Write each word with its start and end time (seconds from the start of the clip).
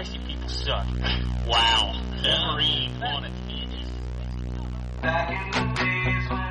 Christ, 0.00 0.14
you 0.14 0.20
people 0.22 0.48
suck. 0.48 0.86
wow. 1.46 1.92
Wolverine 2.24 2.98
wanted 3.00 3.32
to 3.34 3.46
be. 3.46 3.60
Back 5.02 5.30
in 5.30 5.74
the 5.74 5.74
days 5.74 6.49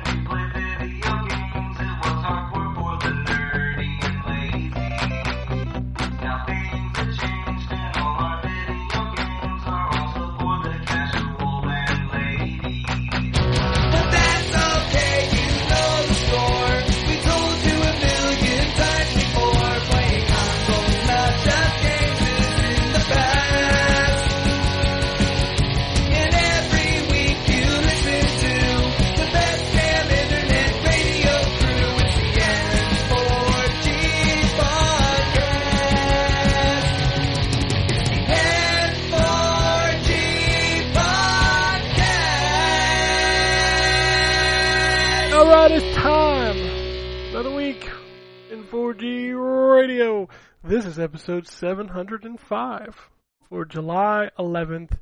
4G 48.90 49.76
Radio. 49.76 50.28
This 50.64 50.84
is 50.84 50.98
episode 50.98 51.46
705 51.46 53.10
for 53.48 53.64
July 53.64 54.30
11th, 54.36 54.98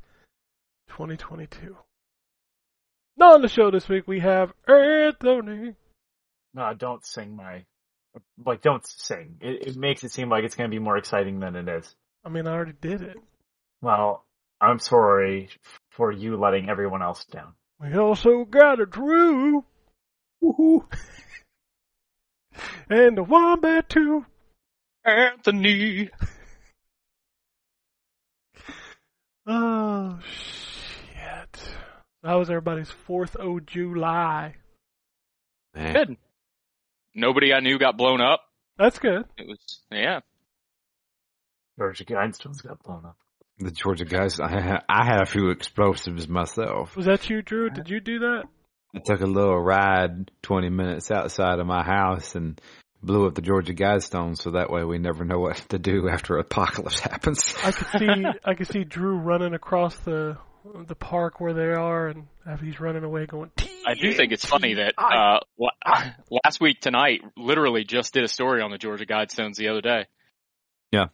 2022. 0.89 1.75
Now 3.17 3.33
on 3.33 3.41
the 3.41 3.49
show 3.49 3.71
this 3.71 3.89
week 3.89 4.07
we 4.07 4.21
have 4.21 4.53
Anthony. 4.69 5.75
No, 6.53 6.75
don't 6.75 7.03
sing 7.07 7.35
my, 7.35 7.65
like, 8.45 8.61
don't 8.61 8.87
sing. 8.87 9.37
It, 9.41 9.69
it 9.69 9.77
makes 9.77 10.05
it 10.05 10.13
seem 10.13 10.29
like 10.29 10.45
it's 10.45 10.55
going 10.55 10.71
to 10.71 10.75
be 10.75 10.83
more 10.83 10.99
exciting 10.99 11.41
than 11.41 11.57
it 11.57 11.67
is. 11.67 11.95
I 12.23 12.29
mean, 12.29 12.47
I 12.47 12.53
already 12.53 12.75
did 12.79 13.01
it. 13.01 13.17
Well, 13.81 14.27
I'm 14.61 14.81
sorry 14.81 15.49
for 15.93 16.13
you 16.13 16.37
letting 16.37 16.69
everyone 16.69 17.01
else 17.01 17.25
down. 17.25 17.55
We 17.81 17.97
also 17.97 18.45
got 18.45 18.81
a 18.81 18.87
Drew. 18.87 19.65
Woohoo. 20.45 20.85
and 22.89 23.19
a 23.19 23.23
Wombat 23.23 23.89
too. 23.89 24.25
Anthony. 25.05 26.11
Oh 29.47 30.19
shit. 30.31 31.73
That 32.23 32.35
was 32.35 32.51
everybody's 32.51 32.91
fourth 32.91 33.35
of 33.37 33.65
July. 33.67 34.57
Good. 35.75 36.17
Nobody 37.15 37.55
I 37.55 37.61
knew 37.61 37.79
got 37.79 37.97
blown 37.97 38.21
up. 38.21 38.43
That's 38.77 38.99
good. 38.99 39.25
It 39.39 39.49
was, 39.49 39.81
yeah. 39.91 40.21
Georgia 41.79 42.05
Guidestone's 42.05 42.61
got 42.61 42.83
blown 42.83 43.07
up. 43.07 43.17
the 43.59 43.71
Georgia 43.71 44.05
guys. 44.05 44.39
I 44.39 44.49
had, 44.51 44.85
I 44.89 45.05
had 45.07 45.23
a 45.23 45.27
few 45.27 45.51
explosives 45.51 46.29
myself. 46.29 46.95
Was 46.97 47.07
that 47.07 47.31
you, 47.31 47.41
Drew? 47.41 47.71
Did 47.71 47.89
you 47.89 48.01
do 48.01 48.19
that? 48.21 48.45
I 48.95 49.01
took 49.01 49.21
a 49.21 49.27
little 49.27 49.59
ride, 49.59 50.31
twenty 50.43 50.71
minutes 50.71 51.11
outside 51.11 51.59
of 51.59 51.67
my 51.67 51.83
house, 51.85 52.35
and 52.35 52.61
blew 53.03 53.27
up 53.27 53.35
the 53.35 53.43
Georgia 53.43 53.75
Guidestone. 53.75 54.37
So 54.37 54.53
that 54.53 54.71
way, 54.71 54.83
we 54.85 54.99
never 54.99 55.25
know 55.25 55.39
what 55.39 55.57
to 55.69 55.79
do 55.79 56.09
after 56.09 56.39
apocalypse 56.39 57.01
happens. 57.01 57.55
I 57.63 57.73
could 57.73 57.87
see 57.99 58.25
I 58.45 58.55
could 58.55 58.69
see 58.69 58.85
Drew 58.85 59.17
running 59.19 59.55
across 59.55 59.97
the 59.99 60.39
the 60.87 60.95
park 60.95 61.41
where 61.41 61.55
they 61.55 61.71
are, 61.73 62.09
and 62.09 62.27
as 62.47 62.61
he's 62.61 62.81
running 62.81 63.05
away, 63.05 63.27
going. 63.27 63.51
I 63.87 63.95
do 63.95 64.13
think 64.13 64.33
it's 64.33 64.45
funny 64.45 64.75
that 64.75 64.95
uh, 64.99 65.41
last 66.45 66.61
week 66.61 66.81
tonight, 66.81 67.23
literally 67.37 67.85
just 67.85 68.13
did 68.13 68.25
a 68.25 68.29
story 68.29 68.61
on 68.61 68.71
the 68.71 68.79
Georgia 68.79 69.07
Guidestones 69.07 69.57
the 69.57 69.69
other 69.69 69.81
day. 69.81 70.07
Yeah. 70.93 71.07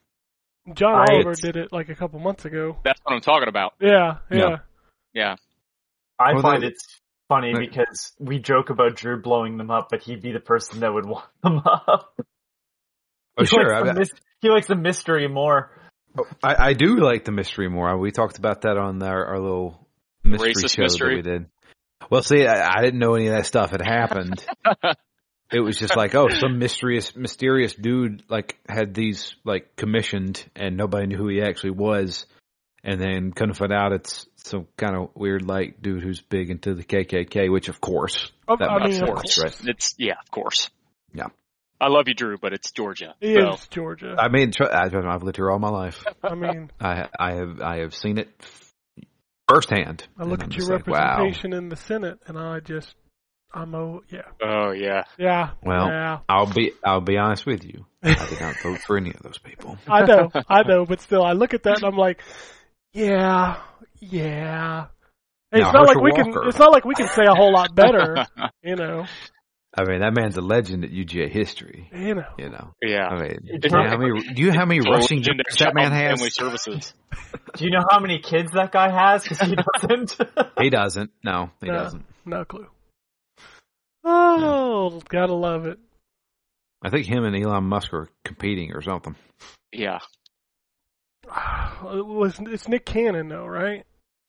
John 0.75 0.94
I- 0.94 1.15
Oliver 1.15 1.34
did 1.34 1.56
it 1.56 1.72
like 1.72 1.88
a 1.88 1.94
couple 1.94 2.19
months 2.21 2.44
ago. 2.47 2.78
That's 2.84 3.00
what 3.04 3.15
I'm 3.15 3.21
talking 3.21 3.48
about. 3.48 3.75
Yeah, 3.81 4.19
yeah. 4.31 4.38
Yeah. 4.38 4.56
Yeah. 5.12 5.37
I 6.19 6.32
Well, 6.32 6.43
find 6.43 6.62
that- 6.62 6.72
it 6.72 6.78
funny 7.28 7.52
that- 7.52 7.60
because 7.60 8.12
we 8.18 8.38
joke 8.38 8.70
about 8.70 8.96
Drew 8.96 9.20
blowing 9.20 9.56
them 9.56 9.70
up, 9.70 9.88
but 9.90 10.02
he'd 10.02 10.22
be 10.22 10.32
the 10.32 10.40
person 10.40 10.80
that 10.80 10.92
would 10.92 11.06
want 11.08 11.26
them 11.42 11.58
up. 11.58 12.14
Oh, 13.36 13.42
He 13.42 13.46
sure. 13.46 13.68
likes 13.68 13.88
I, 13.88 13.92
mys- 13.92 14.12
he 14.40 14.48
likes 14.50 14.66
the 14.66 14.76
mystery 14.76 15.26
more. 15.28 15.70
Oh, 16.18 16.24
I, 16.42 16.68
I 16.68 16.72
do 16.74 16.96
like 17.00 17.24
the 17.24 17.32
mystery 17.32 17.68
more. 17.68 17.96
We 17.98 18.12
talked 18.12 18.38
about 18.38 18.62
that 18.62 18.76
on 18.76 19.02
our, 19.02 19.24
our 19.26 19.40
little 19.40 19.88
mystery 20.22 20.52
Racist 20.54 20.76
show 20.76 20.82
mystery? 20.82 21.22
that 21.22 21.30
we 21.30 21.38
did. 21.38 21.46
Well, 22.10 22.22
see, 22.22 22.46
I, 22.46 22.78
I 22.78 22.82
didn't 22.82 23.00
know 23.00 23.14
any 23.14 23.26
of 23.28 23.34
that 23.34 23.46
stuff 23.46 23.70
had 23.70 23.80
happened. 23.80 24.44
it 25.52 25.60
was 25.60 25.76
just 25.76 25.96
like, 25.96 26.14
oh, 26.14 26.28
some 26.28 26.58
mysterious, 26.58 27.16
mysterious 27.16 27.74
dude 27.74 28.22
like 28.28 28.58
had 28.68 28.94
these 28.94 29.34
like 29.44 29.74
commissioned, 29.74 30.44
and 30.54 30.76
nobody 30.76 31.06
knew 31.06 31.16
who 31.16 31.28
he 31.28 31.42
actually 31.42 31.70
was. 31.72 32.26
And 32.87 33.00
then 33.00 33.33
kind 33.33 33.50
of 33.50 33.56
find 33.56 33.72
out 33.72 33.93
it's 33.93 34.27
some 34.37 34.67
kind 34.77 34.95
of 34.95 35.09
weird 35.15 35.41
like 35.49 35.81
dude 35.81 36.03
who's 36.03 36.21
big 36.21 36.50
into 36.50 36.75
the 36.75 36.84
KKK, 36.84 37.50
which 37.50 37.69
of 37.69 37.81
course 37.81 38.31
Of- 38.47 38.59
that 38.59 38.69
I 38.69 38.87
mean, 38.87 39.03
of 39.03 39.09
course. 39.09 39.39
right? 39.43 39.56
It's, 39.65 39.95
yeah, 39.99 40.17
of 40.22 40.31
course. 40.31 40.69
Yeah. 41.15 41.28
I 41.81 41.89
love 41.89 42.09
you, 42.09 42.15
Drew, 42.15 42.37
but 42.39 42.53
it's 42.53 42.71
Georgia. 42.71 43.15
He 43.21 43.34
so. 43.34 43.55
is 43.55 43.67
Georgia. 43.69 44.15
I 44.19 44.28
mean, 44.28 44.53
I, 44.61 44.89
I've 44.93 45.22
lived 45.22 45.37
here 45.39 45.50
all 45.50 45.59
my 45.59 45.71
life. 45.71 46.05
I 46.22 46.34
mean, 46.34 46.71
I 46.81 47.09
I 47.19 47.33
have 47.34 47.61
I 47.61 47.78
have 47.78 47.95
seen 47.95 48.19
it 48.19 48.28
firsthand. 49.49 50.06
I 50.19 50.25
look 50.25 50.41
at 50.41 50.47
I'm 50.47 50.51
your 50.53 50.59
just 50.59 50.71
like, 50.71 50.87
wow. 50.87 51.16
representation 51.19 51.53
in 51.53 51.69
the 51.69 51.77
Senate, 51.77 52.19
and 52.27 52.39
I 52.39 52.61
just, 52.61 52.95
I'm 53.53 53.75
oh 53.75 54.03
yeah, 54.11 54.22
Oh, 54.43 54.72
yeah. 54.72 55.03
yeah, 55.19 55.51
Well, 55.62 55.89
yeah. 55.89 56.19
I'll 56.28 56.53
be 56.53 56.72
I'll 56.84 57.01
be 57.01 57.16
honest 57.19 57.47
with 57.47 57.65
you. 57.65 57.87
I 58.03 58.15
did 58.15 58.41
not 58.41 58.56
vote 58.62 58.81
for 58.81 58.97
any 58.97 59.11
of 59.11 59.21
those 59.22 59.39
people. 59.39 59.77
I 59.87 60.05
know, 60.05 60.31
I 60.49 60.62
know, 60.62 60.87
but 60.87 61.01
still, 61.01 61.22
I 61.22 61.33
look 61.33 61.55
at 61.55 61.65
that 61.65 61.77
and 61.78 61.84
I'm 61.84 61.97
like, 61.99 62.21
yeah, 62.94 63.56
yeah. 64.00 64.87
Hey, 65.53 65.60
Now, 65.60 65.66
it's 65.69 65.75
not 65.75 65.87
like 65.87 65.97
Herschel 65.97 66.03
we 66.03 66.12
can. 66.12 66.49
It's 66.49 66.59
not 66.59 66.72
like 66.72 66.84
we 66.84 66.94
can 66.94 67.09
say 67.09 67.25
a 67.27 67.34
whole 67.34 67.53
lot 67.53 67.75
better, 67.75 68.27
you 68.62 68.77
know. 68.77 69.05
I 69.77 69.84
mean, 69.84 70.00
that 70.00 70.15
man's 70.15 70.37
a 70.37 70.41
legend 70.41 70.84
at 70.84 70.91
UGA 70.93 71.28
history. 71.31 71.91
You 71.93 72.15
know. 72.15 72.25
You 72.38 72.49
know, 72.49 72.72
yeah. 72.81 73.09
I 73.09 73.21
mean, 73.21 73.38
do 73.60 73.69
you 73.69 73.71
know 73.71 73.88
how 73.88 73.97
many? 73.99 74.21
Do 74.34 74.43
you 74.43 74.53
know 74.53 74.59
how 74.59 74.66
many 74.66 74.81
rushing 74.88 75.22
jumps 75.22 75.59
that 75.59 75.75
man 75.75 75.91
has? 75.93 76.19
Family 76.19 76.31
Services. 76.31 76.94
Do 77.56 77.65
you 77.65 77.71
know 77.71 77.84
how 77.88 78.00
many 78.00 78.19
kids 78.21 78.50
that 78.53 78.72
guy 78.72 78.91
has? 78.91 79.22
Because 79.22 79.41
he 79.49 79.54
doesn't. 79.81 80.16
He 80.60 80.71
doesn't. 80.71 81.10
No, 81.22 81.50
he 81.60 81.69
No. 81.69 81.75
doesn't. 81.75 82.04
No 82.25 82.44
clue. 82.44 82.66
Oh, 84.04 85.00
gotta 85.09 85.34
love 85.34 85.66
it. 85.66 85.78
I 86.83 86.91
think 86.91 87.06
him 87.06 87.25
and 87.25 87.34
Elon 87.37 87.65
Musk 87.65 87.93
are 87.94 88.09
competing 88.25 88.72
or 88.72 88.83
something. 88.83 89.15
Yeah. 89.72 90.00
It 91.26 92.06
was 92.06 92.38
it's 92.40 92.68
Nick 92.68 92.84
Cannon 92.86 93.28
though, 93.28 93.46
right? 93.46 93.84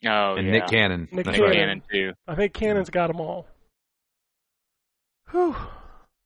Oh, 0.05 0.35
and 0.35 0.45
yeah. 0.47 0.53
Nick 0.53 0.67
Cannon. 0.67 1.07
Nick 1.11 1.25
Nick 1.25 1.35
Cannon. 1.35 1.41
right. 1.49 1.55
Cannon, 1.55 1.81
too. 1.91 2.11
I 2.27 2.35
think 2.35 2.53
Cannon's 2.53 2.89
got 2.89 3.07
them 3.07 3.19
all. 3.21 3.47
Whew. 5.31 5.55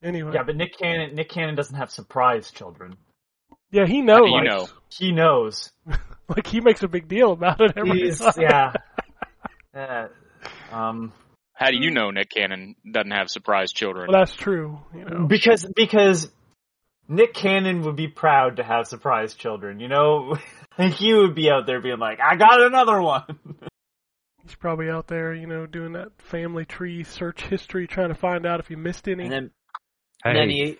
Anyway, 0.04 0.32
yeah, 0.34 0.44
but 0.44 0.56
Nick 0.56 0.78
Cannon, 0.78 1.16
Nick 1.16 1.30
Cannon 1.30 1.56
doesn't 1.56 1.76
have 1.76 1.92
surprise 1.92 2.52
children. 2.52 2.96
yeah, 3.72 3.86
he 3.86 4.00
How 4.00 4.06
knows. 4.06 4.30
do 4.30 4.36
you 4.36 4.44
know? 4.44 4.68
He 4.90 5.12
knows. 5.12 5.72
Like 6.30 6.46
he 6.46 6.62
makes 6.62 6.84
a 6.84 6.88
big 6.88 7.08
deal 7.08 7.32
about 7.32 7.60
it 7.60 7.74
every 7.76 8.02
He's 8.02 8.20
time. 8.20 8.34
yeah. 8.38 8.74
Uh, 9.76 10.08
um, 10.72 11.12
How 11.54 11.72
do 11.72 11.76
you 11.78 11.90
know 11.90 12.12
Nick 12.12 12.30
Cannon 12.30 12.76
doesn't 12.92 13.10
have 13.12 13.30
surprise 13.32 13.72
children? 13.72 14.10
Well, 14.12 14.22
that's 14.22 14.36
true. 14.36 14.80
You 14.96 15.06
know. 15.06 15.26
because 15.28 15.66
because 15.76 16.32
Nick 17.10 17.34
Cannon 17.34 17.82
would 17.82 17.96
be 17.96 18.08
proud 18.08 18.58
to 18.58 18.64
have 18.64 18.86
surprise 18.88 19.34
children. 19.34 19.80
You 19.80 19.88
know, 19.90 20.38
he 20.78 21.14
would 21.14 21.34
be 21.36 21.50
out 21.50 21.66
there 21.66 21.82
being 21.82 21.98
like, 22.00 22.20
"I 22.22 22.36
got 22.36 22.62
another 22.62 23.02
one." 23.02 23.24
He's 24.44 24.56
probably 24.56 24.90
out 24.90 25.08
there, 25.08 25.34
you 25.34 25.46
know, 25.48 25.66
doing 25.66 25.94
that 25.94 26.10
family 26.20 26.66
tree 26.66 27.04
search 27.04 27.42
history, 27.42 27.86
trying 27.88 28.10
to 28.10 28.16
find 28.16 28.46
out 28.46 28.60
if 28.60 28.68
he 28.68 28.76
missed 28.76 29.08
any. 29.08 29.24
And 29.26 29.32
then, 29.32 29.52
Hey, 30.24 30.30
and 30.32 30.38
then 30.38 30.50
he 30.50 30.78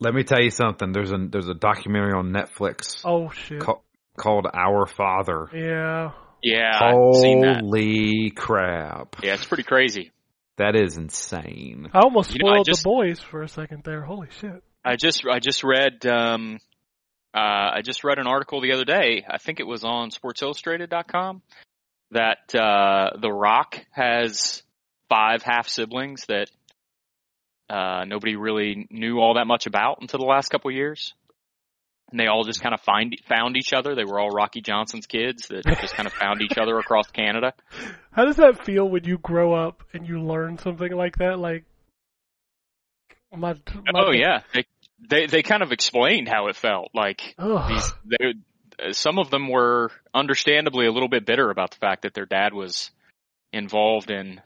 let 0.00 0.14
me 0.14 0.24
tell 0.24 0.40
you 0.40 0.50
something. 0.50 0.92
There's 0.92 1.12
a 1.12 1.18
there's 1.30 1.48
a 1.48 1.54
documentary 1.54 2.12
on 2.12 2.30
Netflix 2.32 3.02
oh 3.04 3.30
shit! 3.30 3.60
ca- 3.60 3.80
called 4.16 4.46
Our 4.52 4.86
Father. 4.86 5.48
yeah, 5.54 6.12
Yeah, 6.42 6.78
I've 6.80 7.14
seen 7.16 7.40
that. 7.42 7.60
Holy 7.60 8.30
crap! 8.30 9.16
Yeah, 9.22 9.34
it's 9.34 9.44
pretty 9.44 9.64
crazy. 9.64 10.12
That 10.56 10.74
is 10.76 10.96
insane. 10.96 11.88
I 11.94 12.00
almost 12.00 12.34
You 12.34 12.40
know, 12.42 12.50
I 12.50 12.54
spoiled 12.56 12.66
just- 12.66 12.82
the 12.82 12.88
boys 12.88 13.20
for 13.20 13.42
a 13.42 13.48
second 13.48 13.82
there. 13.84 14.02
Holy 14.02 14.28
shit! 14.40 14.62
I 14.88 14.96
just 14.96 15.22
I 15.30 15.38
just 15.38 15.64
read 15.64 16.06
um 16.06 16.58
uh 17.34 17.76
I 17.76 17.82
just 17.84 18.04
read 18.04 18.18
an 18.18 18.26
article 18.26 18.62
the 18.62 18.72
other 18.72 18.86
day. 18.86 19.22
I 19.28 19.36
think 19.36 19.60
it 19.60 19.66
was 19.66 19.84
on 19.84 20.10
sportsillustrated.com 20.10 21.42
that 22.12 22.54
uh 22.54 23.10
The 23.20 23.30
Rock 23.30 23.78
has 23.90 24.62
five 25.10 25.42
half 25.42 25.68
siblings 25.68 26.24
that 26.28 26.48
uh 27.68 28.04
nobody 28.06 28.36
really 28.36 28.86
knew 28.90 29.18
all 29.18 29.34
that 29.34 29.46
much 29.46 29.66
about 29.66 29.98
until 30.00 30.20
the 30.20 30.24
last 30.26 30.48
couple 30.48 30.70
of 30.70 30.74
years. 30.74 31.12
and 32.10 32.18
they 32.18 32.26
all 32.26 32.44
just 32.44 32.62
kind 32.62 32.74
of 32.74 32.80
find 32.80 33.14
found 33.28 33.58
each 33.58 33.74
other. 33.74 33.94
They 33.94 34.04
were 34.06 34.18
all 34.18 34.30
Rocky 34.30 34.62
Johnson's 34.62 35.06
kids 35.06 35.48
that 35.48 35.66
just 35.82 35.94
kind 35.94 36.06
of 36.06 36.14
found 36.14 36.40
each 36.40 36.56
other 36.56 36.78
across 36.78 37.10
Canada. 37.10 37.52
How 38.12 38.24
does 38.24 38.36
that 38.36 38.64
feel 38.64 38.88
when 38.88 39.04
you 39.04 39.18
grow 39.18 39.52
up 39.52 39.82
and 39.92 40.08
you 40.08 40.22
learn 40.22 40.56
something 40.56 40.92
like 40.92 41.16
that? 41.18 41.38
Like, 41.38 41.64
my, 43.36 43.52
my 43.52 43.92
Oh 43.94 44.12
yeah, 44.12 44.40
they 45.00 45.26
they 45.26 45.42
kind 45.42 45.62
of 45.62 45.72
explained 45.72 46.28
how 46.28 46.48
it 46.48 46.56
felt. 46.56 46.90
Like 46.94 47.34
these, 47.38 47.92
they, 48.04 48.92
some 48.92 49.18
of 49.18 49.30
them 49.30 49.48
were 49.48 49.90
understandably 50.14 50.86
a 50.86 50.92
little 50.92 51.08
bit 51.08 51.26
bitter 51.26 51.50
about 51.50 51.72
the 51.72 51.78
fact 51.78 52.02
that 52.02 52.14
their 52.14 52.26
dad 52.26 52.52
was 52.52 52.90
involved 53.52 54.10
in 54.10 54.40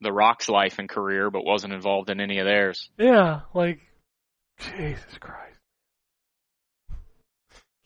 the 0.00 0.12
Rock's 0.12 0.48
life 0.48 0.78
and 0.78 0.88
career, 0.88 1.30
but 1.30 1.44
wasn't 1.44 1.72
involved 1.72 2.10
in 2.10 2.20
any 2.20 2.38
of 2.38 2.44
theirs. 2.44 2.90
yeah, 2.98 3.40
like, 3.54 3.80
Jesus 4.58 5.18
Christ. 5.18 5.58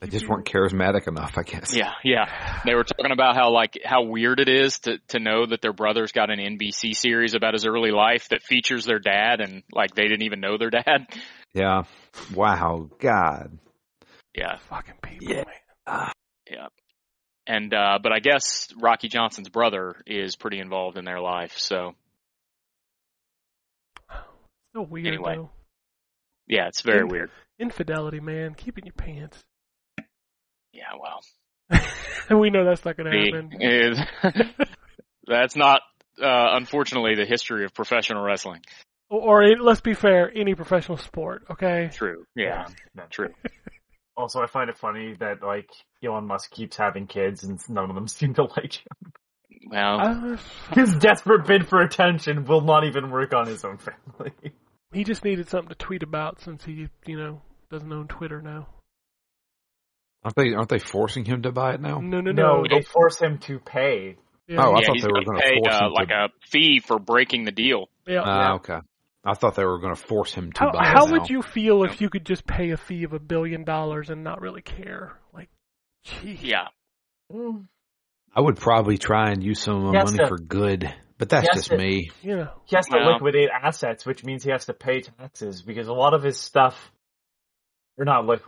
They 0.01 0.07
just 0.07 0.29
weren't 0.29 0.45
charismatic 0.45 1.09
enough, 1.09 1.37
I 1.37 1.43
guess. 1.43 1.75
Yeah, 1.75 1.91
yeah. 2.05 2.61
They 2.63 2.73
were 2.73 2.85
talking 2.85 3.11
about 3.11 3.35
how 3.35 3.51
like 3.51 3.79
how 3.83 4.03
weird 4.03 4.39
it 4.39 4.47
is 4.47 4.79
to 4.79 4.97
to 5.09 5.19
know 5.19 5.45
that 5.45 5.61
their 5.61 5.73
brother's 5.73 6.13
got 6.13 6.29
an 6.29 6.39
NBC 6.39 6.95
series 6.95 7.33
about 7.35 7.53
his 7.53 7.65
early 7.65 7.91
life 7.91 8.29
that 8.29 8.41
features 8.41 8.85
their 8.85 8.99
dad, 8.99 9.41
and 9.41 9.61
like 9.73 9.95
they 9.95 10.03
didn't 10.03 10.21
even 10.21 10.39
know 10.39 10.57
their 10.57 10.69
dad. 10.69 11.07
Yeah. 11.53 11.83
Wow. 12.33 12.89
God. 12.99 13.57
Yeah, 14.35 14.57
Fucking 14.69 14.95
people, 15.01 15.27
Yeah. 15.35 15.43
man. 15.87 16.11
yeah. 16.49 16.67
And 17.47 17.73
uh 17.73 17.97
but 18.01 18.11
I 18.11 18.19
guess 18.19 18.67
Rocky 18.79 19.07
Johnson's 19.07 19.49
brother 19.49 19.95
is 20.05 20.35
pretty 20.35 20.59
involved 20.59 20.97
in 20.97 21.05
their 21.05 21.19
life, 21.19 21.57
so 21.57 21.95
So 24.75 24.81
weird, 24.83 25.07
Anyway. 25.07 25.35
though. 25.35 25.49
yeah, 26.47 26.67
it's 26.67 26.81
very 26.81 27.01
In- 27.01 27.07
weird. 27.07 27.31
Infidelity, 27.57 28.19
man. 28.19 28.53
Keep 28.53 28.77
it 28.77 28.81
in 28.83 28.85
your 28.85 28.93
pants. 28.93 29.43
Yeah, 30.71 30.91
well, 30.99 31.21
we 32.39 32.51
know 32.51 32.63
that's 32.63 32.85
not 32.85 32.95
going 32.95 33.11
to 33.11 33.17
happen. 33.17 33.61
is 33.61 33.99
that's 35.27 35.55
not 35.55 35.81
uh 36.21 36.49
unfortunately 36.55 37.15
the 37.15 37.25
history 37.25 37.65
of 37.65 37.73
professional 37.73 38.23
wrestling. 38.23 38.61
Or, 39.09 39.43
or 39.43 39.57
let's 39.57 39.81
be 39.81 39.93
fair, 39.93 40.31
any 40.35 40.55
professional 40.55 40.97
sport, 40.97 41.43
okay? 41.49 41.89
True. 41.93 42.25
Yeah, 42.35 42.67
No. 42.95 43.03
true. 43.09 43.33
Also, 44.17 44.41
I 44.41 44.47
find 44.47 44.69
it 44.69 44.77
funny 44.77 45.15
that 45.21 45.41
like 45.41 45.69
Elon 46.03 46.27
Musk 46.27 46.51
keeps 46.51 46.75
having 46.75 47.07
kids 47.07 47.45
and 47.45 47.57
none 47.69 47.89
of 47.89 47.95
them 47.95 48.05
seem 48.09 48.33
to 48.33 48.43
like 48.43 48.73
him. 48.73 49.13
Well, 49.71 49.99
Uh, 50.01 50.37
His 50.73 50.93
desperate 50.97 51.47
bid 51.47 51.69
for 51.69 51.79
attention 51.79 52.43
will 52.43 52.59
not 52.59 52.83
even 52.83 53.11
work 53.11 53.33
on 53.33 53.47
his 53.47 53.63
own 53.63 53.77
family. 53.77 54.33
he 54.91 55.05
just 55.05 55.23
needed 55.23 55.47
something 55.47 55.69
to 55.69 55.75
tweet 55.75 56.03
about 56.03 56.41
since 56.41 56.65
he, 56.65 56.89
you 57.05 57.17
know, 57.17 57.41
doesn't 57.71 57.93
own 57.93 58.09
Twitter 58.09 58.41
now. 58.41 58.67
Aren't 60.25 60.35
they 60.35 60.53
aren't 60.53 60.69
they 60.69 60.79
forcing 60.79 61.23
him 61.23 61.43
to 61.43 61.53
buy 61.53 61.75
it 61.75 61.81
now? 61.81 61.99
No, 61.99 62.19
no, 62.19 62.31
No, 62.33 62.61
no. 62.63 62.65
they 62.69 62.81
force 62.81 63.19
him 63.19 63.37
to 63.39 63.59
pay. 63.59 64.17
Yeah, 64.49 64.65
Oh, 64.65 64.73
I 64.73 64.79
yeah, 64.81 64.87
thought 64.87 64.97
they 65.01 65.07
were 65.07 65.13
gonna 65.23 65.25
gonna 65.25 65.39
pay 65.41 65.59
force 65.63 65.75
uh, 65.75 65.85
him 65.85 65.89
to- 65.91 65.93
like 65.93 66.09
a 66.09 66.27
fee 66.51 66.81
for 66.85 66.99
breaking 66.99 67.45
the 67.45 67.51
deal. 67.53 67.87
yeah. 68.05 68.21
Ah, 68.25 68.53
okay. 68.55 68.79
I 69.23 69.33
thought 69.33 69.55
they 69.55 69.65
were 69.65 69.79
going 69.79 69.93
to 69.95 70.01
force 70.01 70.33
him 70.33 70.51
to 70.53 70.59
How, 70.59 70.71
buy 70.71 70.85
how 70.85 71.07
it 71.07 71.11
would 71.11 71.29
you 71.29 71.41
feel 71.41 71.83
if 71.83 71.99
you 71.99 72.09
could 72.09 72.25
just 72.25 72.47
pay 72.47 72.71
a 72.71 72.77
fee 72.77 73.03
of 73.03 73.13
a 73.13 73.19
billion 73.19 73.63
dollars 73.65 74.09
and 74.09 74.23
not 74.23 74.41
really 74.41 74.61
care? 74.61 75.17
Like, 75.33 75.49
gee. 76.05 76.39
Yeah. 76.41 76.67
Mm. 77.31 77.65
I 78.33 78.41
would 78.41 78.57
probably 78.57 78.97
try 78.97 79.31
and 79.31 79.43
use 79.43 79.59
some 79.59 79.75
of 79.75 79.93
my 79.93 80.03
money 80.03 80.17
sir. 80.17 80.27
for 80.27 80.37
good, 80.37 80.93
but 81.17 81.29
that's 81.29 81.47
just 81.53 81.67
sir. 81.67 81.77
me. 81.77 82.11
You 82.21 82.37
know. 82.37 82.49
He 82.65 82.75
has 82.75 82.85
to 82.87 82.97
Well- 82.97 83.13
liquidate 83.13 83.49
assets, 83.49 84.05
which 84.05 84.23
means 84.23 84.43
he 84.43 84.51
has 84.51 84.65
to 84.67 84.73
pay 84.73 85.01
taxes 85.01 85.61
because 85.61 85.87
a 85.87 85.93
lot 85.93 86.13
of 86.13 86.23
his 86.23 86.39
stuff, 86.39 86.91
or 87.97 88.05
not 88.05 88.25
like. 88.25 88.45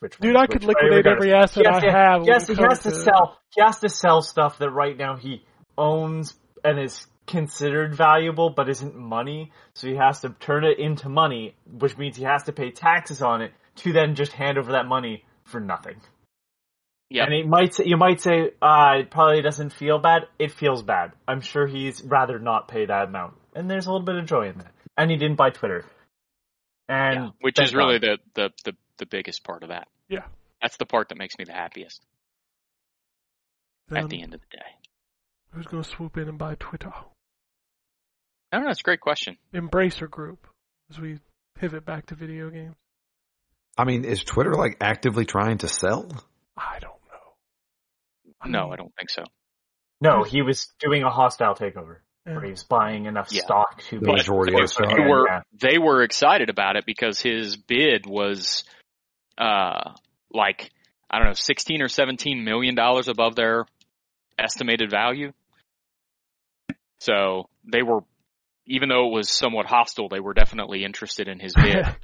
Which 0.00 0.18
Dude, 0.18 0.34
ones, 0.34 0.48
I 0.48 0.52
could 0.52 0.64
liquidate 0.64 0.98
whatever. 1.06 1.16
every 1.16 1.32
asset 1.32 1.64
Yes, 1.64 1.82
I 1.82 1.86
yeah, 1.86 2.12
have. 2.12 2.26
Yes, 2.26 2.46
he 2.46 2.54
has 2.54 2.58
comes 2.58 2.78
to 2.80 2.90
sell. 2.90 3.38
He 3.54 3.62
has 3.62 3.80
to 3.80 3.88
sell 3.88 4.20
stuff 4.22 4.58
that 4.58 4.70
right 4.70 4.96
now 4.96 5.16
he 5.16 5.44
owns 5.78 6.34
and 6.62 6.78
is 6.78 7.06
considered 7.26 7.94
valuable, 7.94 8.50
but 8.50 8.68
isn't 8.68 8.96
money. 8.96 9.52
So 9.74 9.88
he 9.88 9.96
has 9.96 10.20
to 10.20 10.30
turn 10.40 10.64
it 10.64 10.78
into 10.78 11.08
money, 11.08 11.54
which 11.66 11.96
means 11.96 12.16
he 12.16 12.24
has 12.24 12.44
to 12.44 12.52
pay 12.52 12.70
taxes 12.70 13.22
on 13.22 13.42
it 13.42 13.52
to 13.76 13.92
then 13.92 14.14
just 14.14 14.32
hand 14.32 14.58
over 14.58 14.72
that 14.72 14.86
money 14.86 15.24
for 15.44 15.60
nothing. 15.60 16.00
Yeah. 17.10 17.24
And 17.24 17.34
it 17.34 17.46
might 17.46 17.74
say, 17.74 17.84
you 17.86 17.96
might 17.96 18.20
say, 18.20 18.52
uh, 18.60 18.96
it 19.00 19.10
probably 19.10 19.42
doesn't 19.42 19.70
feel 19.70 19.98
bad. 19.98 20.22
It 20.38 20.52
feels 20.52 20.82
bad. 20.82 21.12
I'm 21.28 21.40
sure 21.40 21.66
he's 21.66 22.02
rather 22.02 22.38
not 22.38 22.68
pay 22.68 22.86
that 22.86 23.08
amount. 23.08 23.34
And 23.54 23.70
there's 23.70 23.86
a 23.86 23.92
little 23.92 24.04
bit 24.04 24.16
of 24.16 24.26
joy 24.26 24.48
in 24.48 24.58
that. 24.58 24.72
And 24.96 25.10
he 25.10 25.16
didn't 25.16 25.36
buy 25.36 25.50
Twitter. 25.50 25.84
And 26.88 27.14
Yeah, 27.14 27.30
which 27.40 27.60
is 27.60 27.74
really 27.74 27.98
the, 27.98 28.18
the, 28.34 28.50
the, 28.64 28.72
the 28.98 29.06
biggest 29.06 29.44
part 29.44 29.62
of 29.62 29.68
that. 29.68 29.88
Yeah. 30.08 30.24
That's 30.60 30.76
the 30.76 30.86
part 30.86 31.10
that 31.10 31.18
makes 31.18 31.36
me 31.38 31.44
the 31.44 31.52
happiest 31.52 32.02
Then 33.88 34.04
at 34.04 34.10
the 34.10 34.22
end 34.22 34.34
of 34.34 34.40
the 34.40 34.56
day. 34.56 34.64
Who's 35.50 35.66
going 35.66 35.82
to 35.82 35.88
swoop 35.88 36.16
in 36.16 36.28
and 36.28 36.38
buy 36.38 36.56
Twitter? 36.58 36.92
I 38.54 38.58
don't 38.58 38.66
know. 38.66 38.70
It's 38.70 38.80
a 38.80 38.84
great 38.84 39.00
question. 39.00 39.36
Embracer 39.52 40.08
Group, 40.08 40.46
as 40.88 41.00
we 41.00 41.18
pivot 41.58 41.84
back 41.84 42.06
to 42.06 42.14
video 42.14 42.50
games. 42.50 42.76
I 43.76 43.82
mean, 43.84 44.04
is 44.04 44.22
Twitter 44.22 44.54
like 44.54 44.76
actively 44.80 45.24
trying 45.24 45.58
to 45.58 45.68
sell? 45.68 46.08
I 46.56 46.78
don't 46.78 46.92
know. 47.10 48.32
I 48.40 48.48
No, 48.48 48.64
mean, 48.66 48.72
I 48.72 48.76
don't 48.76 48.94
think 48.96 49.10
so. 49.10 49.24
No, 50.00 50.22
he 50.22 50.42
was 50.42 50.68
doing 50.78 51.02
a 51.02 51.10
hostile 51.10 51.56
takeover. 51.56 51.96
yeah. 52.26 52.34
Where 52.34 52.44
he 52.44 52.50
was 52.52 52.62
buying 52.62 53.06
enough 53.06 53.28
Yeah. 53.32 53.42
stock 53.42 53.82
to 53.88 53.98
The 53.98 54.06
be 54.06 54.12
majority 54.12 54.54
of 54.62 54.70
stock. 54.70 54.88
They 54.88 55.02
were 55.02 55.26
yeah. 55.28 55.40
they 55.60 55.78
were 55.78 56.02
excited 56.04 56.48
about 56.48 56.76
it 56.76 56.86
because 56.86 57.20
his 57.20 57.56
bid 57.56 58.06
was 58.06 58.62
uh 59.36 59.94
like 60.30 60.70
I 61.10 61.18
don't 61.18 61.26
know, 61.26 61.34
sixteen 61.34 61.82
or 61.82 61.88
seventeen 61.88 62.44
million 62.44 62.76
dollars 62.76 63.08
above 63.08 63.34
their 63.34 63.66
estimated 64.38 64.90
value. 64.92 65.32
So 67.00 67.48
they 67.64 67.82
were 67.82 68.00
even 68.66 68.88
though 68.88 69.08
it 69.08 69.12
was 69.12 69.30
somewhat 69.30 69.66
hostile, 69.66 70.08
they 70.08 70.20
were 70.20 70.34
definitely 70.34 70.84
interested 70.84 71.28
in 71.28 71.38
his 71.38 71.54
bid. 71.54 71.86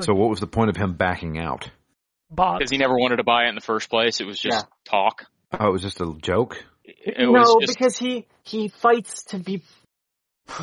So 0.00 0.12
what 0.12 0.28
was 0.28 0.38
the 0.38 0.46
point 0.46 0.68
of 0.68 0.76
him 0.76 0.96
backing 0.96 1.38
out? 1.38 1.70
Bots. 2.30 2.58
Because 2.58 2.70
he 2.70 2.76
never 2.76 2.94
wanted 2.94 3.16
to 3.16 3.24
buy 3.24 3.46
it 3.46 3.48
in 3.48 3.54
the 3.54 3.62
first 3.62 3.88
place. 3.88 4.20
It 4.20 4.26
was 4.26 4.38
just 4.38 4.66
talk. 4.84 5.24
Oh, 5.58 5.68
it 5.68 5.72
was 5.72 5.80
just 5.80 6.02
a 6.02 6.12
joke. 6.20 6.62
It 6.84 7.16
no, 7.18 7.58
just 7.58 7.78
because 7.78 7.96
he 7.96 8.26
he 8.42 8.68
fights 8.68 9.24
to 9.28 9.38
be 9.38 9.62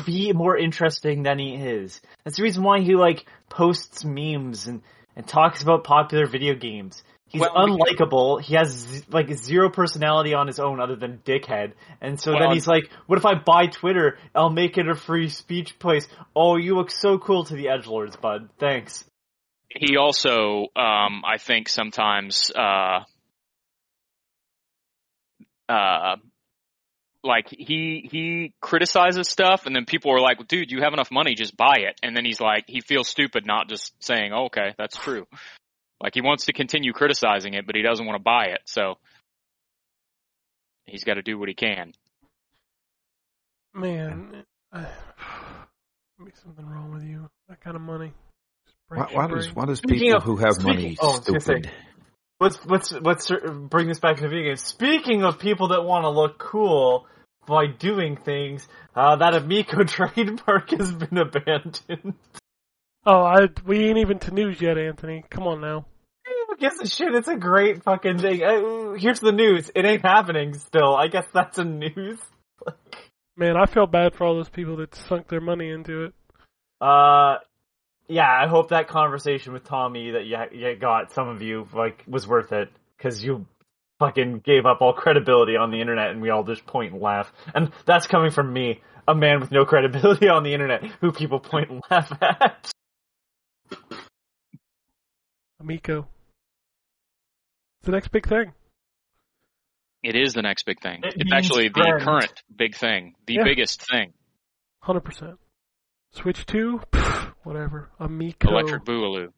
be 0.04 0.32
more 0.32 0.56
interesting 0.56 1.24
than 1.24 1.40
he 1.40 1.54
is. 1.54 2.00
That's 2.24 2.36
the 2.36 2.44
reason 2.44 2.62
why 2.62 2.80
he 2.80 2.94
like 2.94 3.26
posts 3.48 4.04
memes 4.04 4.68
and 4.68 4.82
and 5.16 5.26
talks 5.26 5.62
about 5.62 5.84
popular 5.84 6.26
video 6.26 6.54
games. 6.54 7.02
He's 7.28 7.40
Well, 7.40 7.54
unlikable. 7.54 8.40
He 8.40 8.54
has 8.54 9.04
like 9.08 9.32
zero 9.34 9.68
personality 9.68 10.34
on 10.34 10.46
his 10.46 10.60
own 10.60 10.80
other 10.80 10.94
than 10.94 11.18
dickhead. 11.24 11.72
And 12.00 12.20
so 12.20 12.32
then 12.32 12.52
he's 12.52 12.68
like, 12.68 12.88
"What 13.06 13.18
if 13.18 13.26
I 13.26 13.34
buy 13.34 13.66
Twitter? 13.66 14.18
I'll 14.34 14.50
make 14.50 14.78
it 14.78 14.88
a 14.88 14.94
free 14.94 15.28
speech 15.28 15.78
place." 15.78 16.06
Oh, 16.36 16.56
you 16.56 16.76
look 16.76 16.90
so 16.90 17.18
cool 17.18 17.44
to 17.44 17.54
the 17.54 17.68
edge 17.68 17.86
lords, 17.86 18.16
bud. 18.16 18.50
Thanks. 18.58 19.04
he 19.68 19.96
also 19.96 20.68
um 20.76 21.22
I 21.24 21.38
think 21.38 21.68
sometimes 21.68 22.50
uh 22.54 23.00
uh 25.68 26.16
like 27.24 27.48
he 27.50 28.08
he 28.10 28.54
criticizes 28.60 29.28
stuff 29.28 29.66
and 29.66 29.74
then 29.74 29.84
people 29.84 30.12
are 30.12 30.20
like 30.20 30.46
dude 30.46 30.70
you 30.70 30.82
have 30.82 30.92
enough 30.92 31.10
money 31.10 31.34
just 31.34 31.56
buy 31.56 31.78
it 31.78 31.98
and 32.02 32.16
then 32.16 32.24
he's 32.24 32.40
like 32.40 32.64
he 32.68 32.80
feels 32.80 33.08
stupid 33.08 33.44
not 33.44 33.68
just 33.68 33.92
saying 33.98 34.32
oh, 34.32 34.44
okay 34.44 34.74
that's 34.78 34.96
true 34.96 35.26
like 36.00 36.14
he 36.14 36.20
wants 36.20 36.46
to 36.46 36.52
continue 36.52 36.92
criticizing 36.92 37.54
it 37.54 37.66
but 37.66 37.74
he 37.74 37.82
doesn't 37.82 38.06
want 38.06 38.16
to 38.18 38.22
buy 38.22 38.46
it 38.46 38.60
so 38.66 38.94
he's 40.86 41.04
got 41.04 41.14
to 41.14 41.22
do 41.22 41.38
what 41.38 41.48
he 41.48 41.54
can 41.54 41.92
Man, 43.74 44.44
I, 44.72 44.80
be 46.24 46.30
something 46.42 46.64
wrong 46.64 46.92
with 46.94 47.04
you. 47.04 47.28
That 47.48 47.60
kind 47.60 47.76
of 47.76 47.82
money. 47.82 48.12
Just 48.66 48.76
Why, 48.88 49.06
why 49.12 49.26
does 49.28 49.54
why 49.54 49.66
does 49.66 49.78
Speaking 49.78 49.98
people 50.12 50.16
of- 50.16 50.22
who 50.24 50.36
have 50.36 50.54
speaking- 50.54 50.74
money 50.74 50.96
oh, 51.00 51.08
I 51.08 51.10
was 51.12 51.20
gonna 51.20 51.40
say- 51.40 51.52
stupid? 51.60 51.70
Let's 52.40 52.58
let's 52.66 52.92
let's 52.92 53.30
bring 53.70 53.88
this 53.88 53.98
back 53.98 54.16
to 54.16 54.22
the 54.22 54.28
video 54.28 54.44
games. 54.50 54.62
Speaking 54.62 55.24
of 55.24 55.38
people 55.38 55.68
that 55.68 55.82
want 55.82 56.04
to 56.04 56.08
look 56.10 56.38
cool 56.38 57.06
by 57.46 57.66
doing 57.66 58.16
things, 58.16 58.66
uh, 58.94 59.16
that 59.16 59.34
Amico 59.34 59.84
trademark 59.84 60.70
has 60.70 60.92
been 60.92 61.18
abandoned. 61.18 62.14
Oh, 63.08 63.22
I 63.22 63.48
we 63.64 63.88
ain't 63.88 63.98
even 63.98 64.18
to 64.20 64.32
news 64.32 64.60
yet, 64.60 64.76
Anthony. 64.76 65.24
Come 65.30 65.44
on 65.44 65.60
now. 65.60 65.86
Gives 66.58 66.80
a 66.80 66.86
shit? 66.88 67.14
It's 67.14 67.28
a 67.28 67.36
great 67.36 67.82
fucking 67.84 68.18
thing. 68.18 68.42
Uh, 68.42 68.94
here's 68.94 69.20
the 69.20 69.30
news. 69.30 69.70
It 69.74 69.84
ain't 69.84 70.02
happening 70.02 70.54
still. 70.54 70.96
I 70.96 71.08
guess 71.08 71.26
that's 71.32 71.58
a 71.58 71.64
news. 71.64 72.18
Man, 73.36 73.58
I 73.58 73.66
feel 73.66 73.86
bad 73.86 74.14
for 74.14 74.24
all 74.24 74.34
those 74.34 74.48
people 74.48 74.76
that 74.78 74.94
sunk 74.94 75.28
their 75.28 75.42
money 75.42 75.68
into 75.70 76.04
it. 76.04 76.14
Uh, 76.80 77.36
yeah. 78.08 78.26
I 78.26 78.46
hope 78.48 78.70
that 78.70 78.88
conversation 78.88 79.52
with 79.52 79.64
Tommy 79.64 80.12
that 80.12 80.24
you, 80.24 80.38
you 80.50 80.76
got 80.76 81.12
some 81.12 81.28
of 81.28 81.42
you 81.42 81.68
like 81.74 82.02
was 82.08 82.26
worth 82.26 82.52
it 82.52 82.70
because 82.96 83.22
you 83.22 83.44
fucking 83.98 84.40
gave 84.40 84.64
up 84.64 84.80
all 84.80 84.94
credibility 84.94 85.56
on 85.56 85.70
the 85.70 85.80
internet 85.82 86.10
and 86.10 86.22
we 86.22 86.30
all 86.30 86.42
just 86.42 86.64
point 86.64 86.94
and 86.94 87.02
laugh. 87.02 87.30
And 87.54 87.70
that's 87.84 88.06
coming 88.06 88.30
from 88.30 88.50
me, 88.50 88.80
a 89.06 89.14
man 89.14 89.40
with 89.40 89.52
no 89.52 89.64
credibility 89.66 90.28
on 90.28 90.42
the 90.42 90.54
internet 90.54 90.86
who 91.02 91.12
people 91.12 91.38
point 91.38 91.70
and 91.70 91.82
laugh 91.90 92.10
at. 92.22 92.72
A 95.66 95.72
Amico. 95.72 96.06
It's 97.80 97.86
the 97.86 97.92
next 97.92 98.08
big 98.08 98.26
thing. 98.28 98.52
It 100.02 100.14
is 100.14 100.34
the 100.34 100.42
next 100.42 100.64
big 100.64 100.80
thing. 100.80 101.00
It 101.02 101.14
it's 101.16 101.30
means 101.30 101.32
actually 101.32 101.68
the 101.68 102.00
current 102.04 102.42
big 102.54 102.74
thing, 102.76 103.14
the 103.26 103.34
Yeah. 103.34 103.44
biggest 103.44 103.84
thing. 103.90 104.12
Hundred 104.80 105.00
percent. 105.00 105.38
Switch 106.12 106.46
two, 106.46 106.80
pff, 106.92 107.32
whatever. 107.42 107.90
Amico. 107.98 108.48
Electric 108.50 108.84
Boogaloo. 108.84 109.32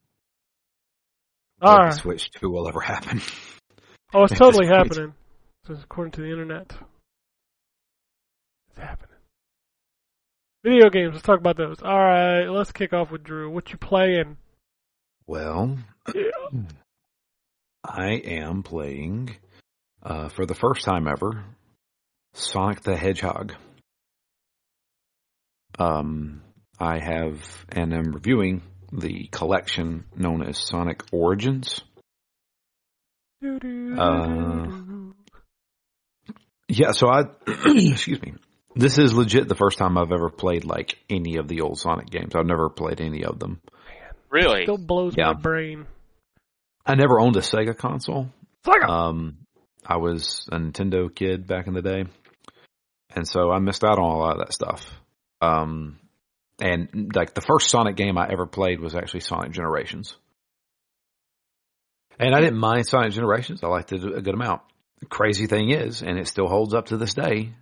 All 1.62 1.72
What 1.76 1.82
right. 1.84 1.94
Switch 1.94 2.30
2 2.32 2.50
will 2.50 2.68
ever 2.68 2.80
happen. 2.80 3.20
Oh, 4.14 4.24
it's 4.24 4.38
totally 4.38 4.66
this 4.66 4.74
point. 4.74 4.88
happening. 4.88 5.14
Just 5.66 5.84
according 5.84 6.12
to 6.12 6.22
the 6.22 6.28
internet. 6.30 6.74
It's 8.70 8.78
happening. 8.78 9.18
Video 10.64 10.88
games, 10.88 11.10
let's 11.12 11.26
talk 11.26 11.38
about 11.40 11.58
those. 11.58 11.82
Alright, 11.82 12.48
let's 12.48 12.72
kick 12.72 12.94
off 12.94 13.10
with 13.10 13.22
Drew. 13.22 13.50
What 13.50 13.70
you 13.70 13.76
playing? 13.76 14.38
Well, 15.28 15.76
Yeah. 16.14 16.62
I 17.84 18.12
am 18.12 18.62
playing, 18.62 19.36
uh, 20.02 20.30
for 20.30 20.46
the 20.46 20.54
first 20.54 20.84
time 20.84 21.06
ever, 21.06 21.44
Sonic 22.32 22.80
the 22.80 22.96
Hedgehog. 22.96 23.52
Um, 25.78 26.40
I 26.80 26.98
have 26.98 27.66
and 27.68 27.92
am 27.92 28.12
reviewing 28.12 28.62
the 28.90 29.28
collection 29.30 30.06
known 30.16 30.42
as 30.42 30.58
Sonic 30.58 31.02
Origins. 31.12 31.82
Uh, 33.44 34.66
Yeah, 36.68 36.92
so 36.92 37.08
I, 37.08 37.24
excuse 37.46 38.20
me. 38.22 38.34
This 38.74 38.98
is 38.98 39.14
legit 39.14 39.46
the 39.48 39.54
first 39.54 39.78
time 39.78 39.96
I've 39.98 40.12
ever 40.12 40.30
played 40.30 40.64
like 40.64 40.98
any 41.10 41.36
of 41.36 41.48
the 41.48 41.60
old 41.60 41.78
Sonic 41.78 42.08
games. 42.10 42.34
I've 42.34 42.46
never 42.46 42.68
played 42.70 43.00
any 43.00 43.24
of 43.24 43.38
them. 43.38 43.60
Really? 44.30 44.62
Still 44.64 44.78
blows 44.78 45.14
Yeah. 45.16 45.32
my 45.32 45.40
brain. 45.40 45.86
I 46.84 46.94
never 46.94 47.20
owned 47.20 47.36
a 47.36 47.40
Sega 47.40 47.76
console. 47.76 48.28
Sega! 48.64 48.88
Um, 48.88 49.38
I 49.86 49.96
was 49.98 50.48
a 50.52 50.56
Nintendo 50.58 51.14
kid 51.14 51.46
back 51.46 51.66
in 51.66 51.74
the 51.74 51.82
day, 51.82 52.04
and 53.14 53.26
so 53.26 53.50
I 53.50 53.58
missed 53.58 53.84
out 53.84 53.98
on 53.98 54.04
a 54.04 54.18
lot 54.18 54.32
of 54.32 54.38
that 54.38 54.52
stuff. 54.52 54.90
Um, 55.40 55.98
and 56.60 57.12
like 57.14 57.34
the 57.34 57.40
first 57.40 57.70
Sonic 57.70 57.96
game 57.96 58.18
I 58.18 58.28
ever 58.28 58.46
played 58.46 58.80
was 58.80 58.94
actually 58.94 59.20
Sonic 59.20 59.52
Generations, 59.52 60.16
and 62.18 62.34
I 62.34 62.40
didn't 62.40 62.58
mind 62.58 62.86
Sonic 62.86 63.12
Generations. 63.12 63.62
I 63.62 63.68
liked 63.68 63.92
it 63.92 64.04
a 64.04 64.20
good 64.20 64.34
amount. 64.34 64.62
The 65.00 65.06
crazy 65.06 65.46
thing 65.46 65.70
is, 65.70 66.02
and 66.02 66.18
it 66.18 66.26
still 66.26 66.48
holds 66.48 66.74
up 66.74 66.86
to 66.86 66.96
this 66.96 67.14
day, 67.14 67.52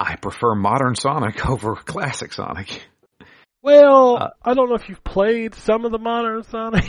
I 0.00 0.16
prefer 0.16 0.54
modern 0.54 0.96
Sonic 0.96 1.46
over 1.48 1.76
classic 1.76 2.32
Sonic. 2.32 2.82
Well, 3.64 4.16
uh, 4.22 4.30
I 4.44 4.54
don't 4.54 4.68
know 4.68 4.74
if 4.76 4.88
you've 4.88 5.02
played 5.02 5.54
some 5.54 5.84
of 5.84 5.90
the 5.92 5.98
modern 5.98 6.42
Sonic. 6.44 6.84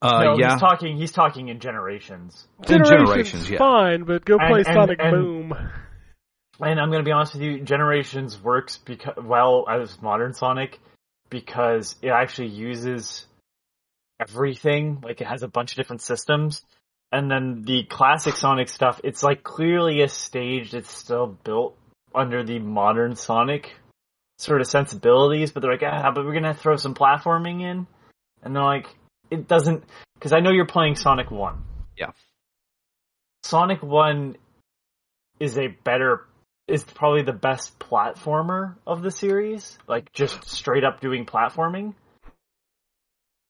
Uh, 0.00 0.22
no, 0.22 0.38
yeah, 0.38 0.52
he's 0.52 0.60
talking. 0.60 0.96
He's 0.98 1.12
talking 1.12 1.48
in 1.48 1.60
generations. 1.60 2.46
In 2.68 2.84
Generations, 2.84 3.48
yeah. 3.48 3.56
fine, 3.58 4.04
but 4.04 4.24
go 4.26 4.36
And- 4.38 4.48
play 4.50 4.62
and- 4.66 4.74
Sonic 4.74 4.98
and- 5.00 5.12
Boom. 5.12 5.54
And 6.60 6.78
I'm 6.78 6.90
going 6.90 7.02
to 7.02 7.08
be 7.08 7.10
honest 7.10 7.32
with 7.34 7.42
you, 7.42 7.60
Generations 7.62 8.40
works 8.40 8.76
because 8.78 9.14
well 9.16 9.64
as 9.68 10.00
modern 10.02 10.34
Sonic 10.34 10.78
because 11.30 11.96
it 12.02 12.10
actually 12.10 12.48
uses 12.48 13.26
everything. 14.20 15.00
Like 15.02 15.20
it 15.20 15.26
has 15.26 15.42
a 15.42 15.48
bunch 15.48 15.72
of 15.72 15.76
different 15.78 16.02
systems. 16.02 16.62
And 17.10 17.30
then 17.30 17.62
the 17.64 17.84
classic 17.84 18.36
Sonic 18.36 18.68
stuff, 18.68 19.00
it's 19.04 19.22
like 19.22 19.42
clearly 19.42 20.02
a 20.02 20.08
stage 20.08 20.72
that's 20.72 20.92
still 20.92 21.26
built 21.26 21.76
under 22.14 22.44
the 22.44 22.58
modern 22.60 23.16
Sonic 23.16 23.72
sort 24.38 24.60
of 24.60 24.66
sensibilities, 24.66 25.52
but 25.52 25.60
they're 25.60 25.72
like, 25.72 25.82
ah, 25.84 26.10
but 26.14 26.24
we're 26.24 26.32
going 26.32 26.44
to 26.44 26.54
throw 26.54 26.76
some 26.76 26.94
platforming 26.94 27.62
in. 27.62 27.86
And 28.42 28.54
they're 28.54 28.62
like, 28.62 28.86
it 29.30 29.48
doesn't, 29.48 29.84
because 30.14 30.32
I 30.32 30.40
know 30.40 30.50
you're 30.50 30.66
playing 30.66 30.96
Sonic 30.96 31.30
1. 31.30 31.62
Yeah. 31.96 32.10
Sonic 33.42 33.82
1 33.82 34.36
is 35.40 35.58
a 35.58 35.68
better 35.68 36.26
is 36.66 36.82
probably 36.82 37.22
the 37.22 37.32
best 37.32 37.78
platformer 37.78 38.76
of 38.86 39.02
the 39.02 39.10
series, 39.10 39.78
like 39.86 40.12
just 40.12 40.48
straight 40.48 40.84
up 40.84 41.00
doing 41.00 41.26
platforming. 41.26 41.94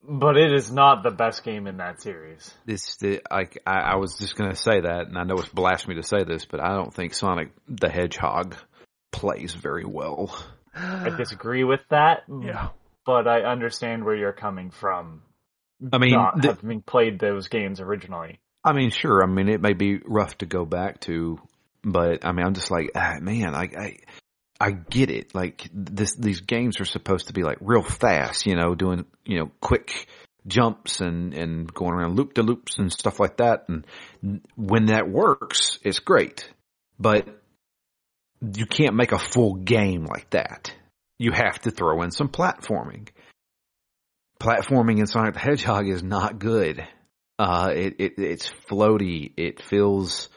But 0.06 0.36
it 0.36 0.52
is 0.52 0.70
not 0.70 1.02
the 1.02 1.10
best 1.10 1.44
game 1.44 1.66
in 1.66 1.78
that 1.78 2.02
series. 2.02 2.52
This, 2.66 2.96
the, 2.96 3.22
I, 3.30 3.46
I 3.66 3.92
I 3.92 3.96
was 3.96 4.18
just 4.18 4.36
going 4.36 4.50
to 4.50 4.56
say 4.56 4.80
that, 4.80 5.06
and 5.06 5.16
I 5.16 5.22
know 5.22 5.36
it's 5.36 5.48
blasphemy 5.48 5.94
to 5.94 6.02
say 6.02 6.24
this, 6.24 6.44
but 6.44 6.60
I 6.60 6.74
don't 6.74 6.92
think 6.92 7.14
Sonic 7.14 7.52
the 7.68 7.88
Hedgehog 7.88 8.56
plays 9.12 9.54
very 9.54 9.86
well. 9.86 10.36
I 10.76 11.10
disagree 11.16 11.64
with 11.64 11.80
that, 11.90 12.24
yeah. 12.42 12.70
but 13.06 13.26
I 13.26 13.42
understand 13.42 14.04
where 14.04 14.16
you're 14.16 14.32
coming 14.32 14.70
from. 14.70 15.22
I 15.92 15.98
mean, 15.98 16.12
not 16.12 16.40
the- 16.40 16.48
having 16.48 16.82
played 16.82 17.18
those 17.18 17.48
games 17.48 17.80
originally. 17.80 18.40
I 18.64 18.72
mean, 18.72 18.90
sure. 18.90 19.22
I 19.22 19.26
mean, 19.26 19.48
it 19.48 19.60
may 19.60 19.74
be 19.74 19.98
rough 19.98 20.38
to 20.38 20.46
go 20.46 20.64
back 20.64 21.00
to, 21.00 21.38
but 21.82 22.24
I 22.24 22.32
mean, 22.32 22.46
I'm 22.46 22.54
just 22.54 22.70
like, 22.70 22.92
ah, 22.94 23.16
man, 23.20 23.54
I, 23.54 23.68
I, 23.78 23.96
I 24.58 24.70
get 24.70 25.10
it. 25.10 25.34
Like 25.34 25.68
this, 25.72 26.14
these 26.14 26.40
games 26.40 26.80
are 26.80 26.86
supposed 26.86 27.26
to 27.26 27.34
be 27.34 27.42
like 27.42 27.58
real 27.60 27.82
fast, 27.82 28.46
you 28.46 28.56
know, 28.56 28.74
doing, 28.74 29.04
you 29.26 29.38
know, 29.38 29.50
quick 29.60 30.08
jumps 30.46 31.00
and, 31.00 31.34
and 31.34 31.72
going 31.72 31.92
around 31.92 32.16
loop 32.16 32.34
to 32.34 32.42
loops 32.42 32.78
and 32.78 32.90
stuff 32.90 33.20
like 33.20 33.36
that. 33.36 33.66
And 33.68 33.86
when 34.56 34.86
that 34.86 35.10
works, 35.10 35.78
it's 35.82 35.98
great, 35.98 36.50
but 36.98 37.28
you 38.54 38.66
can't 38.66 38.94
make 38.94 39.12
a 39.12 39.18
full 39.18 39.54
game 39.54 40.04
like 40.04 40.30
that. 40.30 40.72
You 41.18 41.32
have 41.32 41.60
to 41.62 41.70
throw 41.70 42.02
in 42.02 42.10
some 42.10 42.28
platforming. 42.28 43.08
Platforming 44.40 44.98
in 44.98 45.06
Sonic 45.06 45.34
the 45.34 45.40
Hedgehog 45.40 45.88
is 45.88 46.02
not 46.02 46.38
good. 46.38 46.86
Uh, 47.38 47.72
it, 47.74 47.96
it 47.98 48.12
it's 48.18 48.50
floaty. 48.68 49.32
It 49.36 49.62
feels. 49.62 50.28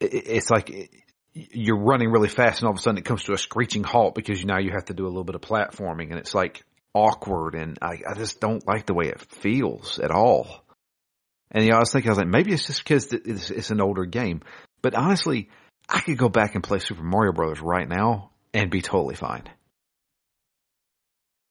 It, 0.00 0.12
it's 0.14 0.50
like 0.50 0.70
it, 0.70 0.90
you're 1.32 1.78
running 1.78 2.10
really 2.10 2.28
fast, 2.28 2.60
and 2.60 2.66
all 2.66 2.72
of 2.72 2.78
a 2.78 2.82
sudden 2.82 2.98
it 2.98 3.04
comes 3.04 3.24
to 3.24 3.32
a 3.32 3.38
screeching 3.38 3.84
halt 3.84 4.14
because 4.14 4.44
now 4.44 4.58
you 4.58 4.72
have 4.72 4.86
to 4.86 4.94
do 4.94 5.04
a 5.04 5.08
little 5.08 5.24
bit 5.24 5.34
of 5.34 5.40
platforming, 5.40 6.10
and 6.10 6.18
it's 6.18 6.34
like 6.34 6.64
awkward, 6.94 7.54
and 7.54 7.78
I, 7.80 8.00
I 8.08 8.14
just 8.16 8.40
don't 8.40 8.66
like 8.66 8.86
the 8.86 8.94
way 8.94 9.06
it 9.06 9.20
feels 9.20 9.98
at 9.98 10.10
all. 10.10 10.64
And 11.50 11.64
you 11.64 11.70
know, 11.70 11.76
I 11.76 11.80
was 11.80 11.92
thinking, 11.92 12.10
I 12.10 12.12
was 12.12 12.18
like, 12.18 12.28
maybe 12.28 12.52
it's 12.52 12.66
just 12.66 12.82
because 12.82 13.12
it's, 13.12 13.50
it's 13.50 13.70
an 13.70 13.80
older 13.80 14.04
game, 14.04 14.42
but 14.82 14.94
honestly, 14.94 15.48
I 15.92 16.00
could 16.00 16.16
go 16.16 16.28
back 16.28 16.54
and 16.54 16.64
play 16.64 16.78
Super 16.78 17.02
Mario 17.02 17.32
Brothers 17.32 17.60
right 17.60 17.88
now 17.88 18.30
and 18.54 18.70
be 18.70 18.80
totally 18.80 19.14
fine. 19.14 19.44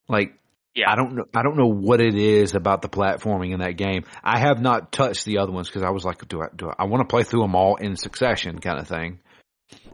Like 0.10 0.34
Yeah. 0.76 0.90
I 0.90 0.96
don't 0.96 1.16
know. 1.16 1.26
I 1.36 1.44
don't 1.44 1.58
know 1.58 1.72
what 1.72 2.02
it 2.02 2.16
is 2.16 2.56
about 2.56 2.82
the 2.82 2.90
platforming 2.90 3.54
in 3.54 3.60
that 3.60 3.78
game. 3.78 4.04
I 4.24 4.40
have 4.40 4.60
not 4.60 4.92
touched 4.92 5.26
the 5.26 5.38
other 5.38 5.52
ones 5.52 5.68
because 5.68 5.84
I 5.84 5.92
was 5.92 6.04
like, 6.04 6.28
do 6.28 6.42
I? 6.42 6.48
Do 6.56 6.70
I, 6.70 6.84
I 6.84 6.86
want 6.86 7.08
to 7.08 7.12
play 7.12 7.24
through 7.24 7.42
them 7.42 7.56
all 7.56 7.76
in 7.76 7.96
succession, 7.96 8.60
kind 8.60 8.80
of 8.80 8.88
thing, 8.88 9.20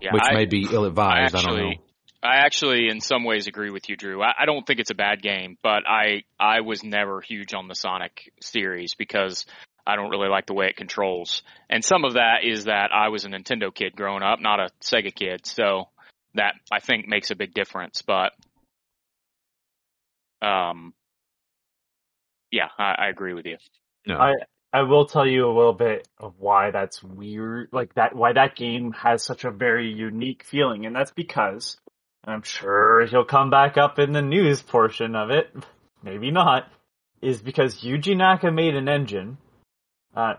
yeah, 0.01 0.13
which 0.13 0.24
I, 0.25 0.34
may 0.34 0.46
be 0.46 0.68
ill 0.72 0.86
advised. 0.86 1.36
I, 1.36 1.42
don't 1.42 1.58
know. 1.58 1.66
actually, 1.66 1.82
I 2.24 2.36
actually, 2.38 2.89
in 2.89 3.00
some 3.00 3.24
ways, 3.24 3.48
agree 3.48 3.70
with 3.70 3.89
you, 3.89 3.96
Drew. 3.96 4.22
I, 4.22 4.34
I 4.39 4.46
don't 4.46 4.66
think 4.66 4.80
it's 4.80 4.92
a 4.92 4.96
bad 4.96 5.22
game, 5.22 5.58
but 5.62 5.84
I, 5.88 6.24
I 6.39 6.62
was 6.62 6.84
never 6.84 7.22
huge 7.22 7.54
on 7.54 7.68
the 7.68 7.75
Sonic 7.75 8.32
series 8.42 8.96
because 8.96 9.46
I 9.88 9.96
don't 9.96 10.10
really 10.10 10.29
like 10.29 10.46
the 10.46 10.53
way 10.53 10.67
it 10.67 10.75
controls. 10.75 11.44
And 11.70 11.84
some 11.84 12.03
of 12.03 12.13
that 12.13 12.44
is 12.44 12.65
that 12.65 12.89
I 12.94 13.10
was 13.10 13.25
a 13.25 13.29
Nintendo 13.29 13.74
kid 13.74 13.96
growing 13.96 14.24
up, 14.24 14.39
not 14.41 14.60
a 14.60 14.70
Sega 14.82 15.13
kid, 15.13 15.46
so 15.46 15.86
that 16.36 16.56
I 16.72 16.79
think 16.79 17.08
makes 17.08 17.32
a 17.32 17.36
big 17.36 17.53
difference. 17.53 18.01
But, 18.01 18.34
um, 20.41 20.94
yeah, 22.51 22.67
I, 22.77 22.96
I 23.00 23.10
agree 23.10 23.34
with 23.34 23.46
you. 23.46 23.58
No. 24.06 24.17
I 24.17 24.34
I 24.74 24.84
will 24.84 25.06
tell 25.06 25.25
you 25.25 25.48
a 25.48 25.56
little 25.56 25.74
bit 25.74 26.08
of 26.20 26.34
why 26.38 26.72
that's 26.72 27.01
weird, 27.01 27.70
like 27.72 27.96
that 27.96 28.15
why 28.15 28.34
that 28.34 28.56
game 28.56 28.91
has 28.91 29.24
such 29.24 29.46
a 29.46 29.51
very 29.51 29.91
unique 29.91 30.44
feeling, 30.44 30.86
and 30.86 30.96
that's 30.96 31.12
because 31.12 31.77
and 32.27 32.34
I'm 32.34 32.41
sure 32.41 33.06
he'll 33.06 33.24
come 33.24 33.50
back 33.50 33.77
up 33.77 34.00
in 34.00 34.12
the 34.12 34.22
news 34.22 34.62
portion 34.62 35.15
of 35.15 35.32
it, 35.32 35.50
maybe 36.03 36.29
not, 36.29 36.70
is 37.22 37.41
because 37.41 37.82
Yuji 37.82 38.17
Naka 38.17 38.51
made 38.51 38.75
an 38.75 38.89
engine. 38.89 39.38
Uh, 40.18 40.34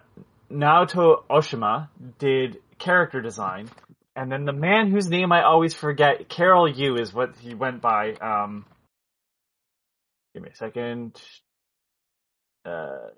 Naoto 0.50 1.23
Oshima 1.30 1.88
did 2.18 2.58
character 2.78 3.20
design, 3.20 3.68
and 4.16 4.30
then 4.32 4.44
the 4.44 4.52
man 4.52 4.90
whose 4.90 5.08
name 5.08 5.30
I 5.30 5.44
always 5.44 5.73
forget, 5.73 6.28
Carol 6.28 6.68
Yu 6.68 6.97
is 6.97 7.14
what 7.14 7.37
he 7.38 7.54
went 7.54 7.80
by. 7.80 8.14
Um, 8.14 8.66
give 10.35 10.42
me 10.42 10.50
a 10.52 10.56
second. 10.56 11.14
Uh, 12.64 13.11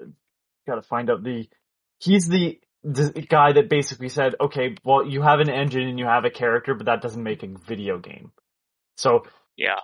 gotta 0.67 0.83
find 0.83 1.11
out 1.11 1.23
the 1.25 1.49
he's 1.99 2.29
the, 2.29 2.61
the 2.85 3.27
guy 3.29 3.53
that 3.53 3.69
basically 3.69 4.09
said 4.09 4.35
okay 4.41 4.77
well 4.85 5.05
you 5.07 5.23
have 5.23 5.41
an 5.41 5.51
engine 5.51 5.89
and 5.89 5.99
you 5.99 6.05
have 6.05 6.25
a 6.25 6.31
character 6.31 6.75
but 6.75 6.87
that 6.87 7.03
doesn't 7.03 7.23
make 7.23 7.43
a 7.43 7.49
video 7.67 7.99
game 7.99 8.31
so 8.97 9.25
Yeah. 9.57 9.81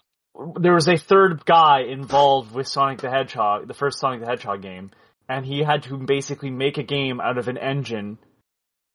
there 0.61 0.75
was 0.75 0.87
a 0.87 0.97
third 0.97 1.45
guy 1.45 1.81
involved 1.89 2.55
with 2.55 2.69
sonic 2.69 3.01
the 3.01 3.11
hedgehog 3.11 3.67
the 3.67 3.75
first 3.75 3.99
sonic 3.99 4.21
the 4.21 4.27
hedgehog 4.27 4.63
game 4.63 4.91
and 5.29 5.45
he 5.45 5.63
had 5.63 5.83
to 5.85 5.97
basically 5.99 6.51
make 6.51 6.79
a 6.79 6.83
game 6.83 7.21
out 7.21 7.39
of 7.39 7.49
an 7.49 7.59
engine 7.59 8.19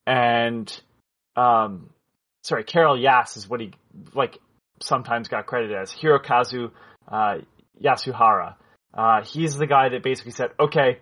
and 0.08 0.82
um 1.36 1.90
sorry 2.44 2.64
carol 2.64 2.98
yas 2.98 3.38
is 3.38 3.48
what 3.48 3.60
he 3.60 3.72
like 4.14 4.38
sometimes 4.82 5.28
got 5.28 5.46
credited 5.46 5.78
as 5.78 5.92
hirokazu 5.92 6.72
uh, 7.08 7.36
yasuhara 7.84 8.56
Uh, 8.94 9.24
he's 9.24 9.58
the 9.58 9.68
guy 9.68 9.90
that 9.90 10.04
basically 10.04 10.32
said, 10.32 10.50
okay, 10.60 11.00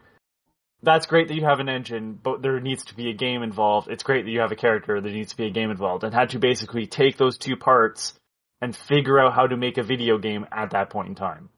that's 0.84 1.08
great 1.08 1.28
that 1.28 1.36
you 1.36 1.44
have 1.44 1.60
an 1.60 1.70
engine, 1.70 2.18
but 2.22 2.42
there 2.42 2.60
needs 2.60 2.86
to 2.86 2.96
be 2.96 3.10
a 3.10 3.14
game 3.14 3.42
involved. 3.44 3.90
It's 3.90 4.04
great 4.04 4.26
that 4.26 4.32
you 4.32 4.42
have 4.42 4.52
a 4.52 4.56
character, 4.56 5.02
there 5.02 5.12
needs 5.12 5.32
to 5.32 5.38
be 5.38 5.48
a 5.48 5.52
game 5.52 5.72
involved, 5.72 6.04
and 6.04 6.14
had 6.14 6.30
to 6.30 6.40
basically 6.40 6.86
take 6.86 7.18
those 7.18 7.38
two 7.38 7.58
parts 7.58 8.14
and 8.62 8.76
figure 8.76 9.20
out 9.20 9.34
how 9.34 9.48
to 9.48 9.58
make 9.58 9.78
a 9.78 9.84
video 9.84 10.18
game 10.18 10.46
at 10.52 10.72
that 10.72 10.90
point 10.90 11.10
in 11.10 11.16
time. 11.16 11.50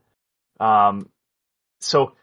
Um, 0.59 1.09
so 1.79 2.13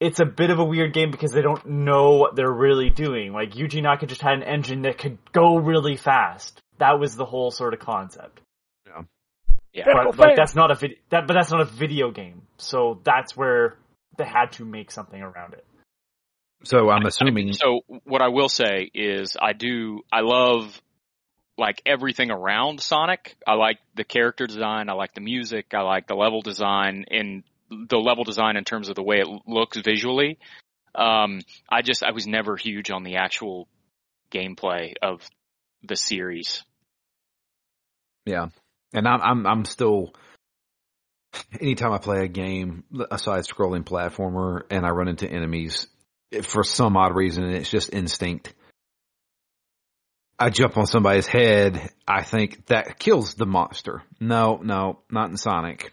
it's 0.00 0.18
a 0.18 0.24
bit 0.24 0.50
of 0.50 0.58
a 0.58 0.64
weird 0.64 0.94
game 0.94 1.10
because 1.10 1.30
they 1.30 1.42
don't 1.42 1.64
know 1.66 2.12
what 2.12 2.34
they're 2.34 2.50
really 2.50 2.88
doing. 2.90 3.32
Like 3.32 3.52
Yuji 3.52 3.82
Naka 3.82 4.06
just 4.06 4.22
had 4.22 4.32
an 4.32 4.42
engine 4.42 4.82
that 4.82 4.98
could 4.98 5.18
go 5.32 5.56
really 5.58 5.96
fast. 5.96 6.60
That 6.78 6.98
was 6.98 7.14
the 7.14 7.26
whole 7.26 7.50
sort 7.50 7.74
of 7.74 7.80
concept. 7.80 8.40
Yeah. 9.72 9.84
Go 9.84 9.92
But, 9.94 10.16
but 10.16 10.24
fast. 10.28 10.36
that's 10.36 10.54
not 10.56 10.70
a 10.70 10.74
vid- 10.74 10.96
that 11.10 11.26
but 11.28 11.34
that's 11.34 11.50
not 11.52 11.60
a 11.60 11.64
video 11.64 12.10
game. 12.10 12.42
So 12.56 13.00
that's 13.04 13.36
where 13.36 13.76
they 14.16 14.24
had 14.24 14.52
to 14.52 14.64
make 14.64 14.90
something 14.90 15.20
around 15.20 15.52
it. 15.52 15.64
So 16.64 16.90
I'm 16.90 17.06
assuming. 17.06 17.52
So 17.52 17.82
what 18.04 18.20
I 18.20 18.28
will 18.28 18.48
say 18.48 18.90
is 18.92 19.36
I 19.40 19.52
do 19.52 20.00
I 20.12 20.20
love 20.22 20.80
like 21.56 21.82
everything 21.86 22.30
around 22.30 22.80
Sonic. 22.80 23.36
I 23.46 23.52
like 23.54 23.78
the 23.94 24.04
character 24.04 24.46
design, 24.46 24.88
I 24.88 24.94
like 24.94 25.14
the 25.14 25.20
music, 25.20 25.66
I 25.72 25.82
like 25.82 26.08
the 26.08 26.14
level 26.14 26.40
design 26.40 27.04
and 27.10 27.44
the 27.70 27.98
level 27.98 28.24
design 28.24 28.56
in 28.56 28.64
terms 28.64 28.88
of 28.88 28.96
the 28.96 29.02
way 29.02 29.18
it 29.18 29.28
looks 29.46 29.78
visually. 29.78 30.38
Um 30.94 31.40
I 31.70 31.82
just 31.82 32.02
I 32.02 32.12
was 32.12 32.26
never 32.26 32.56
huge 32.56 32.90
on 32.90 33.04
the 33.04 33.16
actual 33.16 33.68
gameplay 34.32 34.94
of 35.02 35.22
the 35.82 35.96
series. 35.96 36.62
Yeah, 38.26 38.48
and 38.92 39.08
I'm 39.08 39.20
I'm 39.22 39.46
I'm 39.46 39.64
still. 39.64 40.14
Anytime 41.60 41.92
I 41.92 41.98
play 41.98 42.24
a 42.24 42.28
game, 42.28 42.82
a 43.08 43.16
side-scrolling 43.16 43.84
platformer, 43.84 44.62
and 44.68 44.84
I 44.84 44.88
run 44.88 45.06
into 45.06 45.30
enemies, 45.30 45.86
for 46.42 46.64
some 46.64 46.96
odd 46.96 47.14
reason, 47.14 47.44
it's 47.44 47.70
just 47.70 47.92
instinct. 47.94 48.52
I 50.36 50.50
jump 50.50 50.76
on 50.76 50.86
somebody's 50.86 51.28
head. 51.28 51.88
I 52.06 52.24
think 52.24 52.66
that 52.66 52.98
kills 52.98 53.34
the 53.34 53.46
monster. 53.46 54.02
No, 54.18 54.56
no, 54.56 54.98
not 55.08 55.30
in 55.30 55.36
Sonic. 55.36 55.92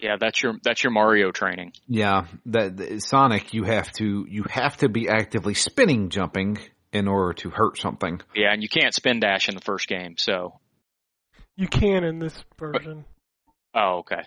Yeah, 0.00 0.16
that's 0.18 0.42
your 0.42 0.54
that's 0.62 0.82
your 0.82 0.92
Mario 0.92 1.30
training. 1.32 1.72
Yeah, 1.86 2.26
that 2.46 2.76
that- 2.76 3.02
Sonic, 3.02 3.54
you 3.54 3.64
have 3.64 3.90
to 3.92 4.26
you 4.28 4.44
have 4.50 4.76
to 4.78 4.88
be 4.88 5.08
actively 5.08 5.54
spinning 5.54 6.08
jumping 6.10 6.58
in 6.92 7.06
order 7.08 7.34
to 7.34 7.50
hurt 7.50 7.78
something. 7.78 8.20
Yeah, 8.34 8.52
and 8.52 8.62
you 8.62 8.68
can't 8.68 8.94
spin 8.94 9.20
dash 9.20 9.48
in 9.48 9.54
the 9.54 9.60
first 9.60 9.88
game, 9.88 10.16
so 10.16 10.58
You 11.56 11.68
can 11.68 12.04
in 12.04 12.18
this 12.18 12.34
version. 12.58 13.04
oh 13.74 13.98
okay. 13.98 14.22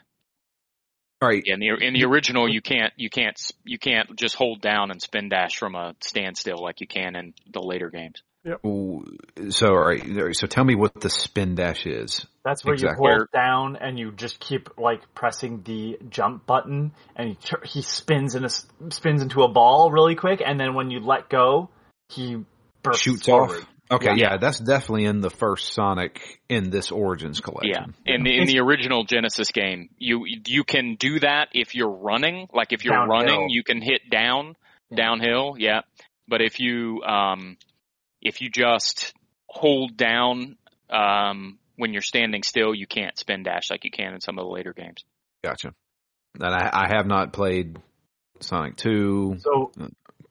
All 1.21 1.29
right. 1.29 1.43
Yeah, 1.45 1.53
in 1.53 1.59
the 1.59 1.67
in 1.85 1.93
the 1.93 2.03
original, 2.05 2.49
you 2.49 2.61
can't 2.61 2.93
you 2.97 3.09
can't 3.09 3.39
you 3.63 3.77
can't 3.77 4.15
just 4.17 4.35
hold 4.35 4.59
down 4.61 4.89
and 4.91 4.99
spin 5.01 5.29
dash 5.29 5.55
from 5.55 5.75
a 5.75 5.95
standstill 6.01 6.57
like 6.57 6.81
you 6.81 6.87
can 6.87 7.15
in 7.15 7.33
the 7.51 7.61
later 7.61 7.89
games. 7.91 8.23
Ooh, 8.65 9.05
So, 9.49 9.67
all 9.67 9.85
right. 9.85 10.35
So, 10.35 10.47
tell 10.47 10.63
me 10.63 10.75
what 10.75 10.99
the 10.99 11.09
spin 11.09 11.55
dash 11.55 11.85
is. 11.85 12.25
That's 12.43 12.65
where 12.65 12.73
Exactly. 12.73 13.07
you 13.07 13.15
hold 13.17 13.27
down 13.31 13.75
and 13.75 13.99
you 13.99 14.11
just 14.11 14.39
keep 14.39 14.69
like 14.79 15.01
pressing 15.13 15.61
the 15.63 15.99
jump 16.09 16.45
button, 16.47 16.91
and 17.15 17.37
he 17.39 17.55
he 17.65 17.81
spins 17.83 18.33
in 18.35 18.43
a 18.43 18.47
s- 18.47 18.65
spins 18.89 19.21
into 19.21 19.43
a 19.43 19.47
ball 19.47 19.91
really 19.91 20.15
quick, 20.15 20.41
and 20.43 20.59
then 20.59 20.73
when 20.73 20.89
you 20.89 20.99
let 21.01 21.29
go, 21.29 21.69
he 22.09 22.43
bursts 22.81 23.01
Shoots 23.03 23.25
forward. 23.27 23.61
off. 23.61 23.67
Okay, 23.91 24.15
Yeah. 24.15 24.31
yeah. 24.31 24.37
that's 24.37 24.57
definitely 24.57 25.03
in 25.05 25.19
the 25.21 25.29
first 25.29 25.73
Sonic 25.73 26.39
in 26.49 26.69
this 26.71 26.91
Origins 26.91 27.41
collection. 27.41 27.69
Yeah, 27.71 27.83
collection. 27.83 28.05
in 28.07 28.23
the 28.23 28.37
in 28.39 28.47
the 28.47 28.59
original 28.59 29.03
Genesis 29.03 29.51
game, 29.51 29.89
you 29.99 30.23
you 30.25 30.63
can 30.63 30.95
do 30.95 31.19
that 31.19 31.49
if 31.53 31.75
you're 31.75 31.91
running. 31.91 32.47
Like 32.53 32.73
if 32.73 32.83
you're 32.85 32.95
Downhill. 32.95 33.17
running, 33.17 33.49
you 33.49 33.63
can 33.63 33.81
hit 33.81 34.09
down 34.09 34.55
downhill. 34.95 35.55
Yeah, 35.59 35.81
but 36.27 36.41
if 36.41 36.59
you 36.59 37.03
um 37.03 37.57
if 38.21 38.41
you 38.41 38.49
just 38.49 39.13
hold 39.47 39.97
down 39.97 40.57
um 40.89 41.57
when 41.75 41.93
you're 41.93 42.01
standing 42.01 42.43
still, 42.43 42.75
you 42.75 42.85
can't 42.85 43.17
spin 43.17 43.43
dash 43.43 43.71
like 43.71 43.83
you 43.83 43.91
can 43.91 44.13
in 44.13 44.21
some 44.21 44.37
of 44.37 44.45
the 44.45 44.51
later 44.51 44.73
games. 44.73 45.03
Gotcha. 45.43 45.73
And 46.35 46.53
I, 46.53 46.69
I 46.71 46.95
have 46.95 47.07
not 47.07 47.33
played 47.33 47.77
Sonic 48.39 48.77
Two 48.77 49.37
So 49.39 49.71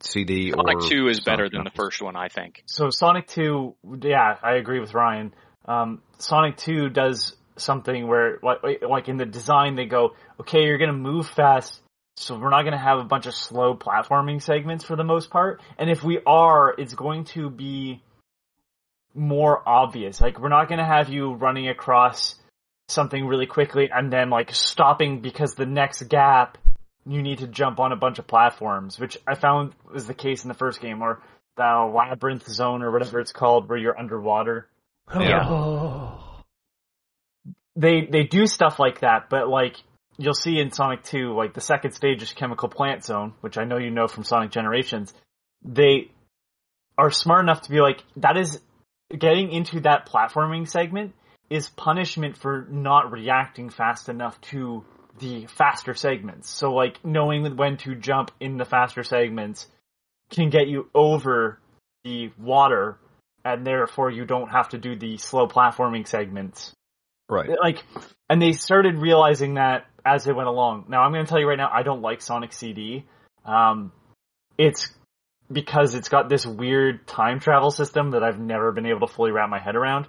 CD 0.03 0.51
Sonic 0.51 0.77
or 0.77 0.89
Two 0.89 1.09
is 1.09 1.21
better 1.21 1.45
Sonic 1.45 1.53
than 1.53 1.65
the 1.65 1.71
first 1.71 2.01
one, 2.03 2.17
I 2.17 2.29
think. 2.29 2.63
So 2.67 2.91
Sonic 2.91 3.27
2, 3.29 3.75
yeah, 4.03 4.37
I 4.43 4.55
agree 4.55 4.81
with 4.81 4.95
Ryan. 4.95 5.35
Um, 5.67 6.03
Sonic 6.19 6.57
2 6.57 6.89
does 6.89 7.37
something 7.57 8.09
where, 8.09 8.39
like, 8.43 8.83
like 8.89 9.09
in 9.09 9.19
the 9.19 9.27
design, 9.27 9.77
they 9.77 9.85
go, 9.85 10.11
okay, 10.41 10.63
you're 10.63 10.79
gonna 10.79 10.93
move 10.93 11.29
fast, 11.29 11.81
so 12.21 12.39
we're 12.39 12.51
not 12.51 12.63
gonna 12.63 12.79
have 12.79 12.99
a 12.99 13.05
bunch 13.05 13.27
of 13.27 13.35
slow 13.35 13.75
platforming 13.75 14.43
segments 14.43 14.85
for 14.85 14.97
the 14.97 15.05
most 15.05 15.31
part. 15.31 15.61
And 15.79 15.91
if 15.91 16.03
we 16.05 16.21
are, 16.27 16.75
it's 16.77 16.95
going 16.95 17.25
to 17.37 17.51
be 17.51 18.03
more 19.15 19.67
obvious. 19.67 20.21
Like, 20.21 20.39
we're 20.39 20.49
not 20.49 20.69
gonna 20.69 20.87
have 20.87 21.09
you 21.09 21.35
running 21.35 21.69
across 21.69 22.37
something 22.89 23.27
really 23.27 23.47
quickly 23.47 23.91
and 23.93 24.13
then, 24.13 24.31
like, 24.31 24.55
stopping 24.55 25.21
because 25.21 25.55
the 25.55 25.67
next 25.67 26.03
gap 26.05 26.59
you 27.07 27.23
need 27.23 27.39
to 27.39 27.47
jump 27.47 27.81
on 27.81 27.93
a 27.93 27.97
bunch 27.97 28.19
of 28.19 28.27
platforms, 28.27 28.99
which 28.99 29.17
I 29.27 29.35
found 29.35 29.73
was 29.93 30.07
the 30.07 30.15
case 30.15 30.45
in 30.45 30.49
the 30.49 30.55
first 30.55 30.81
game, 30.81 31.03
or 31.03 31.23
the 31.57 31.91
labyrinth 31.95 32.47
zone 32.47 32.83
or 32.83 32.91
whatever 32.91 33.21
it's 33.21 33.33
called, 33.33 33.69
where 33.69 33.79
you're 33.79 33.99
underwater. 33.99 34.69
Yeah. 35.15 35.49
Oh. 35.49 36.43
They 37.77 38.03
they 38.05 38.25
do 38.25 38.47
stuff 38.47 38.79
like 38.79 39.01
that, 39.01 39.31
but 39.31 39.49
like 39.49 39.77
you'll 40.21 40.35
see 40.35 40.61
in 40.61 40.71
Sonic 40.71 41.03
2, 41.05 41.35
like 41.35 41.55
the 41.55 41.61
second 41.61 41.93
stage 41.93 42.23
is 42.23 42.33
Chemical 42.33 42.69
Plant 42.69 43.05
Zone, 43.05 43.33
which 43.41 43.57
I 43.57 43.65
know 43.65 43.79
you 43.79 43.91
know 43.91 44.07
from 44.07 44.25
Sonic 44.25 44.51
Generations. 44.51 45.15
They 45.65 46.11
are 46.99 47.11
smart 47.11 47.43
enough 47.43 47.63
to 47.63 47.71
be 47.71 47.81
like 47.81 48.05
that 48.17 48.37
is 48.37 48.61
getting 49.17 49.51
into 49.51 49.81
that 49.81 50.07
platforming 50.07 50.69
segment 50.69 51.15
is 51.49 51.69
punishment 51.69 52.37
for 52.37 52.67
not 52.71 53.11
reacting 53.11 53.71
fast 53.71 54.09
enough 54.09 54.41
to 54.41 54.85
the 55.19 55.47
faster 55.47 55.95
segments. 55.95 56.49
So 56.49 56.73
like 56.73 57.05
knowing 57.05 57.57
when 57.57 57.79
to 57.79 57.95
jump 57.95 58.31
in 58.41 58.59
the 58.59 58.65
faster 58.65 59.03
segments 59.03 59.67
can 60.31 60.51
get 60.51 60.69
you 60.69 60.89
over 60.95 61.59
the 62.05 62.31
water 62.39 62.99
and 63.45 63.67
therefore 63.67 64.11
you 64.11 64.25
don't 64.25 64.51
have 64.51 64.69
to 64.71 64.79
do 64.79 64.97
the 64.97 65.17
slow 65.17 65.49
platforming 65.49 66.07
segments. 66.07 66.73
Right. 67.31 67.51
Like 67.61 67.85
and 68.29 68.41
they 68.41 68.53
started 68.53 68.97
realizing 68.97 69.55
that 69.55 69.87
as 70.05 70.25
they 70.25 70.33
went 70.33 70.49
along. 70.49 70.87
Now 70.89 71.03
I'm 71.03 71.13
going 71.13 71.25
to 71.25 71.29
tell 71.29 71.41
you 71.41 71.49
right 71.49 71.59
now 71.59 71.71
I 71.73 71.83
don't 71.83 72.03
like 72.03 72.23
Sonic 72.23 72.53
CD. 72.53 73.05
Um 73.45 73.93
it's 74.59 74.91
because 75.51 75.95
it's 75.95 76.09
got 76.09 76.29
this 76.29 76.47
weird 76.47 77.07
time 77.07 77.41
travel 77.41 77.71
system 77.71 78.13
that 78.13 78.23
I've 78.23 78.39
never 78.39 78.73
been 78.73 78.87
able 78.87 79.07
to 79.07 79.13
fully 79.13 79.33
wrap 79.33 79.49
my 79.49 79.59
head 79.59 79.75
around. 79.75 80.07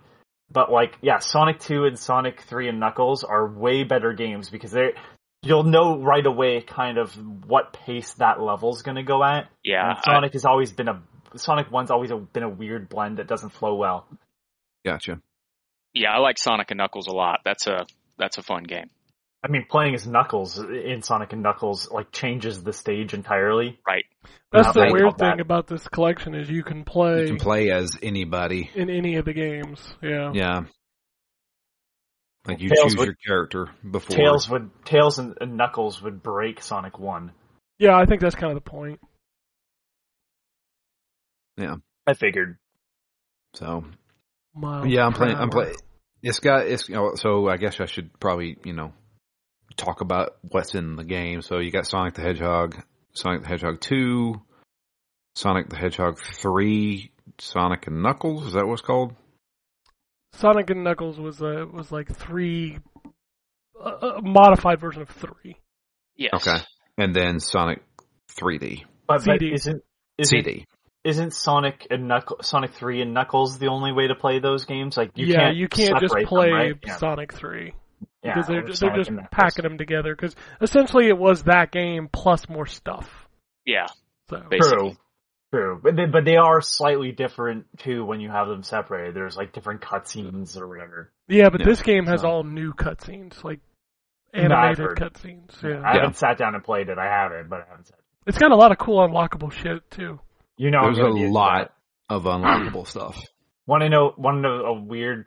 But 0.51 0.71
like, 0.71 0.97
yeah, 1.01 1.19
Sonic 1.19 1.59
2 1.59 1.85
and 1.85 1.97
Sonic 1.97 2.41
3 2.41 2.69
and 2.69 2.79
Knuckles 2.79 3.23
are 3.23 3.47
way 3.47 3.83
better 3.83 4.13
games 4.13 4.49
because 4.49 4.71
they 4.71 4.93
you'll 5.41 5.63
know 5.63 5.99
right 5.99 6.25
away 6.25 6.61
kind 6.61 6.97
of 6.97 7.13
what 7.47 7.73
pace 7.73 8.13
that 8.15 8.39
level's 8.39 8.83
going 8.83 8.97
to 8.97 9.03
go 9.03 9.23
at. 9.23 9.49
Yeah, 9.63 9.91
And 9.91 9.97
Sonic 10.03 10.33
has 10.33 10.45
always 10.45 10.71
been 10.71 10.87
a 10.87 11.01
Sonic 11.35 11.69
1's 11.69 11.91
always 11.91 12.11
a, 12.11 12.17
been 12.17 12.43
a 12.43 12.49
weird 12.49 12.89
blend 12.89 13.17
that 13.17 13.27
doesn't 13.27 13.51
flow 13.51 13.75
well. 13.75 14.05
Gotcha. 14.85 15.21
Yeah, 15.93 16.11
I 16.13 16.19
like 16.19 16.37
Sonic 16.37 16.71
and 16.71 16.77
Knuckles 16.77 17.07
a 17.07 17.11
lot. 17.13 17.39
That's 17.45 17.67
a 17.67 17.85
that's 18.17 18.37
a 18.37 18.43
fun 18.43 18.63
game. 18.63 18.89
I 19.43 19.47
mean, 19.47 19.65
playing 19.69 19.95
as 19.95 20.05
Knuckles 20.05 20.59
in 20.59 21.01
Sonic 21.01 21.33
and 21.33 21.41
Knuckles 21.41 21.89
like 21.89 22.11
changes 22.11 22.63
the 22.63 22.73
stage 22.73 23.13
entirely. 23.15 23.79
Right. 23.87 24.05
That's 24.51 24.67
Not 24.67 24.73
the 24.75 24.81
right 24.81 24.91
weird 24.91 25.05
about 25.07 25.17
that. 25.17 25.31
thing 25.31 25.39
about 25.41 25.67
this 25.67 25.87
collection 25.87 26.35
is 26.35 26.47
you 26.49 26.63
can 26.63 26.83
play 26.83 27.21
You 27.21 27.27
can 27.29 27.37
play 27.37 27.71
as 27.71 27.97
anybody. 28.03 28.69
in 28.75 28.91
any 28.91 29.15
of 29.15 29.25
the 29.25 29.33
games. 29.33 29.81
Yeah. 30.03 30.31
Yeah. 30.33 30.61
Like 32.45 32.59
you 32.61 32.69
Tails 32.69 32.83
choose 32.91 32.97
would- 32.97 33.05
your 33.05 33.15
character 33.25 33.69
before. 33.89 34.15
Tails 34.15 34.47
would 34.49 34.69
Tails 34.85 35.17
and, 35.17 35.35
and 35.41 35.57
Knuckles 35.57 36.01
would 36.03 36.21
break 36.21 36.61
Sonic 36.61 36.99
1. 36.99 37.31
Yeah, 37.79 37.97
I 37.97 38.05
think 38.05 38.21
that's 38.21 38.35
kind 38.35 38.55
of 38.55 38.63
the 38.63 38.69
point. 38.69 38.99
Yeah. 41.57 41.75
I 42.07 42.13
figured. 42.13 42.57
So 43.55 43.85
Miles 44.55 44.87
yeah, 44.87 45.05
I'm 45.05 45.13
playing. 45.13 45.35
I'm 45.37 45.49
playing. 45.49 45.75
It's 46.21 46.39
got. 46.39 46.67
It's 46.67 46.89
you 46.89 46.95
know, 46.95 47.15
so 47.15 47.47
I 47.47 47.57
guess 47.57 47.79
I 47.79 47.85
should 47.85 48.17
probably 48.19 48.57
you 48.63 48.73
know 48.73 48.93
talk 49.77 50.01
about 50.01 50.37
what's 50.41 50.75
in 50.75 50.95
the 50.95 51.03
game. 51.03 51.41
So 51.41 51.59
you 51.59 51.71
got 51.71 51.87
Sonic 51.87 52.15
the 52.15 52.21
Hedgehog, 52.21 52.75
Sonic 53.13 53.43
the 53.43 53.47
Hedgehog 53.47 53.79
two, 53.79 54.41
Sonic 55.35 55.69
the 55.69 55.77
Hedgehog 55.77 56.19
three, 56.19 57.11
Sonic 57.39 57.87
and 57.87 58.03
Knuckles. 58.03 58.45
Is 58.47 58.53
that 58.53 58.65
what 58.65 58.73
it's 58.73 58.81
called? 58.81 59.15
Sonic 60.33 60.69
and 60.69 60.83
Knuckles 60.83 61.19
was 61.19 61.41
uh, 61.41 61.65
was 61.71 61.91
like 61.91 62.13
three, 62.15 62.77
uh, 63.83 64.17
a 64.17 64.21
modified 64.21 64.79
version 64.79 65.01
of 65.01 65.09
three. 65.09 65.57
Yes. 66.15 66.31
Okay, 66.35 66.57
and 66.97 67.15
then 67.15 67.39
Sonic 67.39 67.81
3D, 68.39 68.83
But, 69.07 69.25
but 69.25 69.39
CD. 69.39 69.53
isn't 69.53 69.83
isn't 70.17 70.43
CD. 70.43 70.65
Isn't 71.03 71.33
Sonic 71.33 71.87
and 71.89 72.07
Knuckles, 72.07 72.47
Sonic 72.47 72.73
Three 72.73 73.01
and 73.01 73.13
Knuckles 73.13 73.57
the 73.59 73.67
only 73.67 73.91
way 73.91 74.07
to 74.07 74.15
play 74.15 74.39
those 74.39 74.65
games? 74.65 74.97
Like 74.97 75.11
you 75.15 75.27
yeah, 75.27 75.37
can't 75.37 75.55
you 75.57 75.67
can't 75.67 75.99
just 75.99 76.15
play 76.27 76.49
them, 76.49 76.53
right? 76.53 76.75
Yeah. 76.85 76.97
Sonic 76.97 77.33
three. 77.33 77.73
Yeah, 78.23 78.35
because 78.35 78.47
they're 78.47 78.65
it's 78.67 78.79
they're 78.79 78.89
not 78.95 78.97
just 79.05 79.31
packing 79.31 79.63
them 79.63 79.77
together. 79.77 80.15
Because 80.15 80.35
essentially, 80.61 81.07
it 81.07 81.17
was 81.17 81.43
that 81.43 81.71
game 81.71 82.07
plus 82.11 82.47
more 82.49 82.67
stuff. 82.67 83.09
Yeah, 83.65 83.87
So 84.29 84.43
basically. 84.49 84.77
True. 84.89 84.91
True. 85.53 85.79
But 85.83 85.95
they, 85.97 86.05
but 86.05 86.23
they 86.23 86.37
are 86.37 86.61
slightly 86.61 87.11
different 87.11 87.65
too 87.79 88.05
when 88.05 88.21
you 88.21 88.29
have 88.29 88.47
them 88.47 88.63
separated. 88.63 89.13
There's 89.15 89.35
like 89.35 89.51
different 89.53 89.81
cutscenes 89.81 90.55
or 90.57 90.67
whatever. 90.67 91.11
yeah, 91.27 91.49
but 91.49 91.59
Yeah, 91.61 91.65
this 91.65 91.81
game 91.81 92.05
has 92.05 92.21
so- 92.21 92.27
all 92.29 92.43
new 92.43 92.73
cutscenes, 92.73 93.43
like 93.43 93.59
animated 94.33 94.77
heard. 94.79 94.97
cutscenes. 94.97 95.61
Yeah. 95.61 95.81
I 95.85 95.95
haven't 95.95 96.15
sat 96.15 96.37
down 96.37 96.55
and 96.55 96.63
played 96.63 96.89
it. 96.89 96.97
I 96.97 97.05
haven't, 97.05 97.49
but 97.49 97.61
I 97.61 97.69
haven't 97.69 97.87
sat. 97.87 97.99
it's 98.27 98.37
got 98.37 98.51
a 98.51 98.55
lot 98.55 98.71
of 98.71 98.77
cool 98.77 99.05
unlockable 99.05 99.51
shit 99.51 99.89
too. 99.91 100.19
You 100.61 100.69
know, 100.69 100.83
There's 100.83 100.99
a 100.99 101.11
be 101.11 101.21
into 101.21 101.33
lot 101.33 101.73
of 102.07 102.25
unlockable 102.25 102.85
stuff. 102.85 103.19
Want 103.65 103.81
to 103.81 103.89
know? 103.89 104.13
Want 104.15 104.37
to 104.37 104.41
know 104.41 104.65
a 104.65 104.79
weird 104.79 105.25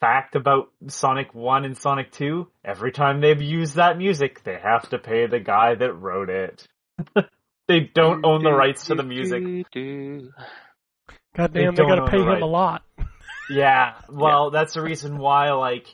fact 0.00 0.36
about 0.36 0.70
Sonic 0.88 1.34
One 1.34 1.64
and 1.64 1.78
Sonic 1.78 2.12
Two? 2.12 2.48
Every 2.62 2.92
time 2.92 3.22
they've 3.22 3.40
used 3.40 3.76
that 3.76 3.96
music, 3.96 4.44
they 4.44 4.58
have 4.62 4.86
to 4.90 4.98
pay 4.98 5.26
the 5.26 5.40
guy 5.40 5.76
that 5.76 5.94
wrote 5.94 6.28
it. 6.28 6.68
they 7.68 7.90
don't 7.94 8.26
own 8.26 8.42
the 8.42 8.52
rights 8.52 8.84
to 8.86 8.96
the 8.96 9.02
music. 9.02 9.42
God 9.42 9.64
They 11.54 11.62
damn, 11.62 11.74
they, 11.74 11.82
don't 11.82 11.88
gotta 11.88 12.10
pay 12.10 12.18
the 12.18 12.24
him 12.24 12.28
right. 12.28 12.42
a 12.42 12.46
lot. 12.46 12.82
Yeah, 13.50 13.94
well, 14.10 14.50
that's 14.50 14.74
the 14.74 14.82
reason 14.82 15.16
why, 15.16 15.52
like, 15.52 15.86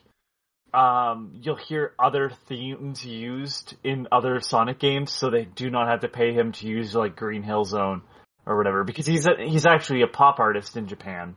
um, 0.74 1.38
you'll 1.40 1.55
hear 1.57 1.92
other 1.98 2.33
themes 2.48 3.07
used 3.07 3.76
in 3.85 4.09
other 4.12 4.40
Sonic 4.40 4.81
games, 4.81 5.12
so 5.12 5.31
they 5.31 5.44
do 5.44 5.70
not 5.70 5.87
have 5.88 6.00
to 6.00 6.09
pay 6.09 6.35
him 6.35 6.50
to 6.52 6.66
use 6.66 6.94
like 6.94 7.16
Green 7.16 7.44
Hill 7.44 7.64
Zone 7.64 8.02
or 8.46 8.56
whatever, 8.56 8.85
because 8.85 9.06
he's 9.06 9.26
a, 9.26 9.32
he's 9.38 9.66
actually 9.66 10.02
a 10.02 10.06
pop 10.06 10.38
artist 10.38 10.76
in 10.76 10.87
Japan. 10.87 11.35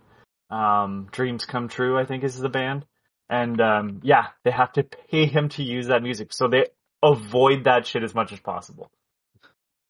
Um, 0.49 1.07
Dreams 1.11 1.45
Come 1.45 1.67
True, 1.67 1.99
I 1.99 2.05
think, 2.05 2.23
is 2.23 2.37
the 2.37 2.49
band, 2.49 2.85
and 3.29 3.59
um, 3.61 3.99
yeah, 4.03 4.27
they 4.43 4.51
have 4.51 4.71
to 4.73 4.83
pay 4.83 5.25
him 5.25 5.49
to 5.49 5.63
use 5.63 5.87
that 5.87 6.01
music, 6.01 6.33
so 6.33 6.47
they 6.47 6.65
avoid 7.03 7.65
that 7.65 7.85
shit 7.85 8.03
as 8.03 8.15
much 8.15 8.31
as 8.33 8.39
possible. 8.39 8.89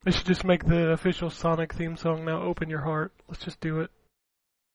They 0.03 0.11
should 0.11 0.25
just 0.25 0.45
make 0.45 0.63
the 0.65 0.91
official 0.91 1.29
Sonic 1.29 1.73
theme 1.73 1.97
song 1.97 2.23
now. 2.23 2.41
Open 2.41 2.69
your 2.69 2.81
heart. 2.81 3.11
Let's 3.27 3.43
just 3.43 3.59
do 3.59 3.81
it. 3.81 3.91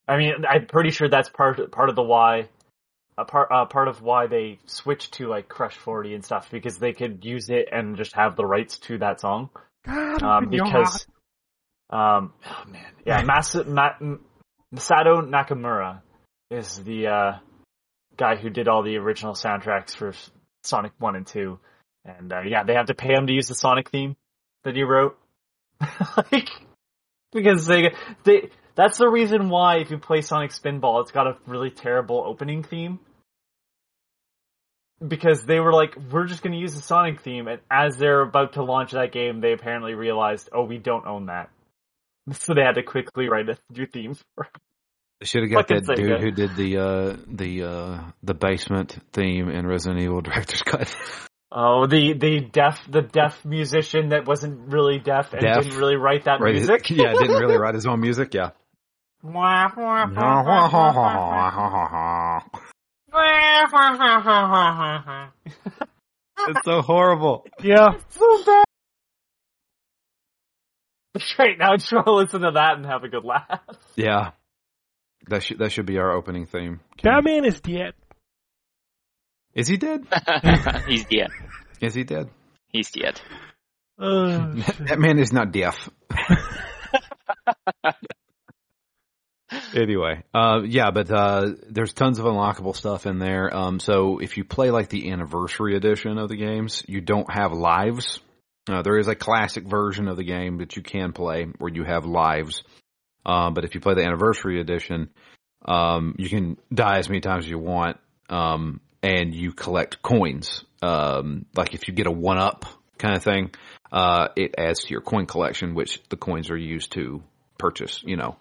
I 0.07 0.19
mean, 0.19 0.33
I'm 0.47 0.67
pretty 0.67 0.91
sure 0.91 1.09
that's 1.09 1.31
part 1.31 1.71
part 1.73 1.89
of 1.89 1.97
the 1.97 2.03
why, 2.03 2.49
a 3.17 3.25
part 3.25 3.49
uh, 3.51 3.65
part 3.65 3.89
of 3.89 4.03
why 4.03 4.27
they 4.27 4.59
switched 4.67 5.15
to 5.15 5.29
like 5.29 5.49
Crush 5.49 5.77
Forty 5.77 6.15
and 6.15 6.23
stuff 6.25 6.51
because 6.51 6.79
they 6.79 6.93
could 6.93 7.25
use 7.25 7.49
it 7.49 7.69
and 7.73 7.97
just 7.97 8.13
have 8.15 8.37
the 8.37 8.45
rights 8.45 8.79
to 8.81 8.99
that 8.99 9.21
song. 9.21 9.49
God, 9.87 10.23
Um, 10.23 10.45
open 10.45 10.53
your 10.53 10.67
heart. 10.67 10.85
because, 10.85 11.07
um, 11.91 12.33
oh 12.47 12.71
man, 12.71 12.87
yeah, 13.07 13.23
Mas- 13.23 13.55
Ma- 13.55 13.99
Masato 14.75 15.23
Nakamura 15.23 16.01
is 16.51 16.79
the 16.79 17.07
uh, 17.09 17.33
guy 18.17 18.37
who 18.37 18.51
did 18.51 18.69
all 18.69 18.83
the 18.83 18.97
original 18.97 19.35
soundtracks 19.35 19.95
for 19.95 20.13
Sonic 20.63 20.93
One 20.99 21.17
and 21.17 21.27
Two, 21.27 21.59
and 22.05 22.33
uh, 22.33 22.41
yeah, 22.47 22.65
they 22.65 22.75
have 22.75 22.87
to 22.87 22.95
pay 22.95 23.13
him 23.15 23.27
to 23.27 23.33
use 23.33 23.49
the 23.49 23.55
Sonic 23.55 23.91
theme 23.91 24.17
that 24.65 24.75
he 24.75 24.83
wrote, 24.83 25.19
like 26.33 26.49
because 27.33 27.67
they 27.67 27.95
they 28.25 28.51
that's 28.75 28.99
the 28.99 29.09
reason 29.09 29.51
why 29.51 29.79
if 29.79 29.91
you 29.91 29.99
play 29.99 30.21
Sonic 30.21 30.51
Spinball, 30.51 31.03
it's 31.03 31.13
got 31.13 31.27
a 31.27 31.37
really 31.47 31.71
terrible 31.71 32.25
opening 32.27 32.63
theme. 32.63 32.99
Because 35.07 35.45
they 35.45 35.61
were 35.61 35.73
like, 35.73 35.97
we're 36.11 36.27
just 36.27 36.43
going 36.43 36.53
to 36.53 36.59
use 36.59 36.75
the 36.75 36.81
Sonic 36.81 37.21
theme, 37.21 37.47
and 37.47 37.61
as 37.71 37.97
they're 37.97 38.23
about 38.23 38.55
to 38.55 38.65
launch 38.65 38.93
that 38.93 39.13
game, 39.13 39.41
they 39.41 39.53
apparently 39.53 39.93
realized, 39.95 40.49
oh, 40.53 40.65
we 40.65 40.79
don't 40.79 41.05
own 41.05 41.27
that. 41.27 41.51
So 42.33 42.55
they 42.55 42.63
had 42.63 42.77
to 42.77 42.83
quickly 42.83 43.29
write 43.29 43.49
a 43.51 43.59
new 43.71 43.87
theme 43.87 44.15
for 44.35 44.45
it. 44.45 44.51
They 45.21 45.27
should 45.27 45.43
have 45.43 45.51
got 45.53 45.69
Fucking 45.69 45.85
that 45.87 45.97
dude 45.97 46.07
Sega. 46.11 46.21
who 46.21 46.31
did 46.31 46.57
the 46.57 46.79
uh 46.79 47.17
the 47.29 47.63
uh 47.63 48.01
the 48.23 48.35
basement 48.35 48.97
theme 49.13 49.49
in 49.49 49.67
Resident 49.67 50.01
Evil 50.03 50.21
Director's 50.23 50.63
Cut. 50.63 50.95
Oh, 51.53 51.87
the 51.87 52.15
the 52.15 52.41
deaf 52.41 52.81
the 52.91 53.03
deaf 53.03 53.45
musician 53.45 54.09
that 54.09 54.27
wasn't 54.27 54.73
really 54.73 54.99
deaf 54.99 55.33
and 55.33 55.43
Deaf. 55.43 55.63
didn't 55.63 55.79
really 55.79 55.97
write 55.97 56.25
that 56.25 56.41
Right, 56.41 56.55
music. 56.55 56.91
yeah, 56.91 57.13
didn't 57.13 57.39
really 57.41 57.57
write 57.59 57.75
his 57.75 57.87
own 57.87 58.01
music. 58.01 58.35
Yeah. 58.35 58.51
it's 66.49 66.65
so 66.65 66.83
horrible. 66.83 67.47
Yeah, 67.63 67.99
so 68.11 68.45
bad. 68.45 68.65
Right 71.39 71.57
now, 71.59 71.73
I 71.73 71.77
just 71.77 71.93
want 71.93 72.07
to 72.07 72.15
listen 72.15 72.41
to 72.41 72.51
that 72.53 72.77
and 72.77 72.87
have 72.87 73.05
a 73.05 73.09
good 73.09 73.25
laugh. 73.25 73.61
Yeah. 73.95 74.33
That 75.29 75.43
should 75.43 75.59
that 75.59 75.73
should 75.73 75.87
be 75.87 75.99
our 75.99 76.13
opening 76.13 76.47
theme. 76.47 76.81
that 77.03 77.25
man 77.25 77.45
is 77.45 77.61
dead. 77.61 77.95
Is 79.55 79.69
he 79.69 79.77
dead? 79.77 80.07
He's 80.89 81.05
dead. 81.05 81.31
Is 81.81 81.95
he 81.95 82.05
dead? 82.05 82.31
He's 82.69 82.91
dead. 82.91 83.21
Uh, 83.97 84.57
that 84.81 84.99
man 84.99 85.21
is 85.21 85.33
not 85.33 85.53
deaf. 85.53 85.89
anyway, 89.73 90.25
uh, 90.35 90.63
yeah, 90.65 90.91
but 90.91 91.09
uh, 91.13 91.53
there's 91.69 91.93
tons 91.93 92.19
of 92.19 92.25
unlockable 92.25 92.75
stuff 92.75 93.07
in 93.07 93.21
there. 93.21 93.57
Um, 93.57 93.79
so 93.79 94.19
if 94.19 94.37
you 94.37 94.43
play 94.43 94.73
like 94.73 94.89
the 94.89 95.13
anniversary 95.13 95.77
edition 95.77 96.19
of 96.19 96.29
the 96.29 96.35
games, 96.37 96.83
you 96.89 97.01
don't 97.01 97.33
have 97.33 97.53
lives. 97.53 98.19
Uh, 98.69 98.83
there 98.83 98.99
is 98.99 99.09
a 99.09 99.15
classic 99.15 99.65
version 99.65 100.09
of 100.09 100.17
the 100.17 100.25
game 100.25 100.59
that 100.59 100.77
you 100.77 100.83
can 100.83 101.13
play 101.13 101.45
where 101.59 101.73
you 101.73 101.85
have 101.85 102.07
lives. 102.07 102.63
Um, 103.27 103.55
but 103.55 103.65
if 103.65 103.75
you 103.75 103.81
play 103.81 103.95
the 103.95 104.05
anniversary 104.05 104.61
edition, 104.61 105.11
um, 105.65 106.15
you 106.19 106.29
can 106.29 106.57
die 106.73 106.99
as 106.99 107.09
many 107.09 107.21
times 107.21 107.45
as 107.45 107.51
you 107.51 107.59
want, 107.59 107.99
um, 108.29 108.81
and 109.03 109.35
you 109.35 109.53
collect 109.53 110.03
coins. 110.03 110.65
Um, 110.83 111.47
like 111.57 111.75
if 111.75 111.89
you 111.89 111.95
get 111.95 112.07
a 112.07 112.11
one 112.11 112.39
up 112.39 112.65
kind 112.99 113.17
of 113.17 113.23
thing, 113.23 113.51
uh, 113.93 114.29
it 114.37 114.55
adds 114.59 114.85
to 114.85 114.91
your 114.91 115.01
coin 115.01 115.27
collection, 115.27 115.75
which 115.75 116.01
the 116.09 116.17
coins 116.17 116.51
are 116.51 116.57
used 116.57 116.93
to 116.93 117.23
purchase, 117.59 118.03
you 118.05 118.17
know, 118.17 118.37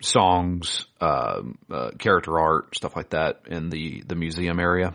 songs, 0.00 0.86
um, 1.00 1.58
uh, 1.70 1.90
character 1.98 2.38
art, 2.38 2.74
stuff 2.74 2.96
like 2.96 3.10
that 3.10 3.42
in 3.46 3.70
the, 3.70 4.02
the 4.06 4.16
museum 4.16 4.58
area. 4.58 4.94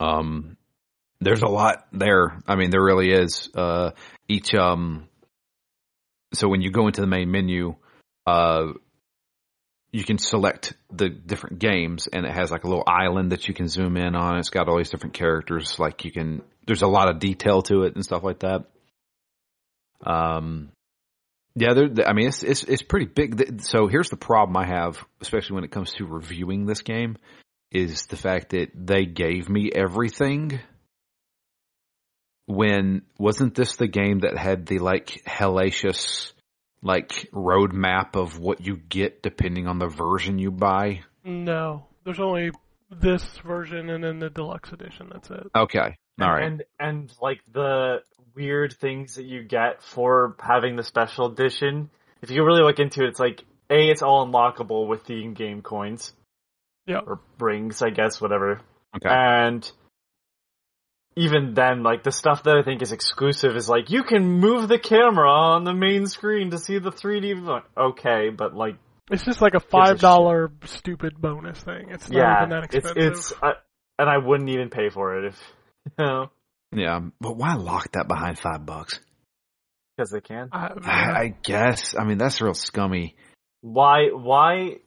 Um, 0.00 0.56
there's 1.20 1.42
a 1.42 1.48
lot 1.48 1.86
there. 1.92 2.38
I 2.46 2.56
mean, 2.56 2.70
there 2.70 2.82
really 2.82 3.10
is. 3.10 3.48
Uh, 3.54 3.92
each, 4.28 4.54
um, 4.54 5.08
so 6.34 6.48
when 6.48 6.60
you 6.60 6.70
go 6.70 6.86
into 6.86 7.00
the 7.00 7.06
main 7.06 7.30
menu, 7.30 7.76
uh, 8.26 8.72
you 9.92 10.04
can 10.04 10.18
select 10.18 10.74
the 10.92 11.08
different 11.08 11.58
games 11.58 12.06
and 12.06 12.26
it 12.26 12.32
has 12.32 12.50
like 12.50 12.64
a 12.64 12.68
little 12.68 12.84
island 12.86 13.32
that 13.32 13.48
you 13.48 13.54
can 13.54 13.68
zoom 13.68 13.96
in 13.96 14.14
on. 14.14 14.38
It's 14.38 14.50
got 14.50 14.68
all 14.68 14.76
these 14.76 14.90
different 14.90 15.14
characters. 15.14 15.78
Like 15.78 16.04
you 16.04 16.12
can, 16.12 16.42
there's 16.66 16.82
a 16.82 16.88
lot 16.88 17.08
of 17.08 17.18
detail 17.18 17.62
to 17.62 17.84
it 17.84 17.94
and 17.94 18.04
stuff 18.04 18.22
like 18.22 18.40
that. 18.40 18.64
Um, 20.04 20.70
yeah, 21.54 21.72
I 22.06 22.12
mean, 22.12 22.28
it's, 22.28 22.42
it's, 22.42 22.64
it's 22.64 22.82
pretty 22.82 23.06
big. 23.06 23.62
So 23.62 23.86
here's 23.86 24.10
the 24.10 24.16
problem 24.16 24.56
I 24.58 24.66
have, 24.66 25.02
especially 25.22 25.54
when 25.54 25.64
it 25.64 25.70
comes 25.70 25.94
to 25.94 26.04
reviewing 26.04 26.66
this 26.66 26.82
game 26.82 27.16
is 27.70 28.06
the 28.06 28.16
fact 28.16 28.50
that 28.50 28.72
they 28.74 29.06
gave 29.06 29.48
me 29.48 29.70
everything 29.74 30.60
when 32.46 33.02
wasn't 33.18 33.54
this 33.54 33.76
the 33.76 33.86
game 33.88 34.20
that 34.20 34.36
had 34.38 34.66
the 34.66 34.78
like 34.78 35.22
hellacious 35.26 36.32
like 36.82 37.28
roadmap 37.32 38.14
of 38.16 38.38
what 38.38 38.60
you 38.64 38.76
get 38.76 39.22
depending 39.22 39.66
on 39.66 39.78
the 39.78 39.88
version 39.88 40.38
you 40.38 40.50
buy? 40.50 41.00
no, 41.24 41.86
there's 42.04 42.20
only 42.20 42.50
this 42.88 43.24
version 43.44 43.90
and 43.90 44.04
then 44.04 44.20
the 44.20 44.30
deluxe 44.30 44.70
edition. 44.72 45.08
That's 45.12 45.28
it. 45.30 45.46
Okay. 45.56 45.96
All 46.20 46.30
right. 46.30 46.44
And 46.44 46.62
and 46.78 47.12
like 47.20 47.40
the 47.52 47.96
weird 48.36 48.74
things 48.80 49.16
that 49.16 49.24
you 49.24 49.42
get 49.42 49.82
for 49.82 50.36
having 50.40 50.76
the 50.76 50.84
special 50.84 51.26
edition. 51.26 51.90
If 52.22 52.30
you 52.30 52.44
really 52.44 52.62
look 52.62 52.78
into 52.78 53.02
it, 53.02 53.08
it's 53.08 53.18
like 53.18 53.42
a 53.70 53.90
it's 53.90 54.02
all 54.02 54.24
unlockable 54.26 54.86
with 54.86 55.04
the 55.06 55.20
in-game 55.24 55.62
coins 55.62 56.12
Yeah. 56.86 57.00
or 57.06 57.18
rings, 57.40 57.82
I 57.82 57.90
guess, 57.90 58.20
whatever. 58.20 58.60
Okay. 58.94 59.08
And 59.10 59.68
even 61.16 61.54
then, 61.54 61.82
like 61.82 62.02
the 62.02 62.12
stuff 62.12 62.42
that 62.44 62.56
I 62.56 62.62
think 62.62 62.82
is 62.82 62.92
exclusive 62.92 63.56
is 63.56 63.68
like 63.68 63.90
you 63.90 64.04
can 64.04 64.24
move 64.24 64.68
the 64.68 64.78
camera 64.78 65.30
on 65.30 65.64
the 65.64 65.74
main 65.74 66.06
screen 66.06 66.50
to 66.50 66.58
see 66.58 66.78
the 66.78 66.90
3D. 66.90 67.42
Like, 67.42 67.64
Okay, 67.76 68.28
but 68.30 68.54
like 68.54 68.76
It's 69.10 69.24
just 69.24 69.40
like 69.40 69.54
a 69.54 69.60
five 69.60 69.98
dollar 69.98 70.50
stupid 70.64 71.20
bonus 71.20 71.58
thing. 71.60 71.88
It's 71.90 72.10
not 72.10 72.18
yeah, 72.18 72.36
even 72.38 72.50
that 72.50 72.64
it's 72.64 72.74
expensive. 72.74 73.12
it's 73.12 73.32
uh, 73.42 73.52
and 73.98 74.08
I 74.10 74.18
wouldn't 74.18 74.50
even 74.50 74.68
pay 74.68 74.90
for 74.90 75.18
it 75.18 75.28
if 75.28 75.40
you 75.98 76.04
know 76.04 76.30
yeah. 76.72 77.00
But 77.20 77.36
why 77.36 77.54
lock 77.54 77.92
that 77.92 78.08
behind 78.08 78.38
five 78.38 78.66
bucks? 78.66 79.00
because 79.96 80.10
they 80.10 80.20
can. 80.20 80.48
I, 80.52 80.72
I, 80.84 81.20
I 81.20 81.34
guess. 81.42 81.94
I 81.98 82.04
mean, 82.04 82.18
that's 82.18 82.40
real 82.40 82.54
scummy. 82.54 83.16
Why 83.62 84.10
why 84.12 84.78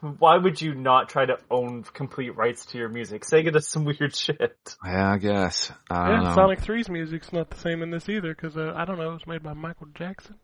why 0.18 0.36
would 0.36 0.60
you 0.60 0.74
not 0.74 1.08
try 1.08 1.26
to 1.26 1.38
own 1.50 1.82
complete 1.82 2.36
rights 2.36 2.66
to 2.66 2.78
your 2.78 2.88
music? 2.88 3.22
Sega 3.24 3.52
does 3.52 3.68
some 3.68 3.84
weird 3.86 4.14
shit. 4.14 4.76
Yeah, 4.84 5.12
I 5.12 5.18
guess. 5.18 5.72
I 5.90 6.08
don't 6.08 6.22
yeah, 6.22 6.28
know. 6.28 6.34
Sonic 6.34 6.60
3's 6.60 6.88
music's 6.88 7.32
not 7.32 7.50
the 7.50 7.58
same 7.58 7.82
in 7.82 7.90
this 7.90 8.08
either 8.08 8.34
because 8.34 8.56
uh, 8.56 8.72
I 8.74 8.84
don't 8.84 8.98
know. 8.98 9.10
It 9.10 9.14
was 9.14 9.26
made 9.26 9.42
by 9.42 9.54
Michael 9.54 9.88
Jackson. 9.94 10.36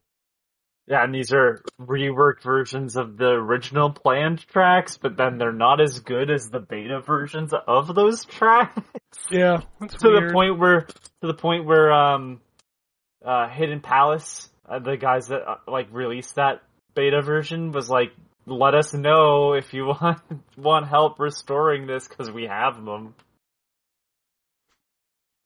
Yeah, 0.87 1.03
and 1.03 1.15
these 1.15 1.33
are 1.33 1.63
reworked 1.81 2.43
versions 2.43 2.97
of 2.97 3.17
the 3.17 3.31
original 3.31 3.91
planned 3.91 4.47
tracks, 4.47 4.99
but 4.99 5.17
then 5.17 5.39
they're 5.39 5.51
not 5.51 5.81
as 5.81 6.01
good 6.01 6.31
as 6.31 6.51
the 6.51 6.61
beta 6.61 7.01
versions 7.01 7.55
of 7.67 7.95
those 7.95 8.25
tracks. 8.27 8.83
Yeah, 9.31 9.63
that's 9.81 9.95
to 9.97 10.09
weird. 10.09 10.29
the 10.29 10.33
point 10.35 10.59
where, 10.59 10.83
to 10.83 11.27
the 11.27 11.35
point 11.35 11.65
where, 11.65 11.91
um, 11.91 12.41
uh, 13.25 13.49
Hidden 13.49 13.81
Palace, 13.81 14.51
uh, 14.69 14.79
the 14.79 14.99
guys 14.99 15.29
that 15.29 15.49
uh, 15.49 15.57
like 15.67 15.89
released 15.91 16.35
that 16.35 16.61
beta 16.95 17.23
version, 17.23 17.73
was 17.73 17.89
like, 17.89 18.13
"Let 18.47 18.75
us 18.75 18.93
know 18.93 19.55
if 19.55 19.73
you 19.73 19.87
want 20.01 20.21
want 20.57 20.89
help 20.89 21.19
restoring 21.19 21.87
this 21.87 22.07
because 22.09 22.31
we 22.31 22.45
have 22.45 22.85
them." 22.85 23.15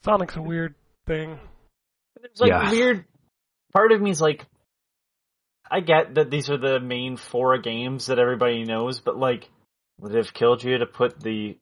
Sonic's 0.05 0.37
a 0.37 0.43
weird 0.43 0.75
thing. 1.07 1.39
There's 2.21 2.41
like 2.41 2.51
Yeah. 2.51 2.71
weird. 2.71 3.05
Part 3.73 3.93
of 3.93 4.01
me 4.01 4.11
is 4.11 4.21
like, 4.21 4.47
I 5.71 5.81
get 5.81 6.15
that 6.15 6.31
these 6.31 6.49
are 6.51 6.57
the 6.57 6.81
main 6.81 7.17
four 7.17 7.59
games 7.59 8.07
that 8.07 8.19
everybody 8.19 8.65
knows, 8.65 9.01
but 9.01 9.17
like, 9.17 9.51
would 9.99 10.15
it 10.15 10.17
have 10.25 10.33
killed 10.33 10.63
you 10.63 10.79
to 10.79 10.87
put 10.87 11.21
the 11.21 11.59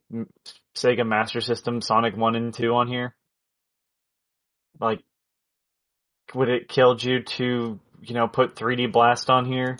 Sega 0.75 1.05
Master 1.05 1.41
System 1.41 1.81
Sonic 1.81 2.15
One 2.15 2.35
and 2.35 2.53
Two 2.53 2.73
on 2.75 2.87
here? 2.87 3.15
Like, 4.79 5.03
would 6.33 6.49
it 6.49 6.69
killed 6.69 7.03
you 7.03 7.23
to 7.23 7.79
you 8.01 8.13
know 8.13 8.27
put 8.27 8.55
3D 8.55 8.91
Blast 8.91 9.29
on 9.29 9.45
here? 9.45 9.77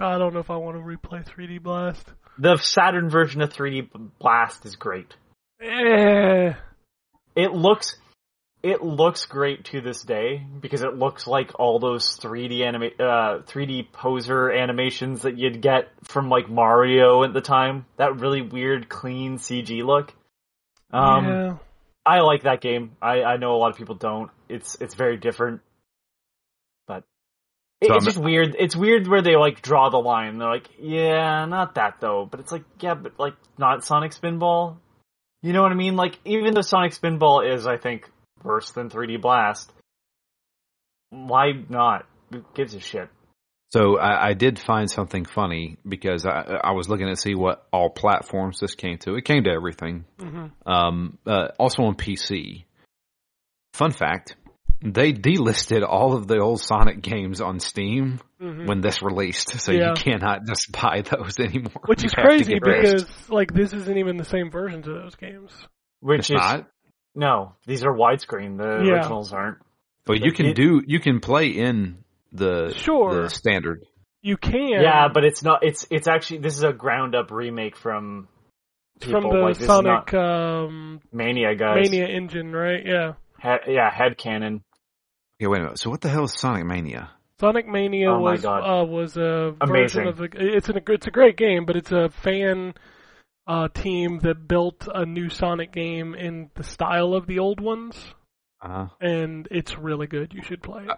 I 0.00 0.18
don't 0.18 0.32
know 0.32 0.40
if 0.40 0.50
I 0.50 0.56
want 0.56 0.76
to 0.76 0.82
replay 0.82 1.26
3D 1.26 1.62
Blast. 1.62 2.06
The 2.38 2.56
Saturn 2.56 3.10
version 3.10 3.42
of 3.42 3.52
3D 3.52 3.90
Blast 4.18 4.64
is 4.64 4.76
great. 4.76 5.14
Eh. 5.62 6.54
it 7.36 7.52
looks 7.52 7.96
it 8.62 8.82
looks 8.82 9.26
great 9.26 9.64
to 9.66 9.80
this 9.82 10.02
day 10.02 10.46
because 10.60 10.82
it 10.82 10.94
looks 10.96 11.26
like 11.26 11.58
all 11.58 11.78
those 11.78 12.18
3D 12.18 12.62
anima- 12.62 12.96
uh 12.98 13.42
3D 13.42 13.92
poser 13.92 14.50
animations 14.50 15.22
that 15.22 15.36
you'd 15.36 15.60
get 15.60 15.88
from 16.04 16.30
like 16.30 16.48
Mario 16.48 17.24
at 17.24 17.34
the 17.34 17.42
time. 17.42 17.84
That 17.98 18.20
really 18.20 18.40
weird 18.40 18.88
clean 18.88 19.36
CG 19.36 19.84
look. 19.84 20.14
Um 20.92 21.26
yeah. 21.26 21.56
I 22.06 22.20
like 22.20 22.44
that 22.44 22.62
game. 22.62 22.96
I 23.02 23.22
I 23.22 23.36
know 23.36 23.54
a 23.54 23.58
lot 23.58 23.70
of 23.70 23.76
people 23.76 23.96
don't. 23.96 24.30
It's 24.48 24.76
it's 24.80 24.94
very 24.94 25.18
different. 25.18 25.60
But 27.80 27.86
it- 27.86 27.88
So 27.88 27.94
it's 27.96 28.04
I'm- 28.06 28.12
just 28.12 28.18
weird. 28.24 28.56
It's 28.58 28.76
weird 28.76 29.08
where 29.08 29.22
they 29.22 29.36
like 29.36 29.62
draw 29.62 29.88
the 29.90 29.98
line. 29.98 30.38
They're 30.38 30.48
like, 30.50 30.68
"Yeah, 30.78 31.46
not 31.46 31.74
that 31.76 32.00
though." 32.00 32.26
But 32.30 32.40
it's 32.40 32.52
like, 32.52 32.64
"Yeah, 32.80 32.94
but 32.94 33.18
like 33.18 33.34
not 33.58 33.84
Sonic 33.84 34.12
Spinball." 34.12 34.76
You 35.42 35.52
know 35.54 35.62
what 35.62 35.72
I 35.72 35.76
mean? 35.76 35.96
Like 35.96 36.18
even 36.26 36.52
though 36.54 36.60
Sonic 36.60 36.92
Spinball 36.92 37.50
is 37.54 37.66
I 37.66 37.78
think 37.78 38.10
worse 38.44 38.70
than 38.72 38.90
3D 38.90 39.16
Blast, 39.20 39.72
why 41.10 41.52
not? 41.68 42.06
Who 42.32 42.44
gives 42.54 42.74
a 42.74 42.80
shit? 42.80 43.08
So 43.72 43.98
I, 43.98 44.28
I 44.30 44.34
did 44.34 44.58
find 44.58 44.90
something 44.90 45.24
funny 45.24 45.76
because 45.88 46.26
I, 46.26 46.58
I 46.64 46.72
was 46.72 46.88
looking 46.88 47.06
to 47.06 47.16
see 47.16 47.34
what 47.36 47.66
all 47.72 47.88
platforms 47.88 48.58
this 48.60 48.74
came 48.74 48.98
to. 48.98 49.14
It 49.14 49.24
came 49.24 49.44
to 49.44 49.50
everything. 49.50 50.04
hmm 50.18 50.46
Um, 50.66 51.18
uh, 51.26 51.48
also 51.58 51.84
on 51.84 51.94
PC. 51.94 52.64
Fun 53.74 53.92
fact: 53.92 54.36
they 54.82 55.12
delisted 55.12 55.86
all 55.86 56.14
of 56.16 56.26
the 56.26 56.38
old 56.38 56.60
Sonic 56.60 57.02
games 57.02 57.40
on 57.40 57.60
Steam 57.60 58.20
hmm 58.40 58.66
when 58.66 58.80
this 58.80 59.02
released, 59.02 59.60
so 59.60 59.72
Yeah. 59.72 59.88
you 59.90 59.94
cannot 59.94 60.46
just 60.46 60.72
buy 60.80 61.02
those 61.02 61.38
anymore. 61.38 61.82
Which 61.86 62.02
You 62.02 62.06
is 62.06 62.14
crazy 62.14 62.54
get 62.54 62.62
rid. 62.66 62.82
because 62.82 63.30
like 63.30 63.52
this 63.52 63.72
isn't 63.74 63.98
even 63.98 64.16
the 64.16 64.24
same 64.24 64.50
versions 64.50 64.88
of 64.88 64.94
those 64.94 65.14
games. 65.16 65.50
Which 66.00 66.20
it's 66.20 66.30
is 66.30 66.36
not. 66.36 66.66
no, 67.14 67.52
these 67.66 67.84
are 67.84 67.92
widescreen. 67.92 68.56
The 68.56 68.82
Yeah. 68.86 68.92
originals 68.94 69.32
aren't. 69.32 69.58
But 70.06 70.24
you 70.24 70.32
can 70.32 70.46
It- 70.46 70.56
do 70.56 70.82
you 70.86 70.98
can 71.00 71.20
play 71.20 71.48
in 71.48 71.98
the 72.32 72.72
Sure. 72.76 73.22
the 73.22 73.28
standard. 73.30 73.84
You 74.22 74.36
can. 74.36 74.70
Yeah, 74.82 75.08
but 75.12 75.24
it's 75.24 75.42
not. 75.42 75.62
It's 75.62 75.86
it's 75.90 76.08
actually 76.08 76.38
this 76.38 76.56
is 76.56 76.62
a 76.62 76.72
ground 76.72 77.14
up 77.14 77.30
remake 77.30 77.76
from 77.76 78.28
from 79.02 79.22
the 79.22 79.28
like, 79.38 79.56
Sonic 79.56 80.12
not 80.12 80.14
um, 80.14 81.00
Mania 81.12 81.54
guys. 81.54 81.90
Mania 81.90 82.06
engine, 82.06 82.52
right? 82.52 82.84
Yeah. 82.84 83.12
He- 83.42 83.74
yeah, 83.74 83.90
head 83.90 84.16
cannon. 84.18 84.62
Yeah, 85.40 85.48
wait 85.48 85.58
a 85.60 85.62
minute. 85.64 85.78
So 85.80 85.90
what 85.90 86.00
the 86.02 86.08
hell 86.10 86.24
is 86.24 86.34
Sonic 86.38 86.64
Mania? 86.66 87.10
Sonic 87.40 87.66
Mania 87.66 88.10
Oh 88.10 88.20
was 88.20 88.44
uh, 88.44 88.84
was 88.86 89.16
a 89.16 89.54
Amazing. 89.60 90.04
version 90.04 90.06
of 90.08 90.16
the. 90.18 90.28
It's 90.34 90.68
an 90.68 90.80
it's 90.86 91.06
a 91.06 91.10
great 91.10 91.36
game, 91.36 91.64
but 91.64 91.74
it's 91.76 91.90
a 91.90 92.10
fan 92.10 92.74
uh, 93.46 93.68
team 93.68 94.18
that 94.20 94.46
built 94.46 94.86
a 94.94 95.06
new 95.06 95.28
Sonic 95.30 95.72
game 95.72 96.14
in 96.14 96.50
the 96.54 96.62
style 96.62 97.14
of 97.14 97.26
the 97.26 97.38
old 97.38 97.58
ones, 97.60 97.96
Uh, 98.60 98.88
and 99.00 99.48
it's 99.50 99.76
really 99.78 100.06
good. 100.06 100.32
You 100.34 100.42
should 100.42 100.62
play 100.62 100.84
it. 100.84 100.90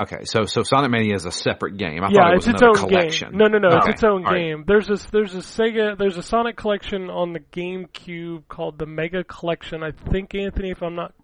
okay, 0.00 0.24
so 0.24 0.44
so 0.44 0.62
Sonic 0.62 0.92
Mania 0.92 1.16
is 1.16 1.24
a 1.26 1.32
separate 1.32 1.76
game. 1.76 2.04
I 2.04 2.08
yeah, 2.12 2.20
thought 2.20 2.32
it 2.32 2.36
it's 2.36 2.46
was 2.46 2.54
its 2.54 2.62
another 2.62 2.78
own 2.80 2.88
collection. 2.88 3.28
game. 3.30 3.38
No, 3.38 3.46
no, 3.46 3.58
no, 3.58 3.68
Okay, 3.78 3.78
it's 3.78 3.88
its 3.88 4.04
own 4.04 4.24
all 4.24 4.32
right. 4.32 4.38
game. 4.38 4.64
There's 4.68 4.88
a 4.88 4.96
there's 5.10 5.34
a 5.34 5.38
Sega 5.38 5.98
there's 5.98 6.16
a 6.16 6.22
Sonic 6.22 6.56
collection 6.56 7.10
on 7.10 7.32
the 7.32 7.40
GameCube 7.40 8.46
called 8.48 8.78
the 8.78 8.86
Mega 8.86 9.24
Collection. 9.24 9.82
I 9.82 9.90
think 9.90 10.32
Anthony, 10.36 10.70
if 10.70 10.80
I'm 10.82 10.94
not 10.94 11.12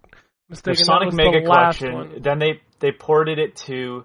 mistaken, 0.51 0.77
that 0.77 0.85
Sonic 0.85 1.13
Mega 1.13 1.39
the 1.39 1.45
Collection. 1.45 1.93
one. 1.93 2.21
Then 2.21 2.39
they 2.39 2.61
they 2.79 2.91
ported 2.91 3.39
it 3.39 3.55
to. 3.67 4.03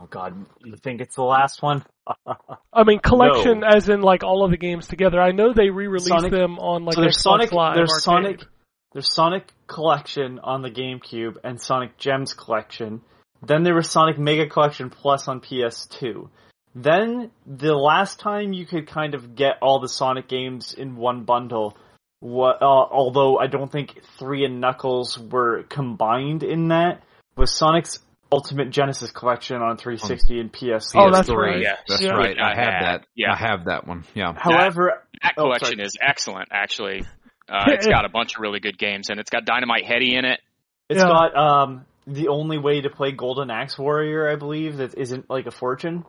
Oh 0.00 0.06
God, 0.06 0.46
you 0.64 0.74
think 0.82 1.00
it's 1.00 1.14
the 1.14 1.22
last 1.22 1.62
one? 1.62 1.84
I 2.72 2.82
mean, 2.84 2.98
collection 2.98 3.62
as 3.62 3.88
in 3.88 4.00
like 4.00 4.24
all 4.24 4.44
of 4.44 4.50
the 4.50 4.56
games 4.56 4.88
together. 4.88 5.20
I 5.20 5.30
know 5.30 5.52
they 5.52 5.70
re-released 5.70 6.30
them 6.30 6.58
on 6.58 6.84
like 6.84 6.96
so 6.96 7.02
there's 7.02 7.18
Xbox 7.18 7.22
Sonic. 7.22 7.52
Live 7.52 7.76
there's 7.76 7.90
Arcade. 7.90 8.02
Sonic. 8.02 8.40
There's 8.92 9.14
Sonic 9.14 9.52
Collection 9.68 10.38
on 10.40 10.60
the 10.60 10.70
GameCube 10.70 11.36
and 11.44 11.60
Sonic 11.60 11.96
Gems 11.96 12.34
Collection. 12.34 13.00
Then 13.40 13.62
there 13.62 13.74
was 13.74 13.88
Sonic 13.90 14.18
Mega 14.18 14.46
Collection 14.46 14.90
Plus 14.90 15.28
on 15.28 15.40
PS2. 15.40 16.28
Then 16.74 17.30
the 17.46 17.74
last 17.74 18.20
time 18.20 18.52
you 18.52 18.66
could 18.66 18.86
kind 18.86 19.14
of 19.14 19.34
get 19.34 19.54
all 19.62 19.80
the 19.80 19.88
Sonic 19.88 20.28
games 20.28 20.74
in 20.74 20.96
one 20.96 21.24
bundle, 21.24 21.76
what, 22.22 22.62
uh, 22.62 22.64
although 22.64 23.36
I 23.38 23.48
don't 23.48 23.70
think 23.70 24.00
Three 24.18 24.44
and 24.44 24.60
Knuckles 24.60 25.18
were 25.18 25.64
combined 25.64 26.44
in 26.44 26.68
that, 26.68 27.02
was 27.36 27.52
Sonic's 27.52 27.98
Ultimate 28.30 28.70
Genesis 28.70 29.10
Collection 29.10 29.56
on 29.60 29.76
360 29.76 30.38
and 30.40 30.52
PS2. 30.52 30.92
Oh, 30.96 31.10
that's 31.10 31.28
PS3. 31.28 31.36
right. 31.36 31.60
Yes. 31.60 31.78
That's 31.88 32.00
Yeah. 32.02 32.12
right. 32.12 32.38
I 32.38 32.52
I 32.52 32.54
have 32.54 32.82
that. 32.82 33.06
Yeah. 33.16 33.32
I 33.32 33.36
have 33.36 33.64
that 33.66 33.86
one. 33.86 34.04
Yeah. 34.14 34.32
However, 34.36 35.02
That 35.22 35.34
Oh, 35.36 35.42
collection 35.42 35.76
sorry. 35.78 35.84
is 35.86 35.96
excellent, 36.00 36.48
actually. 36.52 37.04
Uh, 37.48 37.64
it's 37.68 37.86
got 37.86 38.04
a 38.04 38.08
bunch 38.08 38.36
of 38.36 38.40
really 38.40 38.60
good 38.60 38.78
games, 38.78 39.10
and 39.10 39.18
it's 39.20 39.28
got 39.30 39.44
Dynamite 39.44 39.84
Headdy 39.84 40.14
in 40.16 40.24
it. 40.24 40.40
It's 40.88 41.02
Yeah. 41.02 41.08
got 41.08 41.36
um 41.36 41.84
the 42.06 42.28
only 42.28 42.58
way 42.58 42.80
to 42.80 42.90
play 42.90 43.10
Golden 43.12 43.50
Axe 43.50 43.78
Warrior, 43.78 44.28
I 44.30 44.36
believe, 44.36 44.76
that 44.78 44.94
isn't 44.96 45.28
like 45.28 45.46
a 45.46 45.50
fortune. 45.50 46.04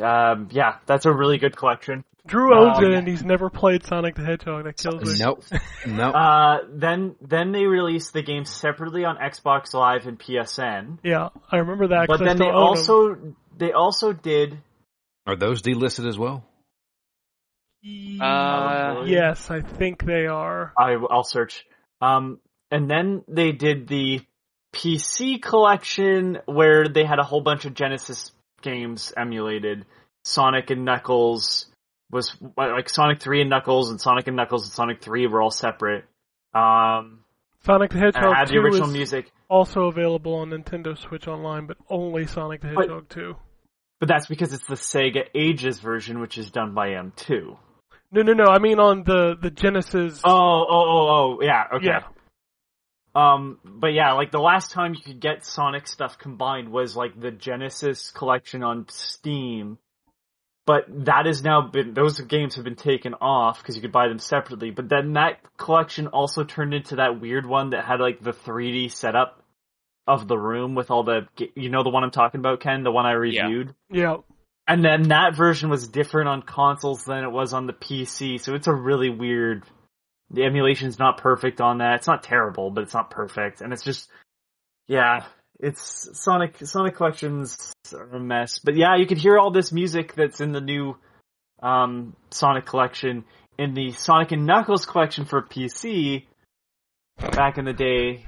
Um, 0.00 0.48
yeah, 0.50 0.76
that's 0.86 1.06
a 1.06 1.12
really 1.12 1.38
good 1.38 1.56
collection. 1.56 2.04
Drew 2.26 2.54
owns 2.54 2.78
Um, 2.78 2.84
it, 2.84 2.94
and 2.94 3.08
he's 3.08 3.24
never 3.24 3.50
played 3.50 3.84
Sonic 3.84 4.14
the 4.14 4.24
Hedgehog. 4.24 4.64
That 4.64 4.76
kills 4.76 5.02
me. 5.02 5.18
Nope. 5.18 5.44
Nope. 5.86 6.14
Uh, 6.14 6.58
then 6.72 7.14
then 7.20 7.52
they 7.52 7.64
released 7.64 8.12
the 8.12 8.22
game 8.22 8.44
separately 8.44 9.04
on 9.04 9.16
Xbox 9.16 9.72
Live 9.74 10.06
and 10.06 10.18
PSN. 10.18 10.98
Yeah, 11.04 11.28
I 11.50 11.58
remember 11.58 11.88
that. 11.88 12.08
But 12.08 12.18
then 12.18 12.36
they 12.38 12.44
still 12.44 12.48
own 12.48 12.54
'em. 12.54 12.62
also 12.78 13.16
they 13.56 13.72
also 13.72 14.12
did 14.12 14.58
Are 15.26 15.36
those 15.36 15.62
delisted 15.62 16.08
as 16.08 16.18
well? 16.18 16.44
Uh, 18.20 19.04
yes, 19.06 19.50
I 19.50 19.60
think 19.60 20.04
they 20.04 20.26
are. 20.26 20.72
I 20.76 20.96
I'll 21.10 21.22
search. 21.24 21.64
Um, 22.00 22.40
and 22.70 22.90
then 22.90 23.22
they 23.28 23.52
did 23.52 23.86
the 23.86 24.20
PC 24.74 25.40
collection 25.40 26.38
where 26.46 26.88
they 26.88 27.04
had 27.04 27.18
a 27.18 27.22
whole 27.22 27.40
bunch 27.40 27.64
of 27.64 27.74
Genesis 27.74 28.32
games 28.62 29.12
emulated. 29.16 29.86
Sonic 30.24 30.70
and 30.70 30.84
Knuckles 30.84 31.66
was 32.10 32.36
like 32.56 32.88
Sonic 32.88 33.20
Three 33.20 33.40
and 33.40 33.50
Knuckles, 33.50 33.90
and 33.90 34.00
Sonic 34.00 34.26
and 34.28 34.36
Knuckles 34.36 34.64
and 34.64 34.72
Sonic 34.72 35.02
Three 35.02 35.26
were 35.26 35.42
all 35.42 35.50
separate. 35.50 36.04
Um, 36.54 37.20
Sonic 37.64 37.90
the 37.90 37.98
Hedgehog 37.98 38.34
had 38.34 38.48
the 38.48 38.54
2 38.54 38.60
original 38.60 38.88
is 38.88 38.92
music, 38.94 39.32
also 39.50 39.86
available 39.88 40.34
on 40.34 40.50
Nintendo 40.50 40.96
Switch 40.96 41.26
Online, 41.26 41.66
but 41.66 41.76
only 41.90 42.26
Sonic 42.26 42.60
the 42.62 42.68
But- 42.74 42.82
Hedgehog 42.84 43.08
2. 43.08 43.36
but 43.98 44.08
that's 44.08 44.26
because 44.26 44.52
it's 44.54 44.66
the 44.66 44.74
Sega 44.76 45.24
Ages 45.34 45.80
version, 45.80 46.20
which 46.20 46.38
is 46.38 46.50
done 46.50 46.74
by 46.74 46.90
M2. 46.90 47.58
No, 48.12 48.22
no, 48.22 48.32
no. 48.34 48.44
I 48.44 48.60
mean 48.60 48.78
on 48.78 49.02
the 49.02 49.36
the 49.40 49.50
Genesis. 49.50 50.20
Oh, 50.24 50.30
oh, 50.30 50.66
oh, 50.70 51.08
oh, 51.08 51.38
yeah, 51.42 51.64
okay. 51.74 51.86
Yeah. 51.86 52.02
Um, 53.14 53.58
but 53.64 53.88
yeah, 53.94 54.12
like 54.12 54.30
the 54.30 54.38
last 54.40 54.70
time 54.72 54.94
you 54.94 55.02
could 55.02 55.20
get 55.20 55.44
Sonic 55.44 55.88
stuff 55.88 56.18
combined 56.18 56.68
was 56.70 56.94
like 56.94 57.18
the 57.18 57.30
Genesis 57.30 58.10
collection 58.12 58.62
on 58.62 58.86
Steam. 58.90 59.78
But 60.66 60.86
that 61.06 61.26
has 61.26 61.44
now 61.44 61.62
been, 61.62 61.94
those 61.94 62.20
games 62.20 62.56
have 62.56 62.64
been 62.64 62.74
taken 62.74 63.14
off 63.14 63.62
because 63.62 63.76
you 63.76 63.82
could 63.82 63.92
buy 63.92 64.08
them 64.08 64.18
separately. 64.18 64.70
But 64.70 64.88
then 64.88 65.12
that 65.12 65.38
collection 65.56 66.08
also 66.08 66.42
turned 66.42 66.74
into 66.74 66.96
that 66.96 67.20
weird 67.20 67.46
one 67.46 67.70
that 67.70 67.84
had 67.84 68.00
like 68.00 68.20
the 68.20 68.32
3D 68.32 68.90
setup 68.90 69.40
of 70.08 70.26
the 70.26 70.36
room 70.36 70.74
with 70.74 70.90
all 70.90 71.04
the, 71.04 71.28
you 71.54 71.70
know 71.70 71.84
the 71.84 71.90
one 71.90 72.02
I'm 72.02 72.10
talking 72.10 72.40
about, 72.40 72.60
Ken? 72.60 72.82
The 72.82 72.90
one 72.90 73.06
I 73.06 73.12
reviewed? 73.12 73.74
Yeah. 73.90 74.16
And 74.68 74.84
then 74.84 75.08
that 75.10 75.36
version 75.36 75.70
was 75.70 75.86
different 75.86 76.28
on 76.28 76.42
consoles 76.42 77.04
than 77.04 77.22
it 77.22 77.30
was 77.30 77.52
on 77.52 77.66
the 77.66 77.72
PC, 77.72 78.40
so 78.40 78.54
it's 78.54 78.66
a 78.66 78.74
really 78.74 79.10
weird. 79.10 79.64
The 80.30 80.42
emulation's 80.42 80.98
not 80.98 81.18
perfect 81.18 81.60
on 81.60 81.78
that. 81.78 81.96
It's 81.96 82.08
not 82.08 82.24
terrible, 82.24 82.70
but 82.70 82.82
it's 82.82 82.94
not 82.94 83.10
perfect, 83.10 83.60
and 83.60 83.72
it's 83.72 83.84
just, 83.84 84.08
yeah, 84.88 85.24
it's 85.58 86.10
Sonic 86.20 86.56
Sonic 86.64 86.96
Collections 86.96 87.72
are 87.92 88.16
a 88.16 88.20
mess. 88.20 88.58
But 88.58 88.76
yeah, 88.76 88.96
you 88.96 89.06
could 89.06 89.18
hear 89.18 89.38
all 89.38 89.50
this 89.50 89.72
music 89.72 90.14
that's 90.14 90.40
in 90.40 90.52
the 90.52 90.60
new 90.60 90.96
um, 91.62 92.14
Sonic 92.30 92.66
Collection 92.66 93.24
in 93.58 93.74
the 93.74 93.92
Sonic 93.92 94.32
and 94.32 94.46
Knuckles 94.46 94.86
collection 94.86 95.24
for 95.24 95.42
PC 95.42 96.24
back 97.32 97.58
in 97.58 97.64
the 97.64 97.72
day. 97.72 98.26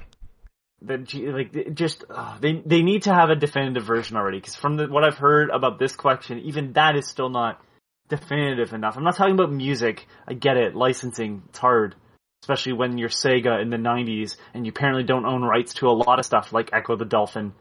That 0.83 1.13
like 1.13 1.75
just 1.75 2.05
uh, 2.09 2.39
they 2.39 2.63
they 2.65 2.83
need 2.83 3.03
to 3.03 3.13
have 3.13 3.31
a 3.31 3.35
definitive 3.35 3.83
version 3.83 4.17
already 4.17 4.39
because 4.39 4.55
from 4.55 4.77
the, 4.77 4.87
what 4.87 5.03
I've 5.03 5.19
heard 5.19 5.51
about 5.51 5.81
this 5.81 5.97
collection, 5.97 6.39
even 6.41 6.73
that 6.75 6.95
is 6.95 7.09
still 7.09 7.31
not 7.31 7.61
definitive 8.09 8.73
enough. 8.73 8.97
I'm 8.97 9.03
not 9.03 9.17
talking 9.17 9.35
about 9.35 9.53
music. 9.53 10.07
I 10.27 10.35
get 10.35 10.57
it, 10.57 10.77
licensing 10.77 11.43
it's 11.49 11.59
hard, 11.59 11.97
especially 12.43 12.73
when 12.73 12.99
you're 12.99 13.09
Sega 13.09 13.61
in 13.61 13.71
the 13.71 13.77
'90s 13.77 14.37
and 14.55 14.67
you 14.67 14.71
apparently 14.71 15.05
don't 15.05 15.27
own 15.27 15.43
rights 15.43 15.75
to 15.75 15.89
a 15.89 15.91
lot 15.91 16.19
of 16.19 16.25
stuff 16.25 16.53
like 16.53 16.71
Ecco 16.73 16.97
the 16.97 17.05
Dolphin. 17.05 17.53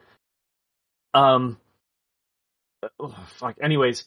Um, 1.14 1.58
oh, 3.00 3.16
fuck. 3.38 3.58
Anyways, 3.62 4.06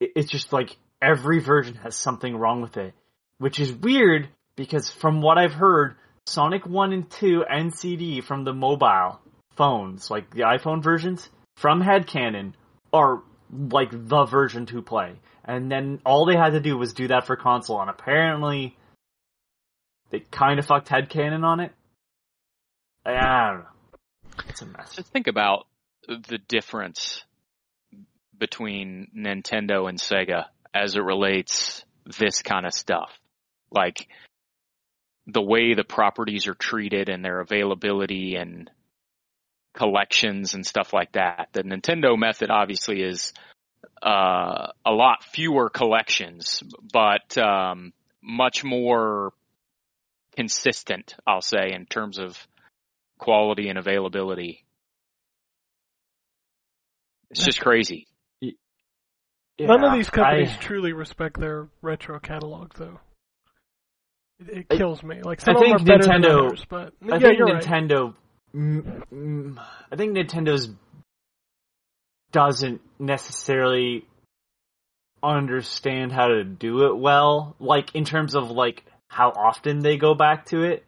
it, 0.00 0.12
it's 0.16 0.30
just 0.30 0.52
like 0.52 0.76
every 1.00 1.40
version 1.40 1.74
has 1.76 1.96
something 1.96 2.36
wrong 2.36 2.62
with 2.62 2.76
it, 2.76 2.94
which 3.38 3.58
is 3.58 3.72
weird 3.72 4.28
because 4.56 4.90
from 4.90 5.22
what 5.22 5.38
I've 5.38 5.54
heard, 5.54 5.96
Sonic 6.26 6.66
1 6.66 6.92
and 6.92 7.10
2 7.10 7.44
and 7.48 7.74
CD 7.74 8.20
from 8.20 8.44
the 8.44 8.52
mobile 8.52 9.20
phones, 9.56 10.10
like 10.10 10.30
the 10.30 10.42
iPhone 10.42 10.82
versions, 10.82 11.28
from 11.56 11.82
Headcannon, 11.82 12.54
are 12.92 13.22
like 13.50 13.90
the 13.90 14.24
version 14.24 14.66
to 14.66 14.82
play. 14.82 15.14
And 15.44 15.70
then 15.70 16.00
all 16.06 16.24
they 16.24 16.36
had 16.36 16.50
to 16.50 16.60
do 16.60 16.78
was 16.78 16.92
do 16.92 17.08
that 17.08 17.26
for 17.26 17.36
console, 17.36 17.80
and 17.80 17.90
apparently 17.90 18.76
they 20.12 20.20
kind 20.30 20.60
of 20.60 20.66
fucked 20.66 20.88
head 20.88 21.08
Headcannon 21.08 21.42
on 21.42 21.58
it. 21.60 21.72
I 23.04 23.12
don't 23.50 23.60
know. 23.60 24.44
It's 24.48 24.62
a 24.62 24.66
mess. 24.66 24.94
Just 24.94 25.08
think 25.08 25.26
about 25.26 25.66
the 26.06 26.38
difference 26.46 27.24
between 28.38 29.08
Nintendo 29.16 29.88
and 29.88 29.98
Sega 29.98 30.44
as 30.72 30.94
it 30.96 31.02
relates 31.02 31.84
this 32.18 32.42
kind 32.42 32.66
of 32.66 32.74
stuff. 32.74 33.10
Like 33.70 34.06
the 35.26 35.42
way 35.42 35.74
the 35.74 35.84
properties 35.84 36.46
are 36.46 36.54
treated 36.54 37.08
and 37.08 37.24
their 37.24 37.40
availability 37.40 38.36
and 38.36 38.70
collections 39.74 40.54
and 40.54 40.66
stuff 40.66 40.92
like 40.92 41.12
that. 41.12 41.48
The 41.52 41.62
Nintendo 41.62 42.18
method 42.18 42.50
obviously 42.50 43.02
is 43.02 43.32
uh, 44.02 44.72
a 44.84 44.90
lot 44.90 45.24
fewer 45.24 45.70
collections, 45.70 46.62
but 46.92 47.38
um, 47.38 47.92
much 48.22 48.62
more 48.64 49.32
consistent, 50.36 51.14
I'll 51.26 51.40
say, 51.42 51.72
in 51.72 51.86
terms 51.86 52.18
of 52.18 52.36
quality 53.18 53.68
and 53.68 53.78
availability. 53.78 54.64
It's 57.30 57.44
just 57.44 57.60
crazy. 57.60 58.06
None 59.60 59.84
of 59.84 59.92
these 59.92 60.10
companies 60.10 60.50
I- 60.52 60.56
truly 60.60 60.92
respect 60.92 61.38
their 61.38 61.68
retro 61.82 62.18
catalog, 62.18 62.72
though. 62.74 62.98
It, 64.40 64.48
it 64.58 64.66
I- 64.70 64.76
kills 64.76 65.02
me. 65.02 65.22
Like 65.22 65.40
some 65.40 65.56
I 65.56 65.60
of 65.60 65.64
them 65.66 65.78
think 65.78 65.80
are 65.80 65.98
better 65.98 66.06
than 66.12 66.22
Nintendo- 66.22 66.46
others, 66.48 66.64
but 66.68 66.92
I 67.02 67.06
yeah, 67.06 67.18
think 67.18 67.38
you're 67.38 67.46
right. 67.46 67.62
Nintendo. 67.62 68.14
mm, 68.54 69.02
mm, 69.12 69.66
I 69.90 69.96
think 69.96 70.16
Nintendo's 70.16 70.70
doesn't 72.32 72.80
necessarily 72.98 74.06
understand 75.22 76.10
how 76.12 76.26
to 76.28 76.44
do 76.44 76.86
it 76.86 76.96
well. 76.98 77.54
Like 77.60 77.94
in 77.94 78.04
terms 78.04 78.34
of 78.34 78.50
like 78.50 78.84
how 79.12 79.28
often 79.30 79.80
they 79.80 79.98
go 79.98 80.14
back 80.14 80.46
to 80.46 80.62
it. 80.64 80.84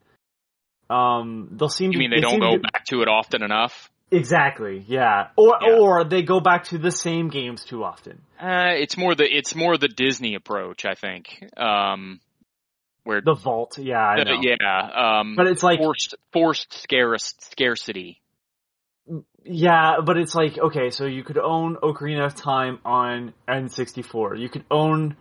Um, 0.88 1.48
they'll 1.52 1.68
seem. 1.68 1.92
You 1.92 1.98
to, 1.98 1.98
mean 1.98 2.10
they 2.10 2.20
don't 2.20 2.40
go 2.40 2.56
to- 2.56 2.62
back 2.62 2.84
to 2.86 3.02
it 3.02 3.08
often 3.08 3.42
enough? 3.42 3.90
Exactly. 4.10 4.84
Yeah. 4.86 5.28
Or 5.36 5.58
Yeah. 5.60 5.78
or 5.78 6.04
they 6.04 6.22
go 6.22 6.38
back 6.40 6.64
to 6.64 6.78
the 6.78 6.90
same 6.90 7.28
games 7.30 7.64
too 7.64 7.82
often. 7.82 8.20
Uh, 8.40 8.74
it's 8.76 8.96
more 8.96 9.14
the 9.14 9.24
it's 9.24 9.54
more 9.54 9.76
the 9.76 9.88
Disney 9.88 10.34
approach, 10.36 10.84
I 10.84 10.94
think. 10.94 11.42
Um, 11.56 12.20
where 13.02 13.20
The 13.20 13.34
vault. 13.34 13.76
Yeah. 13.78 13.98
I 13.98 14.24
yeah, 14.40 15.20
um, 15.20 15.34
But 15.36 15.48
it's 15.48 15.62
like 15.62 15.78
forced 15.80 16.14
forced 16.32 16.72
scarce, 16.74 17.34
scarcity. 17.40 18.20
Yeah, 19.42 19.96
but 20.04 20.16
it's 20.16 20.34
like 20.34 20.58
okay, 20.58 20.90
so 20.90 21.04
you 21.06 21.22
could 21.24 21.38
own 21.38 21.76
Ocarina 21.76 22.24
of 22.26 22.34
Time 22.34 22.78
on 22.84 23.34
N64. 23.48 24.38
You 24.38 24.48
could 24.48 24.64
own 24.70 25.16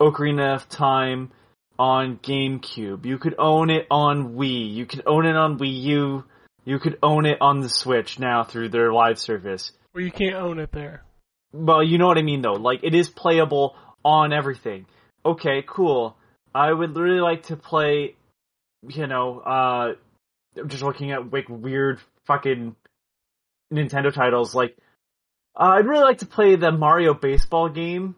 Ocarina 0.00 0.54
of 0.54 0.68
Time 0.68 1.30
on 1.78 2.18
GameCube. 2.18 3.04
You 3.04 3.18
could 3.18 3.34
own 3.38 3.70
it 3.70 3.86
on 3.90 4.34
Wii. 4.34 4.74
You 4.74 4.86
could 4.86 5.02
own 5.06 5.26
it 5.26 5.36
on 5.36 5.58
Wii 5.58 5.82
U. 5.82 6.24
You 6.64 6.78
could 6.78 6.98
own 7.02 7.26
it 7.26 7.38
on 7.40 7.60
the 7.60 7.68
Switch 7.68 8.18
now 8.18 8.44
through 8.44 8.70
their 8.70 8.92
live 8.92 9.18
service. 9.18 9.72
Where 9.92 10.04
you 10.04 10.12
can't 10.12 10.34
own 10.34 10.58
it 10.58 10.72
there. 10.72 11.02
Well, 11.52 11.82
you 11.82 11.98
know 11.98 12.06
what 12.06 12.18
I 12.18 12.22
mean 12.22 12.42
though. 12.42 12.54
Like 12.54 12.80
it 12.82 12.94
is 12.94 13.08
playable 13.08 13.76
on 14.04 14.32
everything. 14.32 14.86
Okay, 15.24 15.62
cool. 15.66 16.16
I 16.54 16.72
would 16.72 16.96
really 16.96 17.20
like 17.20 17.44
to 17.44 17.56
play, 17.56 18.16
you 18.86 19.06
know, 19.06 19.40
uh, 19.40 19.94
I'm 20.56 20.68
just 20.68 20.82
looking 20.82 21.10
at 21.12 21.32
like 21.32 21.48
weird 21.48 22.00
fucking 22.26 22.76
Nintendo 23.72 24.12
titles. 24.12 24.54
Like, 24.54 24.76
uh, 25.56 25.76
I'd 25.78 25.86
really 25.86 26.04
like 26.04 26.18
to 26.18 26.26
play 26.26 26.56
the 26.56 26.72
Mario 26.72 27.14
baseball 27.14 27.68
game. 27.68 28.14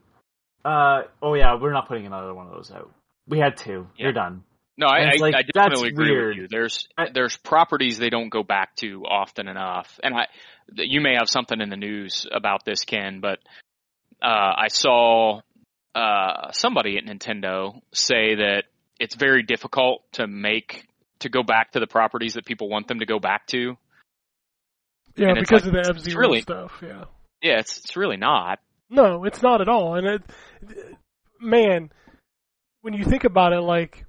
Uh, 0.64 1.02
oh 1.22 1.34
yeah, 1.34 1.54
we're 1.60 1.72
not 1.72 1.88
putting 1.88 2.06
another 2.06 2.34
one 2.34 2.46
of 2.46 2.52
those 2.52 2.70
out. 2.70 2.90
We 3.28 3.38
had 3.38 3.56
two. 3.56 3.86
Yeah. 3.96 4.04
You're 4.04 4.12
done. 4.12 4.44
No, 4.78 4.86
I, 4.88 4.98
And 4.98 5.08
I, 5.10 5.12
it's 5.14 5.20
like, 5.22 5.34
I 5.34 5.38
that's 5.42 5.52
definitely 5.54 5.88
agree 5.88 6.10
weird. 6.10 6.28
with 6.28 6.36
you. 6.42 6.48
There's 6.48 6.86
there's 7.14 7.36
properties 7.38 7.98
they 7.98 8.10
don't 8.10 8.28
go 8.28 8.42
back 8.42 8.76
to 8.76 9.04
often 9.06 9.48
enough, 9.48 9.98
and 10.02 10.14
I 10.14 10.26
you 10.74 11.00
may 11.00 11.14
have 11.18 11.28
something 11.30 11.60
in 11.60 11.70
the 11.70 11.76
news 11.76 12.26
about 12.30 12.64
this, 12.64 12.84
Ken, 12.84 13.20
but 13.20 13.38
uh, 14.22 14.52
I 14.58 14.68
saw 14.68 15.40
uh, 15.94 16.50
somebody 16.52 16.98
at 16.98 17.04
Nintendo 17.04 17.80
say 17.92 18.34
that 18.34 18.64
it's 19.00 19.14
very 19.14 19.42
difficult 19.42 20.02
to 20.12 20.26
make 20.26 20.86
to 21.20 21.30
go 21.30 21.42
back 21.42 21.72
to 21.72 21.80
the 21.80 21.86
properties 21.86 22.34
that 22.34 22.44
people 22.44 22.68
want 22.68 22.86
them 22.88 22.98
to 22.98 23.06
go 23.06 23.18
back 23.18 23.46
to. 23.48 23.76
Yeah, 25.16 25.28
And 25.30 25.38
because 25.40 25.64
like- 25.64 25.74
of 25.74 25.84
the 25.86 25.90
F 25.90 25.98
Zero 26.00 26.20
really- 26.20 26.42
stuff. 26.42 26.72
Yeah. 26.82 27.04
Yeah, 27.42 27.58
it's 27.60 27.78
it's 27.78 27.96
really 27.96 28.16
not. 28.18 28.58
No, 28.90 29.24
it's 29.24 29.42
not 29.42 29.60
at 29.62 29.68
all. 29.68 29.94
And 29.96 30.06
it, 30.06 30.22
man, 31.40 31.90
when 32.86 32.94
you 32.94 33.04
think 33.04 33.24
about 33.24 33.52
it, 33.52 33.62
like, 33.62 34.04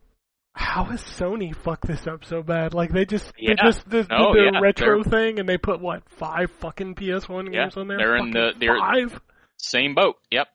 how 0.54 0.84
has 0.84 1.02
Sony 1.02 1.56
fucked 1.56 1.88
this 1.88 2.06
up 2.06 2.24
so 2.24 2.44
bad? 2.44 2.76
Like 2.76 2.92
they 2.92 3.06
just 3.06 3.34
Yeah. 3.38 3.56
they 3.56 3.56
just 3.68 3.90
did, 3.90 4.08
No, 4.10 4.32
did 4.34 4.44
their 4.46 4.54
yeah, 4.54 4.60
retro 4.60 5.02
they're- 5.04 5.12
thing 5.12 5.40
and 5.40 5.50
they 5.50 5.58
put 5.58 5.82
what 5.82 6.08
five 6.10 6.52
fucking 6.60 6.94
PS1 6.96 7.52
Yeah, 7.52 7.64
games 7.64 7.78
on 7.78 7.88
there. 7.88 7.98
they're 7.98 8.18
in 8.18 8.30
the- 8.32 8.54
they're- 8.60 8.78
five. 8.78 9.20
Same 9.58 9.96
boat. 9.96 10.18
Yep. 10.30 10.48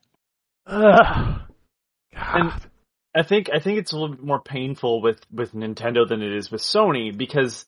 Ugh. 0.68 1.40
God. 2.14 2.40
And- 2.40 2.52
I 3.14 3.22
think 3.24 3.50
I 3.52 3.58
think 3.58 3.78
it's 3.78 3.92
a 3.92 3.96
little 3.98 4.14
bit 4.14 4.24
more 4.24 4.40
painful 4.40 5.02
with 5.02 5.20
with 5.32 5.52
Nintendo 5.52 6.08
than 6.08 6.22
it 6.22 6.32
is 6.32 6.50
with 6.50 6.62
Sony 6.62 7.14
because 7.14 7.66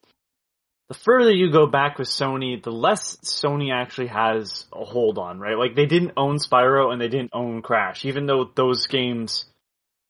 the 0.88 0.94
further 0.94 1.30
you 1.32 1.50
go 1.50 1.66
back 1.66 1.98
with 1.98 2.08
Sony, 2.08 2.62
the 2.62 2.70
less 2.72 3.16
Sony 3.24 3.70
actually 3.72 4.06
has 4.06 4.66
a 4.72 4.84
hold 4.84 5.18
on, 5.18 5.38
right? 5.40 5.58
Like 5.58 5.74
they 5.74 5.86
didn't 5.86 6.12
own 6.16 6.36
Spyro 6.36 6.92
and 6.92 7.00
they 7.00 7.08
didn't 7.08 7.30
own 7.34 7.60
Crash, 7.62 8.04
even 8.06 8.26
though 8.26 8.44
those 8.54 8.86
games 8.86 9.44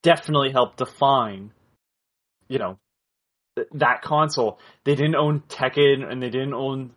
definitely 0.04 0.52
helped 0.52 0.76
define, 0.76 1.50
you 2.46 2.58
know, 2.60 2.78
th- 3.56 3.66
that 3.72 4.02
console. 4.02 4.60
They 4.84 4.94
didn't 4.94 5.16
own 5.16 5.40
Tekken 5.48 6.08
and 6.08 6.22
they 6.22 6.30
didn't 6.30 6.54
own 6.54 6.92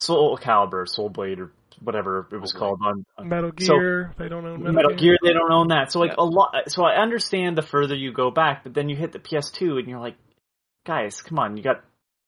Soul 0.00 0.36
Calibur, 0.36 0.86
Soul 0.86 1.08
Blade, 1.08 1.40
or 1.40 1.52
whatever 1.82 2.26
it 2.30 2.36
was 2.38 2.50
Soul 2.52 2.60
called 2.60 2.80
on, 2.84 3.04
on 3.16 3.28
Metal 3.28 3.52
so- 3.58 3.74
Gear, 3.78 4.14
they 4.18 4.28
don't 4.28 4.44
own 4.44 4.58
Metal, 4.62 4.74
Metal 4.74 4.94
Gear, 4.96 5.16
they 5.22 5.32
don't 5.32 5.50
own 5.52 5.68
that. 5.68 5.90
So 5.92 6.00
like 6.00 6.10
Yeah. 6.10 6.24
a 6.24 6.26
lot. 6.26 6.54
So 6.68 6.84
I 6.84 6.96
understand 7.00 7.56
the 7.56 7.62
further 7.62 7.94
you 7.94 8.12
go 8.12 8.30
back, 8.30 8.64
but 8.64 8.74
then 8.74 8.90
you 8.90 8.96
hit 8.96 9.12
the 9.12 9.18
PS2 9.20 9.78
and 9.78 9.88
you're 9.88 10.00
like, 10.00 10.16
guys, 10.84 11.22
come 11.22 11.38
on, 11.38 11.56
you 11.56 11.62
got 11.62 11.82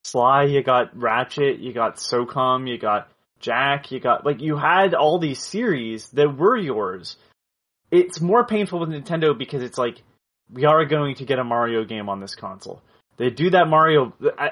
Sly, 0.04 0.44
you 0.44 0.62
got 0.62 0.96
Ratchet, 0.96 1.58
you 1.58 1.72
got 1.72 1.96
SOCOM, 1.96 2.68
you 2.68 2.78
got 2.78 3.08
Jak, 3.40 3.90
you 3.90 3.98
got 4.00 4.24
like 4.24 4.40
you 4.40 4.56
had 4.56 4.94
all 4.94 5.18
these 5.18 5.42
series 5.42 6.08
that 6.10 6.36
were 6.36 6.56
yours. 6.56 7.16
It's 7.90 8.20
more 8.20 8.46
painful 8.46 8.78
with 8.80 8.88
Nintendo 8.88 9.36
because 9.36 9.62
it's 9.62 9.76
like 9.78 10.02
we 10.52 10.64
are 10.64 10.84
going 10.84 11.14
to 11.16 11.24
get 11.24 11.38
a 11.38 11.44
Mario 11.44 11.84
game 11.84 12.08
on 12.08 12.20
this 12.20 12.34
console. 12.34 12.82
They 13.16 13.30
do 13.30 13.50
that 13.50 13.68
Mario. 13.68 14.12
I, 14.38 14.50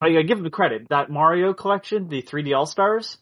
I 0.00 0.22
give 0.22 0.42
them 0.42 0.50
credit. 0.50 0.88
That 0.88 1.10
Mario 1.10 1.54
collection, 1.54 2.08
the 2.08 2.22
3D 2.22 2.56
All 2.56 2.66
Stars, 2.66 3.18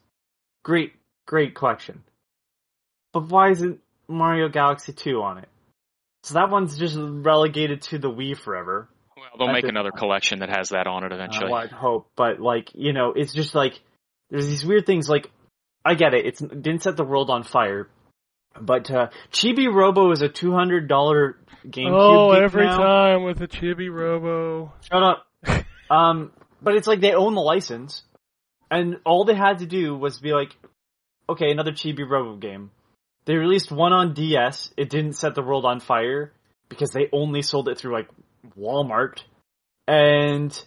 great, 0.63 0.93
great 1.27 1.55
collection. 1.55 2.03
But 3.13 3.29
why 3.29 3.51
isn't 3.51 3.81
Mario 4.09 4.49
Galaxy 4.49 4.93
2 4.93 5.23
on 5.23 5.39
it? 5.39 5.49
So 6.25 6.35
that 6.35 6.51
one's 6.51 6.79
just 6.79 6.97
relegated 6.99 7.83
to 7.83 7.99
the 7.99 8.11
Wii 8.11 8.37
forever. 8.37 8.89
Well, 9.17 9.27
they'll 9.47 9.55
make 9.55 9.65
another 9.65 9.91
point. 9.91 10.01
collection 10.01 10.39
that 10.41 10.49
has 10.49 10.71
that 10.71 10.87
on 10.87 11.05
it 11.05 11.13
eventually. 11.13 11.53
Uh, 11.53 11.57
I'd 11.57 11.71
hope, 11.71 12.11
but 12.17 12.41
like 12.41 12.71
you 12.75 12.93
know, 12.93 13.13
it's 13.15 13.33
just 13.33 13.55
like 13.55 13.81
there's 14.31 14.47
these 14.47 14.65
weird 14.65 14.87
things. 14.87 15.09
Like 15.09 15.31
I 15.85 15.95
get 15.95 16.15
it, 16.15 16.27
it 16.27 16.63
didn't 16.63 16.83
set 16.83 16.97
the 16.97 17.05
world 17.05 17.31
on 17.31 17.43
fire, 17.43 17.89
but 18.61 18.91
uh, 18.91 19.09
Chibi 19.33 19.73
Robo 19.73 20.11
is 20.13 20.23
a 20.23 20.29
two 20.29 20.53
hundred 20.53 20.89
dollar 20.89 21.37
GameCube. 21.67 21.93
oh, 21.93 22.31
every 22.33 22.65
now. 22.67 22.77
time 22.79 23.23
with 23.25 23.41
a 23.41 23.49
Chibi 23.49 23.93
Robo. 23.93 24.73
Shut 24.83 25.03
up. 25.03 25.27
um, 25.91 26.33
but 26.63 26.75
it's 26.75 26.87
like 26.87 27.01
they 27.01 27.15
own 27.15 27.35
the 27.35 27.41
license. 27.41 28.03
and 28.71 28.99
all 29.05 29.25
they 29.25 29.35
had 29.35 29.59
to 29.59 29.67
do 29.67 29.97
was 29.97 30.19
be 30.19 30.33
like, 30.33 30.55
okay, 31.29 31.51
another 31.51 31.73
Chibi 31.73 32.09
Robo 32.09 32.37
game. 32.37 32.71
They 33.27 33.37
released 33.37 33.73
one 33.73 33.93
on 33.93 34.15
DS. 34.15 34.73
It 34.77 34.91
didn't 34.91 35.15
set 35.15 35.35
the 35.35 35.43
world 35.43 35.65
on 35.65 35.81
fire 35.81 36.33
because 36.69 36.91
they 36.91 37.09
only 37.13 37.43
sold 37.43 37.69
it 37.69 37.79
through 37.79 37.95
like 37.95 38.09
Walmart, 38.59 39.23
and 39.87 40.59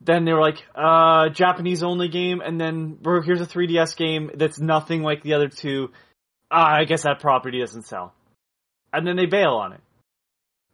then 0.00 0.24
they 0.24 0.32
were 0.32 0.40
like, 0.40 0.62
uh, 0.74 1.28
Japanese 1.30 1.82
only 1.82 2.08
game, 2.08 2.40
and 2.40 2.60
then 2.60 2.94
bro, 2.94 3.22
here's 3.22 3.40
a 3.40 3.46
3DS 3.46 3.96
game 3.96 4.30
that's 4.34 4.58
nothing 4.58 5.02
like 5.02 5.22
the 5.22 5.34
other 5.34 5.48
two. 5.48 5.90
Ah, 6.50 6.76
I 6.76 6.84
guess 6.84 7.02
that 7.02 7.20
property 7.20 7.60
doesn't 7.60 7.86
sell, 7.86 8.14
and 8.92 9.06
then 9.06 9.16
they 9.16 9.26
bail 9.26 9.54
on 9.54 9.72
it. 9.72 9.80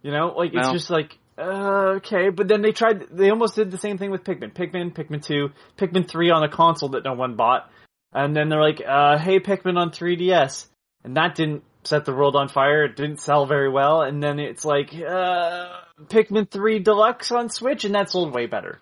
You 0.03 0.13
know, 0.13 0.35
like 0.37 0.53
it's 0.53 0.67
Well. 0.67 0.73
just 0.73 0.91
like 0.91 1.19
uh, 1.39 1.95
okay, 1.97 2.29
but 2.31 2.49
then 2.49 2.61
they 2.61 2.73
tried. 2.73 3.07
They 3.11 3.31
almost 3.31 3.55
did 3.55 3.71
the 3.71 3.79
same 3.79 3.97
thing 3.97 4.11
with 4.11 4.25
Pikmin, 4.25 4.53
Pikmin, 4.53 4.93
Pikmin 4.93 5.25
two, 5.25 5.51
Pikmin 5.79 6.07
three 6.07 6.31
on 6.31 6.43
a 6.43 6.49
console 6.49 6.91
that 6.91 7.05
no 7.05 7.15
one 7.15 7.37
bought, 7.37 7.71
and 8.13 8.37
then 8.37 8.49
they're 8.49 8.61
like, 8.61 8.83
uh, 8.87 9.19
hey, 9.19 9.41
Pikmin 9.41 9.77
on 9.79 9.91
3DS, 9.91 10.67
and 11.05 11.17
that 11.17 11.35
didn't 11.35 11.63
set 11.85 12.05
the 12.05 12.15
world 12.15 12.37
on 12.37 12.49
fire. 12.49 12.85
It 12.85 12.97
didn't 12.97 13.21
sell 13.21 13.47
very 13.47 13.71
well, 13.71 14.03
and 14.03 14.23
then 14.23 14.39
it's 14.39 14.65
like 14.65 14.93
uh, 14.95 15.69
Pikmin 16.05 16.51
three 16.51 16.79
Deluxe 16.79 17.31
on 17.33 17.49
Switch, 17.49 17.85
and 17.85 17.95
that 17.95 18.11
sold 18.11 18.35
way 18.35 18.47
better. 18.47 18.79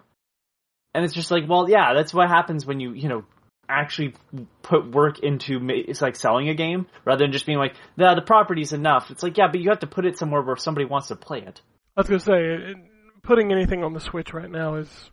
And 0.95 1.05
it's 1.05 1.14
just 1.14 1.30
like, 1.30 1.45
well, 1.49 1.68
yeah, 1.68 1.95
that's 1.95 2.12
what 2.14 2.28
happens 2.28 2.66
when 2.66 2.80
you, 2.80 2.93
you 2.93 3.09
know, 3.09 3.24
actually 3.69 4.14
put 4.62 4.91
work 4.91 5.19
into 5.21 5.61
it's 5.69 6.01
like 6.01 6.16
selling 6.16 6.49
a 6.49 6.55
game 6.55 6.87
rather 7.05 7.25
than 7.25 7.33
just 7.33 7.47
being 7.47 7.59
like, 7.59 7.75
the 7.97 8.14
the 8.14 8.23
property's 8.23 8.73
enough. 8.73 9.11
It's 9.11 9.23
like, 9.23 9.37
yeah, 9.37 9.49
but 9.51 9.61
you 9.61 9.71
have 9.71 9.81
to 9.81 9.87
put 9.87 10.07
it 10.07 10.19
somewhere 10.19 10.43
where 10.43 10.57
somebody 10.57 10.87
wants 10.87 11.09
to 11.09 11.16
play 11.16 11.43
it. 11.43 11.61
I 11.97 12.01
was 12.01 12.09
gonna 12.09 12.21
say, 12.21 12.45
it, 12.45 12.77
putting 13.23 13.53
anything 13.53 13.85
on 13.85 13.93
the 13.93 14.01
Switch 14.01 14.33
right 14.33 14.51
now 14.51 14.77
is 14.77 15.11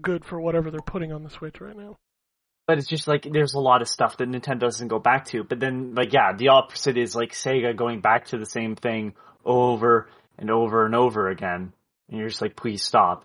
good 0.00 0.24
for 0.24 0.40
whatever 0.40 0.70
they're 0.70 0.80
putting 0.80 1.12
on 1.12 1.22
the 1.22 1.30
Switch 1.30 1.60
right 1.60 1.76
now. 1.76 1.96
But 2.66 2.78
it's 2.78 2.88
just 2.88 3.08
like 3.08 3.26
there's 3.30 3.54
a 3.54 3.60
lot 3.60 3.82
of 3.82 3.88
stuff 3.88 4.16
that 4.18 4.28
Nintendo 4.28 4.60
doesn't 4.60 4.88
go 4.88 4.98
back 4.98 5.24
to. 5.26 5.42
But 5.42 5.58
then, 5.60 5.94
like, 5.94 6.12
yeah, 6.12 6.32
the 6.36 6.48
opposite 6.48 6.96
is 6.96 7.16
like 7.16 7.32
Sega 7.32 7.76
going 7.76 8.00
back 8.00 8.26
to 8.26 8.38
the 8.38 8.46
same 8.46 8.76
thing 8.76 9.14
over 9.44 10.08
and 10.38 10.50
over 10.50 10.86
and 10.86 10.94
over 10.94 11.28
again. 11.28 11.72
And 12.08 12.18
you're 12.18 12.28
just 12.28 12.42
like, 12.42 12.56
please 12.56 12.82
stop. 12.82 13.24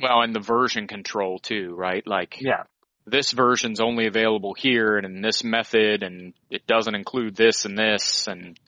Well, 0.00 0.22
and 0.22 0.34
the 0.34 0.40
version 0.40 0.88
control 0.88 1.38
too, 1.38 1.74
right? 1.76 2.06
Like 2.06 2.36
Yeah 2.40 2.64
this 3.06 3.32
version's 3.32 3.80
only 3.80 4.06
available 4.06 4.54
here 4.54 4.96
and 4.96 5.06
in 5.06 5.22
this 5.22 5.44
method 5.44 6.02
and 6.02 6.34
it 6.50 6.66
doesn't 6.66 6.94
include 6.94 7.36
this 7.36 7.64
and 7.64 7.78
this 7.78 8.26
and 8.26 8.58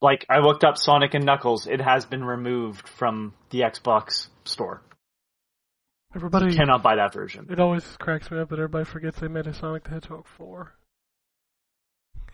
like 0.00 0.24
I 0.30 0.38
looked 0.38 0.62
up 0.62 0.78
Sonic 0.78 1.14
and 1.14 1.24
Knuckles, 1.24 1.66
it 1.66 1.80
has 1.80 2.06
been 2.06 2.24
removed 2.24 2.88
from 2.88 3.34
the 3.50 3.60
Xbox 3.62 4.28
store. 4.44 4.80
Everybody 6.14 6.52
you 6.52 6.56
cannot 6.56 6.82
buy 6.82 6.96
that 6.96 7.12
version. 7.12 7.48
It 7.50 7.60
always 7.60 7.84
cracks 7.98 8.30
me 8.30 8.38
up 8.38 8.48
that 8.50 8.58
everybody 8.58 8.84
forgets 8.84 9.18
they 9.18 9.28
made 9.28 9.46
a 9.46 9.54
Sonic 9.54 9.84
the 9.84 9.90
Hedgehog 9.90 10.26
4. 10.36 10.72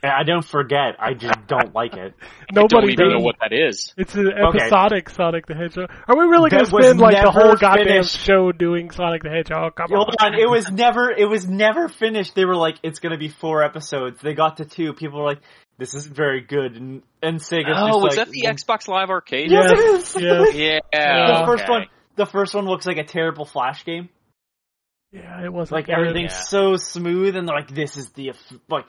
I 0.04 0.22
don't 0.24 0.44
forget. 0.44 0.96
I 0.98 1.14
just 1.14 1.46
don't 1.46 1.74
like 1.74 1.94
it. 1.94 2.14
I 2.50 2.52
don't 2.52 2.70
Nobody 2.72 2.92
even 2.92 3.06
does. 3.10 3.14
know 3.18 3.24
what 3.24 3.36
that 3.40 3.52
is. 3.52 3.92
It's 3.96 4.14
an 4.14 4.30
episodic 4.32 5.08
Sonic 5.10 5.46
the 5.46 5.54
Hedgehog. 5.54 5.90
Are 6.08 6.16
we 6.16 6.24
really 6.24 6.50
going 6.50 6.64
to 6.64 6.70
spend 6.70 6.98
like 7.00 7.14
the 7.22 7.30
whole 7.30 7.56
goddamn 7.56 7.86
finished. 7.86 8.18
show 8.18 8.52
doing 8.52 8.90
Sonic 8.90 9.22
the 9.22 9.30
Hedgehog? 9.30 9.74
Come 9.76 9.86
Hold 9.90 10.14
on. 10.20 10.34
on, 10.34 10.40
it 10.40 10.48
was 10.48 10.70
never 10.70 11.10
it 11.10 11.28
was 11.28 11.46
never 11.48 11.88
finished. 11.88 12.34
They 12.34 12.44
were 12.44 12.56
like, 12.56 12.76
it's 12.82 12.98
gonna 12.98 13.18
be 13.18 13.28
four 13.28 13.62
episodes. 13.62 14.20
They 14.20 14.34
got 14.34 14.58
to 14.58 14.64
two. 14.64 14.92
People 14.92 15.20
were 15.20 15.26
like, 15.26 15.40
this 15.78 15.94
isn't 15.94 16.14
very 16.14 16.40
good. 16.42 16.76
And 16.76 17.02
and 17.22 17.38
Sega's 17.40 17.74
Oh, 17.76 17.86
just 17.88 18.02
was 18.02 18.16
like, 18.16 18.26
that 18.26 18.30
the 18.32 18.42
Xbox 18.48 18.88
Live 18.88 19.10
Arcade? 19.10 19.50
Yes, 19.50 19.72
Yes, 19.74 20.16
is. 20.16 20.22
yes. 20.22 20.80
Yeah. 20.92 21.40
the 21.40 21.46
first 21.46 21.64
okay. 21.64 21.72
one, 21.72 21.86
the 22.16 22.26
first 22.26 22.54
one 22.54 22.66
looks 22.66 22.86
like 22.86 22.98
a 22.98 23.04
terrible 23.04 23.44
Flash 23.44 23.84
game. 23.84 24.08
Yeah, 25.12 25.44
it 25.44 25.52
wasn't 25.52 25.76
Like 25.76 25.86
good. 25.86 25.94
everything's 25.94 26.32
Yeah. 26.32 26.40
so 26.48 26.76
smooth, 26.76 27.36
and 27.36 27.46
they're 27.48 27.54
like, 27.56 27.68
this 27.72 27.96
is 27.96 28.10
the 28.10 28.32
like 28.68 28.86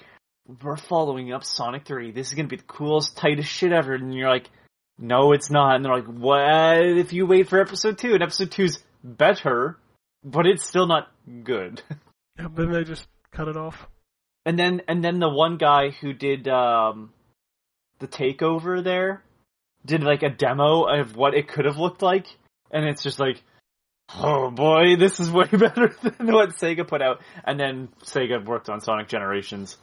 we're 0.61 0.77
following 0.77 1.33
up 1.33 1.43
Sonic 1.43 1.85
Three. 1.85 2.11
This 2.11 2.27
is 2.27 2.33
gonna 2.33 2.47
be 2.47 2.57
the 2.57 2.63
coolest, 2.63 3.17
tightest 3.17 3.49
shit 3.49 3.71
ever. 3.71 3.93
And 3.93 4.13
you're 4.13 4.29
like, 4.29 4.49
no, 4.97 5.33
it's 5.33 5.49
not. 5.49 5.75
And 5.75 5.85
they're 5.85 5.95
like, 5.95 6.05
what 6.05 6.85
if 6.85 7.13
you 7.13 7.25
wait 7.25 7.49
for 7.49 7.59
episode 7.59 7.97
two? 7.97 8.13
And 8.13 8.23
episode 8.23 8.51
two's 8.51 8.79
better, 9.03 9.77
but 10.23 10.45
it's 10.45 10.65
still 10.65 10.87
not 10.87 11.11
good. 11.43 11.81
Yeah, 12.37 12.47
then 12.53 12.69
they 12.69 12.83
just 12.83 13.07
cut 13.31 13.47
it 13.47 13.55
off. 13.55 13.87
And 14.45 14.59
then 14.59 14.81
and 14.89 15.01
then 15.01 15.19
the 15.19 15.29
one 15.29 15.55
guy 15.55 15.91
who 15.91 16.11
did 16.11 16.49
um 16.49 17.13
the 17.99 18.09
takeover 18.09 18.83
there 18.83 19.23
did 19.85 20.03
like 20.03 20.21
a 20.21 20.29
demo 20.29 20.83
of 20.83 21.15
what 21.15 21.33
it 21.33 21.47
could 21.47 21.63
have 21.63 21.77
looked 21.77 22.01
like 22.01 22.27
and 22.71 22.85
it's 22.85 23.03
just 23.03 23.19
like 23.19 23.41
oh 24.15 24.51
boy 24.51 24.95
this 24.97 25.19
is 25.19 25.31
way 25.31 25.45
better 25.51 25.95
than 26.01 26.33
what 26.33 26.49
Sega 26.57 26.87
put 26.87 27.01
out 27.01 27.21
and 27.45 27.59
then 27.59 27.87
Sega 28.03 28.43
worked 28.43 28.69
on 28.69 28.81
Sonic 28.81 29.07
Generations 29.07 29.77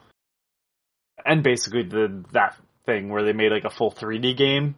and 1.25 1.43
basically 1.43 1.83
the 1.83 2.25
that 2.33 2.57
thing 2.87 3.09
where 3.09 3.25
they 3.25 3.33
made 3.33 3.53
like 3.53 3.65
a 3.65 3.71
full 3.71 3.93
3D 3.93 4.37
game 4.37 4.75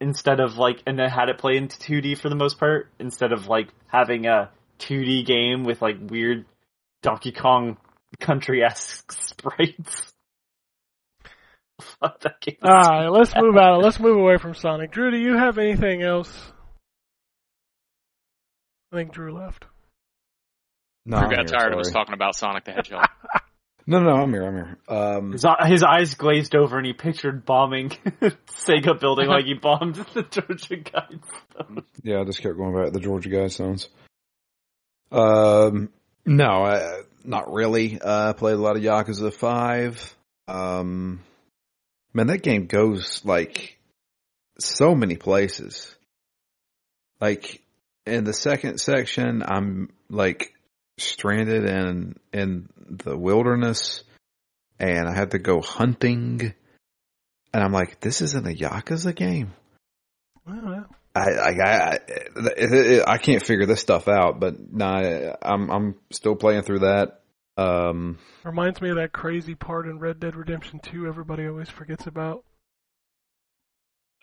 instead 0.00 0.40
of 0.40 0.56
like 0.56 0.82
and 0.86 0.98
then 0.98 1.10
had 1.10 1.28
it 1.28 1.38
play 1.38 1.56
into 1.56 1.76
2D 1.78 2.18
for 2.18 2.28
the 2.28 2.36
most 2.36 2.58
part 2.58 2.88
instead 2.98 3.32
of 3.32 3.48
like 3.48 3.68
having 3.86 4.26
a 4.26 4.50
2D 4.78 5.26
game 5.26 5.64
with 5.64 5.82
like 5.82 5.96
weird 6.00 6.44
Donkey 7.02 7.32
Kong 7.32 7.76
country 8.20 8.62
esque 8.62 9.12
sprites. 9.30 10.12
Fuck. 11.80 12.22
Alright, 12.64 13.10
let's 13.10 13.34
move 13.36 13.56
out. 13.56 13.82
Let's 13.82 13.98
move 13.98 14.16
away 14.16 14.36
from 14.38 14.54
Sonic. 14.54 14.92
Drew, 14.92 15.10
do 15.10 15.18
you 15.18 15.36
have 15.36 15.58
anything 15.58 16.02
else? 16.02 16.52
I 18.92 18.96
think 18.96 19.12
Drew 19.12 19.32
left. 19.32 19.64
No, 21.04 21.18
Drew 21.18 21.26
I'm 21.26 21.30
got 21.30 21.50
here, 21.50 21.58
tired 21.58 21.72
of 21.72 21.80
us 21.80 21.90
talking 21.90 22.14
about 22.14 22.36
Sonic 22.36 22.64
the 22.64 22.72
Hedgehog. 22.72 23.08
No, 23.86 24.00
no, 24.00 24.10
I'm 24.12 24.32
here. 24.32 24.44
I'm 24.44 24.54
here. 24.54 24.78
Um, 24.88 25.32
His, 25.32 25.44
his 25.66 25.82
eyes 25.82 26.14
glazed 26.14 26.54
over 26.56 26.78
and 26.78 26.86
he 26.86 26.94
pictured 26.94 27.44
bombing 27.44 27.90
Sega 28.66 28.98
building 28.98 29.28
like 29.28 29.44
he 29.44 29.54
bombed 29.54 29.96
the 30.14 30.22
Georgia 30.22 30.76
Guides. 30.76 31.80
yeah, 32.02 32.20
I 32.20 32.24
just 32.24 32.40
kept 32.40 32.56
going 32.56 32.74
back 32.74 32.86
to 32.86 32.90
the 32.92 33.00
Georgia 33.00 33.28
Guidestones. 33.28 33.88
Um, 35.12 35.90
no, 36.24 36.64
I, 36.64 37.02
not 37.24 37.52
really. 37.52 38.00
Uh, 38.00 38.30
I 38.30 38.32
played 38.32 38.54
a 38.54 38.58
lot 38.58 38.76
of 38.76 38.82
Yakuza 38.82 39.32
Five. 39.32 40.14
Um, 40.48 41.20
man, 42.14 42.28
that 42.28 42.42
game 42.42 42.66
goes 42.66 43.22
like 43.24 43.78
so 44.58 44.94
many 44.94 45.16
places. 45.16 45.94
Like 47.20 47.60
in 48.06 48.24
the 48.24 48.32
second 48.34 48.78
section, 48.78 49.42
I'm 49.46 49.90
like 50.08 50.54
stranded 50.98 51.64
in 51.64 52.16
in 52.32 52.68
the 52.88 53.16
wilderness, 53.16 54.04
and 54.78 55.08
I 55.08 55.14
had 55.14 55.32
to 55.32 55.38
go 55.38 55.60
hunting. 55.60 56.54
And 57.52 57.62
I'm 57.62 57.72
like, 57.72 58.00
this 58.00 58.20
isn't 58.20 58.46
a 58.46 58.54
Yakuza 58.54 59.14
game. 59.14 59.52
Well, 60.46 60.86
I 61.14 61.20
I 61.20 61.50
I, 61.50 61.98
it, 62.06 62.72
it, 62.72 63.04
I 63.06 63.18
can't 63.18 63.44
figure 63.44 63.66
this 63.66 63.80
stuff 63.80 64.08
out, 64.08 64.40
but 64.40 64.54
nah, 64.72 65.34
I'm 65.42 65.70
I'm 65.70 65.94
still 66.10 66.34
playing 66.34 66.62
through 66.62 66.80
that. 66.80 67.20
Um, 67.56 68.18
reminds 68.42 68.80
me 68.80 68.90
of 68.90 68.96
that 68.96 69.12
crazy 69.12 69.54
part 69.54 69.86
in 69.86 70.00
Red 70.00 70.18
Dead 70.18 70.34
Redemption 70.34 70.80
2 70.80 71.06
everybody 71.06 71.46
always 71.46 71.68
forgets 71.68 72.06
about. 72.06 72.44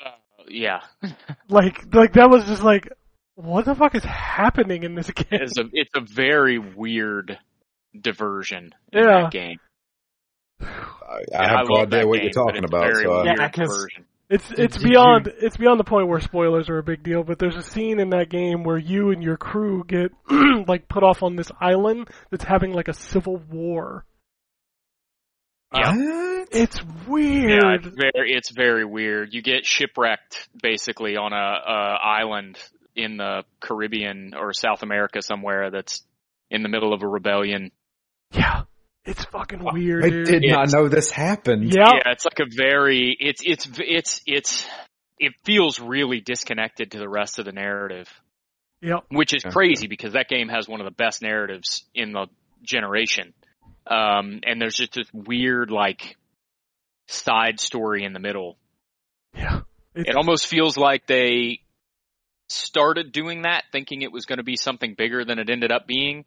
Uh, 0.05 0.11
yeah, 0.49 0.82
Like, 1.49 1.93
like 1.93 2.13
that 2.13 2.30
was 2.30 2.45
just 2.45 2.63
like, 2.63 2.89
what 3.36 3.65
the 3.65 3.75
fuck 3.75 3.95
is 3.95 4.03
happening 4.03 4.84
in 4.84 4.95
this 4.95 5.09
game? 5.11 5.25
it's 5.32 5.57
a 5.57 5.63
it's 5.73 5.91
a 5.95 6.01
very 6.01 6.59
weird 6.59 7.38
diversion 7.99 8.73
in 8.91 9.03
Yeah. 9.03 9.21
that 9.23 9.32
game. 9.32 9.57
I, 10.61 11.21
I 11.38 11.47
have 11.49 11.67
no 11.69 11.82
idea 11.82 12.07
what 12.07 12.17
game, 12.19 12.23
you're 12.34 12.45
talking 12.45 12.63
about. 12.63 12.95
So 12.95 13.11
I, 13.11 13.23
weird 13.23 13.38
Yeah, 13.39 13.49
'cause- 13.49 13.88
It's 14.29 14.47
Did- 14.47 14.59
it's 14.59 14.77
did 14.77 14.88
beyond 14.89 15.27
it's 15.41 15.57
beyond 15.57 15.77
the 15.79 15.84
point 15.84 16.07
where 16.07 16.21
spoilers 16.21 16.69
are 16.69 16.77
a 16.77 16.84
big 16.84 17.03
deal, 17.03 17.23
but 17.23 17.38
there's 17.38 17.57
a 17.57 17.61
scene 17.63 17.99
in 17.99 18.11
that 18.11 18.29
game 18.29 18.63
where 18.63 18.77
you 18.77 19.09
and 19.11 19.21
your 19.21 19.36
crew 19.36 19.84
get 19.86 20.11
like 20.67 20.88
put 20.88 21.03
off 21.03 21.21
on 21.21 21.36
this 21.36 21.51
island 21.59 22.09
that's 22.29 22.45
having 22.45 22.71
like 22.71 22.88
a 22.88 22.93
civil 22.93 23.38
war. 23.51 24.05
Yeah. 25.75 25.95
What? 25.95 26.47
It's 26.53 26.79
Yeah, 26.79 27.07
weird. 27.09 27.86
it's 27.86 27.95
very 27.95 28.32
it's 28.34 28.51
very 28.51 28.86
weird. 28.86 29.34
You 29.34 29.41
get 29.41 29.65
shipwrecked 29.65 30.47
basically 30.61 31.17
on 31.17 31.34
a, 31.34 31.36
a 31.36 31.97
island 32.01 32.57
in 32.96 33.18
the 33.18 33.44
Caribbean 33.60 34.34
or 34.38 34.54
South 34.54 34.84
America 34.84 35.22
somewhere 35.22 35.72
that's 35.72 36.04
in 36.50 36.64
the 36.64 36.70
middle 36.70 36.94
of 36.94 37.04
a 37.04 37.08
rebellion. 37.08 37.72
Yeah. 38.32 38.64
It's 39.04 39.24
fucking 39.26 39.60
weird, 39.64 40.06
I 40.06 40.10
dude. 40.10 40.26
did 40.28 40.42
not 40.44 40.52
It's- 40.68 40.74
know 40.74 40.88
this 40.88 41.10
happened. 41.12 41.74
Yeah. 41.74 41.89
Yeah, 41.96 42.12
it's 42.12 42.26
like 42.26 42.39
a 42.39 42.46
very 42.56 43.16
it's 43.20 43.42
it's 43.44 43.68
it's 43.80 44.22
it's 44.28 44.70
it 45.18 45.34
feels 45.44 45.80
really 45.80 46.20
disconnected 46.22 46.92
to 46.92 47.00
the 47.00 47.10
rest 47.10 47.39
of 47.39 47.46
the 47.46 47.52
narrative, 47.52 48.08
Yep. 48.82 49.06
which 49.10 49.34
is 49.34 49.44
Yeah. 49.44 49.52
crazy 49.52 49.88
because 49.88 50.14
that 50.14 50.28
game 50.30 50.50
has 50.50 50.68
one 50.68 50.82
of 50.82 50.86
the 50.86 50.92
best 50.96 51.22
narratives 51.24 51.84
in 51.96 52.12
the 52.12 52.28
generation. 52.64 53.34
Um, 53.88 54.42
and 54.44 54.62
there's 54.62 54.76
just 54.76 54.94
this 54.94 55.08
weird 55.14 55.72
like 55.72 56.16
side 57.08 57.60
story 57.60 58.04
in 58.04 58.14
the 58.14 58.20
middle. 58.20 58.58
Yeah. 59.36 59.62
It's, 59.96 60.10
It 60.10 60.16
almost 60.16 60.46
feels 60.48 60.78
like 60.78 61.08
they 61.08 61.62
started 62.52 63.12
doing 63.12 63.43
that 63.43 63.64
thinking 63.72 64.02
it 64.02 64.12
was 64.12 64.26
going 64.26 64.38
to 64.38 64.43
be 64.43 64.56
something 64.56 64.93
bigger 64.93 65.26
than 65.26 65.39
it 65.39 65.49
ended 65.49 65.72
up 65.72 65.88
being. 65.88 66.26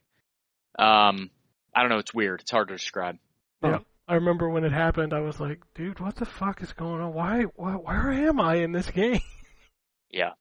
Um, 0.78 1.30
I 1.74 1.80
don't 1.80 1.90
know. 1.90 1.98
It's 1.98 2.14
weird. 2.14 2.40
It's 2.40 2.50
hard 2.50 2.68
to 2.68 2.74
describe. 2.74 3.18
Yeah. 3.62 3.78
I 4.06 4.14
remember 4.16 4.48
when 4.50 4.64
it 4.64 4.72
happened, 4.72 5.14
I 5.14 5.20
was 5.20 5.40
like, 5.40 5.62
dude, 5.74 5.98
what 5.98 6.16
the 6.16 6.26
fuck 6.26 6.62
is 6.62 6.72
going 6.74 7.00
on? 7.00 7.14
Why, 7.14 7.42
why 7.56 7.72
where 7.72 8.12
am 8.12 8.38
I 8.40 8.56
in 8.56 8.72
this 8.72 8.90
game? 8.90 9.20
Yeah. 10.10 10.34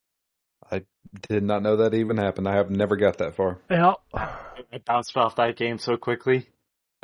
I 0.71 0.83
did 1.27 1.41
not 1.41 1.63
know 1.63 1.77
that 1.77 1.95
even 1.95 2.17
happened. 2.17 2.47
I 2.47 2.57
have 2.57 2.69
never 2.69 2.95
got 2.95 3.17
that 3.17 3.35
far. 3.35 3.57
Yeah. 3.71 3.93
I 4.13 4.77
bounced 4.85 5.17
off 5.17 5.37
that 5.37 5.55
game 5.55 5.79
so 5.79 5.97
quickly. 5.97 6.47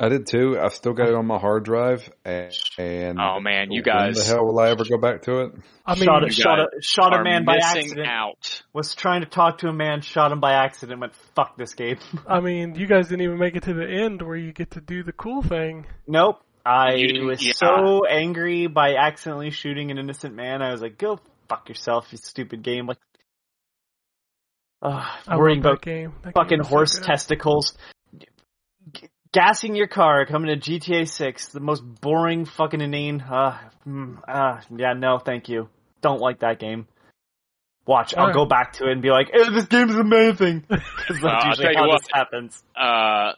I 0.02 0.08
did 0.08 0.26
too. 0.26 0.58
I've 0.58 0.72
still 0.72 0.94
got 0.94 1.08
it 1.10 1.14
on 1.14 1.26
my 1.26 1.38
hard 1.38 1.62
drive, 1.64 2.10
and, 2.24 2.50
and 2.78 3.18
Oh 3.20 3.38
man, 3.38 3.70
you 3.70 3.82
guys. 3.82 4.16
when 4.16 4.24
the 4.24 4.32
hell 4.32 4.46
will 4.46 4.58
I 4.58 4.70
ever 4.70 4.82
go 4.88 4.96
back 4.96 5.22
to 5.22 5.40
it? 5.40 5.52
I 5.84 5.94
mean, 5.94 6.04
shot 6.04 6.26
a, 6.26 6.32
shot 6.32 6.58
a, 6.58 6.68
shot 6.80 7.20
a 7.20 7.22
man 7.22 7.44
by 7.44 7.58
accident. 7.58 8.08
out. 8.08 8.62
Was 8.72 8.94
trying 8.94 9.20
to 9.20 9.26
talk 9.28 9.58
to 9.58 9.68
a 9.68 9.74
man, 9.74 10.00
shot 10.00 10.32
him 10.32 10.40
by 10.40 10.54
accident. 10.54 11.02
Went 11.02 11.14
fuck 11.36 11.58
this 11.58 11.74
game. 11.74 11.98
I 12.26 12.40
mean, 12.40 12.76
you 12.76 12.86
guys 12.86 13.08
didn't 13.08 13.24
even 13.24 13.38
make 13.38 13.56
it 13.56 13.64
to 13.64 13.74
the 13.74 13.86
end 13.86 14.22
where 14.22 14.36
you 14.36 14.52
get 14.52 14.70
to 14.70 14.80
do 14.80 15.02
the 15.02 15.12
cool 15.12 15.42
thing. 15.42 15.86
nope. 16.06 16.40
I 16.64 16.94
You 16.94 17.26
was 17.26 17.44
yeah. 17.44 17.52
so 17.54 18.06
angry 18.06 18.66
by 18.66 18.94
accidentally 18.94 19.50
shooting 19.50 19.90
an 19.90 19.98
innocent 19.98 20.34
man. 20.34 20.60
I 20.62 20.72
was 20.72 20.82
like, 20.82 20.98
"Go 20.98 21.18
fuck 21.48 21.68
yourself, 21.68 22.08
you 22.10 22.18
stupid 22.18 22.62
game!" 22.62 22.86
Like, 22.86 22.98
uh, 24.82 25.04
I 25.28 25.36
worrying 25.36 25.62
love 25.62 25.72
about 25.72 25.82
that 25.82 25.90
game. 25.90 26.12
That 26.22 26.34
fucking 26.34 26.48
game 26.50 26.60
is 26.60 26.66
so 26.66 26.70
horse 26.70 26.98
testicles. 26.98 27.76
Gassing 29.32 29.76
your 29.76 29.86
car 29.86 30.26
coming 30.26 30.58
to 30.58 30.70
GTA 30.70 31.08
6, 31.08 31.48
the 31.48 31.60
most 31.60 31.82
boring 32.00 32.44
fucking 32.44 32.80
inane. 32.80 33.20
Uh, 33.20 33.58
mm, 33.86 34.18
uh, 34.26 34.60
yeah, 34.76 34.94
no, 34.94 35.18
thank 35.18 35.48
you. 35.48 35.68
Don't 36.02 36.20
like 36.20 36.40
that 36.40 36.58
game. 36.58 36.88
Watch, 37.86 38.12
I'll 38.14 38.22
Alright. 38.22 38.34
go 38.34 38.44
back 38.44 38.72
to 38.74 38.88
it 38.88 38.92
and 38.92 39.02
be 39.02 39.10
like, 39.10 39.28
hey, 39.32 39.48
this 39.50 39.66
game 39.66 39.88
is 39.88 39.96
amazing. 39.96 40.64
Because 40.68 40.82
Uh, 41.10 41.20
that's 41.22 41.22
tell 41.22 41.48
usually 41.48 41.74
how 41.76 41.88
what. 41.88 42.00
this 42.00 42.08
happens. 42.12 42.64
Uh, 42.76 43.32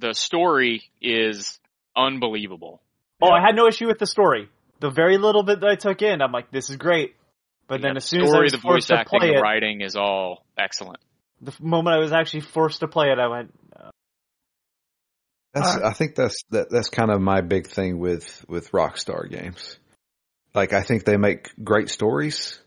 the 0.00 0.12
story 0.12 0.82
is 1.00 1.58
unbelievable. 1.96 2.80
Oh, 3.22 3.30
I 3.30 3.40
had 3.40 3.54
no 3.56 3.66
issue 3.66 3.86
with 3.86 3.98
the 3.98 4.06
story. 4.06 4.48
The 4.80 4.90
very 4.90 5.18
little 5.18 5.42
bit 5.42 5.60
that 5.60 5.68
I 5.68 5.74
took 5.74 6.02
in, 6.02 6.20
I'm 6.20 6.30
like, 6.32 6.50
this 6.50 6.70
is 6.70 6.76
great. 6.76 7.14
But 7.66 7.82
then 7.82 7.96
as 7.96 8.04
the 8.04 8.08
soon 8.08 8.20
as 8.22 8.28
I 8.28 8.30
story, 8.30 8.44
was 8.44 8.52
the 8.52 8.58
voice 8.58 8.62
forced 8.62 8.88
to 8.88 8.94
acting, 8.98 9.20
play 9.20 9.28
the 9.30 9.38
it, 9.38 9.40
writing 9.40 9.80
is 9.82 9.96
all 9.96 10.44
excellent. 10.58 10.98
the 11.40 11.52
moment 11.60 11.96
I 11.96 11.98
was 11.98 12.12
actually 12.12 12.40
forced 12.40 12.80
to 12.80 12.88
play 12.88 13.08
it, 13.10 13.18
I 13.18 13.26
went, 13.28 13.52
That's, 15.54 15.76
Uh, 15.76 15.80
I 15.84 15.92
think 15.92 16.14
that's 16.14 16.42
that, 16.50 16.68
that's 16.70 16.90
kind 16.90 17.10
of 17.10 17.20
my 17.20 17.40
big 17.40 17.66
thing 17.66 17.98
with 17.98 18.44
with 18.48 18.72
Rockstar 18.72 19.30
games. 19.30 19.78
Like 20.54 20.72
I 20.72 20.82
think 20.82 21.04
they 21.04 21.16
make 21.16 21.50
great 21.62 21.88
stories. 21.88 22.58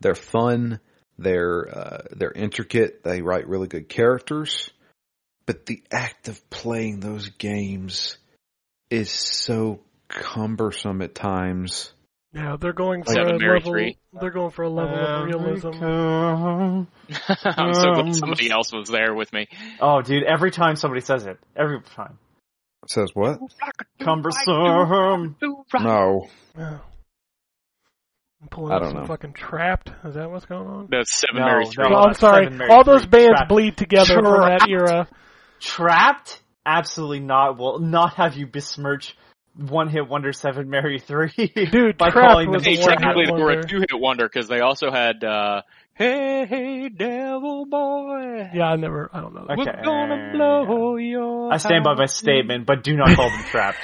They're 0.00 0.14
fun. 0.14 0.80
They're 1.18 1.68
uh, 1.68 2.02
they're 2.12 2.32
intricate. 2.32 3.02
They 3.02 3.22
write 3.22 3.48
really 3.48 3.68
good 3.68 3.88
characters. 3.88 4.70
But 5.46 5.66
the 5.66 5.82
act 5.90 6.28
of 6.28 6.48
playing 6.50 7.00
those 7.00 7.28
games 7.30 8.16
is 8.90 9.10
so 9.10 9.80
cumbersome 10.08 11.02
at 11.02 11.14
times. 11.14 11.92
Yeah, 12.32 12.56
they're 12.60 12.72
going 12.72 13.02
for 13.02 13.12
Seven 13.12 13.36
a 13.36 13.38
Mary 13.38 13.58
level. 13.58 13.72
three. 13.72 13.98
They're 14.20 14.30
going 14.30 14.50
for 14.52 14.62
a 14.62 14.68
level 14.70 14.94
of 14.96 15.24
realism. 15.26 15.68
realism. 15.70 15.82
I'm 17.44 17.74
so 17.74 17.92
glad 17.94 18.14
somebody 18.14 18.50
else 18.50 18.72
was 18.72 18.88
there 18.88 19.14
with 19.14 19.32
me. 19.32 19.48
Oh, 19.80 20.00
dude, 20.00 20.22
every 20.22 20.52
time 20.52 20.76
somebody 20.76 21.00
says 21.00 21.26
it, 21.26 21.38
every 21.56 21.80
time. 21.96 22.18
Says 22.86 23.10
what? 23.14 23.38
Cumbersome. 24.00 25.36
No. 25.80 26.28
Yeah. 26.56 26.78
I'm 28.42 28.48
pulling 28.48 28.72
I 28.72 28.76
up 28.76 28.82
don't 28.82 28.90
some 28.92 29.00
know. 29.02 29.06
fucking 29.06 29.32
Trapt. 29.34 30.06
Is 30.06 30.14
that 30.14 30.30
what's 30.30 30.46
going 30.46 30.66
on? 30.66 30.88
That's 30.90 31.12
Seven 31.14 31.40
No, 31.42 31.46
Mary 31.46 31.64
no. 31.64 31.70
Three. 31.72 31.84
Oh, 31.90 31.94
I'm 31.96 32.14
sorry. 32.14 32.48
All 32.70 32.84
those 32.84 33.04
bands 33.04 33.40
Trapt. 33.40 33.48
bleed 33.48 33.76
together 33.76 34.14
from 34.14 34.24
that 34.24 34.60
Trapt. 34.62 34.70
era. 34.70 35.08
Trapt? 35.60 36.40
Absolutely 36.64 37.20
not. 37.20 37.58
Will 37.58 37.80
not 37.80 38.14
have 38.14 38.36
you 38.36 38.46
besmirch 38.46 39.14
One 39.60 39.88
Hit 39.88 40.08
Wonder 40.08 40.32
Seven 40.32 40.70
Mary 40.70 40.98
Three. 40.98 41.30
Dude, 41.36 41.98
by 41.98 42.10
Trapt 42.10 42.28
calling 42.28 42.50
was 42.50 42.62
them 42.64 42.72
Hey, 42.72 42.76
the 42.76 42.82
one 42.82 42.88
Trapt. 42.90 42.98
technically 43.00 43.24
hit 43.26 43.34
they 43.36 43.42
were 43.42 43.50
a 43.50 43.54
wonder. 43.56 43.68
two-hit 43.68 43.88
wonder 44.00 44.28
because 44.28 44.48
they 44.48 44.60
also 44.60 44.90
had 44.90 45.22
uh, 45.22 45.62
"Hey, 45.94 46.46
hey, 46.46 46.88
Devil 46.88 47.66
Boy." 47.66 48.50
Yeah, 48.54 48.64
I 48.70 48.76
never. 48.76 49.10
I 49.12 49.20
don't 49.20 49.34
know. 49.34 49.44
That. 49.46 49.58
Okay. 49.58 49.70
We're 49.76 49.82
gonna 49.84 50.32
blow 50.32 50.96
your 50.96 51.52
I 51.52 51.58
stand 51.58 51.84
by 51.84 51.94
my 51.94 52.06
statement, 52.06 52.64
but 52.66 52.82
do 52.82 52.96
not 52.96 53.14
call 53.16 53.28
them 53.28 53.40
Trapt. 53.52 53.74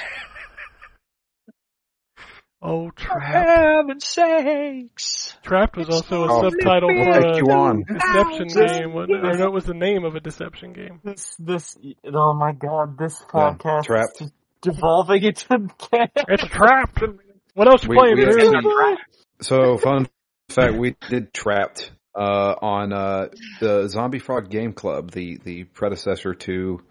Oh, 2.59 2.89
For 2.89 3.03
Trapt. 3.03 3.21
heaven's 3.23 4.07
sakes. 4.07 5.37
Trapt 5.45 5.77
was 5.77 5.89
also 5.89 6.23
a 6.23 6.27
Oh, 6.27 6.49
subtitle 6.49 6.89
for 6.89 7.19
a 7.19 7.37
you 7.37 7.85
deception 7.87 8.49
Just- 8.49 8.73
game, 8.79 8.93
wasn't 8.93 9.23
or 9.23 9.33
no, 9.37 9.45
it 9.45 9.53
was 9.53 9.65
the 9.65 9.75
name 9.75 10.03
of 10.05 10.15
a 10.15 10.19
deception 10.19 10.73
game. 10.73 10.99
This, 11.03 11.35
this, 11.37 11.77
oh 12.11 12.33
my 12.33 12.53
god, 12.53 12.97
this 12.97 13.21
Yeah, 13.21 13.53
podcast 13.59 13.85
Trapt. 13.85 14.31
Is 14.65 14.73
devolving 14.73 15.23
into 15.23 15.69
It's 15.91 16.43
Trapt. 16.45 17.19
What 17.53 17.67
else 17.67 17.83
you 17.83 17.89
We- 17.89 17.95
playing, 17.97 18.17
we 18.17 18.25
dude? 18.25 18.97
So 19.41 19.77
fun 19.77 20.07
fact, 20.49 20.77
we 20.77 20.95
did 21.09 21.31
Trapt 21.31 21.91
uh, 22.15 22.55
on 22.61 22.91
uh, 22.91 23.27
the 23.59 23.87
Zombie 23.87 24.17
Frog 24.19 24.49
Game 24.49 24.73
Club, 24.73 25.11
the 25.11 25.37
the 25.43 25.63
predecessor 25.65 26.33
to 26.33 26.81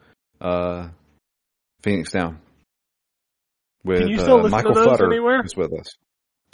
uh, 0.41 0.89
Phoenix 1.83 2.13
Down. 2.13 2.39
With 3.85 3.99
Can 3.99 4.09
you 4.09 4.19
still 4.19 4.39
uh, 4.41 4.43
listen 4.43 4.51
to 4.51 4.69
Michael 4.69 4.75
those 4.75 4.99
Futter 4.99 5.07
anywhere? 5.07 5.43
is 5.45 5.57
with 5.57 5.73
us. 5.73 5.97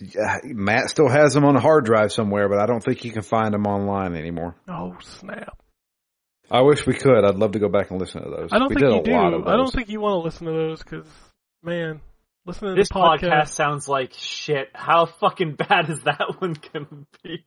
Yeah, 0.00 0.38
Matt 0.44 0.88
still 0.88 1.08
has 1.10 1.34
them 1.34 1.44
on 1.44 1.54
a 1.56 1.60
hard 1.60 1.84
drive 1.84 2.10
somewhere, 2.12 2.48
but 2.48 2.58
I 2.58 2.64
don't 2.66 2.82
think 2.82 3.04
you 3.04 3.12
can 3.12 3.22
find 3.22 3.52
them 3.52 3.66
online 3.66 4.14
anymore. 4.16 4.56
Oh 4.68 4.96
snap! 5.00 5.58
I 6.52 6.60
wish 6.60 6.86
we 6.86 6.94
could. 6.94 7.24
I'd 7.24 7.36
love 7.36 7.52
to 7.52 7.58
go 7.58 7.68
back 7.68 7.90
and 7.90 7.98
listen 7.98 8.22
to 8.22 8.28
those. 8.30 8.50
I 8.52 8.58
don't 8.58 8.68
we 8.68 8.74
think 8.76 8.86
did 8.86 8.94
you 8.94 9.00
a 9.00 9.02
do. 9.04 9.12
lot 9.12 9.32
of 9.34 9.46
I 9.46 9.56
don't 9.56 9.72
think 9.72 9.88
you 9.88 10.00
want 10.00 10.12
to 10.14 10.24
listen 10.24 10.46
to 10.46 10.52
those 10.52 10.82
because, 10.82 11.06
man, 11.62 12.00
listening 12.44 12.74
to 12.74 12.80
This 12.80 12.88
the 12.88 12.94
podcast. 12.94 13.20
podcast, 13.20 13.48
sounds 13.48 13.88
like 13.88 14.12
shit. 14.14 14.68
How 14.74 15.06
fucking 15.06 15.54
bad 15.68 15.88
is 15.88 16.00
that 16.00 16.36
one 16.38 16.54
gonna 16.72 17.06
be? 17.24 17.44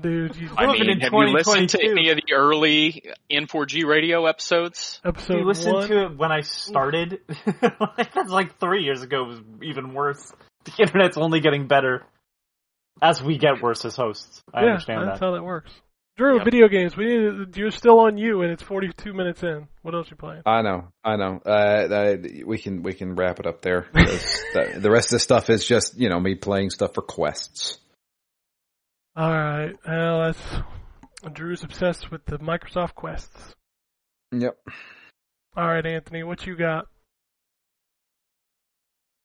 dude. 0.00 0.36
You, 0.36 0.50
I 0.56 0.66
mean, 0.66 0.88
in 0.88 1.00
have 1.00 1.12
you 1.12 1.26
listened 1.32 1.70
to 1.70 1.82
any 1.82 2.10
of 2.10 2.16
the 2.16 2.32
early 2.34 3.04
N4G 3.30 3.84
radio 3.84 4.26
episodes? 4.26 5.00
episode 5.04 5.38
you 5.38 5.44
listened 5.44 5.74
one. 5.74 5.88
to 5.88 6.04
it 6.06 6.16
when 6.16 6.32
I 6.32 6.40
started. 6.40 7.20
That's 7.60 8.30
like 8.30 8.58
three 8.58 8.84
years 8.84 9.02
ago. 9.02 9.24
It 9.24 9.28
was 9.28 9.40
even 9.62 9.92
worse. 9.94 10.32
The 10.64 10.72
internet's 10.80 11.16
only 11.16 11.40
getting 11.40 11.66
better 11.66 12.04
as 13.00 13.22
we 13.22 13.38
get 13.38 13.62
worse 13.62 13.84
as 13.84 13.96
hosts. 13.96 14.42
I 14.52 14.62
yeah, 14.62 14.66
understand 14.70 15.06
that's 15.08 15.20
that. 15.20 15.26
how 15.26 15.32
that 15.32 15.42
works. 15.42 15.70
Drew, 16.18 16.36
Yep. 16.38 16.44
video 16.44 16.68
games. 16.68 16.96
We 16.96 17.06
need. 17.06 17.56
You're 17.56 17.70
still 17.70 18.00
on 18.00 18.18
you, 18.18 18.42
and 18.42 18.50
it's 18.50 18.62
42 18.62 19.14
minutes 19.14 19.42
in. 19.44 19.68
What 19.82 19.94
else 19.94 20.10
you 20.10 20.16
playing? 20.16 20.42
I 20.44 20.62
know, 20.62 20.88
I 21.04 21.14
know. 21.16 21.40
Uh, 21.46 21.48
uh, 21.48 22.16
we 22.44 22.58
can 22.58 22.82
we 22.82 22.92
can 22.92 23.14
wrap 23.14 23.38
it 23.38 23.46
up 23.46 23.62
there. 23.62 23.86
the, 23.94 24.78
the 24.80 24.90
rest 24.90 25.08
of 25.08 25.12
the 25.12 25.20
stuff 25.20 25.48
is 25.48 25.64
just 25.64 25.96
you 25.96 26.08
know 26.08 26.18
me 26.18 26.34
playing 26.34 26.70
stuff 26.70 26.94
for 26.94 27.02
quests. 27.02 27.78
All 29.16 29.30
right. 29.30 29.74
Well, 29.86 30.20
that's 30.24 31.32
Drew's 31.34 31.62
obsessed 31.62 32.10
with 32.10 32.24
the 32.26 32.38
Microsoft 32.38 32.94
Quests. 32.94 33.54
Yep. 34.32 34.56
All 35.56 35.66
right, 35.66 35.86
Anthony, 35.86 36.22
what 36.24 36.46
you 36.46 36.56
got? 36.56 36.86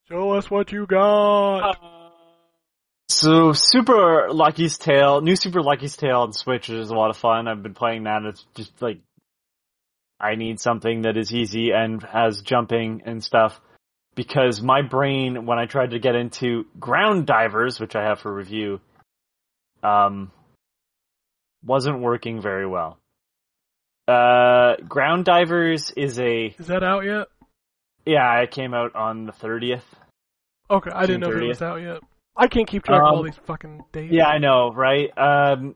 Show 0.09 0.31
us 0.31 0.49
what 0.49 0.71
you 0.71 0.85
got. 0.85 1.77
So 3.09 3.53
Super 3.53 4.29
Lucky's 4.31 4.77
Tale, 4.77 5.21
new 5.21 5.35
Super 5.35 5.61
Lucky's 5.61 5.95
Tale 5.95 6.21
on 6.21 6.33
Switch 6.33 6.69
is 6.69 6.89
a 6.89 6.95
lot 6.95 7.09
of 7.09 7.17
fun. 7.17 7.47
I've 7.47 7.63
been 7.63 7.73
playing 7.73 8.03
that. 8.03 8.23
It's 8.23 8.45
just 8.55 8.81
like 8.81 8.99
I 10.19 10.35
need 10.35 10.59
something 10.59 11.03
that 11.03 11.17
is 11.17 11.33
easy 11.33 11.71
and 11.71 12.01
has 12.03 12.41
jumping 12.41 13.03
and 13.05 13.23
stuff 13.23 13.59
because 14.15 14.61
my 14.61 14.81
brain, 14.81 15.45
when 15.45 15.59
I 15.59 15.65
tried 15.65 15.91
to 15.91 15.99
get 15.99 16.15
into 16.15 16.65
Ground 16.79 17.25
Divers, 17.25 17.79
which 17.79 17.95
I 17.95 18.03
have 18.03 18.19
for 18.19 18.33
review, 18.33 18.79
um, 19.83 20.31
wasn't 21.63 21.99
working 21.99 22.41
very 22.41 22.67
well. 22.67 22.97
Uh, 24.07 24.75
Ground 24.87 25.25
Divers 25.25 25.91
is 25.95 26.19
a 26.19 26.55
Is 26.57 26.67
that 26.67 26.83
out 26.83 27.05
yet? 27.05 27.27
yeah, 28.05 28.41
it 28.41 28.51
came 28.51 28.73
out 28.73 28.95
on 28.95 29.25
the 29.25 29.31
thirtieth. 29.31 29.85
Okay, 30.69 30.91
I 30.91 31.05
didn't 31.05 31.21
know 31.21 31.31
if 31.31 31.41
it 31.41 31.47
was 31.47 31.61
out 31.61 31.81
yet. 31.81 32.01
I 32.35 32.47
can't 32.47 32.67
keep 32.67 32.83
track 32.83 33.01
of 33.01 33.07
all 33.07 33.19
Um, 33.19 33.25
these 33.25 33.37
fucking 33.45 33.83
dates. 33.91 34.13
Yeah, 34.13 34.27
I 34.27 34.39
know, 34.39 34.71
right? 34.73 35.09
Um, 35.17 35.75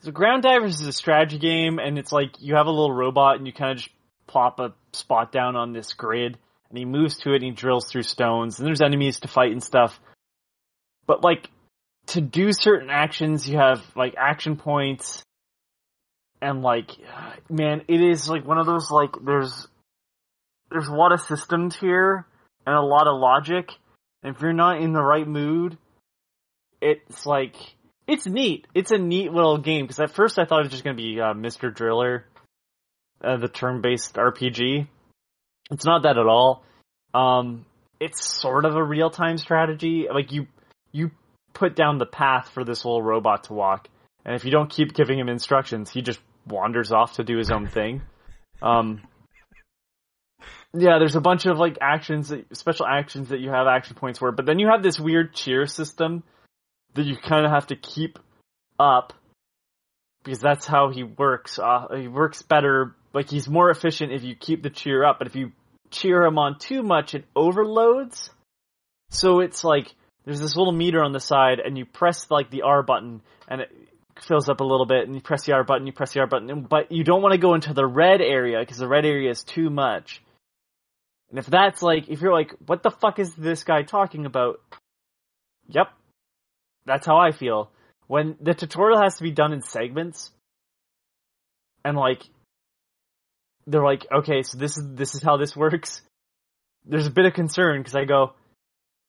so 0.00 0.10
Ground 0.10 0.42
Divers 0.42 0.80
is 0.80 0.86
a 0.86 0.92
strategy 0.92 1.38
game, 1.38 1.78
and 1.78 1.98
it's 1.98 2.12
like 2.12 2.40
you 2.40 2.56
have 2.56 2.66
a 2.66 2.70
little 2.70 2.92
robot, 2.92 3.36
and 3.36 3.46
you 3.46 3.52
kind 3.52 3.72
of 3.72 3.78
just 3.78 3.90
plop 4.26 4.58
a 4.60 4.74
spot 4.92 5.32
down 5.32 5.56
on 5.56 5.72
this 5.72 5.92
grid, 5.92 6.36
and 6.68 6.78
he 6.78 6.84
moves 6.84 7.18
to 7.18 7.30
it, 7.32 7.36
and 7.36 7.44
he 7.44 7.50
drills 7.52 7.88
through 7.90 8.02
stones, 8.02 8.58
and 8.58 8.66
there's 8.66 8.82
enemies 8.82 9.20
to 9.20 9.28
fight 9.28 9.52
and 9.52 9.62
stuff. 9.62 9.98
But 11.06 11.22
like 11.22 11.48
to 12.06 12.20
do 12.20 12.52
certain 12.52 12.90
actions, 12.90 13.48
you 13.48 13.58
have 13.58 13.82
like 13.94 14.14
action 14.18 14.56
points, 14.56 15.22
and 16.42 16.62
like, 16.62 16.90
man, 17.48 17.82
it 17.88 18.00
is 18.00 18.28
like 18.28 18.44
one 18.44 18.58
of 18.58 18.66
those 18.66 18.90
like 18.90 19.10
there's 19.24 19.68
there's 20.70 20.88
a 20.88 20.94
lot 20.94 21.12
of 21.12 21.20
systems 21.20 21.76
here 21.76 22.26
and 22.66 22.74
a 22.74 22.82
lot 22.82 23.06
of 23.06 23.18
logic. 23.18 23.70
If 24.26 24.40
you're 24.40 24.52
not 24.52 24.80
in 24.80 24.92
the 24.92 25.02
right 25.02 25.26
mood, 25.26 25.78
it's 26.80 27.24
like 27.24 27.54
it's 28.06 28.26
neat. 28.26 28.66
It's 28.74 28.90
a 28.90 28.98
neat 28.98 29.32
little 29.32 29.58
game 29.58 29.84
because 29.84 30.00
at 30.00 30.14
first 30.14 30.38
I 30.38 30.44
thought 30.44 30.60
it 30.60 30.64
was 30.64 30.72
just 30.72 30.84
gonna 30.84 30.96
be 30.96 31.20
uh, 31.20 31.34
Mr. 31.34 31.74
Driller, 31.74 32.24
uh, 33.22 33.36
the 33.36 33.48
turn-based 33.48 34.14
RPG. 34.14 34.86
It's 35.70 35.84
not 35.84 36.02
that 36.02 36.18
at 36.18 36.26
all. 36.26 36.64
Um, 37.14 37.66
it's 37.98 38.26
sort 38.40 38.64
of 38.64 38.76
a 38.76 38.82
real-time 38.82 39.38
strategy. 39.38 40.06
Like 40.12 40.32
you, 40.32 40.46
you 40.92 41.10
put 41.54 41.74
down 41.74 41.98
the 41.98 42.06
path 42.06 42.50
for 42.50 42.64
this 42.64 42.84
little 42.84 43.02
robot 43.02 43.44
to 43.44 43.54
walk, 43.54 43.88
and 44.24 44.34
if 44.34 44.44
you 44.44 44.50
don't 44.50 44.70
keep 44.70 44.92
giving 44.94 45.18
him 45.18 45.28
instructions, 45.28 45.90
he 45.90 46.02
just 46.02 46.20
wanders 46.46 46.92
off 46.92 47.14
to 47.14 47.24
do 47.24 47.36
his 47.38 47.50
own 47.50 47.66
thing. 47.66 48.02
Um, 48.62 49.02
yeah, 50.76 50.98
there's 50.98 51.16
a 51.16 51.20
bunch 51.20 51.46
of 51.46 51.58
like 51.58 51.78
actions, 51.80 52.28
that, 52.28 52.56
special 52.56 52.86
actions 52.86 53.30
that 53.30 53.40
you 53.40 53.50
have 53.50 53.66
action 53.66 53.96
points 53.96 54.18
for, 54.18 54.32
but 54.32 54.46
then 54.46 54.58
you 54.58 54.68
have 54.68 54.82
this 54.82 54.98
weird 55.00 55.34
cheer 55.34 55.66
system 55.66 56.22
that 56.94 57.04
you 57.04 57.16
kind 57.16 57.44
of 57.44 57.52
have 57.52 57.68
to 57.68 57.76
keep 57.76 58.18
up 58.78 59.12
because 60.24 60.40
that's 60.40 60.66
how 60.66 60.90
he 60.90 61.02
works. 61.04 61.58
Uh, 61.58 61.86
he 61.96 62.08
works 62.08 62.42
better, 62.42 62.94
like 63.14 63.30
he's 63.30 63.48
more 63.48 63.70
efficient 63.70 64.12
if 64.12 64.24
you 64.24 64.34
keep 64.34 64.62
the 64.62 64.70
cheer 64.70 65.04
up, 65.04 65.18
but 65.18 65.28
if 65.28 65.36
you 65.36 65.52
cheer 65.90 66.22
him 66.24 66.38
on 66.38 66.58
too 66.58 66.82
much, 66.82 67.14
it 67.14 67.24
overloads. 67.34 68.30
So 69.10 69.40
it's 69.40 69.62
like 69.62 69.94
there's 70.24 70.40
this 70.40 70.56
little 70.56 70.72
meter 70.72 71.02
on 71.02 71.12
the 71.12 71.20
side, 71.20 71.60
and 71.60 71.78
you 71.78 71.84
press 71.84 72.30
like 72.30 72.50
the 72.50 72.62
R 72.62 72.82
button, 72.82 73.22
and 73.48 73.60
it 73.60 73.70
fills 74.20 74.48
up 74.48 74.60
a 74.60 74.64
little 74.64 74.86
bit, 74.86 75.06
and 75.06 75.14
you 75.14 75.20
press 75.20 75.44
the 75.44 75.52
R 75.52 75.64
button, 75.64 75.86
you 75.86 75.92
press 75.92 76.12
the 76.12 76.20
R 76.20 76.26
button, 76.26 76.66
but 76.68 76.90
you 76.90 77.04
don't 77.04 77.22
want 77.22 77.32
to 77.32 77.38
go 77.38 77.54
into 77.54 77.72
the 77.72 77.86
red 77.86 78.20
area 78.20 78.58
because 78.58 78.78
the 78.78 78.88
red 78.88 79.04
area 79.04 79.30
is 79.30 79.44
too 79.44 79.70
much. 79.70 80.22
And 81.36 81.44
if 81.44 81.50
that's 81.50 81.82
like, 81.82 82.08
if 82.08 82.22
you're 82.22 82.32
like, 82.32 82.54
what 82.64 82.82
the 82.82 82.90
fuck 82.90 83.18
is 83.18 83.34
this 83.34 83.62
guy 83.62 83.82
talking 83.82 84.24
about? 84.24 84.58
Yep, 85.68 85.88
that's 86.86 87.04
how 87.04 87.18
I 87.18 87.32
feel. 87.32 87.70
When 88.06 88.36
the 88.40 88.54
tutorial 88.54 89.02
has 89.02 89.18
to 89.18 89.22
be 89.22 89.32
done 89.32 89.52
in 89.52 89.60
segments, 89.60 90.30
and 91.84 91.94
like, 91.94 92.22
they're 93.66 93.84
like, 93.84 94.06
okay, 94.10 94.44
so 94.44 94.56
this 94.56 94.78
is 94.78 94.94
this 94.94 95.14
is 95.14 95.22
how 95.22 95.36
this 95.36 95.54
works. 95.54 96.00
There's 96.86 97.06
a 97.06 97.10
bit 97.10 97.26
of 97.26 97.34
concern 97.34 97.82
because 97.82 97.96
I 97.96 98.06
go, 98.06 98.32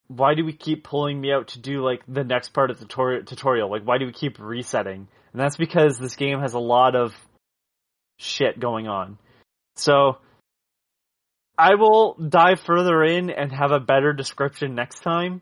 why 0.08 0.34
do 0.34 0.44
we 0.44 0.52
keep 0.52 0.84
pulling 0.84 1.22
me 1.22 1.32
out 1.32 1.48
to 1.50 1.60
do 1.60 1.82
like 1.82 2.02
the 2.10 2.26
next 2.26 2.50
part 2.50 2.72
of 2.72 2.80
the 2.80 2.88
tutorial? 2.88 3.24
tutorial? 3.24 3.72
Like, 3.72 3.84
why 3.84 4.00
do 4.00 4.06
we 4.06 4.12
keep 4.12 4.38
resetting? 4.38 5.08
And 5.32 5.42
that's 5.42 5.56
because 5.56 5.98
this 5.98 6.18
game 6.18 6.42
has 6.42 6.56
a 6.56 6.60
lot 6.60 6.94
of 6.94 7.16
shit 8.18 8.60
going 8.60 8.90
on. 8.90 9.18
So, 9.78 10.18
I 11.58 11.76
will 11.76 12.14
dive 12.14 12.60
further 12.60 13.04
in 13.04 13.30
and 13.30 13.52
have 13.52 13.72
a 13.72 13.80
better 13.80 14.14
description 14.14 14.76
next 14.76 15.00
time. 15.02 15.42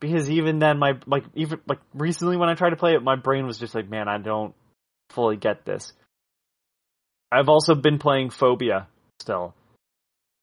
Because 0.00 0.28
even 0.28 0.58
then, 0.58 0.80
my 0.80 0.94
like 1.06 1.24
even 1.34 1.60
like 1.68 1.78
recently 1.94 2.36
when 2.36 2.48
I 2.48 2.54
tried 2.54 2.70
to 2.70 2.76
play 2.76 2.94
it, 2.94 3.04
my 3.04 3.14
brain 3.14 3.46
was 3.46 3.58
just 3.58 3.74
like, 3.74 3.88
man, 3.88 4.08
I 4.08 4.18
don't 4.18 4.52
fully 5.10 5.36
get 5.36 5.64
this. 5.64 5.92
I've 7.30 7.48
also 7.48 7.76
been 7.76 7.98
playing 7.98 8.30
Fobia 8.30 8.86
still. 9.20 9.54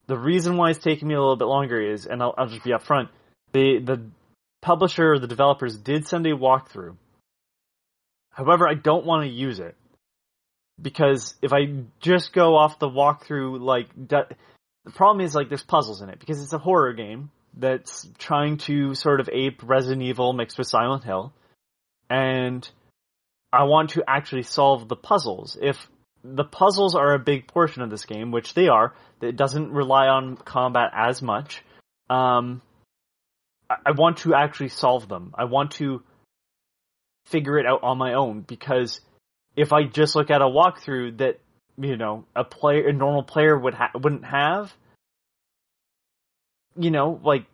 The 0.07 0.17
reason 0.17 0.55
why 0.55 0.69
it's 0.69 0.79
taking 0.79 1.07
me 1.09 1.13
a 1.13 1.19
little 1.19 1.35
bit 1.35 1.45
longer 1.45 1.79
is, 1.79 2.05
and 2.05 2.23
I'll, 2.23 2.33
I'll 2.37 2.47
just 2.47 2.63
be 2.63 2.71
upfront, 2.71 3.09
the 3.51 3.79
the 3.83 4.09
publisher 4.61 5.13
or 5.13 5.19
the 5.19 5.27
developers 5.27 5.77
did 5.77 6.07
send 6.07 6.25
a 6.25 6.31
walkthrough. 6.31 6.95
However, 8.31 8.67
I 8.67 8.75
don't 8.75 9.05
want 9.05 9.23
to 9.25 9.29
use 9.29 9.59
it 9.59 9.75
because 10.81 11.35
if 11.41 11.51
I 11.51 11.83
just 11.99 12.31
go 12.33 12.55
off 12.55 12.79
the 12.79 12.87
walkthrough, 12.87 13.59
like 13.59 13.87
the 14.89 14.95
problem 14.95 15.23
is 15.23 15.35
like 15.35 15.49
there's 15.49 15.63
puzzles 15.63 16.01
in 16.01 16.09
it 16.09 16.19
because 16.19 16.41
it's 16.41 16.53
a 16.53 16.57
horror 16.57 16.93
game 16.93 17.29
that's 17.55 18.07
trying 18.17 18.57
to 18.57 18.95
sort 18.95 19.19
of 19.19 19.29
ape 19.31 19.61
Resident 19.63 20.01
Evil 20.01 20.33
mixed 20.33 20.57
with 20.57 20.65
Silent 20.65 21.03
Hill, 21.03 21.31
and 22.09 22.67
I 23.53 23.65
want 23.65 23.91
to 23.91 24.03
actually 24.07 24.43
solve 24.43 24.87
the 24.87 24.95
puzzles. 24.95 25.57
If 25.61 25.77
the 26.23 26.43
puzzles 26.43 26.95
are 26.95 27.13
a 27.13 27.19
big 27.19 27.47
portion 27.47 27.83
of 27.83 27.91
this 27.91 28.05
game, 28.05 28.31
which 28.31 28.55
they 28.55 28.67
are, 28.67 28.95
it 29.21 29.35
doesn't 29.35 29.71
rely 29.71 30.07
on 30.07 30.37
combat 30.37 30.89
as 30.95 31.21
much. 31.21 31.63
Um, 32.09 32.63
I, 33.69 33.75
I 33.85 33.91
want 33.91 34.17
to 34.19 34.33
actually 34.33 34.69
solve 34.69 35.07
them. 35.07 35.35
I 35.37 35.43
want 35.45 35.71
to 35.73 36.01
figure 37.25 37.59
it 37.59 37.67
out 37.67 37.83
on 37.83 37.99
my 37.99 38.15
own 38.15 38.41
because 38.41 39.01
if 39.55 39.71
I 39.71 39.83
just 39.83 40.15
look 40.15 40.31
at 40.31 40.41
a 40.41 40.45
walkthrough 40.45 41.19
that 41.19 41.39
you 41.79 41.97
know 41.97 42.25
a 42.35 42.43
player, 42.43 42.87
a 42.87 42.93
normal 42.93 43.23
player 43.23 43.57
would 43.57 43.73
ha- 43.73 43.91
wouldn't 43.95 44.25
have, 44.25 44.73
you 46.77 46.91
know, 46.91 47.19
like 47.23 47.45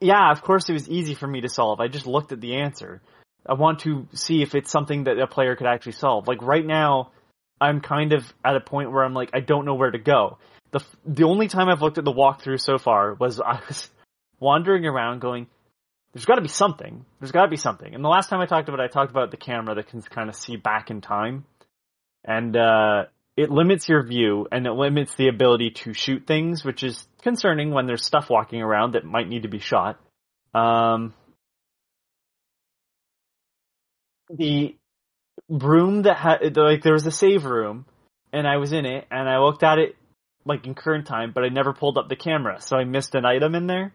yeah, 0.00 0.30
of 0.30 0.42
course 0.42 0.68
it 0.68 0.72
was 0.72 0.88
easy 0.88 1.14
for 1.14 1.26
me 1.26 1.42
to 1.42 1.48
solve. 1.48 1.80
I 1.80 1.88
just 1.88 2.06
looked 2.06 2.32
at 2.32 2.40
the 2.40 2.56
answer. 2.56 3.02
I 3.46 3.54
want 3.54 3.80
to 3.80 4.06
see 4.12 4.42
if 4.42 4.54
it's 4.54 4.70
something 4.70 5.04
that 5.04 5.18
a 5.18 5.26
player 5.26 5.56
could 5.56 5.66
actually 5.66 5.92
solve. 5.92 6.26
Like 6.28 6.42
right 6.42 6.64
now, 6.64 7.10
I'm 7.60 7.80
kind 7.80 8.12
of 8.12 8.32
at 8.44 8.56
a 8.56 8.60
point 8.60 8.90
where 8.92 9.04
I'm 9.04 9.14
like, 9.14 9.30
I 9.34 9.40
don't 9.40 9.64
know 9.64 9.74
where 9.74 9.90
to 9.90 9.98
go. 9.98 10.38
The 10.72 10.80
the 11.04 11.24
only 11.24 11.48
time 11.48 11.68
I've 11.68 11.82
looked 11.82 11.98
at 11.98 12.04
the 12.04 12.12
walkthrough 12.12 12.60
so 12.60 12.78
far 12.78 13.14
was 13.14 13.40
I 13.46 13.60
was 13.68 13.88
wandering 14.38 14.86
around 14.86 15.20
going, 15.20 15.46
there's 16.12 16.24
got 16.24 16.36
to 16.36 16.42
be 16.42 16.48
something. 16.48 17.04
There's 17.20 17.32
got 17.32 17.44
to 17.44 17.50
be 17.50 17.56
something. 17.56 17.94
And 17.94 18.02
the 18.02 18.08
last 18.08 18.30
time 18.30 18.40
I 18.40 18.46
talked 18.46 18.68
about 18.68 18.80
it, 18.80 18.84
I 18.84 18.88
talked 18.88 19.10
about 19.10 19.30
the 19.30 19.36
camera 19.36 19.74
that 19.76 19.88
can 19.88 20.02
kind 20.02 20.28
of 20.28 20.34
see 20.34 20.56
back 20.56 20.90
in 20.90 21.00
time. 21.00 21.44
And 22.24 22.56
uh, 22.56 23.04
it 23.40 23.50
limits 23.50 23.88
your 23.88 24.02
view 24.02 24.46
and 24.52 24.66
it 24.66 24.72
limits 24.72 25.14
the 25.14 25.28
ability 25.28 25.70
to 25.70 25.94
shoot 25.94 26.26
things, 26.26 26.62
which 26.62 26.82
is 26.82 27.06
concerning 27.22 27.70
when 27.70 27.86
there's 27.86 28.04
stuff 28.04 28.28
walking 28.28 28.60
around 28.60 28.92
that 28.92 29.04
might 29.04 29.28
need 29.28 29.44
to 29.44 29.48
be 29.48 29.58
shot. 29.58 29.98
Um, 30.52 31.14
the 34.28 34.76
room 35.48 36.02
that 36.02 36.18
had 36.18 36.56
like 36.56 36.82
there 36.82 36.92
was 36.92 37.06
a 37.06 37.10
save 37.10 37.46
room 37.46 37.86
and 38.30 38.46
I 38.46 38.58
was 38.58 38.72
in 38.72 38.84
it 38.84 39.06
and 39.10 39.26
I 39.26 39.38
looked 39.38 39.62
at 39.62 39.78
it 39.78 39.96
like 40.44 40.66
in 40.66 40.74
current 40.74 41.06
time, 41.06 41.32
but 41.34 41.42
I 41.42 41.48
never 41.48 41.72
pulled 41.72 41.96
up 41.96 42.10
the 42.10 42.16
camera, 42.16 42.60
so 42.60 42.76
I 42.76 42.84
missed 42.84 43.14
an 43.14 43.24
item 43.24 43.54
in 43.54 43.66
there. 43.66 43.94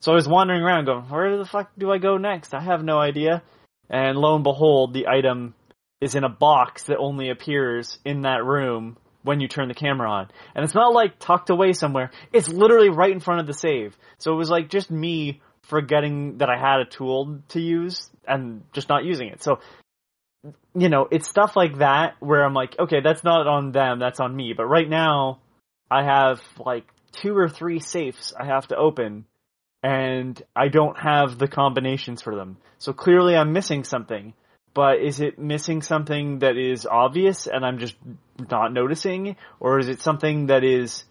So 0.00 0.12
I 0.12 0.14
was 0.14 0.28
wandering 0.28 0.62
around 0.62 0.86
going, 0.86 1.04
where 1.04 1.36
the 1.36 1.44
fuck 1.44 1.70
do 1.76 1.92
I 1.92 1.98
go 1.98 2.16
next? 2.16 2.54
I 2.54 2.60
have 2.60 2.82
no 2.82 2.98
idea. 2.98 3.42
And 3.90 4.16
lo 4.16 4.34
and 4.34 4.44
behold, 4.44 4.94
the 4.94 5.06
item 5.08 5.54
is 6.00 6.14
in 6.14 6.24
a 6.24 6.28
box 6.28 6.84
that 6.84 6.98
only 6.98 7.30
appears 7.30 7.98
in 8.04 8.22
that 8.22 8.44
room 8.44 8.96
when 9.22 9.40
you 9.40 9.48
turn 9.48 9.68
the 9.68 9.74
camera 9.74 10.10
on. 10.10 10.30
And 10.54 10.64
it's 10.64 10.74
not 10.74 10.92
like 10.92 11.18
tucked 11.18 11.50
away 11.50 11.72
somewhere. 11.72 12.10
It's 12.32 12.48
literally 12.48 12.90
right 12.90 13.10
in 13.10 13.20
front 13.20 13.40
of 13.40 13.46
the 13.46 13.54
save. 13.54 13.96
So 14.18 14.32
it 14.32 14.36
was 14.36 14.50
like 14.50 14.68
just 14.68 14.90
me 14.90 15.40
forgetting 15.62 16.38
that 16.38 16.50
I 16.50 16.58
had 16.58 16.80
a 16.80 16.84
tool 16.84 17.40
to 17.48 17.60
use 17.60 18.10
and 18.28 18.62
just 18.72 18.88
not 18.88 19.04
using 19.04 19.28
it. 19.28 19.42
So 19.42 19.60
you 20.74 20.88
know, 20.88 21.08
it's 21.10 21.28
stuff 21.28 21.56
like 21.56 21.78
that 21.78 22.16
where 22.20 22.44
I'm 22.44 22.54
like, 22.54 22.76
okay, 22.78 23.00
that's 23.02 23.24
not 23.24 23.46
on 23.46 23.72
them, 23.72 23.98
that's 23.98 24.20
on 24.20 24.34
me. 24.34 24.52
But 24.56 24.66
right 24.66 24.88
now, 24.88 25.40
I 25.90 26.04
have 26.04 26.42
like 26.58 26.84
two 27.12 27.36
or 27.36 27.48
three 27.48 27.80
safes 27.80 28.34
I 28.38 28.46
have 28.46 28.68
to 28.68 28.76
open, 28.76 29.24
and 29.82 30.40
I 30.54 30.68
don't 30.68 30.98
have 30.98 31.38
the 31.38 31.48
combinations 31.48 32.22
for 32.22 32.34
them. 32.34 32.58
So 32.78 32.92
clearly 32.92 33.36
I'm 33.36 33.52
missing 33.52 33.84
something. 33.84 34.34
But 34.74 35.00
is 35.00 35.20
it 35.20 35.38
missing 35.38 35.82
something 35.82 36.40
that 36.40 36.56
is 36.56 36.84
obvious 36.84 37.46
and 37.46 37.64
I'm 37.64 37.78
just 37.78 37.94
not 38.50 38.72
noticing? 38.72 39.36
Or 39.60 39.78
is 39.78 39.88
it 39.88 40.00
something 40.00 40.46
that 40.46 40.64
is 40.64 41.04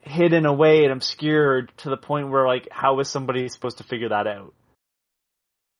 hidden 0.00 0.46
away 0.46 0.84
and 0.84 0.92
obscured 0.92 1.72
to 1.78 1.90
the 1.90 1.96
point 1.96 2.30
where 2.30 2.46
like, 2.46 2.68
how 2.70 2.98
is 2.98 3.08
somebody 3.08 3.48
supposed 3.48 3.78
to 3.78 3.84
figure 3.84 4.08
that 4.08 4.26
out? 4.26 4.52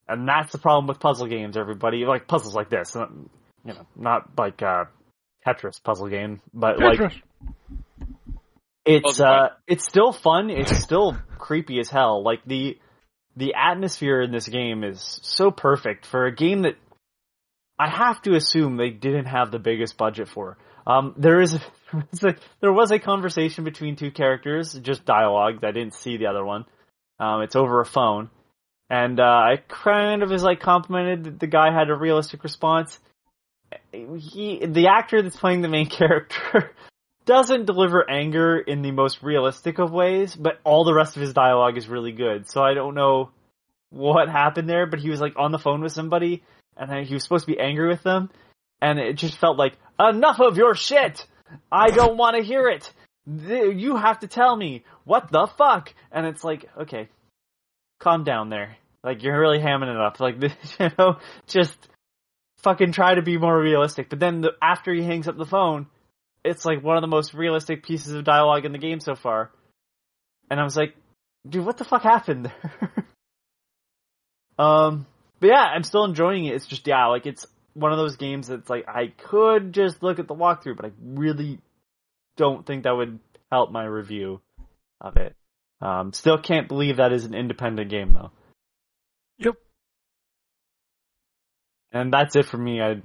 And 0.06 0.26
that's 0.26 0.52
the 0.52 0.58
problem 0.58 0.86
with 0.86 1.00
puzzle 1.00 1.26
games, 1.26 1.56
everybody. 1.56 2.04
Like 2.06 2.28
puzzles 2.28 2.54
like 2.54 2.70
this, 2.70 2.94
you 2.94 3.74
know, 3.74 3.86
not 3.96 4.30
like 4.38 4.62
uh, 4.62 4.84
Tetris 5.46 5.82
puzzle 5.82 6.08
game, 6.08 6.40
but 6.54 6.78
like 6.78 7.00
it's 8.84 9.20
uh, 9.20 9.48
it's 9.66 9.84
still 9.84 10.12
fun. 10.12 10.48
It's 10.48 10.76
still 10.78 11.18
creepy 11.36 11.78
as 11.78 11.90
hell. 11.90 12.22
Like 12.22 12.40
the 12.46 12.78
the 13.36 13.54
atmosphere 13.54 14.22
in 14.22 14.32
this 14.32 14.48
game 14.48 14.82
is 14.82 15.20
so 15.22 15.50
perfect 15.50 16.06
for 16.06 16.24
a 16.24 16.34
game 16.34 16.62
that 16.62 16.76
I 17.79 17.89
have 17.89 18.20
to 18.22 18.35
assume 18.35 18.76
they 18.76 18.91
didn't 18.91 19.26
have 19.26 19.51
the 19.51 19.59
biggest 19.59 19.97
budget 19.97 20.29
for. 20.29 20.57
Um, 20.87 21.14
there 21.16 21.41
is 21.41 21.55
a, 21.55 21.61
there 22.61 22.72
was 22.72 22.91
a 22.91 22.99
conversation 22.99 23.64
between 23.64 23.97
two 23.97 24.11
characters, 24.11 24.72
just 24.72 25.05
dialogue. 25.05 25.62
I 25.62 25.70
didn't 25.70 25.95
see 25.95 26.16
the 26.16 26.26
other 26.26 26.45
one. 26.45 26.64
Um, 27.20 27.43
it's 27.43 27.57
over 27.57 27.81
a 27.81 27.87
phone, 27.87 28.31
and 28.89 29.20
uh, 29.20 29.24
I 29.24 29.57
kind 29.68 30.22
of 30.22 30.31
was 30.31 30.43
like 30.43 30.61
complimented 30.61 31.24
that 31.24 31.41
the 31.41 31.47
guy 31.47 31.72
had 31.72 31.91
a 31.91 31.95
realistic 31.95 32.43
response. 32.45 32.99
He, 33.93 34.64
the 34.64 34.89
actor 34.89 35.20
that's 35.20 35.37
playing 35.37 35.62
the 35.62 35.68
main 35.68 35.87
character, 35.91 36.72
doesn't 37.29 37.66
deliver 37.66 38.09
anger 38.09 38.59
in 38.59 38.81
the 38.81 38.91
most 38.91 39.22
realistic 39.22 39.79
of 39.79 39.93
ways, 39.93 40.35
but 40.35 40.59
all 40.64 40.85
the 40.85 40.95
rest 40.95 41.14
of 41.14 41.20
his 41.20 41.35
dialogue 41.35 41.76
is 41.76 41.87
really 41.87 42.12
good. 42.12 42.49
So 42.49 42.62
I 42.62 42.72
don't 42.72 42.95
know 42.95 43.31
what 43.91 44.31
happened 44.31 44.68
there, 44.68 44.87
but 44.87 44.99
he 44.99 45.11
was 45.11 45.20
like 45.20 45.35
on 45.37 45.53
the 45.53 45.59
phone 45.59 45.83
with 45.83 45.93
somebody, 45.93 46.43
and 46.79 47.07
he 47.07 47.14
was 47.14 47.22
supposed 47.22 47.47
to 47.47 47.53
be 47.53 47.61
angry 47.61 47.89
with 47.89 48.03
them, 48.03 48.31
and 48.81 48.99
it 48.99 49.16
just 49.16 49.39
felt 49.39 49.59
like 49.59 49.74
enough 49.99 50.41
of 50.41 50.57
your 50.57 50.74
shit. 50.74 51.26
I 51.72 51.91
don't 51.91 52.16
want 52.16 52.37
to 52.37 52.43
hear 52.43 52.68
it. 52.68 52.93
You 53.26 53.97
have 53.97 54.20
to 54.20 54.26
tell 54.26 54.57
me 54.57 54.85
what 55.05 55.31
the 55.31 55.47
fuck, 55.59 55.93
and 56.12 56.26
it's 56.26 56.45
like 56.45 56.66
okay, 56.79 57.09
calm 57.99 58.24
down 58.24 58.49
there. 58.49 58.76
Like 59.03 59.22
you're 59.22 59.39
really 59.39 59.59
hamming 59.59 59.91
it 59.91 60.01
up. 60.01 60.18
Like 60.20 60.37
you 60.41 60.91
know, 60.99 61.18
just 61.47 61.76
fucking 62.59 62.93
try 62.93 63.14
to 63.14 63.22
be 63.22 63.39
more 63.39 63.59
realistic. 63.59 64.11
But 64.11 64.20
then 64.20 64.41
the, 64.41 64.53
after 64.62 64.93
he 64.93 65.03
hangs 65.03 65.29
up 65.29 65.37
the 65.37 65.47
phone, 65.47 65.87
it's 66.45 66.64
like 66.64 66.83
one 66.83 66.97
of 66.97 67.03
the 67.03 67.09
most 67.09 67.35
realistic 67.35 67.83
pieces 67.85 68.12
of 68.12 68.24
dialogue 68.24 68.64
in 68.64 68.72
the 68.72 68.79
game 68.79 69.01
so 69.01 69.14
far. 69.14 69.51
And 70.51 70.59
I 70.59 70.64
was 70.64 70.76
like, 70.76 70.95
dude, 71.49 71.64
what 71.64 71.76
the 71.76 71.85
fuck 71.85 72.03
happened 72.03 72.47
there? 72.47 72.93
um, 74.59 75.07
but 75.41 75.49
yeah, 75.49 75.62
I'm 75.62 75.82
still 75.82 76.05
enjoying 76.05 76.47
it. 76.47 76.55
It's 76.55 76.66
just 76.66 76.86
yeah, 76.86 77.07
like 77.07 77.26
it's 77.26 77.47
one 77.74 77.93
of 77.93 77.99
those 77.99 78.16
games 78.16 78.49
that's 78.49 78.68
like 78.68 78.89
I 78.89 79.09
could 79.09 79.72
just 79.72 80.03
look 80.03 80.18
at 80.18 80.26
the 80.28 80.34
walkthrough, 80.34 80.76
but 80.76 80.86
I 80.86 80.91
really 81.03 81.59
don't 82.36 82.66
think 82.66 82.84
that 82.84 82.97
would 82.97 83.18
help 83.51 83.70
my 83.70 83.84
review 83.84 84.41
of 85.01 85.16
it. 85.16 85.34
Um, 85.80 86.12
still 86.12 86.39
can't 86.39 86.68
believe 86.68 86.97
that 86.97 87.12
is 87.12 87.24
an 87.24 87.34
independent 87.34 87.91
game 87.91 88.12
though. 88.12 88.32
Yep. 89.39 89.55
And 91.93 92.12
that's 92.12 92.36
it 92.36 92.47
for 92.47 92.59
me. 92.59 92.80
I've 92.80 93.03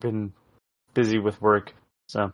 been 0.00 0.32
busy 0.94 1.18
with 1.18 1.40
work, 1.40 1.74
so 2.08 2.32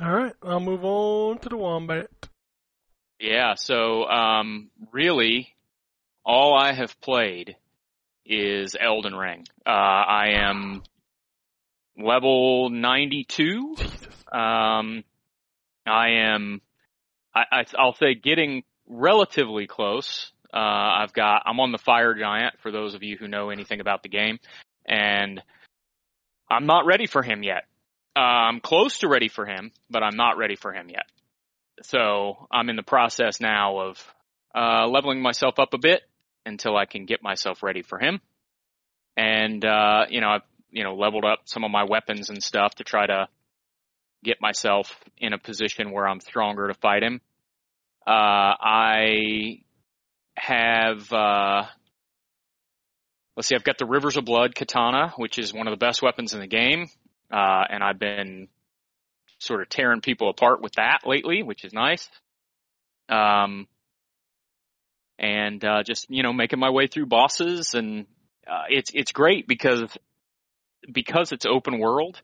All 0.00 0.12
right, 0.12 0.34
I'll 0.42 0.60
move 0.60 0.84
on 0.84 1.38
to 1.38 1.48
the 1.48 1.56
wombat. 1.56 2.10
Yeah, 3.20 3.54
so 3.54 4.04
um, 4.04 4.70
really, 4.90 5.54
all 6.24 6.54
I 6.54 6.72
have 6.72 7.00
played 7.00 7.56
is 8.24 8.76
Elden 8.78 9.14
Ring. 9.14 9.44
Uh, 9.66 9.70
I 9.70 10.32
am 10.34 10.82
level 11.98 12.70
92. 12.70 13.76
Um, 14.32 15.04
I 15.86 16.08
am, 16.10 16.60
I, 17.34 17.42
I, 17.50 17.64
I'll 17.76 17.94
say 17.94 18.14
getting 18.14 18.62
relatively 18.86 19.66
close. 19.66 20.30
Uh, 20.52 20.58
I've 20.58 21.12
got, 21.12 21.42
I'm 21.46 21.60
on 21.60 21.72
the 21.72 21.78
fire 21.78 22.14
giant 22.14 22.54
for 22.62 22.70
those 22.70 22.94
of 22.94 23.02
you 23.02 23.16
who 23.18 23.26
know 23.26 23.50
anything 23.50 23.80
about 23.80 24.02
the 24.02 24.08
game 24.08 24.38
and 24.86 25.42
I'm 26.50 26.66
not 26.66 26.86
ready 26.86 27.06
for 27.06 27.22
him 27.22 27.42
yet. 27.42 27.64
Uh, 28.14 28.20
I'm 28.20 28.60
close 28.60 28.98
to 28.98 29.08
ready 29.08 29.28
for 29.28 29.46
him, 29.46 29.72
but 29.90 30.02
I'm 30.02 30.16
not 30.16 30.36
ready 30.36 30.56
for 30.56 30.72
him 30.72 30.90
yet. 30.90 31.06
So 31.82 32.46
I'm 32.50 32.68
in 32.68 32.76
the 32.76 32.82
process 32.82 33.40
now 33.40 33.78
of, 33.78 34.14
uh, 34.54 34.86
leveling 34.86 35.22
myself 35.22 35.58
up 35.58 35.72
a 35.72 35.78
bit 35.78 36.02
until 36.44 36.76
I 36.76 36.86
can 36.86 37.06
get 37.06 37.22
myself 37.22 37.62
ready 37.62 37.82
for 37.82 37.98
him. 37.98 38.20
And, 39.16 39.64
uh, 39.64 40.06
you 40.08 40.20
know, 40.20 40.28
I've, 40.28 40.42
you 40.70 40.84
know, 40.84 40.94
leveled 40.94 41.24
up 41.24 41.40
some 41.44 41.64
of 41.64 41.70
my 41.70 41.84
weapons 41.84 42.30
and 42.30 42.42
stuff 42.42 42.74
to 42.76 42.84
try 42.84 43.06
to 43.06 43.28
get 44.24 44.40
myself 44.40 44.94
in 45.18 45.32
a 45.32 45.38
position 45.38 45.90
where 45.90 46.06
I'm 46.06 46.20
stronger 46.20 46.68
to 46.68 46.74
fight 46.74 47.02
him. 47.02 47.20
Uh, 48.06 48.10
I 48.60 49.58
have, 50.36 51.12
uh, 51.12 51.64
let's 53.36 53.48
see, 53.48 53.54
I've 53.54 53.64
got 53.64 53.78
the 53.78 53.86
Rivers 53.86 54.16
of 54.16 54.24
Blood 54.24 54.54
katana, 54.54 55.12
which 55.16 55.38
is 55.38 55.52
one 55.52 55.66
of 55.66 55.72
the 55.72 55.84
best 55.84 56.02
weapons 56.02 56.34
in 56.34 56.40
the 56.40 56.46
game. 56.46 56.88
Uh, 57.30 57.64
and 57.68 57.82
I've 57.82 57.98
been 57.98 58.48
sort 59.38 59.60
of 59.60 59.68
tearing 59.68 60.00
people 60.00 60.30
apart 60.30 60.62
with 60.62 60.72
that 60.74 61.00
lately, 61.04 61.42
which 61.42 61.64
is 61.64 61.72
nice. 61.72 62.08
Um, 63.08 63.66
and, 65.22 65.64
uh, 65.64 65.82
just, 65.84 66.06
you 66.10 66.24
know, 66.24 66.32
making 66.32 66.58
my 66.58 66.70
way 66.70 66.88
through 66.88 67.06
bosses 67.06 67.74
and, 67.74 68.06
uh, 68.46 68.64
it's, 68.68 68.90
it's 68.92 69.12
great 69.12 69.46
because, 69.46 69.84
because 70.92 71.30
it's 71.30 71.46
open 71.46 71.78
world, 71.78 72.20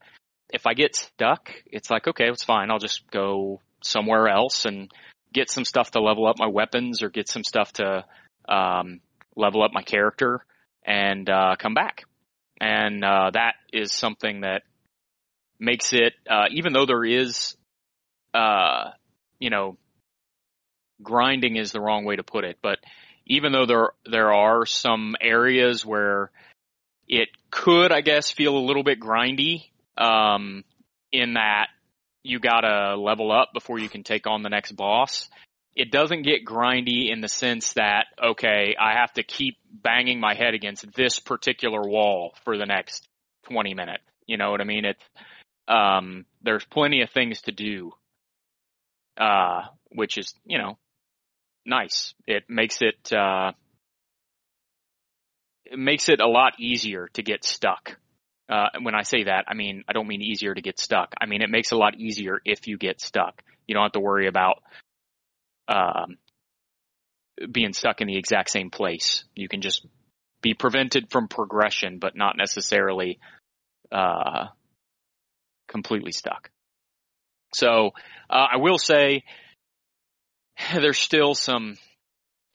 if 0.51 0.67
I 0.67 0.75
get 0.75 0.97
stuck, 0.97 1.51
it's 1.67 1.91
like, 1.91 2.09
okay, 2.09 2.29
it's 2.29 2.43
fine. 2.43 2.71
I'll 2.71 2.81
just 2.81 3.09
go 3.11 3.61
somewhere 3.85 4.29
else 4.29 4.65
and 4.65 4.91
get 5.33 5.49
some 5.49 5.65
stuff 5.65 5.93
to 5.93 6.01
level 6.01 6.27
up 6.27 6.37
my 6.39 6.49
weapons 6.49 7.03
or 7.03 7.09
get 7.09 7.29
some 7.29 7.45
stuff 7.45 7.73
to, 7.75 8.05
um, 8.49 9.01
level 9.37 9.63
up 9.63 9.71
my 9.73 9.83
character 9.83 10.45
and, 10.85 11.31
uh, 11.31 11.55
come 11.57 11.75
back. 11.75 12.05
And, 12.61 13.05
uh, 13.05 13.31
that 13.35 13.55
is 13.73 13.93
something 13.93 14.41
that 14.41 14.63
makes 15.61 15.93
it, 15.93 16.15
uh, 16.29 16.47
even 16.51 16.73
though 16.73 16.87
there 16.87 17.05
is, 17.05 17.57
uh, 18.35 18.91
you 19.39 19.51
know, 19.51 19.77
grinding 21.03 21.57
is 21.57 21.73
the 21.73 21.81
wrong 21.81 22.05
way 22.05 22.17
to 22.17 22.23
put 22.23 22.45
it, 22.45 22.59
but 22.63 22.79
even 23.27 23.53
though 23.53 23.67
there, 23.67 23.91
there 24.11 24.33
are 24.33 24.65
some 24.67 25.15
areas 25.21 25.85
where 25.85 26.31
it 27.07 27.29
could, 27.51 27.93
I 27.93 28.01
guess, 28.01 28.31
feel 28.31 28.57
a 28.57 28.67
little 28.67 28.83
bit 28.83 29.01
grindy, 29.01 29.65
um, 29.97 30.65
in 31.13 31.35
that 31.35 31.69
you 32.23 32.39
gotta 32.39 32.97
level 32.97 33.33
up 33.33 33.53
before 33.53 33.79
you 33.79 33.89
can 33.89 34.03
take 34.03 34.27
on 34.27 34.43
the 34.43 34.51
next 34.51 34.73
boss. 34.73 35.29
It 35.75 35.91
doesn't 35.91 36.23
get 36.23 36.45
grindy 36.45 37.11
in 37.11 37.21
the 37.21 37.29
sense 37.29 37.75
that, 37.75 38.07
okay, 38.23 38.75
I 38.79 38.95
have 38.95 39.13
to 39.15 39.23
keep 39.23 39.57
banging 39.73 40.21
my 40.21 40.35
head 40.35 40.55
against 40.55 40.93
this 40.95 41.21
particular 41.21 41.81
wall 41.81 42.35
for 42.45 42.59
the 42.59 42.67
next 42.67 43.07
20 43.45 43.75
minutes. 43.75 44.03
You 44.27 44.37
know 44.37 44.51
what 44.51 44.61
I 44.61 44.65
mean? 44.65 44.85
It's, 44.85 45.05
um, 45.69 46.27
there's 46.43 46.65
plenty 46.65 47.03
of 47.03 47.11
things 47.11 47.43
to 47.43 47.53
do, 47.53 47.93
uh, 49.17 49.63
which 49.91 50.19
is, 50.19 50.35
you 50.45 50.59
know, 50.59 50.77
nice. 51.69 52.15
It 52.27 52.45
makes 52.49 52.79
it, 52.81 53.13
uh, 53.13 53.53
it 55.65 55.79
makes 55.79 56.09
it 56.09 56.21
a 56.21 56.27
lot 56.27 56.55
easier 56.59 57.09
to 57.13 57.23
get 57.23 57.45
stuck. 57.45 57.97
Uh, 58.49 58.69
when 58.81 58.95
I 58.95 59.03
say 59.03 59.25
that, 59.25 59.45
I 59.47 59.55
mean, 59.55 59.85
I 59.87 59.93
don't 59.93 60.09
mean 60.09 60.23
easier 60.23 60.55
to 60.55 60.63
get 60.63 60.79
stuck. 60.79 61.13
I 61.21 61.27
mean, 61.27 61.43
it 61.43 61.51
makes 61.51 61.71
it 61.71 61.75
a 61.75 61.79
lot 61.79 61.97
easier 62.01 62.41
if 62.45 62.67
you 62.67 62.79
get 62.79 63.01
stuck. 63.01 63.43
You 63.67 63.75
don't 63.75 63.83
have 63.83 63.93
to 63.93 64.01
worry 64.01 64.27
about, 64.27 64.63
um, 65.69 66.17
being 67.53 67.75
stuck 67.75 68.01
in 68.01 68.07
the 68.07 68.17
exact 68.17 68.51
same 68.51 68.71
place. 68.71 69.25
You 69.35 69.49
can 69.49 69.61
just 69.61 69.87
be 70.41 70.55
prevented 70.55 71.11
from 71.11 71.29
progression, 71.29 71.99
but 71.99 72.17
not 72.17 72.37
necessarily, 72.39 73.21
uh, 73.93 74.47
completely 75.69 76.13
stuck. 76.13 76.51
So, 77.55 77.91
uh, 78.31 78.47
I 78.53 78.57
will 78.57 78.79
say 78.79 79.25
there's 80.75 80.99
still 80.99 81.35
some 81.35 81.77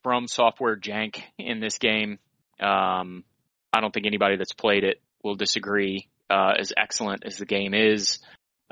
FromSoftware 0.05 0.79
jank 0.79 1.21
in 1.37 1.59
this 1.59 1.77
game. 1.77 2.19
Um, 2.59 3.23
I 3.71 3.81
don't 3.81 3.93
think 3.93 4.05
anybody 4.05 4.37
that's 4.37 4.53
played 4.53 4.83
it 4.83 5.01
will 5.23 5.35
disagree. 5.35 6.07
Uh, 6.29 6.53
as 6.57 6.73
excellent 6.75 7.23
as 7.25 7.37
the 7.37 7.45
game 7.45 7.73
is, 7.73 8.19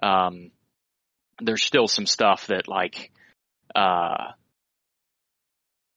um, 0.02 0.52
there's 1.42 1.64
still 1.64 1.88
some 1.88 2.06
stuff 2.06 2.48
that 2.48 2.68
like, 2.68 3.12
uh, 3.76 4.32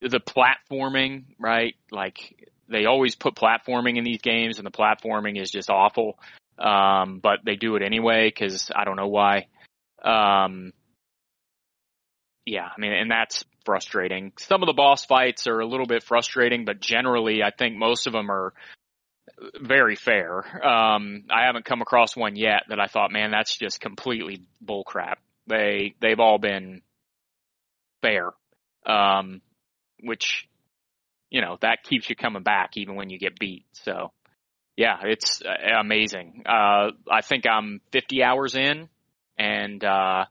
the 0.00 0.20
platforming, 0.20 1.24
right? 1.38 1.74
Like 1.90 2.50
they 2.68 2.86
always 2.86 3.14
put 3.14 3.34
platforming 3.34 3.96
in 3.96 4.04
these 4.04 4.20
games 4.20 4.58
and 4.58 4.66
the 4.66 4.70
platforming 4.70 5.40
is 5.40 5.50
just 5.50 5.70
awful. 5.70 6.18
Um, 6.58 7.20
but 7.22 7.40
they 7.44 7.56
do 7.56 7.76
it 7.76 7.82
anyway 7.82 8.28
because 8.28 8.70
I 8.74 8.84
don't 8.84 8.96
know 8.96 9.08
why. 9.08 9.46
Um, 10.04 10.72
yeah, 12.46 12.66
I 12.66 12.80
mean, 12.80 12.92
and 12.92 13.10
that's 13.10 13.44
frustrating. 13.64 14.32
Some 14.38 14.62
of 14.62 14.66
the 14.66 14.74
boss 14.74 15.04
fights 15.04 15.46
are 15.46 15.60
a 15.60 15.66
little 15.66 15.86
bit 15.86 16.02
frustrating, 16.02 16.64
but 16.64 16.80
generally 16.80 17.42
I 17.42 17.50
think 17.50 17.76
most 17.76 18.06
of 18.06 18.12
them 18.12 18.30
are 18.30 18.52
very 19.60 19.96
fair. 19.96 20.38
Um, 20.64 21.24
I 21.30 21.46
haven't 21.46 21.64
come 21.64 21.82
across 21.82 22.16
one 22.16 22.36
yet 22.36 22.64
that 22.68 22.78
I 22.78 22.86
thought, 22.86 23.10
man, 23.10 23.30
that's 23.30 23.56
just 23.56 23.80
completely 23.80 24.42
bullcrap. 24.64 25.16
They, 25.46 25.94
they've 26.00 26.20
all 26.20 26.38
been 26.38 26.82
fair. 28.02 28.32
Um, 28.86 29.40
which, 30.02 30.46
you 31.30 31.40
know, 31.40 31.56
that 31.62 31.84
keeps 31.84 32.10
you 32.10 32.16
coming 32.16 32.42
back 32.42 32.76
even 32.76 32.96
when 32.96 33.08
you 33.08 33.18
get 33.18 33.38
beat. 33.38 33.64
So 33.72 34.12
yeah, 34.76 34.98
it's 35.04 35.40
uh, 35.42 35.80
amazing. 35.80 36.42
Uh, 36.46 36.90
I 37.10 37.22
think 37.22 37.46
I'm 37.46 37.80
50 37.92 38.22
hours 38.22 38.54
in 38.54 38.88
and, 39.38 39.82
uh, 39.82 40.26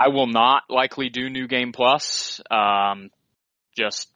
I 0.00 0.08
will 0.08 0.28
not 0.28 0.62
likely 0.70 1.10
do 1.10 1.28
New 1.28 1.46
Game 1.46 1.72
Plus, 1.72 2.40
um, 2.50 3.10
just 3.76 4.10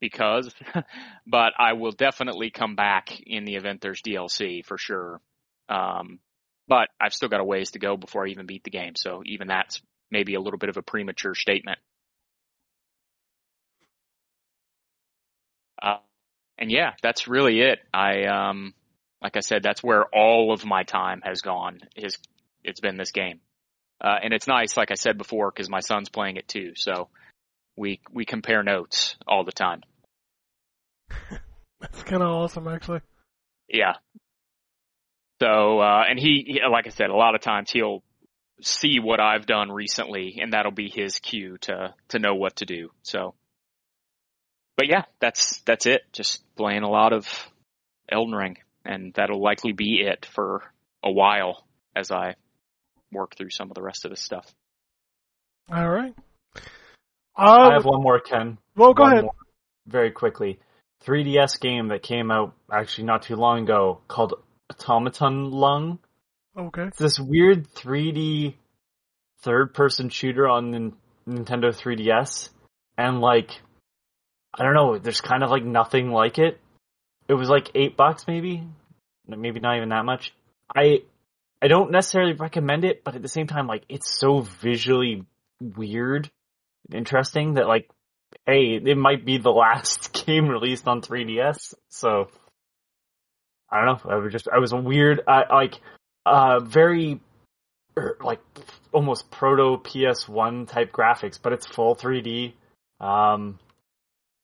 because, 0.00 0.54
but 1.26 1.52
I 1.58 1.72
will 1.72 1.90
definitely 1.90 2.50
come 2.50 2.76
back 2.76 3.08
in 3.26 3.44
the 3.44 3.56
event 3.56 3.80
there's 3.80 4.02
DLC 4.02 4.64
for 4.64 4.78
sure. 4.78 5.20
Um, 5.68 6.20
but 6.68 6.90
I've 7.00 7.12
still 7.12 7.28
got 7.28 7.40
a 7.40 7.44
ways 7.44 7.72
to 7.72 7.80
go 7.80 7.96
before 7.96 8.24
I 8.24 8.30
even 8.30 8.46
beat 8.46 8.62
the 8.62 8.70
game, 8.70 8.94
so 8.94 9.22
even 9.26 9.48
that's 9.48 9.82
maybe 10.12 10.34
a 10.34 10.40
little 10.40 10.60
bit 10.60 10.68
of 10.68 10.76
a 10.76 10.82
premature 10.82 11.34
statement. 11.34 11.80
Uh, 15.82 15.96
and 16.56 16.70
yeah, 16.70 16.92
that's 17.02 17.26
really 17.26 17.62
it. 17.62 17.80
I, 17.92 18.26
um, 18.26 18.74
like 19.20 19.36
I 19.36 19.40
said, 19.40 19.64
that's 19.64 19.82
where 19.82 20.04
all 20.04 20.52
of 20.52 20.64
my 20.64 20.84
time 20.84 21.20
has 21.24 21.40
gone. 21.40 21.80
Is 21.96 22.16
it's 22.62 22.78
been 22.80 22.96
this 22.96 23.10
game, 23.10 23.40
uh, 24.00 24.16
and 24.22 24.32
it's 24.32 24.46
nice, 24.46 24.76
like 24.76 24.90
I 24.90 24.94
said 24.94 25.18
before, 25.18 25.50
because 25.50 25.70
my 25.70 25.80
son's 25.80 26.08
playing 26.08 26.36
it 26.36 26.48
too. 26.48 26.72
So 26.76 27.08
we 27.76 28.00
we 28.12 28.24
compare 28.24 28.62
notes 28.62 29.16
all 29.26 29.44
the 29.44 29.52
time. 29.52 29.82
That's 31.80 32.02
kind 32.02 32.22
of 32.22 32.28
awesome, 32.28 32.68
actually. 32.68 33.00
Yeah. 33.68 33.94
So, 35.40 35.80
uh, 35.80 36.04
and 36.08 36.18
he, 36.18 36.44
he, 36.46 36.60
like 36.70 36.86
I 36.86 36.90
said, 36.90 37.10
a 37.10 37.16
lot 37.16 37.34
of 37.34 37.42
times 37.42 37.70
he'll 37.70 38.02
see 38.62 39.00
what 39.00 39.20
I've 39.20 39.44
done 39.44 39.70
recently 39.70 40.38
and 40.40 40.52
that'll 40.52 40.72
be 40.72 40.88
his 40.88 41.18
cue 41.18 41.58
to, 41.62 41.94
to 42.08 42.18
know 42.18 42.34
what 42.34 42.56
to 42.56 42.64
do. 42.64 42.90
So, 43.02 43.34
but 44.76 44.88
yeah, 44.88 45.02
that's, 45.20 45.58
that's 45.66 45.84
it. 45.84 46.02
Just 46.12 46.42
playing 46.56 46.82
a 46.82 46.90
lot 46.90 47.12
of 47.12 47.28
Elden 48.10 48.34
Ring 48.34 48.56
and 48.84 49.12
that'll 49.14 49.42
likely 49.42 49.72
be 49.72 50.00
it 50.00 50.24
for 50.24 50.62
a 51.04 51.10
while 51.10 51.66
as 51.94 52.10
I 52.10 52.36
work 53.12 53.36
through 53.36 53.50
some 53.50 53.70
of 53.70 53.74
the 53.74 53.82
rest 53.82 54.04
of 54.04 54.10
his 54.10 54.20
stuff. 54.20 54.46
All 55.72 55.88
right. 55.88 56.14
I 57.36 57.44
Uh, 57.44 57.70
have 57.72 57.84
one 57.84 58.02
more, 58.02 58.20
Ken. 58.20 58.58
well, 58.76 58.94
go 58.94 59.02
One 59.02 59.12
ahead. 59.12 59.24
more, 59.24 59.34
very 59.86 60.10
quickly. 60.10 60.58
3DS 61.04 61.60
game 61.60 61.88
that 61.88 62.02
came 62.02 62.30
out 62.30 62.54
actually 62.72 63.04
not 63.04 63.22
too 63.22 63.36
long 63.36 63.64
ago 63.64 64.00
called 64.08 64.34
Automaton 64.70 65.50
Lung. 65.50 65.98
Okay. 66.56 66.84
It's 66.84 66.98
this 66.98 67.20
weird 67.20 67.68
3D 67.74 68.54
third 69.40 69.74
person 69.74 70.08
shooter 70.08 70.48
on 70.48 70.70
Nin- 70.70 70.96
Nintendo 71.28 71.74
3DS. 71.76 72.48
And 72.96 73.20
like, 73.20 73.50
I 74.54 74.62
don't 74.64 74.72
know, 74.74 74.98
there's 74.98 75.20
kind 75.20 75.42
of 75.44 75.50
like 75.50 75.64
nothing 75.64 76.10
like 76.10 76.38
it. 76.38 76.58
It 77.28 77.34
was 77.34 77.50
like 77.50 77.70
eight 77.74 77.96
bucks 77.96 78.26
maybe? 78.26 78.66
Maybe 79.26 79.60
not 79.60 79.76
even 79.76 79.90
that 79.90 80.04
much. 80.06 80.32
I, 80.74 81.02
I 81.66 81.68
don't 81.68 81.90
necessarily 81.90 82.34
recommend 82.34 82.84
it, 82.84 83.02
but 83.02 83.16
at 83.16 83.22
the 83.22 83.28
same 83.28 83.48
time, 83.48 83.66
like, 83.66 83.82
it's 83.88 84.20
so 84.20 84.38
visually 84.62 85.24
weird 85.60 86.30
and 86.84 86.94
interesting 86.94 87.54
that 87.54 87.66
like, 87.66 87.90
hey, 88.46 88.80
it 88.80 88.96
might 88.96 89.26
be 89.26 89.38
the 89.38 89.50
last 89.64 90.12
game 90.26 90.46
released 90.46 90.86
on 90.86 91.02
3DS. 91.02 91.74
So, 91.88 92.28
I 93.68 93.84
don't 93.84 94.04
know. 94.04 94.12
I 94.12 94.14
was 94.14 94.32
just, 94.32 94.46
I 94.48 94.60
was 94.60 94.70
a 94.70 94.76
weird, 94.76 95.22
I 95.26 95.52
like, 95.52 95.80
uh, 96.24 96.60
very, 96.60 97.20
er, 97.98 98.16
like, 98.22 98.42
almost 98.92 99.32
proto 99.32 99.82
PS1 99.82 100.68
type 100.68 100.92
graphics, 100.92 101.40
but 101.42 101.52
it's 101.52 101.66
full 101.66 101.96
3D. 101.96 102.52
Um, 103.00 103.58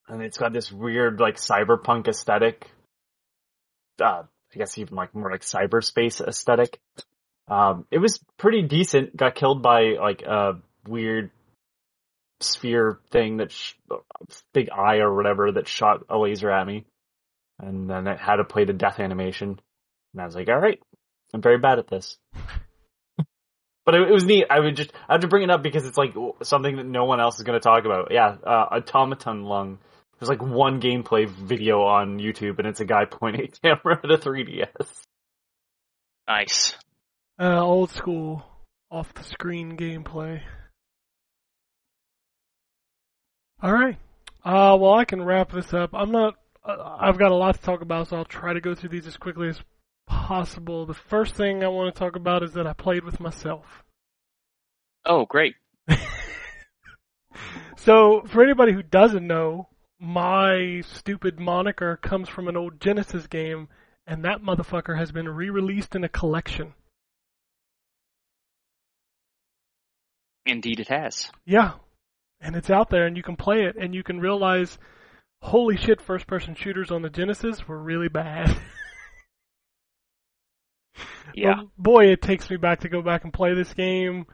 and 0.08 0.22
it's 0.22 0.38
got 0.38 0.52
this 0.52 0.72
weird, 0.72 1.20
like, 1.20 1.36
cyberpunk 1.36 2.08
aesthetic. 2.08 2.68
Uh, 4.02 4.24
I 4.54 4.58
guess 4.58 4.76
even 4.76 4.96
like 4.96 5.14
more 5.14 5.30
like 5.30 5.42
cyberspace 5.42 6.20
aesthetic. 6.20 6.80
Um, 7.52 7.84
it 7.90 7.98
was 7.98 8.18
pretty 8.38 8.62
decent. 8.62 9.14
Got 9.14 9.34
killed 9.34 9.62
by 9.62 9.96
like 10.00 10.22
a 10.22 10.54
weird 10.88 11.30
sphere 12.40 12.98
thing 13.10 13.36
that 13.36 13.52
sh- 13.52 13.74
big 14.54 14.70
eye 14.70 15.00
or 15.00 15.14
whatever 15.14 15.52
that 15.52 15.68
shot 15.68 16.06
a 16.08 16.16
laser 16.16 16.50
at 16.50 16.66
me, 16.66 16.86
and 17.58 17.90
then 17.90 18.06
it 18.06 18.18
had 18.18 18.36
to 18.36 18.44
play 18.44 18.64
the 18.64 18.72
death 18.72 19.00
animation. 19.00 19.60
And 20.14 20.22
I 20.22 20.24
was 20.24 20.34
like, 20.34 20.48
all 20.48 20.58
right, 20.58 20.80
I'm 21.34 21.42
very 21.42 21.58
bad 21.58 21.78
at 21.78 21.88
this. 21.88 22.16
but 23.84 23.94
it, 23.96 24.08
it 24.08 24.12
was 24.12 24.24
neat. 24.24 24.46
I 24.48 24.58
would 24.58 24.76
just 24.76 24.90
I 25.06 25.12
have 25.12 25.20
to 25.20 25.28
bring 25.28 25.42
it 25.42 25.50
up 25.50 25.62
because 25.62 25.84
it's 25.84 25.98
like 25.98 26.14
something 26.44 26.76
that 26.76 26.86
no 26.86 27.04
one 27.04 27.20
else 27.20 27.36
is 27.36 27.44
going 27.44 27.60
to 27.60 27.62
talk 27.62 27.84
about. 27.84 28.12
Yeah, 28.12 28.34
uh, 28.46 28.66
automaton 28.70 29.44
lung. 29.44 29.78
There's 30.18 30.30
like 30.30 30.40
one 30.40 30.80
gameplay 30.80 31.28
video 31.28 31.82
on 31.82 32.18
YouTube, 32.18 32.60
and 32.60 32.66
it's 32.66 32.80
a 32.80 32.86
guy 32.86 33.04
pointing 33.10 33.42
a 33.42 33.48
camera 33.48 34.00
at 34.02 34.10
a 34.10 34.16
3DS. 34.16 35.02
Nice. 36.26 36.74
Uh, 37.40 37.60
old 37.60 37.90
school, 37.90 38.44
off 38.90 39.12
the 39.14 39.24
screen 39.24 39.76
gameplay. 39.76 40.42
All 43.62 43.72
right. 43.72 43.96
Uh, 44.44 44.76
well, 44.80 44.94
I 44.94 45.04
can 45.04 45.22
wrap 45.22 45.52
this 45.52 45.72
up. 45.72 45.90
I'm 45.92 46.10
not. 46.10 46.34
Uh, 46.64 46.96
I've 47.00 47.18
got 47.18 47.32
a 47.32 47.36
lot 47.36 47.54
to 47.54 47.60
talk 47.60 47.80
about, 47.80 48.08
so 48.08 48.16
I'll 48.16 48.24
try 48.24 48.52
to 48.52 48.60
go 48.60 48.74
through 48.74 48.90
these 48.90 49.06
as 49.06 49.16
quickly 49.16 49.48
as 49.48 49.60
possible. 50.06 50.86
The 50.86 50.94
first 50.94 51.34
thing 51.34 51.62
I 51.64 51.68
want 51.68 51.94
to 51.94 51.98
talk 51.98 52.16
about 52.16 52.42
is 52.42 52.52
that 52.52 52.66
I 52.66 52.72
played 52.72 53.04
with 53.04 53.20
myself. 53.20 53.84
Oh, 55.04 55.26
great. 55.26 55.54
So, 57.84 58.22
for 58.28 58.44
anybody 58.44 58.72
who 58.72 58.84
doesn't 58.84 59.26
know, 59.26 59.68
my 59.98 60.82
stupid 60.86 61.40
moniker 61.40 61.96
comes 61.96 62.28
from 62.28 62.46
an 62.46 62.56
old 62.56 62.80
Genesis 62.80 63.26
game, 63.26 63.66
and 64.06 64.24
that 64.24 64.40
motherfucker 64.40 64.96
has 64.96 65.10
been 65.10 65.28
re-released 65.28 65.96
in 65.96 66.04
a 66.04 66.08
collection. 66.08 66.74
Indeed, 70.46 70.80
it 70.80 70.88
has. 70.88 71.30
Yeah. 71.44 71.72
And 72.40 72.56
it's 72.56 72.70
out 72.70 72.90
there 72.90 73.06
and 73.06 73.16
you 73.16 73.22
can 73.22 73.36
play 73.36 73.64
it 73.64 73.76
and 73.80 73.94
you 73.94 74.02
can 74.02 74.20
realize 74.20 74.78
holy 75.40 75.76
shit 75.76 76.00
first 76.00 76.26
person 76.26 76.54
shooters 76.54 76.90
on 76.90 77.02
the 77.02 77.10
Genesis 77.10 77.66
were 77.66 77.80
really 77.80 78.08
bad. 78.08 78.56
Yeah. 81.34 81.54
But 81.56 81.82
boy, 81.82 82.06
it 82.06 82.20
takes 82.20 82.50
me 82.50 82.56
back 82.56 82.80
to 82.80 82.90
go 82.90 83.00
back 83.00 83.24
and 83.24 83.32
play 83.32 83.54
this 83.54 83.72
game. 83.72 84.26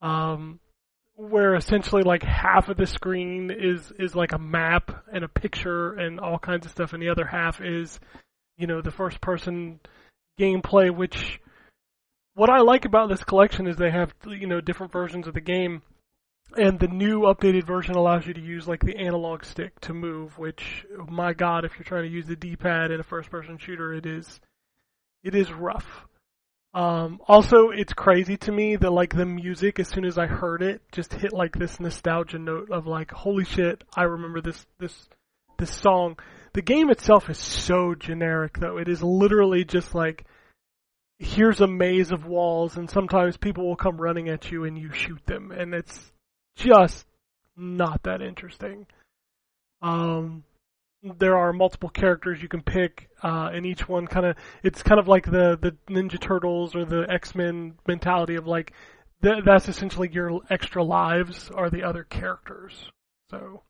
Um 0.00 0.60
where 1.16 1.54
essentially 1.54 2.02
like 2.02 2.22
half 2.22 2.68
of 2.68 2.76
the 2.76 2.86
screen 2.86 3.50
is 3.50 3.90
is 3.98 4.14
like 4.14 4.32
a 4.32 4.38
map 4.38 5.04
and 5.12 5.24
a 5.24 5.28
picture 5.28 5.94
and 5.94 6.20
all 6.20 6.38
kinds 6.38 6.66
of 6.66 6.72
stuff 6.72 6.92
and 6.92 7.02
the 7.02 7.08
other 7.08 7.24
half 7.24 7.60
is 7.62 7.98
you 8.58 8.66
know 8.66 8.82
the 8.82 8.90
first 8.90 9.18
person 9.22 9.80
gameplay 10.38 10.94
which 10.94 11.40
what 12.36 12.50
I 12.50 12.60
like 12.60 12.84
about 12.84 13.08
this 13.08 13.24
collection 13.24 13.66
is 13.66 13.76
they 13.76 13.90
have 13.90 14.14
you 14.26 14.46
know 14.46 14.60
different 14.60 14.92
versions 14.92 15.26
of 15.26 15.34
the 15.34 15.40
game 15.40 15.82
and 16.56 16.78
the 16.78 16.88
new 16.88 17.22
updated 17.22 17.64
version 17.64 17.96
allows 17.96 18.26
you 18.26 18.34
to 18.34 18.40
use 18.40 18.68
like 18.68 18.84
the 18.84 18.96
analog 18.96 19.44
stick 19.44 19.78
to 19.80 19.92
move 19.92 20.38
which 20.38 20.86
my 21.08 21.32
god 21.32 21.64
if 21.64 21.72
you're 21.76 21.84
trying 21.84 22.04
to 22.04 22.14
use 22.14 22.26
the 22.26 22.36
d-pad 22.36 22.92
in 22.92 23.00
a 23.00 23.02
first 23.02 23.30
person 23.30 23.58
shooter 23.58 23.92
it 23.92 24.06
is 24.06 24.40
it 25.24 25.34
is 25.34 25.50
rough. 25.50 26.06
Um 26.72 27.20
also 27.26 27.70
it's 27.70 27.92
crazy 27.92 28.36
to 28.36 28.52
me 28.52 28.76
that 28.76 28.90
like 28.90 29.14
the 29.14 29.26
music 29.26 29.80
as 29.80 29.88
soon 29.88 30.04
as 30.04 30.18
i 30.18 30.26
heard 30.26 30.62
it 30.62 30.82
just 30.92 31.14
hit 31.14 31.32
like 31.32 31.56
this 31.56 31.80
nostalgia 31.80 32.38
note 32.38 32.70
of 32.70 32.86
like 32.86 33.10
holy 33.10 33.44
shit 33.44 33.82
i 33.96 34.02
remember 34.02 34.40
this 34.40 34.66
this 34.78 35.08
this 35.58 35.70
song. 35.70 36.18
The 36.52 36.62
game 36.62 36.90
itself 36.90 37.28
is 37.28 37.38
so 37.38 37.94
generic 37.94 38.58
though. 38.58 38.78
It 38.78 38.88
is 38.88 39.02
literally 39.02 39.64
just 39.64 39.94
like 39.94 40.24
here's 41.18 41.60
a 41.60 41.66
maze 41.66 42.12
of 42.12 42.26
walls 42.26 42.76
and 42.76 42.90
sometimes 42.90 43.36
people 43.36 43.66
will 43.66 43.76
come 43.76 44.00
running 44.00 44.28
at 44.28 44.50
you 44.50 44.64
and 44.64 44.78
you 44.78 44.92
shoot 44.92 45.24
them 45.26 45.50
and 45.50 45.74
it's 45.74 46.12
just 46.56 47.06
not 47.56 48.02
that 48.02 48.22
interesting. 48.22 48.86
Um, 49.82 50.44
there 51.18 51.36
are 51.36 51.52
multiple 51.52 51.88
characters 51.88 52.42
you 52.42 52.48
can 52.48 52.62
pick, 52.62 53.08
uh, 53.22 53.50
and 53.52 53.64
each 53.64 53.88
one 53.88 54.06
kind 54.06 54.26
of 54.26 54.36
it's 54.62 54.82
kind 54.82 54.98
of 54.98 55.08
like 55.08 55.24
the 55.24 55.58
the 55.60 55.76
Ninja 55.88 56.20
Turtles 56.20 56.74
or 56.74 56.84
the 56.84 57.06
X 57.08 57.34
Men 57.34 57.74
mentality 57.86 58.34
of 58.34 58.46
like 58.46 58.72
th- 59.22 59.44
that's 59.44 59.68
essentially 59.68 60.10
your 60.12 60.40
extra 60.50 60.82
lives 60.82 61.50
are 61.54 61.70
the 61.70 61.82
other 61.82 62.04
characters. 62.04 62.90
So, 63.30 63.62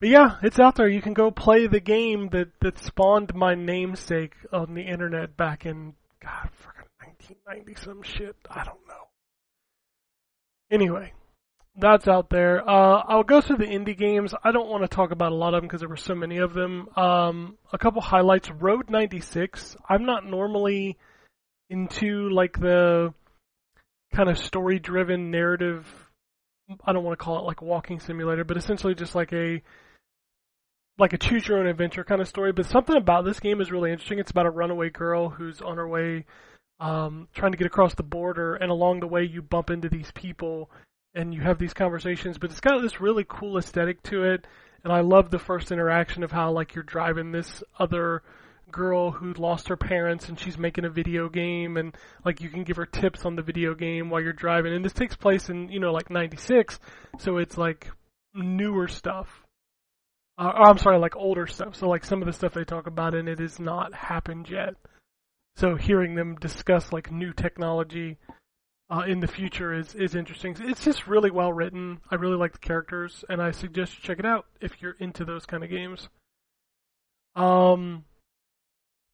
but 0.00 0.08
yeah, 0.08 0.36
it's 0.42 0.58
out 0.58 0.76
there. 0.76 0.88
You 0.88 1.02
can 1.02 1.14
go 1.14 1.30
play 1.30 1.66
the 1.66 1.80
game 1.80 2.28
that 2.30 2.48
that 2.60 2.78
spawned 2.78 3.34
my 3.34 3.54
namesake 3.54 4.34
on 4.52 4.74
the 4.74 4.82
internet 4.82 5.36
back 5.36 5.66
in 5.66 5.94
God, 6.22 6.50
fucking 6.52 6.88
1990 7.46 7.74
some 7.84 8.02
shit. 8.02 8.36
I 8.50 8.64
don't 8.64 8.86
know. 8.88 9.08
Anyway, 10.70 11.12
that's 11.76 12.08
out 12.08 12.30
there. 12.30 12.68
Uh, 12.68 13.02
I'll 13.06 13.24
go 13.24 13.40
through 13.40 13.58
the 13.58 13.64
indie 13.64 13.96
games. 13.96 14.32
I 14.42 14.52
don't 14.52 14.68
want 14.68 14.82
to 14.82 14.88
talk 14.88 15.10
about 15.10 15.32
a 15.32 15.36
lot 15.36 15.54
of 15.54 15.60
them 15.60 15.68
because 15.68 15.80
there 15.80 15.88
were 15.88 15.96
so 15.96 16.14
many 16.14 16.38
of 16.38 16.54
them. 16.54 16.88
Um, 16.96 17.58
a 17.72 17.78
couple 17.78 18.00
highlights. 18.00 18.50
Road 18.50 18.90
96. 18.90 19.76
I'm 19.88 20.04
not 20.04 20.24
normally 20.24 20.96
into 21.70 22.28
like 22.30 22.58
the 22.58 23.12
kind 24.14 24.28
of 24.28 24.38
story-driven 24.38 25.30
narrative. 25.30 25.86
I 26.84 26.92
don't 26.92 27.04
want 27.04 27.18
to 27.18 27.24
call 27.24 27.38
it 27.38 27.46
like 27.46 27.60
a 27.60 27.64
walking 27.64 28.00
simulator, 28.00 28.44
but 28.44 28.56
essentially 28.56 28.94
just 28.94 29.14
like 29.14 29.32
a 29.32 29.60
like 30.98 31.12
a 31.12 31.18
choose 31.18 31.46
your 31.46 31.58
own 31.58 31.66
adventure 31.66 32.04
kind 32.04 32.20
of 32.20 32.28
story. 32.28 32.52
But 32.52 32.66
something 32.66 32.96
about 32.96 33.24
this 33.24 33.40
game 33.40 33.60
is 33.60 33.72
really 33.72 33.90
interesting. 33.90 34.18
It's 34.18 34.30
about 34.30 34.46
a 34.46 34.50
runaway 34.50 34.90
girl 34.90 35.28
who's 35.28 35.60
on 35.60 35.76
her 35.76 35.88
way 35.88 36.24
um, 36.80 37.28
trying 37.34 37.52
to 37.52 37.58
get 37.58 37.66
across 37.66 37.94
the 37.94 38.02
border, 38.02 38.56
and 38.56 38.70
along 38.70 39.00
the 39.00 39.06
way 39.06 39.24
you 39.24 39.42
bump 39.42 39.70
into 39.70 39.88
these 39.88 40.10
people 40.12 40.70
and 41.14 41.32
you 41.32 41.40
have 41.40 41.58
these 41.58 41.74
conversations. 41.74 42.38
But 42.38 42.50
it's 42.50 42.60
got 42.60 42.82
this 42.82 43.00
really 43.00 43.24
cool 43.28 43.56
aesthetic 43.58 44.02
to 44.04 44.24
it, 44.24 44.46
and 44.82 44.92
I 44.92 45.00
love 45.00 45.30
the 45.30 45.38
first 45.38 45.72
interaction 45.72 46.22
of 46.22 46.32
how 46.32 46.50
like 46.50 46.74
you're 46.74 46.84
driving 46.84 47.32
this 47.32 47.62
other 47.78 48.22
girl 48.70 49.12
who 49.12 49.32
lost 49.34 49.68
her 49.68 49.76
parents 49.76 50.28
and 50.28 50.40
she's 50.40 50.58
making 50.58 50.84
a 50.84 50.90
video 50.90 51.28
game 51.28 51.76
and 51.76 51.96
like 52.24 52.40
you 52.40 52.48
can 52.48 52.64
give 52.64 52.76
her 52.76 52.86
tips 52.86 53.24
on 53.24 53.36
the 53.36 53.42
video 53.42 53.72
game 53.72 54.10
while 54.10 54.20
you're 54.20 54.32
driving 54.32 54.74
and 54.74 54.84
this 54.84 54.92
takes 54.92 55.14
place 55.14 55.48
in 55.48 55.68
you 55.68 55.78
know 55.78 55.92
like 55.92 56.10
96 56.10 56.80
so 57.18 57.36
it's 57.36 57.56
like 57.56 57.88
newer 58.34 58.88
stuff 58.88 59.43
uh, 60.36 60.52
I'm 60.68 60.78
sorry, 60.78 60.98
like 60.98 61.16
older 61.16 61.46
stuff. 61.46 61.76
So 61.76 61.88
like 61.88 62.04
some 62.04 62.22
of 62.22 62.26
the 62.26 62.32
stuff 62.32 62.54
they 62.54 62.64
talk 62.64 62.86
about 62.86 63.14
in 63.14 63.26
has 63.26 63.58
not 63.58 63.94
happened 63.94 64.48
yet. 64.48 64.74
So 65.56 65.76
hearing 65.76 66.14
them 66.14 66.36
discuss 66.36 66.92
like 66.92 67.12
new 67.12 67.32
technology 67.32 68.18
uh, 68.90 69.04
in 69.06 69.20
the 69.20 69.28
future 69.28 69.72
is 69.72 69.94
is 69.94 70.14
interesting. 70.14 70.56
It's 70.60 70.84
just 70.84 71.06
really 71.06 71.30
well 71.30 71.52
written. 71.52 72.00
I 72.10 72.16
really 72.16 72.36
like 72.36 72.52
the 72.52 72.58
characters, 72.58 73.24
and 73.28 73.40
I 73.40 73.52
suggest 73.52 73.96
you 73.96 74.02
check 74.02 74.18
it 74.18 74.26
out 74.26 74.46
if 74.60 74.82
you're 74.82 74.96
into 74.98 75.24
those 75.24 75.46
kind 75.46 75.62
of 75.62 75.70
games. 75.70 76.08
Um, 77.36 78.04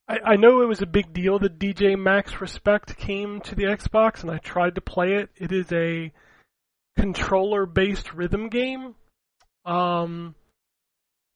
I, 0.07 0.17
I 0.25 0.35
know 0.35 0.61
it 0.61 0.67
was 0.67 0.81
a 0.81 0.87
big 0.87 1.13
deal 1.13 1.39
that 1.39 1.59
DJ 1.59 1.97
Max 1.97 2.41
Respect 2.41 2.97
came 2.97 3.39
to 3.41 3.55
the 3.55 3.63
Xbox, 3.63 4.21
and 4.21 4.31
I 4.31 4.39
tried 4.39 4.75
to 4.75 4.81
play 4.81 5.13
it. 5.13 5.29
It 5.37 5.51
is 5.51 5.71
a 5.71 6.11
controller-based 6.97 8.13
rhythm 8.13 8.49
game. 8.49 8.95
Um, 9.65 10.35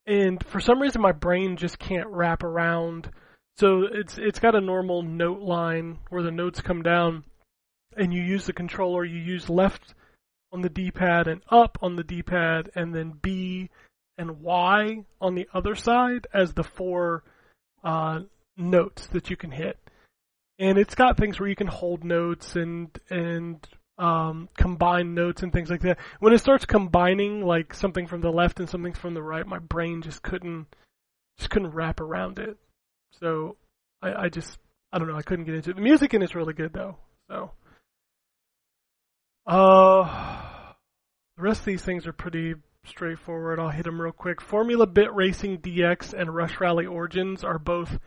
and 0.08 0.44
for 0.46 0.60
some 0.60 0.82
reason 0.82 1.02
my 1.02 1.12
brain 1.12 1.58
just 1.58 1.80
can't 1.80 2.08
wrap 2.08 2.44
around 2.44 3.10
so 3.58 3.84
it's 3.90 4.18
it's 4.18 4.40
got 4.40 4.56
a 4.56 4.62
normal 4.62 5.02
note 5.02 5.42
line 5.42 6.00
where 6.10 6.24
the 6.24 6.32
notes 6.32 6.62
come 6.62 6.82
down 6.82 7.24
and 7.96 8.14
you 8.14 8.22
use 8.22 8.46
the 8.46 8.54
controller, 8.54 9.06
you 9.06 9.20
use 9.20 9.50
left 9.50 9.94
on 10.52 10.62
the 10.62 10.70
D-pad 10.70 11.28
and 11.28 11.42
up 11.50 11.78
on 11.82 11.96
the 11.96 12.04
D-pad, 12.04 12.70
and 12.76 12.94
then 12.94 13.14
B 13.22 13.70
and 14.18 14.42
Y 14.42 15.06
on 15.22 15.36
the 15.36 15.48
other 15.54 15.76
side 15.76 16.28
as 16.34 16.54
the 16.54 16.64
four 16.64 17.24
uh, 17.84 18.22
notes 18.58 19.08
that 19.08 19.30
you 19.30 19.38
can 19.38 19.52
hit. 19.52 19.78
And 20.60 20.78
it's 20.78 20.96
got 20.96 21.18
things 21.18 21.40
where 21.40 21.50
you 21.50 21.56
can 21.56 21.68
hold 21.68 22.04
notes 22.04 22.56
and 22.56 22.98
and 23.10 23.66
um, 23.98 24.50
combine 24.58 25.14
notes 25.14 25.44
and 25.44 25.52
things 25.54 25.70
like 25.70 25.82
that. 25.82 26.00
When 26.20 26.34
it 26.34 26.40
starts 26.40 26.66
combining 26.66 27.46
like 27.46 27.74
something 27.74 28.08
from 28.08 28.22
the 28.22 28.32
left 28.32 28.60
and 28.60 28.70
something 28.70 28.94
from 28.94 29.14
the 29.14 29.24
right, 29.24 29.46
my 29.46 29.60
brain 29.60 30.02
just 30.02 30.22
couldn't 30.22 30.68
just 31.38 31.50
couldn't 31.50 31.72
wrap 31.72 32.00
around 32.00 32.40
it. 32.40 32.58
So 33.20 33.58
I, 34.02 34.26
I 34.26 34.30
just 34.30 34.58
I 34.92 35.00
don't 35.00 35.08
know, 35.08 35.16
I 35.16 35.22
couldn't 35.22 35.46
get 35.46 35.56
into 35.56 35.72
it. 35.72 35.76
The 35.76 35.82
music 35.82 36.14
in 36.14 36.22
it's 36.22 36.36
really 36.36 36.54
good 36.54 36.74
though. 36.74 36.98
So 37.30 37.52
uh 39.48 40.74
the 41.38 41.44
rest 41.44 41.62
of 41.62 41.66
these 41.66 41.84
things 41.84 42.08
are 42.08 42.14
pretty 42.14 42.56
straightforward. 42.86 43.60
I'll 43.60 43.70
hit 43.70 43.84
them 43.84 44.00
real 44.00 44.12
quick. 44.12 44.42
Formula 44.42 44.86
Bit 44.86 45.14
Racing 45.14 45.60
DX 45.60 46.14
and 46.14 46.34
Rush 46.34 46.60
Rally 46.60 46.86
Origins 46.86 47.44
are 47.44 47.60
both 47.60 48.00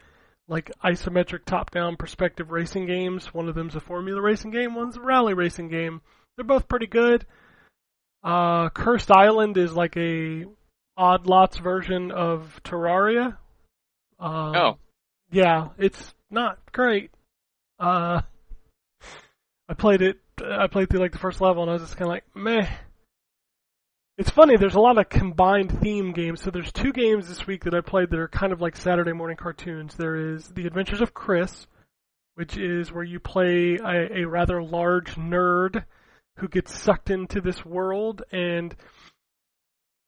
like 0.48 0.70
isometric 0.82 1.44
top-down 1.44 1.96
perspective 1.96 2.50
racing 2.50 2.86
games. 2.86 3.32
One 3.34 3.48
of 3.48 3.54
them's 3.54 3.74
a 3.76 3.80
formula 3.80 4.20
racing 4.20 4.50
game, 4.50 4.74
one's 4.74 4.96
a 4.96 5.00
rally 5.00 5.34
racing 5.34 5.68
game. 5.68 6.00
They're 6.36 6.44
both 6.44 6.68
pretty 6.68 6.86
good. 6.86 7.26
Uh, 8.22 8.70
Cursed 8.70 9.10
Island 9.10 9.56
is 9.56 9.72
like 9.72 9.96
a 9.96 10.44
odd 10.96 11.26
lots 11.26 11.58
version 11.58 12.10
of 12.10 12.60
Terraria. 12.64 13.36
Um, 14.18 14.56
Oh. 14.56 14.78
yeah, 15.30 15.68
it's 15.78 16.14
not 16.30 16.58
great. 16.72 17.10
Uh, 17.78 18.22
I 19.68 19.74
played 19.74 20.02
it. 20.02 20.18
I 20.42 20.66
played 20.66 20.88
through 20.90 21.00
like 21.00 21.12
the 21.12 21.18
first 21.18 21.40
level, 21.40 21.62
and 21.62 21.70
I 21.70 21.74
was 21.74 21.82
just 21.82 21.96
kind 21.96 22.08
of 22.08 22.14
like, 22.14 22.24
meh. 22.34 22.66
It's 24.18 24.30
funny. 24.30 24.56
There's 24.56 24.74
a 24.74 24.80
lot 24.80 24.98
of 24.98 25.08
combined 25.08 25.80
theme 25.80 26.12
games. 26.12 26.42
So 26.42 26.50
there's 26.50 26.72
two 26.72 26.92
games 26.92 27.28
this 27.28 27.46
week 27.46 27.62
that 27.62 27.74
I 27.74 27.80
played 27.80 28.10
that 28.10 28.18
are 28.18 28.26
kind 28.26 28.52
of 28.52 28.60
like 28.60 28.76
Saturday 28.76 29.12
morning 29.12 29.36
cartoons. 29.36 29.94
There 29.94 30.16
is 30.16 30.48
The 30.48 30.66
Adventures 30.66 31.00
of 31.00 31.14
Chris, 31.14 31.68
which 32.34 32.56
is 32.56 32.90
where 32.90 33.04
you 33.04 33.20
play 33.20 33.76
a, 33.76 34.22
a 34.22 34.24
rather 34.24 34.60
large 34.60 35.14
nerd 35.14 35.84
who 36.38 36.48
gets 36.48 36.76
sucked 36.76 37.10
into 37.10 37.40
this 37.40 37.64
world, 37.64 38.22
and 38.32 38.74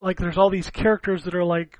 like 0.01 0.17
there's 0.17 0.37
all 0.37 0.49
these 0.49 0.69
characters 0.69 1.23
that 1.23 1.35
are 1.35 1.45
like 1.45 1.79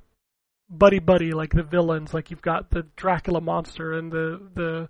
buddy 0.70 1.00
buddy, 1.00 1.32
like 1.32 1.52
the 1.52 1.64
villains. 1.64 2.14
Like 2.14 2.32
you've 2.32 2.42
got 2.42 2.70
the 2.70 2.84
Dracula 2.96 3.42
monster 3.42 3.92
and 3.92 4.10
the 4.10 4.42
the 4.56 4.90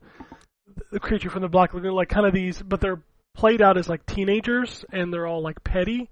the 0.91 0.99
creature 0.99 1.31
from 1.31 1.41
the 1.41 1.49
Black 1.49 1.73
Lagoon, 1.73 1.93
like 1.93 2.09
kind 2.09 2.27
of 2.27 2.33
these, 2.33 2.61
but 2.61 2.81
they're 2.81 3.01
played 3.33 3.63
out 3.63 3.79
as 3.79 3.89
like 3.89 4.05
teenagers, 4.05 4.85
and 4.91 5.11
they're 5.11 5.25
all 5.25 5.41
like 5.41 5.63
petty 5.63 6.07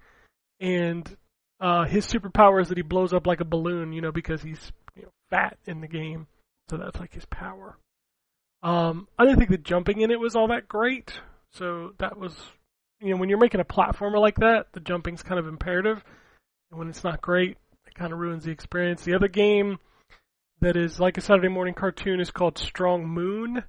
and 0.60 1.18
uh, 1.60 1.86
his 1.86 2.06
superpower 2.06 2.62
is 2.62 2.70
that 2.70 2.78
he 2.78 2.84
blows 2.84 3.14
up 3.14 3.28
like 3.28 3.42
a 3.42 3.46
balloon, 3.46 3.94
you 3.94 4.02
know, 4.02 4.12
because 4.12 4.42
he's 4.42 4.72
you 4.96 5.04
know, 5.04 5.10
fat 5.30 5.58
in 5.66 5.82
the 5.82 5.88
game. 5.88 6.28
So 6.70 6.78
that's 6.78 7.00
like 7.00 7.14
his 7.14 7.26
power. 7.26 7.78
Um, 8.62 9.08
I 9.18 9.26
didn't 9.26 9.40
think 9.40 9.50
the 9.50 9.58
jumping 9.58 10.02
in 10.02 10.12
it 10.12 10.20
was 10.20 10.36
all 10.36 10.48
that 10.50 10.68
great. 10.68 11.14
So 11.52 11.94
that 11.98 12.18
was, 12.18 12.36
you 13.00 13.10
know, 13.10 13.18
when 13.18 13.30
you're 13.30 13.40
making 13.40 13.62
a 13.62 13.66
platformer 13.66 14.20
like 14.20 14.38
that, 14.38 14.68
the 14.74 14.80
jumping's 14.80 15.24
kind 15.24 15.40
of 15.40 15.48
imperative. 15.48 16.04
And 16.70 16.80
when 16.80 16.90
it's 16.90 17.04
not 17.04 17.22
great, 17.22 17.58
it 17.88 17.96
kind 17.96 18.14
of 18.14 18.20
ruins 18.20 18.44
the 18.44 18.52
experience. 18.52 19.04
The 19.04 19.16
other 19.16 19.28
game 19.28 19.80
that 20.62 20.76
is 20.76 21.00
like 21.00 21.18
a 21.18 21.22
Saturday 21.22 21.48
morning 21.48 21.74
cartoon 21.74 22.20
is 22.20 22.32
called 22.32 22.58
Strong 22.58 23.08
Moon. 23.08 23.64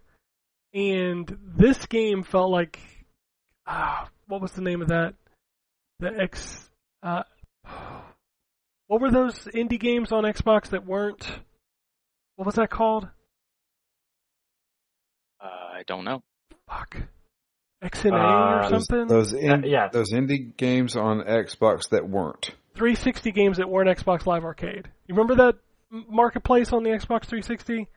And 0.75 1.37
this 1.43 1.87
game 1.87 2.23
felt 2.23 2.51
like, 2.51 2.79
ah, 3.67 4.09
what 4.27 4.41
was 4.41 4.53
the 4.53 4.63
name 4.63 4.83
of 4.83 4.89
that? 4.89 5.15
The 6.01 6.13
X, 6.19 6.70
uh, 7.03 7.23
what 8.87 9.01
were 9.01 9.11
those 9.11 9.39
indie 9.55 9.81
games 9.81 10.13
on 10.13 10.25
Xbox 10.25 10.71
that 10.71 10.87
weren't? 10.87 11.27
What 12.37 12.47
was 12.47 12.55
that 12.57 12.71
called? 12.71 13.09
Uh, 15.43 15.47
I 15.47 15.83
don't 15.87 16.05
know. 16.05 16.23
Fuck. 16.69 16.97
X 17.83 18.05
and 18.05 18.15
A 18.15 18.19
Uh, 18.19 18.59
or 18.59 18.69
something? 18.69 19.07
those, 19.09 19.33
in, 19.33 19.65
Uh, 19.65 19.67
yeah. 19.67 19.89
those 19.89 20.13
indie 20.13 20.55
games 20.57 20.97
on 20.97 21.21
Xbox 21.23 21.89
that 21.91 22.09
weren't. 22.09 22.51
360 22.75 23.33
games 23.33 23.57
that 23.57 23.69
weren't 23.69 23.89
Xbox 23.89 24.27
Live 24.27 24.45
Arcade. 24.45 24.91
You 25.07 25.15
remember 25.15 25.35
that 25.37 25.57
marketplace 25.91 26.73
on 26.73 26.83
the 26.83 26.91
Xbox 26.91 27.25
360? 27.27 27.89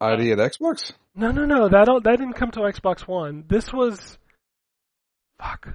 ID 0.00 0.32
at 0.32 0.38
Xbox? 0.38 0.92
No, 1.14 1.30
no, 1.32 1.44
no. 1.44 1.68
That 1.68 1.86
that 2.04 2.18
didn't 2.18 2.34
come 2.34 2.50
to 2.52 2.60
Xbox 2.60 3.00
One. 3.06 3.44
This 3.48 3.72
was. 3.72 4.16
Fuck. 5.40 5.68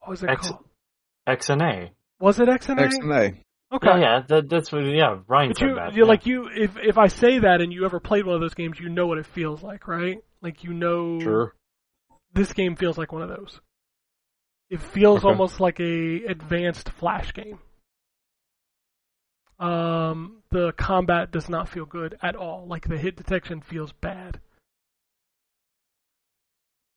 What 0.00 0.10
was 0.10 0.22
it 0.24 0.30
X- 0.30 0.48
called? 0.50 0.64
X 1.26 1.48
and 1.50 1.62
A. 1.62 1.90
Was 2.20 2.40
it 2.40 2.48
X 2.48 2.68
and 2.68 2.78
A? 2.80 2.84
X 2.84 2.96
and 2.96 3.12
A. 3.12 3.32
Okay. 3.72 3.88
Yeah, 3.88 3.98
yeah, 3.98 4.22
that, 4.28 4.48
that's 4.48 4.70
what. 4.70 4.80
Yeah, 4.84 5.18
Ryan 5.26 5.48
But 5.50 5.58
said 5.58 5.68
you, 5.68 5.74
that. 5.74 5.94
you're 5.94 6.06
yeah. 6.06 6.10
like 6.10 6.26
you. 6.26 6.48
If 6.54 6.76
if 6.76 6.98
I 6.98 7.08
say 7.08 7.40
that 7.40 7.60
and 7.60 7.72
you 7.72 7.84
ever 7.84 7.98
played 8.00 8.24
one 8.24 8.36
of 8.36 8.40
those 8.40 8.54
games, 8.54 8.78
you 8.78 8.88
know 8.88 9.06
what 9.06 9.18
it 9.18 9.26
feels 9.26 9.62
like, 9.62 9.88
right? 9.88 10.18
Like 10.40 10.62
you 10.64 10.72
know. 10.72 11.18
Sure. 11.20 11.54
This 12.32 12.52
game 12.52 12.76
feels 12.76 12.96
like 12.96 13.12
one 13.12 13.22
of 13.22 13.28
those. 13.28 13.60
It 14.70 14.80
feels 14.80 15.18
Okay. 15.20 15.28
almost 15.28 15.58
like 15.58 15.80
a 15.80 16.24
advanced 16.24 16.90
flash 16.90 17.32
game. 17.32 17.58
Um, 19.58 20.42
the 20.50 20.72
combat 20.72 21.30
does 21.32 21.48
not 21.48 21.68
feel 21.68 21.86
good 21.86 22.16
at 22.22 22.36
all. 22.36 22.66
Like 22.68 22.86
the 22.86 22.98
hit 22.98 23.16
detection 23.16 23.62
feels 23.62 23.92
bad. 23.92 24.38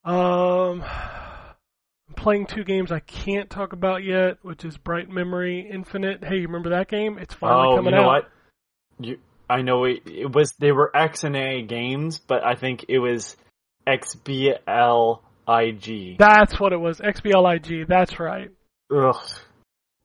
Um, 0.03 0.84
I'm 0.84 1.28
playing 2.20 2.45
two 2.45 2.63
games 2.63 2.91
I 2.91 2.99
can't 2.99 3.49
talk 3.49 3.74
about 3.74 4.03
yet, 4.03 4.38
which 4.41 4.63
is 4.65 4.78
Bright 4.78 5.09
Memory 5.09 5.67
Infinite. 5.72 6.24
Hey, 6.24 6.38
you 6.38 6.47
remember 6.47 6.70
that 6.70 6.88
game? 6.88 7.17
It's 7.17 7.34
finally 7.34 7.67
oh, 7.67 7.76
coming 7.78 7.93
you 7.93 7.99
know 7.99 8.09
out. 8.09 8.24
what? 8.24 8.30
You, 8.99 9.17
I 9.49 9.61
know 9.61 9.86
it, 9.86 10.03
it 10.05 10.32
was. 10.34 10.53
They 10.59 10.72
were 10.72 10.95
X 10.95 11.24
and 11.24 11.36
A 11.36 11.63
games, 11.63 12.20
but 12.20 12.45
I 12.45 12.55
think 12.55 12.86
it 12.89 12.99
was 12.99 13.36
XBLIG. 13.88 15.17
That's 16.20 16.59
what 16.59 16.74
it 16.74 16.80
was. 16.80 16.99
XBLIG. 16.99 17.88
That's 17.88 18.20
right. 18.20 18.51
Ugh, 18.95 19.15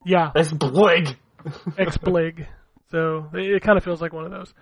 Yeah, 0.04 0.30
that's 0.34 0.52
blig. 0.52 1.16
X 1.78 1.96
Blig. 1.98 2.46
So 2.90 3.28
it, 3.34 3.56
it 3.56 3.62
kind 3.62 3.76
of 3.76 3.84
feels 3.84 4.00
like 4.00 4.12
one 4.12 4.24
of 4.24 4.30
those. 4.30 4.54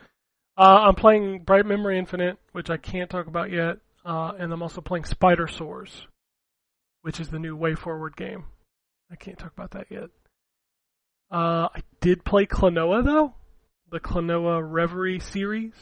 Uh, 0.57 0.84
I'm 0.86 0.94
playing 0.94 1.40
Bright 1.44 1.66
Memory 1.66 1.98
Infinite, 1.98 2.38
which 2.53 2.70
I 2.70 2.76
can't 2.76 3.09
talk 3.09 3.26
about 3.26 3.50
yet, 3.50 3.78
uh, 4.05 4.32
and 4.38 4.53
I'm 4.53 4.62
also 4.62 4.80
playing 4.80 5.05
Spidersaurs, 5.05 5.90
which 7.03 7.20
is 7.20 7.28
the 7.28 7.38
new 7.38 7.57
WayForward 7.57 8.16
game. 8.16 8.44
I 9.11 9.16
can't 9.16 9.38
talk 9.38 9.53
about 9.53 9.72
that 9.72 9.86
yet. 9.90 10.09
Uh, 11.30 11.68
I 11.74 11.82
did 12.00 12.24
play 12.24 12.46
Klonoa 12.46 13.05
though, 13.05 13.34
the 13.90 14.00
Klonoa 14.00 14.61
Reverie 14.64 15.20
series. 15.20 15.72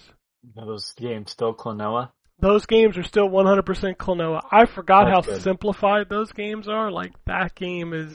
Are 0.57 0.67
those 0.67 0.93
games 0.97 1.33
still 1.33 1.55
Klonoa? 1.55 2.11
Those 2.39 2.65
games 2.67 2.97
are 2.97 3.03
still 3.03 3.29
100% 3.29 3.97
Klonoa. 3.97 4.41
I 4.51 4.65
forgot 4.65 5.05
That's 5.05 5.27
how 5.27 5.33
good. 5.35 5.43
simplified 5.43 6.09
those 6.09 6.33
games 6.33 6.69
are. 6.69 6.91
Like 6.91 7.13
that 7.27 7.55
game 7.55 7.93
is, 7.93 8.15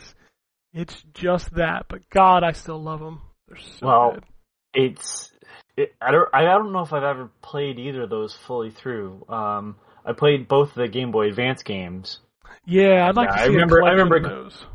it's 0.73 0.95
just 1.13 1.53
that. 1.55 1.85
But 1.89 2.09
God, 2.09 2.43
I 2.43 2.53
still 2.53 2.81
love 2.81 2.99
them. 3.01 3.21
They're 3.47 3.57
so 3.59 3.85
Well, 3.85 4.11
good. 4.13 4.23
It's. 4.73 5.31
It, 5.77 5.93
I 6.01 6.11
don't. 6.11 6.27
I 6.33 6.43
don't 6.43 6.71
know 6.73 6.81
if 6.81 6.93
I've 6.93 7.03
ever 7.03 7.29
played 7.43 7.77
either 7.79 8.03
of 8.03 8.09
those 8.09 8.33
fully 8.47 8.71
through. 8.71 9.25
Um, 9.29 9.75
I 10.05 10.13
played 10.13 10.47
both 10.47 10.73
the 10.73 10.87
Game 10.87 11.11
Boy 11.11 11.27
Advance 11.27 11.61
games. 11.63 12.19
Yeah, 12.65 13.07
I'd 13.07 13.15
like 13.15 13.29
Yeah, 13.29 13.35
to 13.35 13.41
I 13.41 13.45
remember- 13.47 13.83
I 13.83 13.91
remember- 13.91 14.19
those. 14.21 14.65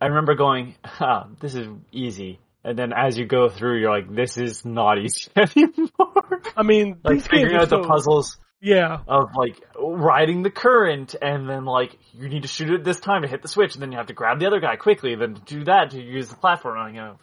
I 0.00 0.06
remember 0.06 0.34
going, 0.34 0.74
"Ah, 1.00 1.28
this 1.40 1.54
is 1.54 1.68
easy," 1.92 2.38
and 2.62 2.78
then 2.78 2.92
as 2.92 3.16
you 3.18 3.24
go 3.26 3.48
through, 3.48 3.78
you're 3.80 3.90
like, 3.90 4.12
"This 4.14 4.36
is 4.36 4.64
not 4.64 4.98
easy 4.98 5.30
anymore." 5.36 6.42
I 6.56 6.62
mean, 6.62 7.00
like 7.02 7.14
these 7.14 7.28
games 7.28 7.42
figuring 7.42 7.56
out 7.56 7.68
the 7.70 7.82
puzzles 7.84 8.38
Yeah, 8.60 8.98
of 9.06 9.30
like 9.36 9.60
riding 9.78 10.42
the 10.42 10.50
current, 10.50 11.14
and 11.20 11.48
then 11.48 11.64
like 11.64 11.96
you 12.12 12.28
need 12.28 12.42
to 12.42 12.48
shoot 12.48 12.70
it 12.70 12.84
this 12.84 13.00
time 13.00 13.22
to 13.22 13.28
hit 13.28 13.40
the 13.42 13.48
switch, 13.48 13.74
and 13.74 13.82
then 13.82 13.92
you 13.92 13.98
have 13.98 14.08
to 14.08 14.14
grab 14.14 14.40
the 14.40 14.46
other 14.46 14.60
guy 14.60 14.76
quickly, 14.76 15.14
then 15.14 15.34
do 15.46 15.64
that 15.64 15.90
to 15.92 16.00
use 16.02 16.28
the 16.28 16.36
platform. 16.36 16.94
You 16.94 17.00
know, 17.00 17.16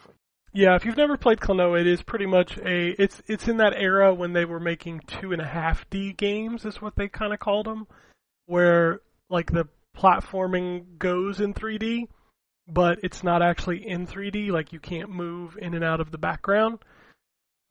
yeah. 0.54 0.76
If 0.76 0.86
you've 0.86 0.98
never 0.98 1.18
played 1.18 1.40
Klonoa, 1.40 1.82
it 1.82 1.88
is 1.88 2.02
pretty 2.02 2.26
much 2.26 2.58
a. 2.58 2.96
It's 3.02 3.22
it's 3.28 3.48
in 3.48 3.58
that 3.58 3.74
era 3.76 4.14
when 4.14 4.34
they 4.34 4.46
were 4.46 4.60
making 4.60 5.02
two 5.08 5.34
and 5.34 5.42
a 5.42 5.48
half 5.48 5.88
D 5.90 6.14
games, 6.14 6.66
is 6.66 6.82
what 6.82 6.96
they 6.96 7.08
kind 7.10 7.34
of 7.34 7.40
called 7.40 7.66
them, 7.68 7.86
where 8.46 9.02
like 9.30 9.52
the 9.52 9.68
platforming 9.98 10.98
goes 10.98 11.40
in 11.40 11.54
3D, 11.54 12.08
but 12.68 13.00
it's 13.04 13.24
not 13.24 13.42
actually 13.42 13.88
in 13.88 14.08
3D. 14.08 14.52
Like 14.52 14.74
you 14.74 14.80
can't 14.80 15.10
move 15.10 15.58
in 15.62 15.74
and 15.74 15.84
out 15.84 16.02
of 16.02 16.12
the 16.12 16.18
background. 16.18 16.80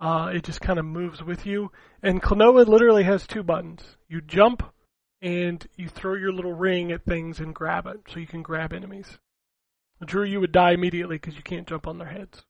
Uh, 0.00 0.30
it 0.34 0.44
just 0.44 0.60
kind 0.60 0.78
of 0.78 0.84
moves 0.84 1.22
with 1.22 1.44
you. 1.44 1.70
And 2.02 2.22
Klonoa 2.22 2.66
literally 2.66 3.04
has 3.04 3.26
two 3.26 3.42
buttons. 3.42 3.82
You 4.08 4.22
jump, 4.22 4.62
and 5.22 5.66
you 5.76 5.88
throw 5.88 6.14
your 6.14 6.32
little 6.32 6.54
ring 6.54 6.92
at 6.92 7.04
things 7.04 7.40
and 7.40 7.54
grab 7.54 7.86
it, 7.86 8.00
so 8.08 8.18
you 8.18 8.26
can 8.26 8.42
grab 8.42 8.72
enemies. 8.72 9.18
Drew, 10.04 10.24
you 10.24 10.40
would 10.40 10.52
die 10.52 10.72
immediately 10.72 11.16
because 11.16 11.36
you 11.36 11.42
can't 11.42 11.68
jump 11.68 11.86
on 11.86 11.98
their 11.98 12.08
heads. 12.08 12.42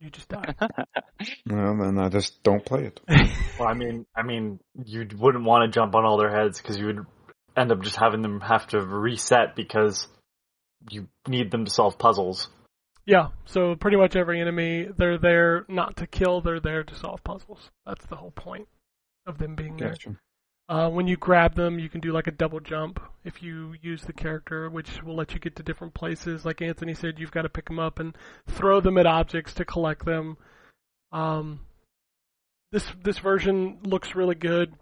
You 0.00 0.10
just 0.10 0.28
die. 0.28 0.54
Well, 1.46 1.76
then 1.76 1.98
I 1.98 2.08
just 2.08 2.42
don't 2.42 2.64
play 2.64 2.84
it. 2.84 3.00
well, 3.58 3.68
I 3.68 3.74
mean, 3.74 4.06
I 4.16 4.22
mean, 4.22 4.58
you 4.86 5.06
wouldn't 5.18 5.44
want 5.44 5.70
to 5.70 5.78
jump 5.78 5.94
on 5.94 6.06
all 6.06 6.16
their 6.16 6.34
heads 6.34 6.58
because 6.58 6.78
you 6.78 6.86
would 6.86 7.04
end 7.56 7.72
up 7.72 7.82
just 7.82 7.96
having 7.96 8.22
them 8.22 8.40
have 8.40 8.66
to 8.68 8.80
reset 8.80 9.56
because 9.56 10.06
you 10.88 11.08
need 11.28 11.50
them 11.50 11.64
to 11.64 11.70
solve 11.70 11.98
puzzles. 11.98 12.48
Yeah, 13.06 13.28
so 13.46 13.74
pretty 13.74 13.96
much 13.96 14.14
every 14.14 14.40
enemy, 14.40 14.88
they're 14.96 15.18
there 15.18 15.64
not 15.68 15.96
to 15.96 16.06
kill, 16.06 16.40
they're 16.40 16.60
there 16.60 16.84
to 16.84 16.94
solve 16.94 17.24
puzzles. 17.24 17.70
That's 17.84 18.06
the 18.06 18.16
whole 18.16 18.30
point 18.30 18.68
of 19.26 19.38
them 19.38 19.54
being 19.54 19.76
there. 19.76 19.90
Gotcha. 19.90 20.16
Uh, 20.68 20.88
when 20.88 21.08
you 21.08 21.16
grab 21.16 21.56
them, 21.56 21.80
you 21.80 21.88
can 21.88 22.00
do 22.00 22.12
like 22.12 22.28
a 22.28 22.30
double 22.30 22.60
jump 22.60 23.00
if 23.24 23.42
you 23.42 23.74
use 23.82 24.02
the 24.02 24.12
character, 24.12 24.70
which 24.70 25.02
will 25.02 25.16
let 25.16 25.34
you 25.34 25.40
get 25.40 25.56
to 25.56 25.64
different 25.64 25.94
places. 25.94 26.44
Like 26.44 26.62
Anthony 26.62 26.94
said, 26.94 27.18
you've 27.18 27.32
got 27.32 27.42
to 27.42 27.48
pick 27.48 27.66
them 27.66 27.80
up 27.80 27.98
and 27.98 28.16
throw 28.46 28.80
them 28.80 28.96
at 28.96 29.06
objects 29.06 29.52
to 29.54 29.64
collect 29.64 30.04
them. 30.04 30.36
Um, 31.10 31.60
this 32.70 32.86
this 33.02 33.18
version 33.18 33.78
looks 33.82 34.14
really 34.14 34.36
good. 34.36 34.72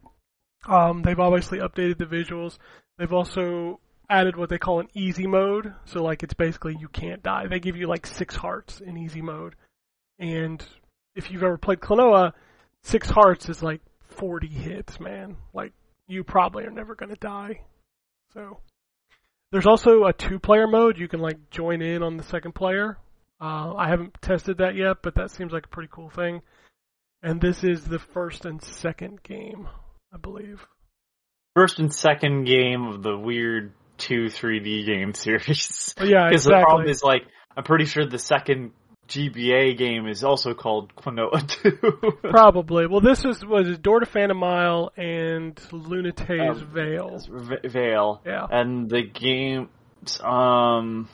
Um, 0.67 1.03
they've 1.03 1.19
obviously 1.19 1.59
updated 1.59 1.99
the 1.99 2.07
visuals. 2.07 2.59
They've 2.99 3.13
also 3.13 3.81
added 4.11 4.37
what 4.37 4.49
they 4.49 4.59
call 4.59 4.81
an 4.81 4.89
easy 4.95 5.27
mode. 5.27 5.73
So 5.85 6.03
like 6.03 6.23
it's 6.23 6.35
basically 6.35 6.77
you 6.79 6.89
can't 6.89 7.23
die. 7.23 7.47
They 7.47 7.61
give 7.61 7.77
you 7.77 7.87
like 7.87 8.07
six 8.07 8.35
hearts 8.35 8.81
in 8.81 8.97
easy 8.97 9.23
mode, 9.23 9.55
and 10.19 10.65
if 11.15 11.31
you've 11.31 11.43
ever 11.43 11.59
played 11.59 11.81
Klonoa, 11.81 12.33
six 12.83 13.11
hearts 13.11 13.49
is 13.49 13.63
like 13.63 13.81
40 14.19 14.47
hits, 14.49 15.01
man. 15.01 15.37
Like, 15.53 15.73
you 16.07 16.25
probably 16.25 16.65
are 16.65 16.71
never 16.71 16.95
going 16.95 17.11
to 17.11 17.21
die. 17.21 17.63
So, 18.33 18.61
there's 19.53 19.67
also 19.67 20.05
a 20.05 20.13
two 20.13 20.39
player 20.39 20.67
mode. 20.67 20.99
You 20.99 21.09
can, 21.09 21.21
like, 21.21 21.51
join 21.51 21.83
in 21.83 22.03
on 22.03 22.17
the 22.17 22.23
second 22.23 22.55
player. 22.55 22.99
Uh, 23.41 23.75
I 23.75 23.89
haven't 23.89 24.21
tested 24.21 24.59
that 24.59 24.75
yet, 24.75 24.99
but 25.03 25.15
that 25.17 25.31
seems 25.31 25.53
like 25.53 25.67
a 25.67 25.69
pretty 25.69 25.91
cool 25.93 26.11
thing. 26.11 26.43
And 27.23 27.41
this 27.41 27.65
is 27.65 27.85
the 27.85 27.99
first 27.99 28.45
and 28.45 28.63
second 28.63 29.23
game, 29.23 29.69
I 30.13 30.17
believe. 30.17 30.67
First 31.55 31.79
and 31.79 31.93
second 31.93 32.45
game 32.45 32.87
of 32.87 33.03
the 33.03 33.17
weird 33.17 33.73
two 33.99 34.27
3D 34.27 34.87
game 34.87 35.15
series. 35.15 35.95
But 35.97 36.09
yeah, 36.09 36.29
Because 36.29 36.45
the 36.45 36.51
problem 36.51 36.89
is 36.89 37.03
like 37.03 37.23
I'm 37.57 37.65
pretty 37.65 37.85
sure 37.87 38.07
the 38.07 38.19
second 38.19 38.73
GBA 39.09 39.77
game 39.79 40.07
is 40.07 40.23
also 40.23 40.53
called 40.55 40.95
Klonoa 40.95 41.47
2. 42.23 42.29
Probably. 42.31 42.87
Well, 42.87 43.01
this 43.01 43.25
is 43.25 43.45
was 43.45 43.79
Door 43.79 44.01
to 44.01 44.07
Phantomile 44.07 44.93
and 44.97 45.57
Lunatea's 45.73 46.61
Um, 46.63 46.69
Veil. 46.69 47.19
V- 47.29 47.69
Veil. 47.69 48.21
Yeah. 48.27 48.47
And 48.51 48.89
the 48.91 49.03
game, 49.03 49.71
um, 50.23 51.09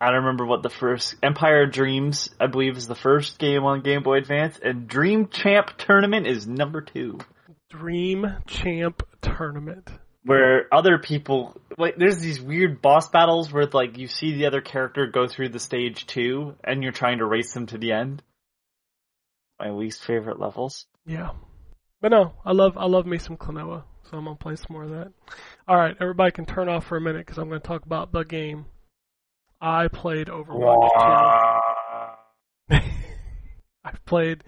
I 0.00 0.06
don't 0.06 0.20
remember 0.24 0.46
what 0.46 0.62
the 0.62 0.70
first 0.70 1.14
Empire 1.22 1.66
Dreams, 1.66 2.30
I 2.40 2.46
believe, 2.46 2.76
is 2.78 2.86
the 2.88 2.94
first 2.94 3.38
game 3.38 3.64
on 3.64 3.82
Game 3.82 4.02
Boy 4.02 4.16
Advance, 4.18 4.58
and 4.62 4.88
Dream 4.88 5.28
Champ 5.28 5.76
Tournament 5.78 6.26
is 6.26 6.46
number 6.48 6.80
two, 6.80 7.18
Dream 7.70 8.26
Champ 8.46 9.02
Tournament. 9.22 9.90
where 10.24 10.66
other 10.72 10.98
people 10.98 11.56
like 11.76 11.96
there's 11.96 12.18
these 12.18 12.40
weird 12.40 12.80
boss 12.80 13.08
battles 13.10 13.52
where 13.52 13.66
like 13.66 13.98
you 13.98 14.06
see 14.06 14.32
the 14.34 14.46
other 14.46 14.60
character 14.60 15.06
go 15.06 15.26
through 15.26 15.48
the 15.50 15.58
stage 15.58 16.06
too, 16.06 16.54
and 16.64 16.82
you're 16.82 16.92
trying 16.92 17.18
to 17.18 17.26
race 17.26 17.52
them 17.52 17.66
to 17.66 17.78
the 17.78 17.92
end. 17.92 18.22
My 19.58 19.70
least 19.70 20.04
favorite 20.04 20.40
levels. 20.40 20.86
Yeah. 21.06 21.30
But 22.00 22.10
no, 22.10 22.34
I 22.44 22.52
love 22.52 22.76
I 22.76 22.86
love 22.86 23.06
me 23.06 23.18
some 23.18 23.36
Klonoa, 23.36 23.84
so 24.04 24.16
I'm 24.18 24.24
gonna 24.24 24.36
play 24.36 24.56
some 24.56 24.66
more 24.70 24.84
of 24.84 24.90
that. 24.90 25.12
All 25.66 25.76
right, 25.76 25.96
everybody 26.00 26.30
can 26.32 26.44
turn 26.46 26.68
off 26.68 26.86
for 26.86 26.96
a 26.96 27.00
minute 27.00 27.24
because 27.26 27.38
I'm 27.38 27.48
gonna 27.48 27.60
talk 27.60 27.84
about 27.86 28.12
the 28.12 28.24
game. 28.24 28.66
I 29.60 29.88
played 29.88 30.26
Overwatch 30.28 31.60
2. 32.70 32.76
I've 33.84 34.04
played 34.04 34.44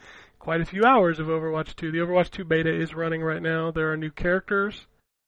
quite 0.47 0.61
a 0.61 0.64
few 0.64 0.84
hours 0.84 1.18
of 1.18 1.26
Overwatch 1.26 1.74
2. 1.74 1.90
The 1.90 1.99
Overwatch 1.99 2.30
2 2.30 2.44
beta 2.44 2.72
is 2.72 2.94
running 2.94 3.20
right 3.20 3.42
now. 3.42 3.72
There 3.72 3.90
are 3.90 3.97
new 3.97 4.12
characters. 4.12 4.86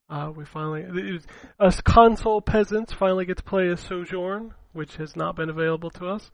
Uh, 0.08 0.30
we 0.32 0.44
finally, 0.44 1.18
us 1.58 1.80
console 1.80 2.40
peasants 2.40 2.92
finally 2.92 3.24
get 3.24 3.38
to 3.38 3.42
play 3.42 3.68
as 3.68 3.80
Sojourn, 3.80 4.54
which 4.74 4.94
has 4.94 5.16
not 5.16 5.34
been 5.34 5.50
available 5.50 5.90
to 5.90 6.06
us, 6.06 6.30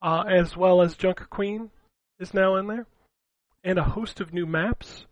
uh, 0.00 0.22
as 0.30 0.56
well 0.56 0.80
as 0.80 0.94
Junker 0.94 1.26
Queen 1.28 1.70
is 2.20 2.32
now 2.32 2.54
in 2.54 2.68
there, 2.68 2.86
and 3.64 3.80
a 3.80 3.82
host 3.82 4.20
of 4.20 4.32
new 4.32 4.46
maps, 4.46 5.06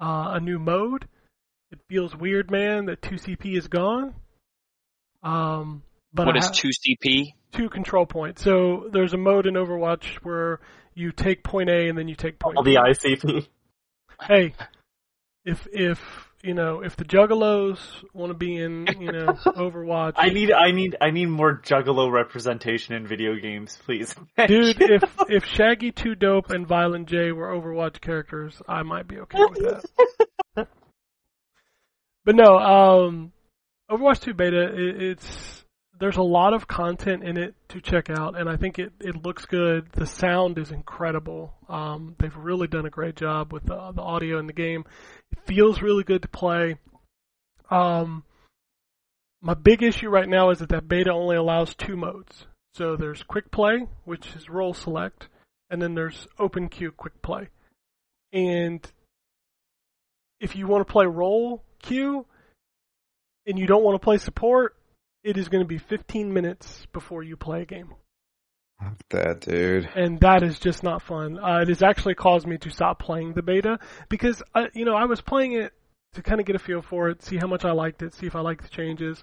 uh, 0.00 0.30
a 0.32 0.40
new 0.40 0.58
mode. 0.58 1.06
It 1.70 1.80
feels 1.86 2.16
weird, 2.16 2.50
man, 2.50 2.86
that 2.86 3.02
2CP 3.02 3.58
is 3.58 3.68
gone. 3.68 4.14
Um, 5.22 5.82
but 6.14 6.24
what 6.24 6.36
is 6.38 6.46
2CP? 6.46 7.34
two 7.52 7.68
control 7.68 8.06
points. 8.06 8.42
So 8.42 8.88
there's 8.92 9.14
a 9.14 9.18
mode 9.18 9.46
in 9.46 9.54
Overwatch 9.54 10.16
where 10.22 10.60
you 10.98 11.12
take 11.12 11.44
point 11.44 11.70
A 11.70 11.88
and 11.88 11.96
then 11.96 12.08
you 12.08 12.16
take 12.16 12.38
point 12.38 12.56
All 12.56 12.64
B. 12.64 12.74
the 12.74 12.80
ICP. 12.80 13.46
Hey, 14.20 14.54
if 15.44 15.66
if 15.72 16.00
you 16.42 16.54
know 16.54 16.82
if 16.82 16.96
the 16.96 17.04
Juggalos 17.04 17.78
want 18.12 18.30
to 18.30 18.34
be 18.34 18.56
in 18.56 18.86
you 19.00 19.12
know 19.12 19.26
Overwatch, 19.46 20.14
I 20.16 20.30
need, 20.30 20.50
I 20.50 20.72
need, 20.72 20.96
I 21.00 21.10
need 21.10 21.26
more 21.26 21.60
Juggalo 21.60 22.10
representation 22.10 22.94
in 22.94 23.06
video 23.06 23.36
games, 23.36 23.78
please. 23.84 24.14
dude, 24.46 24.76
if 24.80 25.04
if 25.28 25.44
Shaggy 25.44 25.92
Two 25.92 26.16
Dope 26.16 26.50
and 26.50 26.66
Violent 26.66 27.08
J 27.08 27.30
were 27.30 27.48
Overwatch 27.48 28.00
characters, 28.00 28.60
I 28.68 28.82
might 28.82 29.06
be 29.06 29.20
okay 29.20 29.38
with 29.38 29.82
that. 30.54 30.66
but 32.24 32.34
no, 32.34 32.58
um, 32.58 33.32
Overwatch 33.90 34.20
2 34.20 34.34
beta, 34.34 34.74
it, 34.74 35.02
it's 35.02 35.57
there's 35.98 36.16
a 36.16 36.22
lot 36.22 36.54
of 36.54 36.68
content 36.68 37.22
in 37.24 37.36
it 37.36 37.54
to 37.68 37.80
check 37.80 38.08
out, 38.10 38.38
and 38.38 38.48
I 38.48 38.56
think 38.56 38.78
it, 38.78 38.92
it 39.00 39.24
looks 39.24 39.46
good. 39.46 39.90
The 39.92 40.06
sound 40.06 40.58
is 40.58 40.70
incredible. 40.70 41.54
Um, 41.68 42.14
they've 42.18 42.36
really 42.36 42.68
done 42.68 42.86
a 42.86 42.90
great 42.90 43.16
job 43.16 43.52
with 43.52 43.64
the, 43.64 43.92
the 43.92 44.02
audio 44.02 44.38
in 44.38 44.46
the 44.46 44.52
game. 44.52 44.84
It 45.32 45.38
feels 45.46 45.82
really 45.82 46.04
good 46.04 46.22
to 46.22 46.28
play. 46.28 46.76
Um, 47.70 48.24
my 49.40 49.54
big 49.54 49.82
issue 49.82 50.08
right 50.08 50.28
now 50.28 50.50
is 50.50 50.58
that 50.58 50.70
that 50.70 50.88
beta 50.88 51.12
only 51.12 51.36
allows 51.36 51.74
two 51.74 51.96
modes. 51.96 52.46
So 52.74 52.96
there's 52.96 53.22
quick 53.22 53.50
play, 53.50 53.86
which 54.04 54.34
is 54.36 54.48
role 54.48 54.74
select, 54.74 55.28
and 55.70 55.82
then 55.82 55.94
there's 55.94 56.28
open 56.38 56.68
queue 56.68 56.92
quick 56.92 57.20
play. 57.22 57.48
And 58.32 58.80
if 60.40 60.54
you 60.54 60.66
want 60.66 60.86
to 60.86 60.92
play 60.92 61.06
role 61.06 61.64
queue 61.82 62.26
and 63.46 63.58
you 63.58 63.66
don't 63.66 63.82
want 63.82 64.00
to 64.00 64.04
play 64.04 64.18
support, 64.18 64.76
it 65.28 65.36
is 65.36 65.50
going 65.50 65.62
to 65.62 65.68
be 65.68 65.76
15 65.76 66.32
minutes 66.32 66.86
before 66.94 67.22
you 67.22 67.36
play 67.36 67.60
a 67.60 67.66
game. 67.66 67.94
That 69.10 69.40
dude. 69.40 69.86
And 69.94 70.18
that 70.20 70.42
is 70.42 70.58
just 70.58 70.82
not 70.82 71.02
fun. 71.02 71.38
Uh, 71.38 71.60
it 71.60 71.68
has 71.68 71.82
actually 71.82 72.14
caused 72.14 72.46
me 72.46 72.56
to 72.58 72.70
stop 72.70 72.98
playing 72.98 73.34
the 73.34 73.42
beta 73.42 73.78
because, 74.08 74.42
uh, 74.54 74.68
you 74.72 74.86
know, 74.86 74.94
I 74.94 75.04
was 75.04 75.20
playing 75.20 75.52
it 75.52 75.74
to 76.14 76.22
kind 76.22 76.40
of 76.40 76.46
get 76.46 76.56
a 76.56 76.58
feel 76.58 76.80
for 76.80 77.10
it, 77.10 77.22
see 77.22 77.36
how 77.36 77.46
much 77.46 77.66
I 77.66 77.72
liked 77.72 78.02
it, 78.02 78.14
see 78.14 78.26
if 78.26 78.34
I 78.34 78.40
liked 78.40 78.62
the 78.62 78.70
changes. 78.70 79.22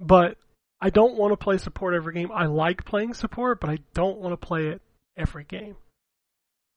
But 0.00 0.38
I 0.80 0.88
don't 0.88 1.16
want 1.16 1.32
to 1.32 1.36
play 1.36 1.58
support 1.58 1.94
every 1.94 2.14
game. 2.14 2.30
I 2.32 2.46
like 2.46 2.86
playing 2.86 3.12
support, 3.12 3.60
but 3.60 3.68
I 3.68 3.78
don't 3.92 4.18
want 4.18 4.32
to 4.32 4.46
play 4.46 4.68
it 4.68 4.80
every 5.14 5.44
game. 5.44 5.76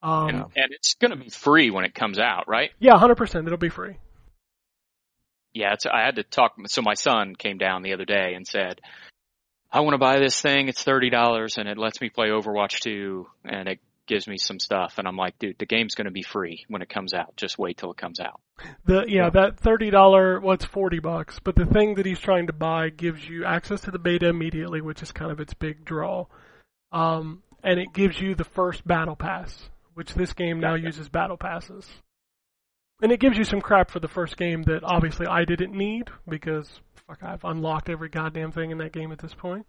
Um, 0.01 0.29
And, 0.29 0.37
and 0.55 0.71
it's 0.71 0.95
going 0.95 1.11
to 1.11 1.17
be 1.17 1.29
free 1.29 1.69
when 1.71 1.85
it 1.85 1.93
comes 1.95 2.19
out, 2.19 2.49
right? 2.49 2.71
yeah, 2.79 2.93
100%. 2.97 3.45
It'll 3.45 3.57
be 3.57 3.69
free. 3.69 3.97
Yeah, 5.57 5.73
it's, 5.73 5.87
I 5.87 6.05
had 6.05 6.17
to 6.17 6.23
talk. 6.23 6.53
So 6.67 6.83
my 6.83 6.93
son 6.93 7.35
came 7.35 7.57
down 7.57 7.81
the 7.81 7.93
other 7.93 8.05
day 8.05 8.33
and 8.35 8.45
said, 8.45 8.79
"I 9.71 9.79
want 9.79 9.95
to 9.95 9.97
buy 9.97 10.19
this 10.19 10.39
thing. 10.39 10.67
It's 10.67 10.83
thirty 10.83 11.09
dollars, 11.09 11.57
and 11.57 11.67
it 11.67 11.79
lets 11.79 11.99
me 11.99 12.09
play 12.09 12.27
Overwatch 12.27 12.79
2, 12.81 13.25
and 13.43 13.67
it 13.67 13.79
gives 14.05 14.27
me 14.27 14.37
some 14.37 14.59
stuff." 14.59 14.99
And 14.99 15.07
I'm 15.07 15.17
like, 15.17 15.39
"Dude, 15.39 15.57
the 15.57 15.65
game's 15.65 15.95
going 15.95 16.05
to 16.05 16.11
be 16.11 16.21
free 16.21 16.63
when 16.67 16.83
it 16.83 16.89
comes 16.89 17.15
out. 17.15 17.35
Just 17.37 17.57
wait 17.57 17.77
till 17.77 17.89
it 17.89 17.97
comes 17.97 18.19
out." 18.19 18.39
The 18.85 19.05
yeah, 19.07 19.31
that 19.31 19.57
thirty 19.59 19.89
dollar 19.89 20.39
well 20.39 20.53
it's 20.53 20.65
forty 20.65 20.99
bucks, 20.99 21.39
but 21.43 21.55
the 21.55 21.65
thing 21.65 21.95
that 21.95 22.05
he's 22.05 22.19
trying 22.19 22.47
to 22.47 22.53
buy 22.53 22.89
gives 22.89 23.27
you 23.27 23.43
access 23.43 23.81
to 23.81 23.91
the 23.91 23.99
beta 23.99 24.27
immediately, 24.27 24.81
which 24.81 25.01
is 25.01 25.11
kind 25.11 25.31
of 25.31 25.39
its 25.39 25.55
big 25.55 25.85
draw. 25.85 26.27
Um, 26.91 27.41
and 27.63 27.79
it 27.79 27.93
gives 27.93 28.21
you 28.21 28.35
the 28.35 28.43
first 28.43 28.87
battle 28.87 29.15
pass, 29.15 29.69
which 29.95 30.13
this 30.13 30.33
game 30.33 30.59
now 30.59 30.75
uses 30.75 31.09
battle 31.09 31.37
passes. 31.37 31.87
And 33.01 33.11
it 33.11 33.19
gives 33.19 33.37
you 33.37 33.43
some 33.43 33.61
crap 33.61 33.91
for 33.91 33.99
the 33.99 34.07
first 34.07 34.37
game 34.37 34.63
that 34.63 34.83
obviously 34.83 35.27
I 35.27 35.45
didn't 35.45 35.73
need 35.77 36.09
because 36.27 36.67
fuck 37.07 37.19
I've 37.21 37.43
unlocked 37.43 37.89
every 37.89 38.09
goddamn 38.09 38.51
thing 38.51 38.71
in 38.71 38.79
that 38.79 38.91
game 38.91 39.11
at 39.11 39.19
this 39.19 39.33
point. 39.33 39.65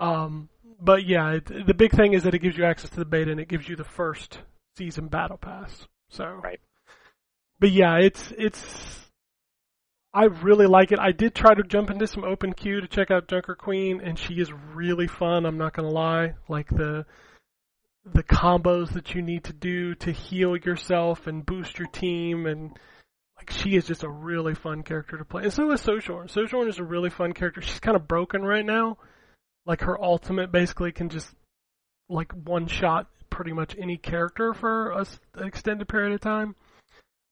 Um, 0.00 0.48
but 0.80 1.04
yeah, 1.06 1.32
it, 1.32 1.66
the 1.66 1.74
big 1.74 1.92
thing 1.92 2.12
is 2.14 2.22
that 2.22 2.34
it 2.34 2.38
gives 2.38 2.56
you 2.56 2.64
access 2.64 2.90
to 2.90 2.96
the 2.96 3.04
beta 3.04 3.30
and 3.30 3.40
it 3.40 3.48
gives 3.48 3.68
you 3.68 3.76
the 3.76 3.84
first 3.84 4.38
season 4.76 5.08
battle 5.08 5.36
pass. 5.36 5.86
So 6.10 6.40
Right. 6.42 6.60
but 7.60 7.70
yeah, 7.70 7.96
it's 7.98 8.32
it's. 8.38 8.62
I 10.14 10.24
really 10.24 10.66
like 10.66 10.92
it. 10.92 10.98
I 10.98 11.12
did 11.12 11.34
try 11.34 11.54
to 11.54 11.62
jump 11.62 11.88
into 11.90 12.06
some 12.06 12.22
open 12.22 12.52
queue 12.52 12.80
to 12.82 12.86
check 12.86 13.10
out 13.10 13.28
Junker 13.28 13.54
Queen, 13.54 14.00
and 14.02 14.18
she 14.18 14.34
is 14.34 14.52
really 14.74 15.06
fun. 15.06 15.46
I'm 15.46 15.56
not 15.56 15.72
gonna 15.72 15.88
lie. 15.90 16.34
Like 16.48 16.68
the 16.68 17.06
the 18.04 18.22
combos 18.22 18.92
that 18.94 19.14
you 19.14 19.22
need 19.22 19.44
to 19.44 19.52
do 19.52 19.94
to 19.96 20.10
heal 20.10 20.56
yourself 20.56 21.26
and 21.26 21.46
boost 21.46 21.78
your 21.78 21.88
team, 21.88 22.46
and 22.46 22.78
like 23.36 23.50
she 23.50 23.76
is 23.76 23.86
just 23.86 24.02
a 24.02 24.08
really 24.08 24.54
fun 24.54 24.82
character 24.82 25.16
to 25.16 25.24
play. 25.24 25.44
And 25.44 25.52
so 25.52 25.70
is 25.72 25.80
Sojourn. 25.80 26.28
Sojourn 26.28 26.68
is 26.68 26.78
a 26.78 26.84
really 26.84 27.10
fun 27.10 27.32
character. 27.32 27.60
She's 27.60 27.80
kind 27.80 27.96
of 27.96 28.08
broken 28.08 28.42
right 28.42 28.64
now. 28.66 28.98
Like 29.66 29.82
her 29.82 30.02
ultimate 30.02 30.50
basically 30.50 30.92
can 30.92 31.08
just 31.08 31.28
like 32.08 32.32
one 32.32 32.66
shot 32.66 33.06
pretty 33.30 33.52
much 33.52 33.74
any 33.78 33.96
character 33.96 34.52
for 34.52 34.92
an 34.92 35.06
extended 35.46 35.88
period 35.88 36.12
of 36.12 36.20
time. 36.20 36.54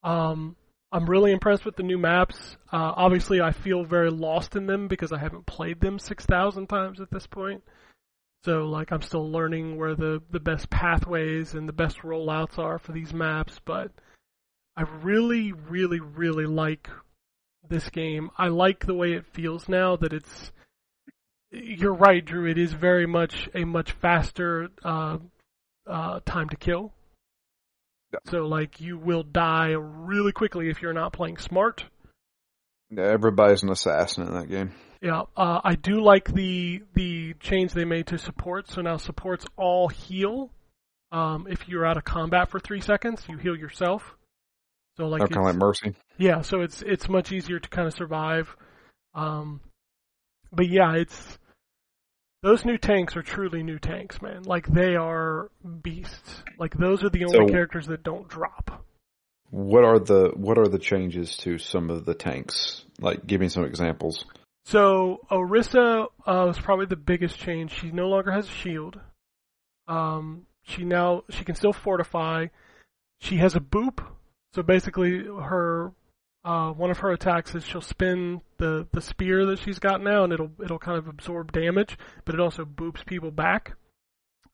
Um, 0.02 0.56
I'm 0.92 1.09
really 1.09 1.30
impressed 1.30 1.64
with 1.64 1.76
the 1.76 1.82
new 1.82 1.98
maps. 1.98 2.56
Uh, 2.72 2.92
obviously, 2.97 3.40
I 3.40 3.52
feel 3.52 3.84
very 3.84 4.10
lost 4.10 4.56
in 4.56 4.66
them 4.66 4.88
because 4.88 5.12
I 5.12 5.18
haven't 5.18 5.47
played 5.47 5.80
them 5.80 5.98
6,000 5.98 6.66
times 6.68 7.01
at 7.01 7.10
this 7.10 7.26
point. 7.26 7.62
So, 8.45 8.65
like, 8.65 8.91
I'm 8.91 9.03
still 9.03 9.31
learning 9.31 9.77
where 9.77 9.95
the, 9.95 10.23
the 10.31 10.41
best 10.41 10.71
pathways 10.71 11.55
and 11.55 11.69
the 11.69 11.75
best 11.75 11.99
rollouts 11.99 12.59
are 12.59 12.79
for 12.79 12.93
these 12.93 13.12
maps, 13.12 13.61
but 13.65 13.91
I 14.77 14.83
really, 15.03 15.53
really, 15.53 16.01
really 16.01 16.47
like 16.47 16.89
this 17.69 17.91
game. 17.91 18.31
I 18.39 18.49
like 18.49 18.87
the 18.87 18.95
way 18.95 19.12
it 19.12 19.27
feels 19.33 19.69
now 19.69 19.97
that 19.97 20.12
it's. 20.12 20.53
You're 21.51 21.95
right, 21.95 22.25
Drew. 22.25 22.47
It 22.47 22.57
is 22.57 22.73
very 22.73 23.07
much 23.07 23.49
a 23.55 23.65
much 23.65 23.93
faster 23.93 24.69
uh, 24.85 25.19
uh, 25.87 26.21
time 26.25 26.49
to 26.49 26.57
kill. 26.57 26.93
So, 28.27 28.47
like, 28.47 28.81
you 28.81 28.97
will 28.97 29.23
die 29.23 29.73
really 29.73 30.33
quickly 30.33 30.71
if 30.71 30.81
you're 30.81 30.93
not 30.93 31.12
playing 31.12 31.39
smart. 31.39 31.85
Yeah, 32.91 33.05
everybody's 33.05 33.62
an 33.62 33.71
assassin 33.71 34.27
in 34.27 34.35
that 34.35 34.49
game. 34.49 34.73
Yeah, 35.03 35.23
uh, 35.37 35.61
I 35.65 35.77
do 35.77 36.03
like 36.03 36.33
the 36.33 36.83
the 36.95 37.35
change 37.41 37.73
they 37.73 37.85
made 37.85 38.09
to 38.09 38.19
support. 38.19 38.69
So 38.71 38.83
now 38.83 38.97
supports 38.99 39.47
all 39.57 39.89
heal. 39.89 40.51
Um, 41.12 41.47
if 41.49 41.69
you're 41.69 41.87
out 41.87 41.97
of 41.97 42.05
combat 42.05 42.51
for 42.51 42.61
three 42.61 42.81
seconds, 42.81 43.23
you 43.29 43.37
heal 43.39 43.57
yourself. 43.57 44.15
So 44.97 45.07
like, 45.07 45.21
kind 45.21 45.37
of 45.37 45.45
like 45.45 45.57
Mercy. 45.57 45.95
yeah, 46.19 46.43
so 46.43 46.61
it's 46.61 46.83
it's 46.83 47.09
much 47.09 47.33
easier 47.33 47.59
to 47.59 47.69
kind 47.69 47.89
of 47.89 47.95
survive. 47.95 48.55
Um, 49.15 49.61
but 50.53 50.69
yeah, 50.69 50.95
it's 50.97 51.39
those 52.43 52.65
new 52.65 52.77
tanks 52.79 53.17
are 53.17 53.23
truly 53.23 53.62
new 53.62 53.79
tanks, 53.79 54.21
man. 54.21 54.43
Like 54.43 54.67
they 54.67 54.97
are 54.97 55.51
beasts. 55.83 56.43
Like 56.59 56.75
those 56.77 57.03
are 57.05 57.11
the 57.11 57.25
only 57.25 57.47
So- 57.47 57.53
characters 57.53 57.87
that 57.87 58.03
don't 58.03 58.29
drop. 58.29 58.85
What 59.51 59.85
are 59.85 59.98
the 59.98 60.31
what 60.35 60.59
are 60.59 60.68
the 60.68 60.78
changes 60.78 61.36
to 61.39 61.59
some 61.59 61.90
of 61.90 62.05
the 62.05 62.14
tanks? 62.14 62.85
Like, 63.01 63.27
give 63.27 63.40
me 63.40 63.48
some 63.48 63.64
examples. 63.64 64.24
So 64.64 65.20
Orisa 65.31 66.05
uh, 66.05 66.44
was 66.47 66.59
probably 66.59 66.86
the 66.86 66.97
biggest 66.97 67.39
change. 67.39 67.72
She 67.72 67.90
no 67.90 68.09
longer 68.09 68.31
has 68.31 68.47
a 68.47 68.52
shield. 68.52 69.01
Um, 69.89 70.47
she 70.62 70.85
now 70.85 71.24
she 71.31 71.44
can 71.44 71.56
still 71.56 71.72
fortify. 71.72 72.47
She 73.20 73.39
has 73.39 73.56
a 73.56 73.60
boop. 73.60 74.05
So 74.55 74.62
basically, 74.62 75.24
her 75.24 75.93
uh, 76.44 76.70
one 76.70 76.90
of 76.90 76.98
her 76.98 77.10
attacks 77.10 77.55
is 77.55 77.64
she'll 77.64 77.81
spin 77.81 78.40
the, 78.59 78.86
the 78.93 79.01
spear 79.01 79.44
that 79.47 79.59
she's 79.59 79.78
got 79.78 80.02
now, 80.02 80.24
and 80.24 80.32
it'll 80.32 80.51
it'll 80.62 80.78
kind 80.78 80.98
of 80.98 81.09
absorb 81.09 81.52
damage, 81.52 81.98
but 82.24 82.35
it 82.35 82.40
also 82.40 82.64
boops 82.64 83.05
people 83.05 83.31
back. 83.31 83.77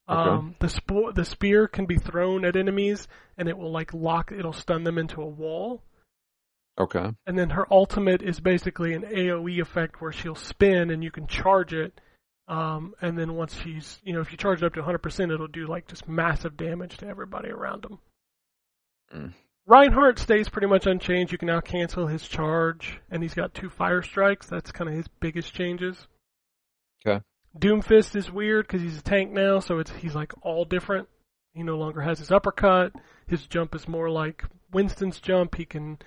Okay. 0.08 0.30
Um, 0.30 0.54
the 0.60 0.68
spo- 0.68 1.14
the 1.14 1.24
spear 1.24 1.66
can 1.66 1.86
be 1.86 1.96
thrown 1.96 2.44
at 2.44 2.56
enemies, 2.56 3.08
and 3.36 3.48
it 3.48 3.58
will 3.58 3.72
like 3.72 3.92
lock. 3.92 4.30
It'll 4.30 4.52
stun 4.52 4.84
them 4.84 4.98
into 4.98 5.20
a 5.20 5.26
wall. 5.26 5.82
Okay. 6.78 7.10
And 7.26 7.38
then 7.38 7.50
her 7.50 7.66
ultimate 7.72 8.22
is 8.22 8.38
basically 8.38 8.92
an 8.92 9.02
AoE 9.02 9.60
effect 9.60 10.00
where 10.00 10.12
she'll 10.12 10.34
spin 10.34 10.90
and 10.90 11.02
you 11.02 11.10
can 11.10 11.26
charge 11.26 11.72
it. 11.72 12.00
Um, 12.48 12.94
and 13.00 13.18
then 13.18 13.34
once 13.34 13.58
she's, 13.58 13.98
you 14.04 14.12
know, 14.12 14.20
if 14.20 14.30
you 14.30 14.36
charge 14.36 14.62
it 14.62 14.66
up 14.66 14.74
to 14.74 14.82
100%, 14.82 15.32
it'll 15.32 15.48
do 15.48 15.66
like 15.66 15.88
just 15.88 16.06
massive 16.06 16.56
damage 16.56 16.98
to 16.98 17.06
everybody 17.06 17.48
around 17.48 17.84
him. 17.84 17.98
Mm. 19.14 19.32
Reinhardt 19.66 20.18
stays 20.18 20.48
pretty 20.48 20.68
much 20.68 20.86
unchanged. 20.86 21.32
You 21.32 21.38
can 21.38 21.48
now 21.48 21.60
cancel 21.60 22.06
his 22.06 22.28
charge, 22.28 23.00
and 23.10 23.22
he's 23.22 23.34
got 23.34 23.52
two 23.52 23.68
fire 23.68 24.02
strikes. 24.02 24.46
That's 24.46 24.70
kind 24.70 24.88
of 24.88 24.94
his 24.94 25.08
biggest 25.18 25.52
changes. 25.54 26.06
Okay. 27.04 27.20
Doomfist 27.58 28.16
is 28.16 28.30
weird 28.30 28.66
because 28.66 28.82
he's 28.82 28.98
a 28.98 29.02
tank 29.02 29.32
now, 29.32 29.60
so 29.60 29.78
it's 29.78 29.90
he's 29.90 30.14
like 30.14 30.32
all 30.42 30.64
different. 30.64 31.08
He 31.54 31.62
no 31.62 31.78
longer 31.78 32.02
has 32.02 32.18
his 32.18 32.30
uppercut. 32.30 32.92
His 33.26 33.46
jump 33.46 33.74
is 33.74 33.88
more 33.88 34.10
like 34.10 34.44
Winston's 34.72 35.20
jump. 35.20 35.54
He 35.54 35.64
can 35.64 35.98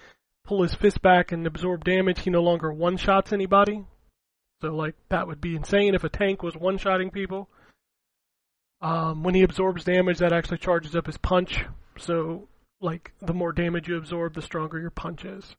pull 0.45 0.61
his 0.61 0.73
fist 0.73 1.01
back 1.01 1.31
and 1.31 1.45
absorb 1.47 1.83
damage. 1.83 2.21
He 2.21 2.29
no 2.29 2.43
longer 2.43 2.71
one 2.71 2.97
shots 2.97 3.33
anybody. 3.33 3.85
So 4.61 4.75
like 4.75 4.95
that 5.09 5.27
would 5.27 5.41
be 5.41 5.55
insane 5.55 5.95
if 5.95 6.03
a 6.03 6.09
tank 6.09 6.43
was 6.43 6.55
one 6.55 6.77
shotting 6.77 7.09
people. 7.09 7.49
Um, 8.81 9.23
when 9.23 9.35
he 9.35 9.43
absorbs 9.43 9.83
damage, 9.83 10.19
that 10.19 10.33
actually 10.33 10.57
charges 10.59 10.95
up 10.95 11.05
his 11.05 11.17
punch. 11.17 11.65
So 11.97 12.47
like 12.81 13.13
the 13.21 13.33
more 13.33 13.51
damage 13.51 13.87
you 13.87 13.97
absorb, 13.97 14.35
the 14.35 14.41
stronger 14.41 14.79
your 14.79 14.89
punch 14.89 15.25
is. 15.25 15.55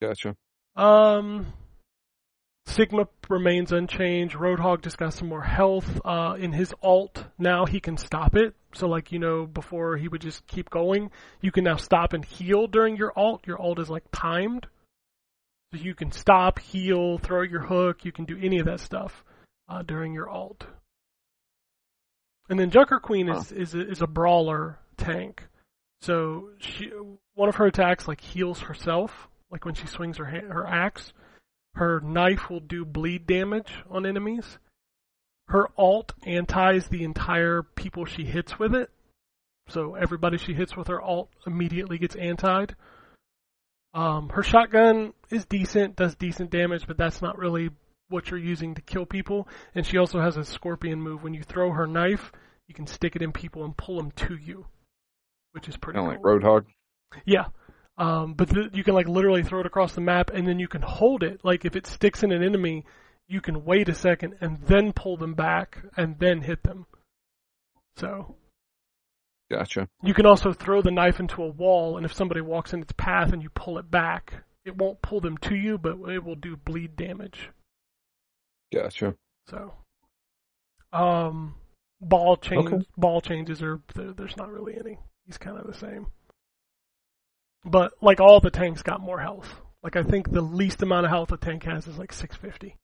Gotcha. 0.00 0.36
Um, 0.76 1.46
Sigma 2.66 3.08
remains 3.28 3.72
unchanged. 3.72 4.34
Roadhog 4.34 4.82
just 4.82 4.98
got 4.98 5.14
some 5.14 5.28
more 5.28 5.42
health. 5.42 6.00
Uh, 6.04 6.36
in 6.38 6.52
his 6.52 6.74
alt, 6.82 7.24
now 7.38 7.64
he 7.64 7.80
can 7.80 7.96
stop 7.96 8.34
it. 8.34 8.54
So, 8.74 8.88
like, 8.88 9.12
you 9.12 9.18
know, 9.18 9.46
before 9.46 9.96
he 9.96 10.08
would 10.08 10.20
just 10.20 10.46
keep 10.46 10.68
going, 10.68 11.10
you 11.40 11.52
can 11.52 11.64
now 11.64 11.76
stop 11.76 12.12
and 12.12 12.24
heal 12.24 12.66
during 12.66 12.96
your 12.96 13.12
alt. 13.16 13.46
Your 13.46 13.60
alt 13.60 13.78
is 13.78 13.88
like 13.88 14.04
timed. 14.12 14.66
So 15.72 15.80
you 15.80 15.94
can 15.94 16.12
stop, 16.12 16.58
heal, 16.58 17.18
throw 17.18 17.42
your 17.42 17.62
hook. 17.62 18.04
You 18.04 18.12
can 18.12 18.24
do 18.24 18.38
any 18.42 18.58
of 18.58 18.66
that 18.66 18.80
stuff 18.80 19.24
uh, 19.68 19.82
during 19.82 20.12
your 20.12 20.28
alt. 20.28 20.66
And 22.48 22.58
then 22.58 22.70
Junker 22.70 23.00
Queen 23.00 23.28
is, 23.28 23.52
is, 23.52 23.74
a, 23.74 23.88
is 23.88 24.02
a 24.02 24.06
brawler 24.06 24.78
tank. 24.96 25.42
So 26.02 26.50
she, 26.58 26.90
one 27.34 27.48
of 27.48 27.56
her 27.56 27.66
attacks 27.66 28.06
like 28.06 28.20
heals 28.20 28.60
herself, 28.60 29.28
like 29.50 29.64
when 29.64 29.74
she 29.74 29.86
swings 29.86 30.18
her 30.18 30.26
ha- 30.26 30.52
her 30.52 30.66
axe. 30.66 31.12
Her 31.76 32.00
knife 32.00 32.48
will 32.50 32.60
do 32.60 32.84
bleed 32.84 33.26
damage 33.26 33.72
on 33.90 34.06
enemies. 34.06 34.58
Her 35.48 35.68
alt 35.76 36.12
antis 36.26 36.88
the 36.88 37.04
entire 37.04 37.62
people 37.62 38.04
she 38.04 38.24
hits 38.24 38.58
with 38.58 38.74
it. 38.74 38.90
So 39.68 39.94
everybody 39.94 40.38
she 40.38 40.54
hits 40.54 40.76
with 40.76 40.88
her 40.88 41.00
alt 41.00 41.28
immediately 41.46 41.98
gets 41.98 42.16
antied. 42.16 42.74
Um, 43.94 44.28
her 44.30 44.42
shotgun 44.42 45.12
is 45.30 45.44
decent, 45.46 45.96
does 45.96 46.14
decent 46.14 46.50
damage, 46.50 46.86
but 46.86 46.98
that's 46.98 47.22
not 47.22 47.38
really 47.38 47.70
what 48.08 48.30
you're 48.30 48.38
using 48.40 48.74
to 48.74 48.82
kill 48.82 49.06
people. 49.06 49.48
And 49.74 49.86
she 49.86 49.98
also 49.98 50.20
has 50.20 50.36
a 50.36 50.44
scorpion 50.44 51.00
move. 51.00 51.22
When 51.22 51.34
you 51.34 51.42
throw 51.42 51.72
her 51.72 51.86
knife, 51.86 52.32
you 52.68 52.74
can 52.74 52.86
stick 52.86 53.16
it 53.16 53.22
in 53.22 53.32
people 53.32 53.64
and 53.64 53.76
pull 53.76 53.96
them 53.96 54.12
to 54.12 54.36
you, 54.36 54.66
which 55.52 55.68
is 55.68 55.76
pretty 55.76 55.98
Kind 55.98 56.12
of 56.16 56.22
cool. 56.22 56.32
like 56.32 56.42
Roadhog. 56.42 56.64
Yeah. 57.24 57.46
Um, 57.98 58.34
but 58.34 58.50
th- 58.50 58.70
you 58.74 58.84
can 58.84 58.94
like 58.94 59.08
literally 59.08 59.42
throw 59.42 59.60
it 59.60 59.66
across 59.66 59.94
the 59.94 60.00
map 60.02 60.30
and 60.30 60.46
then 60.46 60.58
you 60.58 60.68
can 60.68 60.82
hold 60.82 61.22
it. 61.22 61.40
Like 61.44 61.64
if 61.64 61.76
it 61.76 61.86
sticks 61.86 62.22
in 62.22 62.30
an 62.30 62.42
enemy, 62.42 62.84
you 63.26 63.40
can 63.40 63.64
wait 63.64 63.88
a 63.88 63.94
second 63.94 64.34
and 64.40 64.60
then 64.62 64.92
pull 64.92 65.16
them 65.16 65.34
back 65.34 65.78
and 65.96 66.18
then 66.18 66.42
hit 66.42 66.62
them. 66.62 66.86
So 67.96 68.36
Gotcha. 69.50 69.88
you 70.02 70.12
can 70.12 70.26
also 70.26 70.52
throw 70.52 70.82
the 70.82 70.90
knife 70.90 71.20
into 71.20 71.42
a 71.42 71.48
wall 71.48 71.96
and 71.96 72.04
if 72.04 72.12
somebody 72.12 72.42
walks 72.42 72.72
in 72.74 72.82
its 72.82 72.92
path 72.92 73.32
and 73.32 73.42
you 73.42 73.48
pull 73.50 73.78
it 73.78 73.90
back, 73.90 74.44
it 74.66 74.76
won't 74.76 75.00
pull 75.00 75.20
them 75.20 75.38
to 75.38 75.54
you, 75.54 75.78
but 75.78 75.96
it 76.10 76.22
will 76.22 76.34
do 76.34 76.56
bleed 76.56 76.96
damage. 76.96 77.50
Gotcha. 78.74 79.14
So, 79.48 79.72
um, 80.92 81.54
ball 82.00 82.36
change, 82.36 82.66
Okay. 82.66 82.84
ball 82.96 83.20
changes 83.20 83.62
are 83.62 83.80
there, 83.94 84.12
there's 84.12 84.36
not 84.36 84.50
really 84.50 84.76
any. 84.76 84.98
He's 85.24 85.38
kind 85.38 85.56
of 85.56 85.66
the 85.66 85.74
same. 85.74 86.08
But 87.66 87.92
like 88.00 88.20
all 88.20 88.40
the 88.40 88.50
tanks 88.50 88.82
got 88.82 89.00
more 89.00 89.18
health. 89.20 89.48
Like 89.82 89.96
I 89.96 90.02
think 90.02 90.30
the 90.30 90.40
least 90.40 90.82
amount 90.82 91.04
of 91.06 91.10
health 91.10 91.32
a 91.32 91.36
tank 91.36 91.64
has 91.64 91.86
is 91.86 91.98
like 91.98 92.12
650. 92.12 92.76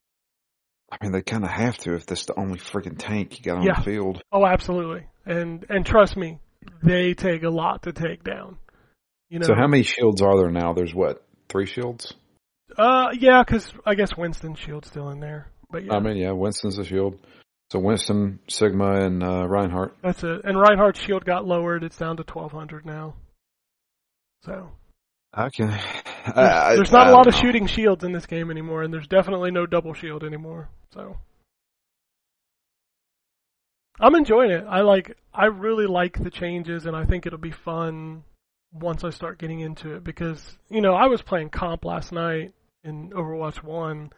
I 0.90 0.96
mean, 1.00 1.12
they 1.12 1.22
kind 1.22 1.44
of 1.44 1.50
have 1.50 1.78
to 1.78 1.94
if 1.94 2.04
that's 2.04 2.26
the 2.26 2.38
only 2.38 2.58
freaking 2.58 2.96
tank 2.98 3.38
you 3.38 3.44
got 3.44 3.58
on 3.58 3.62
Yeah. 3.62 3.76
the 3.78 3.82
field. 3.82 4.20
Oh, 4.30 4.44
absolutely. 4.44 5.06
And 5.24 5.64
and 5.68 5.86
trust 5.86 6.16
me, 6.16 6.38
they 6.82 7.14
take 7.14 7.42
a 7.44 7.48
lot 7.48 7.84
to 7.84 7.92
take 7.92 8.24
down. 8.24 8.58
You 9.30 9.38
know. 9.38 9.46
So 9.46 9.54
how 9.54 9.66
many 9.66 9.84
shields 9.84 10.20
are 10.20 10.36
there 10.36 10.50
now? 10.50 10.74
There's 10.74 10.94
what? 10.94 11.24
Three 11.48 11.66
shields? 11.66 12.12
Uh, 12.76 13.08
yeah, 13.18 13.42
because 13.42 13.72
I 13.86 13.94
guess 13.94 14.16
Winston's 14.16 14.58
shield's 14.58 14.88
still 14.88 15.10
in 15.10 15.20
there. 15.20 15.48
But 15.70 15.84
yeah, 15.84 15.94
I 15.94 16.00
mean, 16.00 16.16
yeah, 16.16 16.32
Winston's 16.32 16.78
a 16.78 16.84
shield. 16.84 17.18
So 17.70 17.78
Winston, 17.78 18.38
Sigma, 18.48 19.04
and 19.06 19.22
uh, 19.22 19.46
Reinhardt. 19.48 19.96
that's 20.02 20.22
it. 20.22 20.42
And 20.44 20.58
Reinhardt's 20.58 21.00
shield 21.00 21.24
got 21.24 21.46
lowered. 21.46 21.84
It's 21.84 21.96
down 21.96 22.18
to 22.18 22.22
1200 22.22 22.84
now. 22.84 23.14
So 24.44 24.70
can. 25.50 25.68
There's, 26.24 26.36
I, 26.36 26.76
there's 26.76 26.92
not 26.92 27.08
a 27.08 27.10
a 27.10 27.14
lot 27.14 27.26
of 27.26 27.34
shooting 27.34 27.66
shields 27.66 28.04
in 28.04 28.12
this 28.12 28.26
game 28.26 28.48
anymore, 28.48 28.84
and 28.84 28.94
there's 28.94 29.08
definitely 29.08 29.50
no 29.50 29.66
double 29.66 29.92
shield 29.92 30.22
anymore. 30.22 30.68
So 30.94 31.16
I'm 33.98 34.14
enjoying 34.14 34.52
it. 34.52 34.64
I 34.68 34.82
like. 34.82 35.16
I 35.34 35.46
really 35.46 35.86
like 35.86 36.22
the 36.22 36.30
changes, 36.30 36.86
and 36.86 36.94
I 36.94 37.04
think 37.04 37.26
it'll 37.26 37.40
be 37.40 37.50
fun 37.50 38.22
once 38.72 39.02
I 39.02 39.10
start 39.10 39.38
getting 39.38 39.60
into 39.60 39.94
it 39.94 40.04
because 40.04 40.58
you 40.68 40.80
know 40.80 40.94
I 40.94 41.06
was 41.06 41.22
playing 41.22 41.50
comp 41.50 41.84
last 41.84 42.12
night 42.12 42.52
in 42.84 43.10
Overwatch 43.10 43.64
One, 43.64 44.12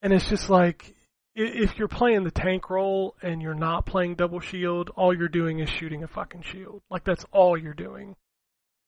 and 0.00 0.12
it's 0.12 0.28
just 0.28 0.48
like 0.48 0.94
if 1.34 1.78
you're 1.78 1.88
playing 1.88 2.24
the 2.24 2.30
tank 2.30 2.70
role 2.70 3.14
and 3.22 3.40
you're 3.40 3.54
not 3.54 3.86
playing 3.86 4.14
double 4.14 4.40
shield, 4.40 4.90
all 4.96 5.16
you're 5.16 5.28
doing 5.28 5.60
is 5.60 5.68
shooting 5.68 6.02
a 6.02 6.08
fucking 6.08 6.42
shield. 6.42 6.82
Like 6.90 7.04
that's 7.04 7.24
all 7.32 7.56
you're 7.56 7.74
doing. 7.74 8.16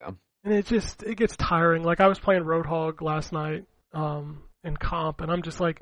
Yeah. 0.00 0.12
And 0.44 0.52
it 0.52 0.66
just 0.66 1.02
it 1.02 1.16
gets 1.16 1.36
tiring. 1.36 1.82
Like 1.82 2.00
I 2.00 2.08
was 2.08 2.18
playing 2.18 2.44
Roadhog 2.44 3.00
last 3.00 3.32
night 3.32 3.64
um 3.92 4.42
in 4.64 4.76
comp 4.76 5.20
and 5.20 5.30
I'm 5.30 5.42
just 5.42 5.60
like 5.60 5.80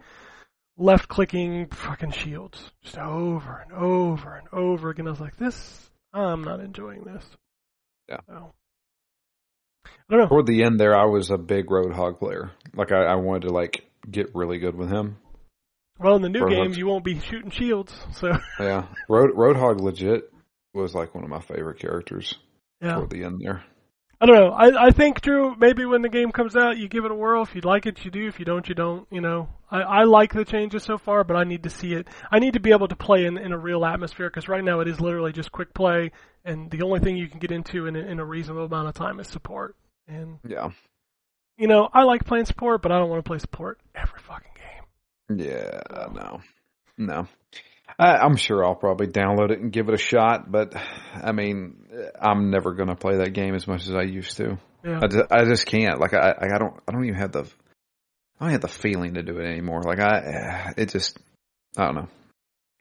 left 0.76 1.08
clicking 1.08 1.68
fucking 1.68 2.10
shields 2.10 2.70
just 2.82 2.98
over 2.98 3.64
and 3.64 3.72
over 3.72 4.34
and 4.34 4.48
over 4.52 4.90
again. 4.90 5.06
I 5.06 5.10
was 5.10 5.20
like 5.20 5.36
this 5.36 5.90
I'm 6.12 6.42
not 6.42 6.60
enjoying 6.60 7.04
this. 7.04 7.24
Yeah. 8.08 8.20
So. 8.26 8.52
I 9.86 9.90
don't 10.10 10.20
know. 10.20 10.28
Toward 10.28 10.46
the 10.46 10.64
end 10.64 10.80
there, 10.80 10.96
I 10.96 11.04
was 11.04 11.30
a 11.30 11.38
big 11.38 11.66
Roadhog 11.66 12.18
player. 12.18 12.50
Like 12.74 12.90
I, 12.90 13.04
I 13.04 13.14
wanted 13.14 13.48
to 13.48 13.50
like 13.50 13.84
get 14.10 14.34
really 14.34 14.58
good 14.58 14.74
with 14.74 14.90
him. 14.90 15.16
Well, 15.98 16.16
in 16.16 16.22
the 16.22 16.28
new 16.28 16.40
Roadhogs. 16.40 16.50
game, 16.50 16.72
you 16.74 16.86
won't 16.86 17.04
be 17.04 17.20
shooting 17.20 17.50
shields, 17.50 17.94
so 18.14 18.32
Yeah, 18.60 18.86
Road 19.08 19.30
Roadhog 19.36 19.80
legit 19.80 20.32
was 20.72 20.94
like 20.94 21.14
one 21.14 21.24
of 21.24 21.30
my 21.30 21.40
favorite 21.40 21.78
characters 21.78 22.34
yeah. 22.80 22.94
toward 22.94 23.10
the 23.10 23.24
end 23.24 23.40
there. 23.44 23.62
I 24.22 24.26
don't 24.26 24.36
know. 24.36 24.50
I 24.50 24.88
I 24.88 24.90
think 24.90 25.22
Drew, 25.22 25.56
maybe 25.56 25.86
when 25.86 26.02
the 26.02 26.08
game 26.10 26.30
comes 26.30 26.54
out, 26.54 26.76
you 26.76 26.88
give 26.88 27.06
it 27.06 27.10
a 27.10 27.14
whirl. 27.14 27.42
If 27.42 27.54
you 27.54 27.62
like 27.62 27.86
it, 27.86 28.04
you 28.04 28.10
do. 28.10 28.28
If 28.28 28.38
you 28.38 28.44
don't, 28.44 28.68
you 28.68 28.74
don't. 28.74 29.06
You 29.10 29.22
know, 29.22 29.48
I 29.70 29.80
I 29.80 30.04
like 30.04 30.34
the 30.34 30.44
changes 30.44 30.82
so 30.82 30.98
far, 30.98 31.24
but 31.24 31.36
I 31.36 31.44
need 31.44 31.62
to 31.62 31.70
see 31.70 31.94
it. 31.94 32.06
I 32.30 32.38
need 32.38 32.52
to 32.52 32.60
be 32.60 32.70
able 32.72 32.88
to 32.88 32.96
play 32.96 33.24
in 33.24 33.38
in 33.38 33.52
a 33.52 33.58
real 33.58 33.84
atmosphere 33.84 34.28
because 34.28 34.46
right 34.46 34.62
now 34.62 34.80
it 34.80 34.88
is 34.88 35.00
literally 35.00 35.32
just 35.32 35.52
quick 35.52 35.72
play, 35.72 36.12
and 36.44 36.70
the 36.70 36.82
only 36.82 37.00
thing 37.00 37.16
you 37.16 37.28
can 37.28 37.38
get 37.38 37.50
into 37.50 37.86
in 37.86 37.96
in 37.96 38.20
a 38.20 38.24
reasonable 38.24 38.66
amount 38.66 38.88
of 38.88 38.94
time 38.94 39.20
is 39.20 39.28
support. 39.28 39.74
And 40.06 40.38
Yeah, 40.46 40.70
you 41.56 41.66
know, 41.66 41.88
I 41.90 42.02
like 42.02 42.26
playing 42.26 42.44
support, 42.44 42.82
but 42.82 42.92
I 42.92 42.98
don't 42.98 43.08
want 43.08 43.24
to 43.24 43.28
play 43.28 43.38
support 43.38 43.80
every 43.94 44.20
fucking 44.20 44.52
game. 44.54 45.38
yeah, 45.46 45.80
no, 46.12 46.40
no. 46.98 47.26
I, 48.00 48.16
I'm 48.16 48.36
sure 48.36 48.64
I'll 48.64 48.74
probably 48.74 49.08
download 49.08 49.50
it 49.50 49.60
and 49.60 49.70
give 49.70 49.88
it 49.88 49.94
a 49.94 49.98
shot, 49.98 50.50
but 50.50 50.74
I 51.14 51.32
mean, 51.32 51.86
I'm 52.18 52.50
never 52.50 52.72
gonna 52.72 52.96
play 52.96 53.18
that 53.18 53.34
game 53.34 53.54
as 53.54 53.68
much 53.68 53.86
as 53.86 53.94
I 53.94 54.02
used 54.02 54.38
to. 54.38 54.58
Yeah. 54.82 55.00
I 55.02 55.06
just, 55.06 55.24
I 55.30 55.44
just 55.44 55.66
can't. 55.66 56.00
Like 56.00 56.14
I, 56.14 56.34
I 56.40 56.58
don't, 56.58 56.74
I 56.88 56.92
don't 56.92 57.04
even 57.04 57.20
have 57.20 57.32
the, 57.32 57.40
I 58.40 58.44
don't 58.44 58.52
have 58.52 58.62
the 58.62 58.68
feeling 58.68 59.14
to 59.14 59.22
do 59.22 59.36
it 59.36 59.44
anymore. 59.44 59.82
Like 59.82 60.00
I, 60.00 60.72
it 60.78 60.88
just, 60.88 61.18
I 61.76 61.84
don't 61.84 61.94
know. 61.94 62.08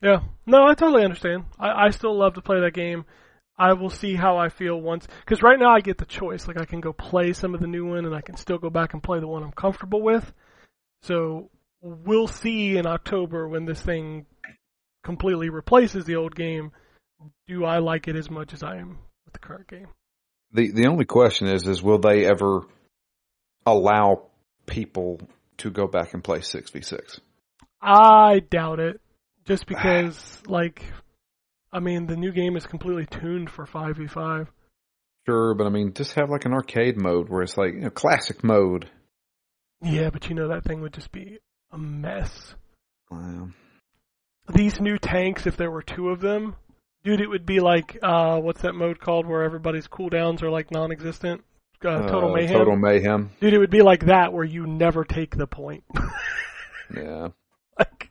Yeah. 0.01 0.21
No, 0.45 0.65
I 0.65 0.73
totally 0.75 1.03
understand. 1.03 1.43
I, 1.59 1.87
I 1.87 1.89
still 1.89 2.17
love 2.17 2.35
to 2.35 2.41
play 2.41 2.61
that 2.61 2.73
game. 2.73 3.03
I 3.57 3.73
will 3.73 3.89
see 3.89 4.15
how 4.15 4.37
I 4.37 4.47
feel 4.47 4.79
once, 4.79 5.05
because 5.25 5.43
right 5.43 5.59
now 5.59 5.75
I 5.75 5.81
get 5.81 5.97
the 5.97 6.05
choice. 6.05 6.47
Like 6.47 6.61
I 6.61 6.63
can 6.63 6.79
go 6.79 6.93
play 6.93 7.33
some 7.33 7.53
of 7.53 7.59
the 7.59 7.67
new 7.67 7.85
one, 7.85 8.05
and 8.05 8.15
I 8.15 8.21
can 8.21 8.37
still 8.37 8.57
go 8.57 8.69
back 8.69 8.93
and 8.93 9.03
play 9.03 9.19
the 9.19 9.27
one 9.27 9.43
I'm 9.43 9.51
comfortable 9.51 10.01
with. 10.01 10.31
So 11.01 11.49
we'll 11.81 12.27
see 12.27 12.77
in 12.77 12.87
October 12.87 13.49
when 13.49 13.65
this 13.65 13.81
thing 13.81 14.25
completely 15.09 15.49
replaces 15.49 16.05
the 16.05 16.15
old 16.15 16.35
game. 16.35 16.71
Do 17.47 17.65
I 17.65 17.79
like 17.79 18.07
it 18.07 18.15
as 18.15 18.29
much 18.29 18.53
as 18.53 18.61
I 18.61 18.77
am 18.77 18.99
with 19.25 19.33
the 19.33 19.39
current 19.39 19.67
game? 19.67 19.87
The 20.53 20.71
the 20.71 20.87
only 20.87 21.05
question 21.05 21.47
is 21.47 21.65
is 21.65 21.81
will 21.81 21.97
they 21.97 22.27
ever 22.27 22.61
allow 23.65 24.27
people 24.67 25.19
to 25.57 25.71
go 25.71 25.87
back 25.87 26.13
and 26.13 26.23
play 26.23 26.41
six 26.41 26.69
v 26.69 26.81
six? 26.81 27.19
I 27.81 28.41
doubt 28.51 28.79
it. 28.79 29.01
Just 29.45 29.65
because, 29.73 30.43
like, 30.45 30.83
I 31.73 31.79
mean, 31.79 32.05
the 32.05 32.15
new 32.15 32.31
game 32.31 32.55
is 32.55 32.67
completely 32.67 33.07
tuned 33.07 33.49
for 33.49 33.65
5v5. 33.65 34.47
Sure, 35.25 35.55
but 35.55 35.65
I 35.65 35.69
mean, 35.69 35.93
just 35.93 36.13
have 36.13 36.29
like 36.29 36.45
an 36.45 36.53
arcade 36.53 37.01
mode 37.01 37.29
where 37.29 37.41
it's 37.41 37.57
like 37.57 37.73
you 37.73 37.81
know, 37.81 37.89
classic 37.89 38.43
mode. 38.43 38.87
Yeah, 39.81 40.11
but 40.11 40.29
you 40.29 40.35
know 40.35 40.49
that 40.49 40.65
thing 40.65 40.81
would 40.81 40.93
just 40.93 41.11
be 41.11 41.39
a 41.71 41.79
mess. 41.79 42.53
Wow. 43.09 43.49
These 44.53 44.79
new 44.79 44.97
tanks, 44.97 45.45
if 45.45 45.57
there 45.57 45.71
were 45.71 45.83
two 45.83 46.09
of 46.09 46.21
them, 46.21 46.55
dude, 47.03 47.21
it 47.21 47.27
would 47.29 47.45
be 47.45 47.59
like 47.59 47.97
uh, 48.01 48.39
what's 48.39 48.61
that 48.61 48.73
mode 48.73 48.99
called 48.99 49.25
where 49.25 49.43
everybody's 49.43 49.87
cooldowns 49.87 50.41
are 50.41 50.49
like 50.49 50.71
non-existent? 50.71 51.43
Uh, 51.83 52.07
Total 52.07 52.31
Uh, 52.31 52.35
Mayhem. 52.35 52.57
Total 52.57 52.75
mayhem. 52.75 53.29
Dude, 53.39 53.53
it 53.53 53.59
would 53.59 53.69
be 53.69 53.81
like 53.81 54.07
that 54.07 54.33
where 54.33 54.43
you 54.43 54.67
never 54.67 55.03
take 55.03 55.35
the 55.35 55.47
point. 55.47 55.83
Yeah. 56.91 57.27
like, 57.77 58.09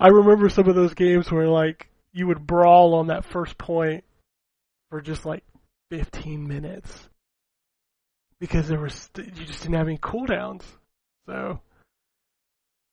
I 0.00 0.08
remember 0.08 0.48
some 0.48 0.70
of 0.70 0.74
those 0.74 0.94
games 0.94 1.30
where 1.30 1.48
like 1.48 1.90
you 2.14 2.26
would 2.26 2.46
brawl 2.46 2.94
on 2.94 3.08
that 3.08 3.26
first 3.26 3.58
point 3.58 4.04
for 4.88 5.02
just 5.02 5.26
like 5.26 5.44
15 5.90 6.48
minutes 6.48 7.08
because 8.40 8.66
there 8.66 8.80
was 8.80 9.10
you 9.16 9.44
just 9.44 9.62
didn't 9.62 9.74
have 9.74 9.86
any 9.86 9.98
cooldowns. 9.98 10.62
So, 11.26 11.60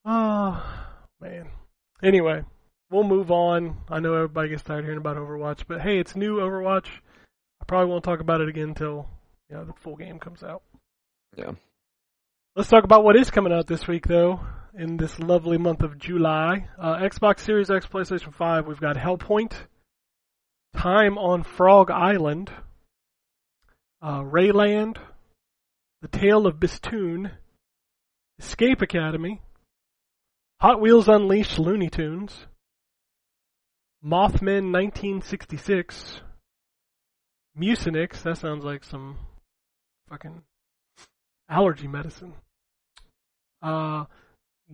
oh 0.04 0.88
man. 1.22 1.48
Anyway, 2.06 2.44
we'll 2.92 3.04
move 3.04 3.32
on. 3.32 3.78
I 3.90 4.00
know 4.00 4.14
everybody 4.14 4.50
gets 4.50 4.62
tired 4.62 4.84
hearing 4.84 5.00
about 5.00 5.18
Overwatch, 5.18 5.64
but 5.68 5.82
hey, 5.82 5.98
it's 5.98 6.16
new 6.16 6.36
Overwatch. 6.36 6.86
I 7.60 7.66
probably 7.66 7.90
won't 7.90 8.04
talk 8.04 8.20
about 8.20 8.42
it 8.42 8.48
again 8.48 8.70
until 8.70 9.10
you 9.50 9.56
know 9.56 9.66
the 9.66 9.74
full 9.74 9.96
game 9.96 10.20
comes 10.20 10.44
out. 10.44 10.62
Yeah. 11.36 11.54
Let's 12.56 12.70
talk 12.70 12.84
about 12.84 13.04
what 13.04 13.18
is 13.18 13.32
coming 13.32 13.52
out 13.52 13.66
this 13.66 13.88
week, 13.88 14.08
though, 14.08 14.40
in 14.78 14.98
this 14.98 15.18
lovely 15.18 15.58
month 15.58 15.82
of 15.82 15.98
July. 15.98 16.68
Uh, 16.80 16.98
Xbox 16.98 17.40
Series 17.40 17.72
X, 17.72 17.88
PlayStation 17.88 18.32
5, 18.36 18.68
we've 18.68 18.80
got 18.80 18.98
Hellpoint, 18.98 19.54
Time 20.78 21.18
on 21.18 21.42
Frog 21.42 21.90
Island, 21.90 22.52
uh, 24.00 24.22
Rayland, 24.22 24.98
The 26.04 26.08
Tale 26.08 26.46
of 26.46 26.60
Bistoon, 26.60 27.32
Escape 28.40 28.84
Academy, 28.84 29.42
Hot 30.62 30.80
Wheels 30.82 31.08
Unleashed 31.08 31.60
Looney 31.60 31.90
Tunes, 31.90 32.46
Mothman 34.04 34.72
1966, 34.72 36.22
Mucinix, 37.60 38.22
that 38.24 38.38
sounds 38.38 38.64
like 38.64 38.84
some 38.84 39.18
fucking 40.10 40.42
allergy 41.50 41.88
medicine. 41.88 42.34
Uh, 43.62 44.06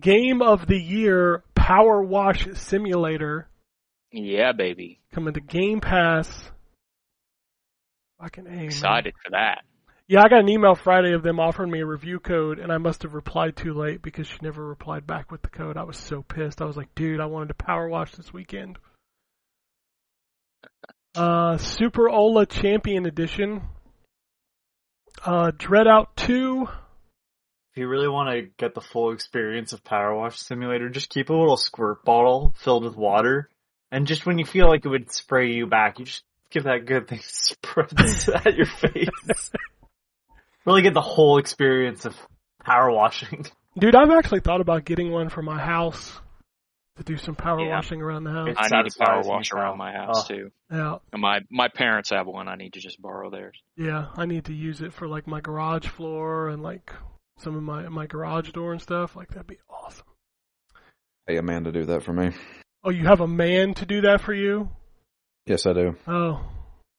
Game 0.00 0.40
of 0.40 0.66
the 0.66 0.78
Year 0.78 1.42
PowerWash 1.54 2.56
Simulator 2.56 3.48
Yeah, 4.10 4.52
baby. 4.52 5.00
coming 5.12 5.34
to 5.34 5.40
Game 5.40 5.80
Pass. 5.80 6.50
Fucking 8.20 8.46
A. 8.46 8.50
man. 8.50 8.64
Excited 8.64 9.14
for 9.22 9.30
that. 9.32 9.62
Yeah, 10.12 10.20
I 10.22 10.28
got 10.28 10.40
an 10.40 10.50
email 10.50 10.74
Friday 10.74 11.14
of 11.14 11.22
them 11.22 11.40
offering 11.40 11.70
me 11.70 11.80
a 11.80 11.86
review 11.86 12.20
code, 12.20 12.58
and 12.58 12.70
I 12.70 12.76
must 12.76 13.02
have 13.02 13.14
replied 13.14 13.56
too 13.56 13.72
late 13.72 14.02
because 14.02 14.26
she 14.26 14.36
never 14.42 14.62
replied 14.62 15.06
back 15.06 15.32
with 15.32 15.40
the 15.40 15.48
code. 15.48 15.78
I 15.78 15.84
was 15.84 15.96
so 15.96 16.20
pissed. 16.20 16.60
I 16.60 16.66
was 16.66 16.76
like, 16.76 16.94
dude, 16.94 17.18
I 17.18 17.24
wanted 17.24 17.48
to 17.48 17.54
power 17.54 17.88
wash 17.88 18.12
this 18.12 18.30
weekend. 18.30 18.76
Uh, 21.14 21.56
Super 21.56 22.10
Ola 22.10 22.44
Champion 22.44 23.06
Edition. 23.06 23.62
Uh, 25.24 25.50
DreadOut 25.52 26.08
2. 26.16 26.66
If 27.70 27.78
you 27.78 27.88
really 27.88 28.06
want 28.06 28.36
to 28.36 28.50
get 28.58 28.74
the 28.74 28.82
full 28.82 29.12
experience 29.12 29.72
of 29.72 29.82
PowerWash 29.82 30.36
Simulator, 30.36 30.90
just 30.90 31.08
keep 31.08 31.30
a 31.30 31.34
little 31.34 31.56
squirt 31.56 32.04
bottle 32.04 32.52
filled 32.58 32.84
with 32.84 32.96
water, 32.96 33.48
and 33.90 34.06
just 34.06 34.26
when 34.26 34.38
you 34.38 34.44
feel 34.44 34.68
like 34.68 34.84
it 34.84 34.90
would 34.90 35.10
spray 35.10 35.52
you 35.52 35.66
back, 35.66 35.98
you 35.98 36.04
just 36.04 36.22
give 36.50 36.64
that 36.64 36.84
good 36.84 37.08
thing 37.08 37.20
spritz 37.22 38.28
at 38.46 38.54
your 38.54 38.66
face. 38.66 39.50
Really 40.66 40.82
get 40.82 40.94
the 40.94 41.00
whole 41.00 41.38
experience 41.38 42.04
of 42.04 42.16
power 42.64 42.90
washing. 42.90 43.46
Dude, 43.78 43.94
I've 43.94 44.10
actually 44.10 44.40
thought 44.40 44.60
about 44.60 44.84
getting 44.84 45.10
one 45.10 45.28
for 45.30 45.42
my 45.42 45.58
house 45.58 46.12
to 46.98 47.02
do 47.04 47.16
some 47.16 47.34
power 47.34 47.60
Yeah. 47.60 47.70
washing 47.76 48.02
around 48.02 48.24
the 48.24 48.30
house. 48.32 48.48
It 48.48 48.56
I 48.58 48.62
need 48.64 48.90
to 48.90 48.98
power 48.98 49.22
satisfies 49.22 49.26
wash 49.26 49.52
around 49.52 49.78
my 49.78 49.92
house 49.92 50.24
Oh. 50.30 50.34
too. 50.34 50.50
Yeah, 50.70 50.98
And 51.12 51.22
my 51.22 51.40
my 51.50 51.68
parents 51.68 52.10
have 52.10 52.26
one. 52.26 52.48
I 52.48 52.56
need 52.56 52.74
to 52.74 52.80
just 52.80 53.00
borrow 53.00 53.30
theirs. 53.30 53.58
yeah. 53.76 54.08
I 54.16 54.26
need 54.26 54.44
to 54.46 54.52
use 54.52 54.82
it 54.82 54.92
for 54.92 55.08
like 55.08 55.26
my 55.26 55.40
garage 55.40 55.86
floor 55.86 56.48
and 56.48 56.62
like 56.62 56.92
some 57.38 57.56
of 57.56 57.62
my 57.62 57.88
my 57.88 58.06
garage 58.06 58.50
door 58.52 58.72
and 58.72 58.82
stuff. 58.82 59.16
Like 59.16 59.28
that'd 59.28 59.46
be 59.46 59.58
awesome. 59.70 60.04
Hey, 61.26 61.38
a 61.38 61.42
man 61.42 61.64
to 61.64 61.72
do 61.72 61.86
that 61.86 62.02
for 62.02 62.12
me. 62.12 62.32
Oh, 62.84 62.90
you 62.90 63.06
have 63.06 63.20
a 63.20 63.28
man 63.28 63.74
to 63.74 63.86
do 63.86 64.02
that 64.02 64.20
for 64.20 64.34
you? 64.34 64.68
Yes, 65.46 65.64
I 65.66 65.72
do. 65.72 65.96
Oh, 66.06 66.44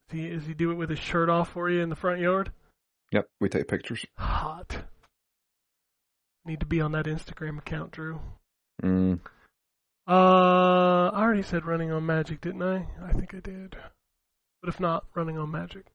does 0.09 0.19
he, 0.19 0.29
does 0.29 0.45
he 0.47 0.53
do 0.53 0.71
it 0.71 0.75
with 0.75 0.89
his 0.89 0.99
shirt 0.99 1.29
off 1.29 1.49
for 1.51 1.69
you 1.69 1.81
in 1.81 1.89
the 1.89 1.95
front 1.95 2.19
yard? 2.21 2.51
Yep, 3.13 3.27
we 3.39 3.47
take 3.47 3.67
pictures. 3.67 4.03
Hot. 4.17 4.83
Need 6.45 6.59
to 6.61 6.65
be 6.65 6.81
on 6.81 6.91
that 6.93 7.05
Instagram 7.05 7.59
account, 7.59 7.91
Drew. 7.91 8.19
Mm, 8.81 9.19
Uh, 10.07 10.11
I 11.13 11.21
already 11.21 11.43
said 11.43 11.65
running 11.65 11.91
on 11.91 12.05
Magic, 12.05 12.41
didn't 12.41 12.63
I? 12.63 12.87
I 13.01 13.11
think 13.13 13.33
I 13.35 13.39
did. 13.39 13.77
But 14.61 14.69
if 14.69 14.79
not, 14.79 15.05
running 15.15 15.37
on 15.37 15.51
Magic. 15.51 15.85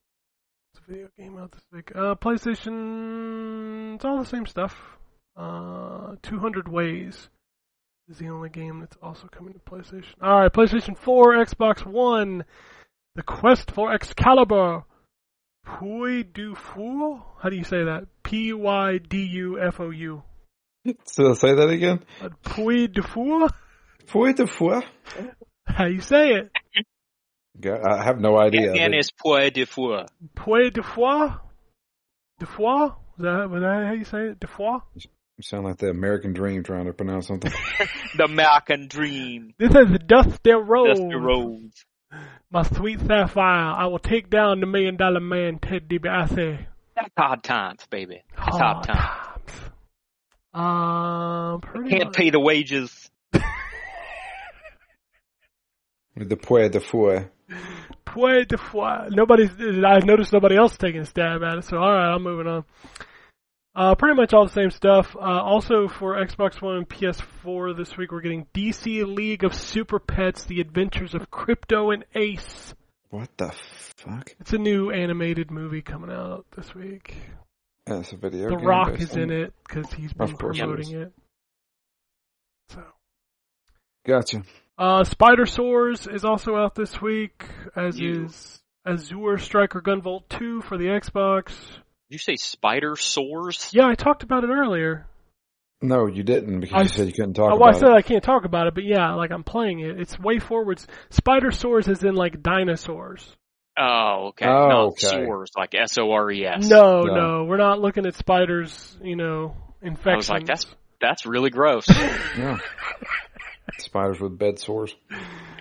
It's 0.73 0.81
a 0.87 0.91
video 0.91 1.09
game 1.19 1.37
out 1.39 1.51
this 1.53 1.65
week. 1.73 1.91
Uh, 1.95 2.15
PlayStation, 2.15 3.97
it's 3.97 4.05
all 4.05 4.19
the 4.19 4.25
same 4.25 4.47
stuff. 4.47 4.77
Uh, 5.37 6.15
200 6.23 6.69
Ways 6.69 7.29
is 8.09 8.19
the 8.19 8.29
only 8.29 8.49
game 8.49 8.81
that's 8.81 8.97
also 9.03 9.27
coming 9.27 9.55
to 9.55 9.61
PlayStation. 9.61 10.15
Alright, 10.23 10.53
PlayStation 10.53 10.97
4, 10.97 11.35
Xbox 11.45 11.85
One, 11.85 12.45
The 13.17 13.23
Quest 13.23 13.71
for 13.73 13.93
Excalibur, 13.93 14.85
Puy 15.79 16.23
du 16.23 16.55
Fou? 16.55 17.23
How 17.43 17.49
do 17.51 17.57
you 17.57 17.65
say 17.65 17.85
that? 17.85 18.05
P-Y-D-U-F-O-U. 18.23 20.23
so 21.05 21.35
say 21.35 21.55
that 21.55 21.69
again. 21.69 22.01
Uh, 22.21 22.31
Puy 22.43 22.87
du 22.89 23.03
Fou? 23.03 23.49
Foi 24.07 24.33
de 24.33 24.47
foi. 24.47 24.81
How 25.67 25.85
you 25.85 26.01
say 26.01 26.31
it? 26.31 26.51
I 27.63 28.03
have 28.03 28.19
no 28.21 28.39
idea. 28.39 28.73
Bien 28.73 28.93
They- 28.93 28.99
is 28.99 29.11
point 29.11 29.53
de 29.55 29.67
fois. 29.67 30.07
Puy 30.35 30.71
de 30.71 30.83
foie? 30.83 31.39
De 32.39 32.47
foie? 32.47 32.87
Is 33.19 33.23
that, 33.25 33.51
was 33.51 33.61
that 33.61 33.85
how 33.87 33.93
you 33.93 34.05
say 34.05 34.29
it? 34.29 34.41
De 34.41 34.47
foie? 34.47 34.79
You 34.95 35.43
sound 35.43 35.67
like 35.67 35.77
the 35.77 35.91
American 35.91 36.33
Dream 36.33 36.63
trying 36.65 36.87
to 36.87 36.95
pronounce 36.95 37.27
something. 37.27 37.53
The 38.17 38.25
American 38.25 38.89
Dream. 38.89 39.53
This 39.59 39.75
is 39.75 39.99
Dusty 40.07 40.53
Rhodes. 40.53 40.99
Dusty 41.01 41.15
Rhodes. 41.15 41.85
My 42.51 42.63
sweet 42.63 43.01
sapphire. 43.01 43.75
I 43.77 43.87
will 43.87 43.99
take 43.99 44.31
down 44.31 44.61
the 44.61 44.67
million 44.67 44.97
dollar 44.97 45.21
man, 45.21 45.59
Ted 45.59 45.89
DiBiase. 45.89 46.67
That's 46.97 47.11
hard 47.17 47.43
times, 47.43 47.87
baby. 47.91 48.23
That's 48.37 48.57
hard 48.57 48.85
times. 48.87 49.51
times. 49.53 49.71
Um, 50.55 51.61
pretty 51.61 51.91
Can't 51.91 52.05
much. 52.07 52.15
pay 52.17 52.31
the 52.31 52.41
wages. 52.41 53.11
The 56.17 56.37
Puy 56.37 56.69
de 56.69 56.81
Fouet. 56.81 57.31
Puy 58.05 58.45
de 58.45 58.57
foi. 58.59 59.09
Nobody's. 59.11 59.51
I 59.61 60.01
noticed 60.05 60.33
nobody 60.33 60.57
else 60.57 60.77
taking 60.77 61.03
a 61.03 61.05
stab 61.07 61.43
at 61.45 61.59
it. 61.59 61.65
So 61.65 61.77
all 61.77 61.93
right, 61.93 62.13
I'm 62.13 62.23
moving 62.25 62.49
on. 62.49 62.65
Uh, 63.79 63.95
pretty 63.95 64.17
much 64.17 64.35
all 64.35 64.45
the 64.45 64.53
same 64.53 64.73
stuff. 64.73 65.15
Uh, 65.15 65.21
also 65.21 65.87
for 65.87 66.17
Xbox 66.17 66.61
One 66.61 66.79
and 66.79 66.89
PS4 66.89 67.77
this 67.77 67.97
week, 67.97 68.11
we're 68.11 68.23
getting 68.23 68.45
DC 68.53 69.07
League 69.07 69.45
of 69.45 69.55
Super 69.55 70.01
Pets: 70.01 70.47
The 70.47 70.61
Adventures 70.61 71.15
of 71.15 71.31
Krypto 71.31 71.95
and 71.95 72.05
Ace. 72.17 72.75
What 73.11 73.29
the 73.37 73.53
fuck? 73.97 74.35
It's 74.41 74.53
a 74.53 74.59
new 74.59 74.91
animated 74.91 75.53
movie 75.53 75.81
coming 75.81 76.11
out 76.11 76.45
this 76.57 76.75
week. 76.75 77.19
That's 77.87 78.11
a 78.13 78.17
video 78.17 78.49
The 78.49 78.57
Rock 78.57 78.99
is 78.99 79.15
in 79.15 79.31
it 79.31 79.55
because 79.69 79.93
he's 79.93 80.13
been 80.13 80.33
Of 80.33 80.39
course 80.39 80.59
it 80.59 80.63
promoting 80.63 81.01
it. 81.01 81.13
So. 82.71 82.83
Gotcha. 84.05 84.43
Uh, 84.77 85.05
Spidersaurs 85.05 86.13
is 86.13 86.25
also 86.25 86.57
out 86.57 86.75
this 86.75 87.01
week, 87.01 87.45
as 87.77 87.97
You- 87.97 88.25
is 88.25 88.61
Azure 88.85 89.39
Striker 89.39 89.81
Gunvolt 89.81 90.29
2 90.31 90.63
for 90.63 90.77
the 90.77 90.87
Xbox. 90.87 91.79
Did 92.09 92.15
you 92.15 92.19
say 92.19 92.37
spider 92.37 92.97
sores? 92.97 93.71
Yeah, 93.73 93.87
I 93.87 93.95
talked 93.95 94.23
about 94.23 94.45
it 94.45 94.51
earlier. 94.51 95.07
No, 95.83 96.07
you 96.07 96.23
didn't 96.25 96.61
because 96.61 96.75
I- 96.75 96.83
you 96.83 96.89
said 96.89 97.07
you 97.07 97.13
couldn't 97.13 97.35
talk 97.35 97.53
Oh, 97.53 97.57
well, 97.57 97.67
I 97.67 97.71
about 97.71 97.81
said 97.81 97.91
it. 97.91 97.95
I 97.97 98.03
can't 98.03 98.25
talk 98.25 98.45
about 98.45 98.67
it, 98.67 98.75
but 98.75 98.85
yeah, 98.85 99.15
like 99.15 99.31
I'm 99.31 99.45
playing 99.45 99.81
it. 99.81 100.01
It's 100.01 100.19
way 100.19 100.39
forwards. 100.39 100.87
Spider 101.11 101.51
sores 101.53 101.87
is 101.87 102.03
in 102.03 102.15
like 102.15 102.43
dinosaurs. 102.43 103.37
Oh, 103.79 104.29
okay. 104.31 104.47
Oh, 104.47 104.69
Not 104.69 104.87
okay. 104.89 105.07
soars, 105.25 105.53
like 105.57 105.75
S 105.77 105.99
O 105.99 106.11
R 106.11 106.31
E 106.33 106.45
S. 106.47 106.69
No, 106.69 107.03
No. 107.03 107.15
no, 107.15 107.45
we're 107.45 107.59
not 107.59 107.79
looking 107.81 108.07
at 108.07 108.15
spiders. 108.17 108.99
You 109.03 109.15
know, 109.15 109.55
infections. 109.83 110.09
I 110.15 110.17
was 110.17 110.29
like, 110.31 110.47
that's 110.47 110.67
that's 111.01 111.27
really 111.27 111.51
gross. 111.51 111.87
Yeah. 112.37 112.59
Spiders 113.79 114.19
with 114.19 114.37
bed 114.39 114.59
sores. 114.59 114.95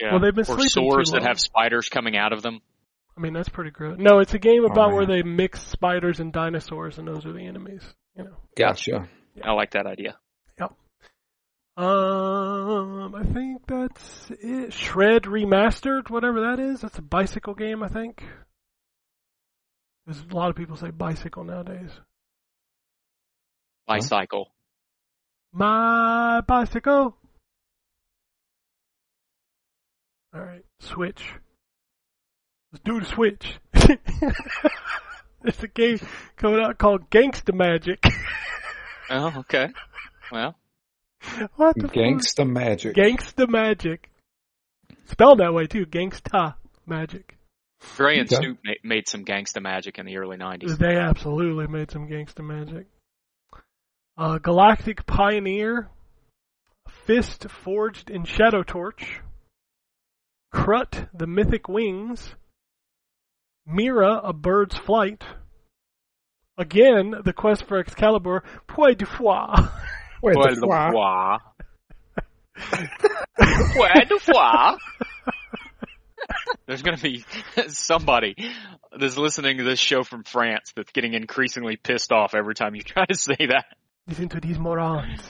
Yeah. 0.01 0.11
Well, 0.11 0.19
they've 0.21 0.33
been 0.33 0.41
or 0.41 0.57
sleeping 0.59 0.63
too 0.63 0.69
sores 0.91 1.11
that 1.11 1.19
long. 1.19 1.27
have 1.27 1.39
spiders 1.39 1.89
coming 1.89 2.17
out 2.17 2.33
of 2.33 2.41
them. 2.41 2.61
I 3.17 3.19
mean, 3.19 3.33
that's 3.33 3.49
pretty 3.49 3.71
gross. 3.71 3.97
No, 3.99 4.19
it's 4.19 4.33
a 4.35 4.39
game 4.39 4.63
Oh, 4.63 4.71
about 4.71 4.93
where 4.93 5.05
they 5.07 5.23
mix 5.23 5.61
spiders 5.63 6.19
and 6.19 6.31
dinosaurs, 6.31 6.99
and 6.99 7.07
those 7.07 7.25
are 7.25 7.33
the 7.33 7.45
enemies. 7.45 7.81
You 8.15 8.25
know. 8.25 8.37
Gotcha. 8.55 9.07
I 9.43 9.51
like 9.53 9.71
that 9.71 9.87
idea. 9.87 10.17
Yep. 10.59 10.73
Um, 11.77 13.13
I 13.15 13.23
think 13.33 13.61
that's 13.67 14.27
it. 14.39 14.73
Shred 14.73 15.23
Remastered, 15.23 16.09
whatever 16.09 16.41
that 16.41 16.59
is. 16.59 16.81
That's 16.81 16.97
a 16.97 17.03
bicycle 17.03 17.53
game, 17.55 17.83
I 17.83 17.87
think. 17.87 18.23
There's 20.05 20.21
a 20.31 20.35
lot 20.35 20.49
of 20.49 20.55
people 20.55 20.75
say 20.77 20.89
bicycle 20.91 21.43
nowadays. 21.43 21.91
Bicycle. 23.87 24.51
My 25.53 26.41
bicycle. 26.47 27.15
All 30.33 30.41
right, 30.41 30.63
Switch. 30.79 31.33
Let's 32.71 32.83
do 32.83 32.99
the 32.99 33.05
Switch. 33.05 33.55
There's 35.41 35.63
a 35.63 35.67
game 35.67 35.99
coming 36.35 36.59
out 36.61 36.77
called 36.77 37.09
Gangsta 37.09 37.53
Magic. 37.53 38.03
Oh, 39.09 39.33
okay. 39.39 39.69
Well, 40.31 40.55
what 41.55 41.75
the 41.75 41.87
fuck? 41.87 41.93
Gangsta 41.95 42.45
magic. 42.49 42.95
Gangsta 42.95 43.47
Magic. 43.47 44.09
Spelled 45.05 45.39
that 45.39 45.53
way 45.53 45.67
too. 45.67 45.85
Gangsta 45.85 46.55
Magic. 46.85 47.37
Dre 47.95 48.19
and 48.19 48.27
Okay. 48.33 48.35
Snoop 48.41 48.57
ma- 48.65 48.71
made 48.83 49.07
some 49.07 49.23
gangsta 49.23 49.61
magic 49.61 49.99
in 49.99 50.05
the 50.07 50.17
early 50.17 50.35
'90s. 50.35 50.77
They 50.77 50.97
absolutely 50.97 51.67
made 51.67 51.91
some 51.91 52.07
gangsta 52.09 52.43
magic. 52.43 52.87
Uh, 54.17 54.39
Galactic 54.39 55.05
Pioneer, 55.05 55.89
Fist 57.05 57.45
Forged 57.63 58.09
in 58.09 58.25
Shadow 58.25 58.63
Torch, 58.63 59.21
Crut 60.51 61.07
the 61.13 61.27
Mythic 61.27 61.69
Wings, 61.69 62.33
Mira 63.67 64.21
a 64.23 64.33
Bird's 64.33 64.77
Flight, 64.77 65.23
again 66.57 67.13
the 67.23 67.33
quest 67.33 67.65
for 67.67 67.79
Excalibur, 67.79 68.43
Puy 68.67 68.95
du 68.95 69.05
Foie. 69.05 69.69
Wait, 70.23 70.35
Poil 70.35 70.55
the 70.55 70.61
de 70.61 70.67
fuck? 70.67 70.91
foie. 70.93 71.37
Poil 73.73 74.05
de 74.07 74.19
foie. 74.19 74.77
There's 76.65 76.81
going 76.81 76.97
to 76.97 77.03
be 77.03 77.23
somebody 77.67 78.35
that's 78.97 79.17
listening 79.17 79.57
to 79.57 79.63
this 79.63 79.79
show 79.79 80.03
from 80.03 80.23
France 80.23 80.71
that's 80.75 80.91
getting 80.91 81.13
increasingly 81.13 81.77
pissed 81.77 82.11
off 82.11 82.33
every 82.35 82.55
time 82.55 82.75
you 82.75 82.81
try 82.81 83.05
to 83.05 83.15
say 83.15 83.35
that. 83.49 83.65
Listen 84.07 84.27
to 84.29 84.39
these 84.39 84.57
morons. 84.59 85.21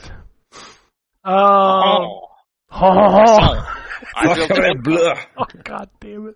Um, 1.23 1.33
Oh, 1.33 2.29
oh, 2.71 2.77
I 4.15 4.33
feel 4.35 4.47
Sacre 4.47 4.73
bleu. 4.81 5.13
Oh 5.37 5.45
god 5.63 5.89
damn 5.99 6.27
it. 6.27 6.35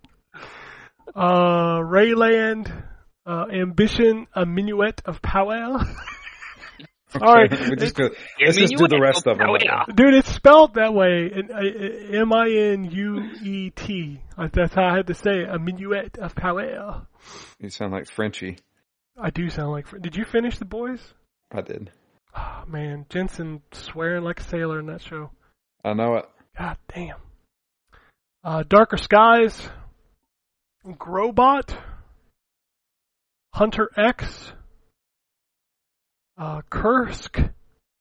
Uh 1.16 1.80
Rayland 1.80 2.72
uh 3.26 3.46
Ambition 3.52 4.28
a 4.34 4.46
Minuet 4.46 5.02
of 5.06 5.22
Powell. 5.22 5.82
All 7.22 7.34
right. 7.34 7.52
Just 7.78 7.96
go- 7.96 8.10
let's 8.42 8.58
just 8.58 8.74
do 8.78 8.88
the 8.88 9.00
rest 9.02 9.28
of 9.28 9.38
them. 9.38 9.48
Dude, 9.96 10.14
it's 10.14 10.34
spelled 10.34 10.76
that 10.76 10.94
way. 10.94 11.30
M 12.14 12.32
I 12.32 12.50
N 12.50 12.86
U 12.90 13.20
E 13.44 13.70
T. 13.72 14.22
That's 14.54 14.74
how 14.74 14.86
I 14.86 14.96
had 14.96 15.08
to 15.08 15.14
say 15.14 15.42
it. 15.42 15.50
A 15.50 15.60
minuet 15.60 16.18
of 16.20 16.36
Powell. 16.36 17.06
You 17.60 17.70
sound 17.70 17.92
like 17.92 18.10
Frenchy. 18.10 18.58
I 19.20 19.30
do 19.30 19.50
sound 19.50 19.72
like. 19.72 19.88
Did 20.02 20.16
you 20.16 20.24
finish 20.24 20.58
the 20.58 20.66
boys? 20.66 21.02
I 21.52 21.60
did. 21.62 21.92
Oh, 22.34 22.64
man, 22.66 23.06
Jensen 23.10 23.62
swearing 23.74 24.24
like 24.24 24.40
a 24.40 24.44
sailor 24.44 24.80
in 24.80 24.86
that 24.86 25.02
show. 25.02 25.32
I 25.84 25.94
know 25.94 26.16
it. 26.16 26.26
God 26.58 26.78
damn. 26.94 27.18
Uh, 28.42 28.64
Darker 28.68 28.96
Skies, 28.98 29.70
Grobot, 30.86 31.76
Hunter 33.54 33.90
X, 33.96 34.54
uh, 36.38 36.62
Kursk, 36.70 37.40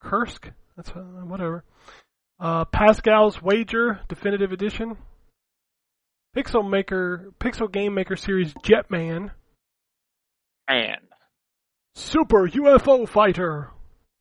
Kursk, 0.01 0.49
that's 0.77 0.91
uh, 0.91 1.01
whatever. 1.25 1.65
Uh, 2.39 2.65
Pascal's 2.65 3.43
Wager 3.43 4.01
Definitive 4.09 4.53
Edition, 4.53 4.97
Pixel 6.37 6.69
Maker, 6.69 7.33
Pixel 7.39 7.71
Game 7.71 7.93
Maker 7.95 8.17
Series 8.17 8.55
Jetman, 8.55 9.31
And 10.69 10.97
Super 11.95 12.49
UFO 12.49 13.07
Fighter. 13.07 13.71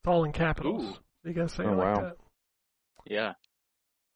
It's 0.04 0.08
all 0.08 0.26
in 0.26 0.32
capitals. 0.34 0.84
Ooh. 0.84 1.30
You 1.30 1.34
gotta 1.34 1.50
say 1.50 1.64
Oh, 1.64 1.74
it 1.74 1.76
like 1.78 1.96
wow. 1.98 2.02
that. 2.02 2.18
yeah, 3.06 3.34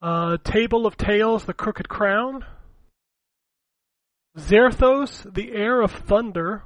Uh, 0.01 0.37
Table 0.43 0.85
of 0.85 0.97
Tales, 0.97 1.45
The 1.45 1.53
Crooked 1.53 1.87
Crown. 1.87 2.43
Zerthos, 4.37 5.31
The 5.33 5.51
Heir 5.53 5.81
of 5.81 5.91
Thunder. 5.91 6.63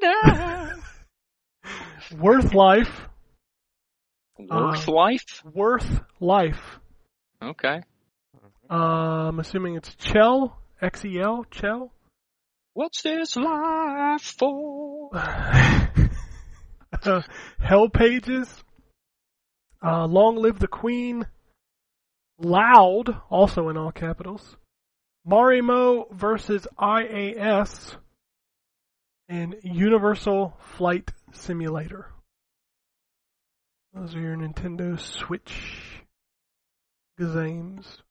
Worth 2.18 2.52
Life. 2.54 3.08
worth 4.38 4.88
Uh, 4.88 4.92
life. 4.92 5.42
Worth 5.44 6.00
Life. 6.20 6.78
Okay. 7.42 7.80
Uh, 8.70 8.74
I'm 8.74 9.38
assuming 9.40 9.76
it's 9.76 9.94
Chell. 9.94 10.58
X-E-L. 10.80 11.46
Chell. 11.50 11.92
What's 12.74 13.02
this 13.02 13.36
life 13.36 14.34
for? 14.38 15.10
uh, 15.14 15.86
Hell 17.60 17.88
Pages. 17.88 18.48
Uh, 19.84 20.06
Long 20.06 20.36
Live 20.36 20.58
the 20.58 20.68
Queen. 20.68 21.26
Loud, 22.38 23.20
also 23.30 23.68
in 23.68 23.76
all 23.76 23.92
capitals. 23.92 24.56
Marimo 25.26 26.12
versus 26.12 26.66
IAS. 26.78 27.96
And 29.28 29.56
Universal 29.62 30.58
Flight 30.76 31.10
Simulator. 31.32 32.10
Those 33.94 34.14
are 34.14 34.20
your 34.20 34.36
Nintendo 34.36 34.98
Switch 34.98 36.02
games. 37.18 38.02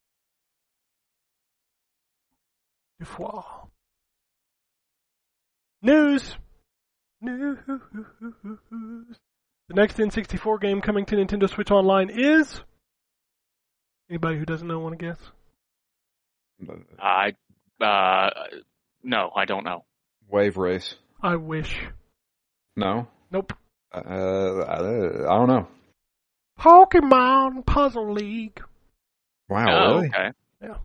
Du 3.00 3.06
foie. 3.06 3.68
News! 5.82 6.38
News! 7.20 7.58
The 7.68 9.16
next 9.74 9.98
N64 9.98 10.62
game 10.62 10.82
coming 10.82 11.06
to 11.06 11.16
Nintendo 11.16 11.50
Switch 11.50 11.72
Online 11.72 12.10
is. 12.10 12.62
Anybody 14.10 14.38
who 14.38 14.46
doesn't 14.46 14.68
know 14.68 14.80
want 14.80 15.00
to 15.00 15.06
guess? 15.06 15.18
I 17.00 17.34
uh 17.84 18.30
no, 19.04 19.32
I 19.36 19.46
don't 19.46 19.64
know. 19.64 19.86
Wave 20.30 20.58
race. 20.58 20.96
I 21.22 21.36
wish. 21.36 21.78
No. 22.76 23.08
Nope. 23.32 23.54
Uh, 23.94 24.00
I, 24.00 24.78
I 24.78 25.38
don't 25.38 25.48
know. 25.48 25.68
Pokemon 26.60 27.66
Puzzle 27.66 28.14
League. 28.14 28.62
Wow, 29.50 29.66
oh, 29.68 29.96
really? 29.96 30.08
okay. 30.08 30.32
Yeah. 30.62 30.78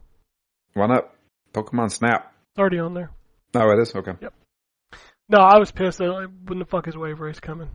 Why 0.74 0.86
not? 0.86 1.10
Pokemon 1.52 1.92
Snap. 1.92 2.32
It's 2.50 2.58
already 2.58 2.78
on 2.78 2.94
there. 2.94 3.10
Oh, 3.54 3.70
it 3.70 3.80
is? 3.80 3.94
Okay. 3.94 4.12
Yep. 4.20 4.34
No, 5.28 5.38
I 5.38 5.58
was 5.58 5.70
pissed. 5.70 6.00
When 6.00 6.58
the 6.58 6.64
fuck 6.64 6.88
is 6.88 6.96
Wave 6.96 7.20
Race 7.20 7.40
coming? 7.40 7.68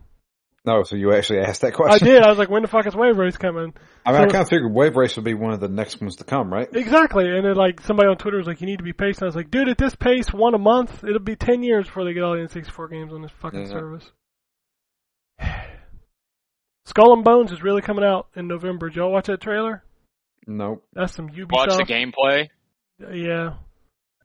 No, 0.63 0.83
so 0.83 0.95
you 0.95 1.11
actually 1.13 1.39
asked 1.39 1.61
that 1.61 1.73
question? 1.73 2.07
I 2.07 2.11
did. 2.11 2.21
I 2.21 2.29
was 2.29 2.37
like, 2.37 2.49
when 2.49 2.61
the 2.61 2.67
fuck 2.67 2.85
is 2.85 2.95
Wave 2.95 3.17
Race 3.17 3.35
coming? 3.35 3.73
I 4.05 4.11
mean, 4.11 4.21
I 4.21 4.25
So- 4.25 4.31
kind 4.31 4.41
of 4.43 4.49
figured 4.49 4.71
Wave 4.71 4.95
Race 4.95 5.15
would 5.15 5.25
be 5.25 5.33
one 5.33 5.53
of 5.53 5.59
the 5.59 5.67
next 5.67 5.99
ones 5.99 6.17
to 6.17 6.23
come, 6.23 6.53
right? 6.53 6.67
Exactly. 6.71 7.27
And 7.35 7.43
then 7.45 7.55
like 7.55 7.81
somebody 7.81 8.07
on 8.09 8.17
Twitter 8.17 8.37
was 8.37 8.45
like, 8.45 8.61
you 8.61 8.67
need 8.67 8.77
to 8.77 8.83
be 8.83 8.93
patient. 8.93 9.23
I 9.23 9.25
was 9.25 9.35
like, 9.35 9.49
dude, 9.49 9.69
at 9.69 9.79
this 9.79 9.95
pace, 9.95 10.31
one 10.31 10.53
a 10.53 10.59
month, 10.59 11.03
it'll 11.03 11.17
be 11.19 11.35
ten 11.35 11.63
years 11.63 11.87
before 11.87 12.03
they 12.05 12.13
get 12.13 12.21
all 12.23 12.33
the 12.33 12.41
N64 12.47 12.91
games 12.91 13.11
on 13.11 13.23
this 13.23 13.31
fucking 13.39 13.61
Yeah. 13.61 13.67
service. 13.69 14.11
Skull 16.85 17.13
and 17.13 17.23
Bones 17.23 17.51
is 17.51 17.63
really 17.63 17.81
coming 17.81 18.03
out 18.03 18.27
in 18.35 18.47
November. 18.47 18.89
Did 18.89 18.97
y'all 18.97 19.11
watch 19.11 19.27
that 19.27 19.41
trailer? 19.41 19.83
Nope. 20.47 20.83
That's 20.93 21.13
some 21.13 21.29
Ubisoft. 21.29 21.51
Watch 21.51 21.77
the 21.77 21.83
gameplay. 21.85 22.49
Yeah. 23.13 23.53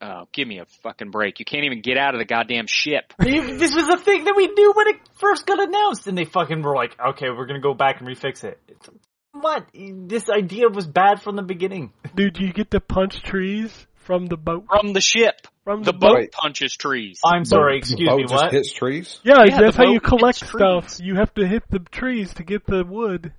Oh, 0.00 0.28
give 0.32 0.46
me 0.46 0.58
a 0.58 0.66
fucking 0.82 1.10
break. 1.10 1.38
You 1.38 1.44
can't 1.46 1.64
even 1.64 1.80
get 1.80 1.96
out 1.96 2.14
of 2.14 2.18
the 2.18 2.24
goddamn 2.26 2.66
ship. 2.68 3.12
this 3.18 3.74
was 3.74 3.86
the 3.86 3.96
thing 3.96 4.24
that 4.24 4.34
we 4.36 4.46
knew 4.48 4.72
when 4.74 4.88
it 4.88 4.96
first 5.14 5.46
got 5.46 5.58
announced, 5.60 6.06
and 6.06 6.16
they 6.18 6.24
fucking 6.26 6.62
were 6.62 6.74
like, 6.74 6.94
"Okay, 7.00 7.26
we're 7.30 7.46
gonna 7.46 7.60
go 7.60 7.74
back 7.74 8.00
and 8.00 8.08
refix 8.08 8.44
it." 8.44 8.60
It's, 8.68 8.88
what? 9.32 9.66
This 9.74 10.28
idea 10.30 10.68
was 10.68 10.86
bad 10.86 11.22
from 11.22 11.36
the 11.36 11.42
beginning. 11.42 11.92
Dude, 12.14 12.38
you 12.38 12.52
get 12.52 12.70
to 12.72 12.80
punch 12.80 13.22
trees 13.22 13.86
from 13.94 14.26
the 14.26 14.36
boat. 14.36 14.64
From 14.68 14.92
the 14.92 15.00
ship. 15.00 15.34
From 15.64 15.82
The 15.82 15.92
the, 15.92 15.98
boat 15.98 16.14
Right. 16.14 16.30
punches 16.32 16.76
trees. 16.76 17.18
I'm 17.24 17.44
sorry, 17.44 17.74
The 17.74 17.78
excuse 17.78 18.08
boat 18.08 18.16
me. 18.18 18.22
just 18.24 18.34
What? 18.34 18.52
hits 18.52 18.72
trees. 18.72 19.18
Yeah, 19.24 19.44
Yeah, 19.48 19.60
that's 19.62 19.76
how 19.76 19.90
you 19.90 19.98
collect 20.00 20.38
hits 20.40 20.52
stuff. 20.52 20.84
trees. 20.86 21.00
You 21.00 21.16
have 21.16 21.34
to 21.34 21.46
hit 21.46 21.64
the 21.70 21.80
trees 21.80 22.32
to 22.34 22.44
get 22.44 22.64
the 22.66 22.84
wood. 22.84 23.32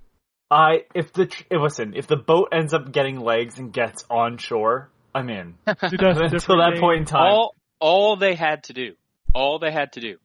I 0.50 0.84
if 0.94 1.12
the 1.12 1.26
tr- 1.26 1.44
eh, 1.50 1.56
listen, 1.58 1.94
if 1.96 2.06
the 2.06 2.16
boat 2.16 2.48
ends 2.52 2.74
up 2.74 2.92
getting 2.92 3.18
legs 3.20 3.58
and 3.58 3.72
gets 3.72 4.04
on 4.10 4.36
shore, 4.38 4.90
I'm 5.18 5.30
in. 5.30 5.54
Dude, 5.66 6.00
that's 6.00 6.20
a 6.20 6.24
Until 6.24 6.58
that 6.58 6.72
game. 6.74 6.80
point 6.80 6.98
in 7.00 7.04
time, 7.06 7.22
all 7.32 7.54
all 7.80 8.16
they 8.16 8.34
had 8.34 8.64
to 8.64 8.72
do, 8.72 8.94
all 9.34 9.58
they 9.58 9.70
had 9.72 9.92
to 9.92 10.00
do 10.00 10.16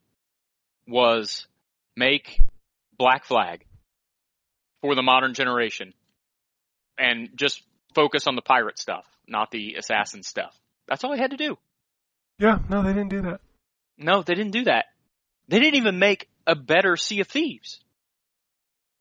was 0.86 1.46
make 1.96 2.38
Black 2.98 3.24
Flag 3.24 3.64
for 4.80 4.94
the 4.94 5.02
modern 5.02 5.34
generation 5.34 5.94
and 6.98 7.30
just 7.34 7.62
focus 7.94 8.26
on 8.26 8.36
the 8.36 8.42
pirate 8.42 8.78
stuff, 8.78 9.04
not 9.26 9.50
the 9.50 9.74
assassin 9.74 10.22
stuff. 10.22 10.54
That's 10.86 11.02
all 11.04 11.12
they 11.12 11.18
had 11.18 11.30
to 11.30 11.36
do. 11.36 11.56
Yeah, 12.38 12.58
no, 12.68 12.82
they 12.82 12.92
didn't 12.92 13.10
do 13.10 13.22
that. 13.22 13.40
No, 13.96 14.22
they 14.22 14.34
didn't 14.34 14.52
do 14.52 14.64
that. 14.64 14.86
They 15.48 15.58
didn't 15.60 15.76
even 15.76 15.98
make 15.98 16.28
a 16.46 16.54
better 16.56 16.96
Sea 16.96 17.20
of 17.20 17.28
Thieves. 17.28 17.80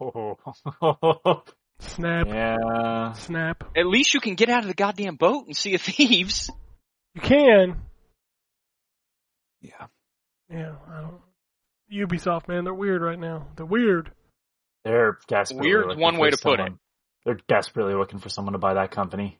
Oh, 0.01 1.43
Snap, 1.79 2.27
yeah. 2.27 3.11
snap. 3.13 3.63
At 3.75 3.85
least 3.87 4.13
you 4.13 4.19
can 4.19 4.35
get 4.35 4.49
out 4.49 4.61
of 4.63 4.67
the 4.67 4.73
goddamn 4.73 5.15
boat 5.15 5.45
and 5.47 5.55
Sea 5.55 5.75
of 5.75 5.81
Thieves. 5.83 6.49
You 7.15 7.21
can. 7.21 7.81
Yeah. 9.61 9.87
Yeah, 10.49 10.75
I 10.89 11.01
don't. 11.01 11.21
Ubisoft, 11.93 12.47
man, 12.47 12.63
they're 12.63 12.73
weird 12.73 13.01
right 13.01 13.19
now. 13.19 13.47
They're 13.55 13.65
weird. 13.65 14.11
They're 14.83 15.19
desperately 15.27 15.69
Weird's 15.69 15.87
looking 15.89 16.01
one 16.01 16.15
for 16.15 16.19
way 16.21 16.29
to 16.31 16.37
put 16.37 16.59
it. 16.59 16.73
They're 17.25 17.37
desperately 17.47 17.93
looking 17.93 18.19
for 18.19 18.29
someone 18.29 18.53
to 18.53 18.59
buy 18.59 18.73
that 18.75 18.91
company. 18.91 19.39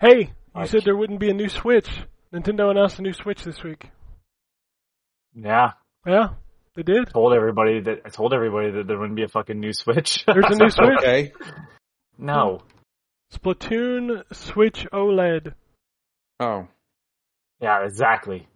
Hey, 0.00 0.18
you 0.18 0.28
Like- 0.54 0.68
said 0.70 0.82
there 0.84 0.96
wouldn't 0.96 1.18
be 1.20 1.30
a 1.30 1.34
new 1.34 1.48
Switch. 1.48 1.88
Nintendo 2.32 2.70
announced 2.70 2.98
a 2.98 3.02
new 3.02 3.12
Switch 3.12 3.42
this 3.42 3.62
week. 3.62 3.90
Yeah, 5.34 5.72
Yeah, 6.06 6.30
they 6.84 6.92
did. 6.92 7.08
told 7.10 7.32
everybody 7.34 7.80
that 7.80 8.02
I 8.04 8.08
told 8.08 8.32
everybody 8.32 8.70
that 8.70 8.86
there 8.86 8.98
wouldn't 8.98 9.16
be 9.16 9.24
a 9.24 9.28
fucking 9.28 9.58
new 9.58 9.72
Switch. 9.72 10.24
There's 10.26 10.44
a 10.48 10.54
new 10.56 10.70
Switch. 10.70 10.98
Okay. 10.98 11.32
no. 12.16 12.60
Splatoon 13.34 14.22
Switch 14.32 14.86
OLED. 14.92 15.54
Oh. 16.40 16.68
Yeah, 17.60 17.84
exactly. 17.84 18.46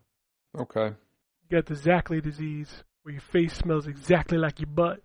Okay. 0.59 0.86
You 0.94 1.51
got 1.51 1.66
the 1.66 1.74
Zackley 1.74 2.23
disease, 2.23 2.70
where 3.03 3.12
your 3.12 3.20
face 3.32 3.55
smells 3.55 3.86
exactly 3.89 4.39
like 4.39 4.61
your 4.61 4.69
butt. 4.69 5.01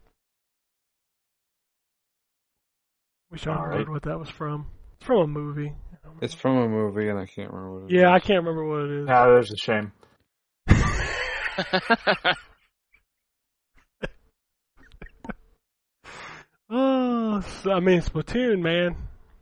Wish 3.31 3.45
I 3.47 3.51
All 3.55 3.63
remembered 3.63 3.87
right. 3.87 3.93
what 3.93 4.03
that 4.03 4.19
was 4.19 4.29
from. 4.29 4.67
It's 4.99 5.05
from 5.05 5.17
a 5.21 5.27
movie. 5.27 5.73
It's 6.21 6.33
from 6.35 6.57
a 6.57 6.69
movie, 6.69 7.09
and 7.09 7.19
I 7.19 7.25
can't 7.25 7.51
remember 7.51 7.73
what 7.73 7.91
it 7.91 7.95
is. 7.95 7.99
Yeah, 8.01 8.13
I 8.13 8.19
can't 8.19 8.45
remember 8.45 8.65
what 8.65 8.81
it 8.85 8.91
is. 9.01 9.07
Yeah, 9.07 9.25
there's 9.25 9.51
a 9.51 9.57
shame. 9.57 9.91
Oh, 16.69 17.41
I 17.65 17.79
mean 17.79 18.01
Splatoon, 18.01 18.61
man. 18.61 18.95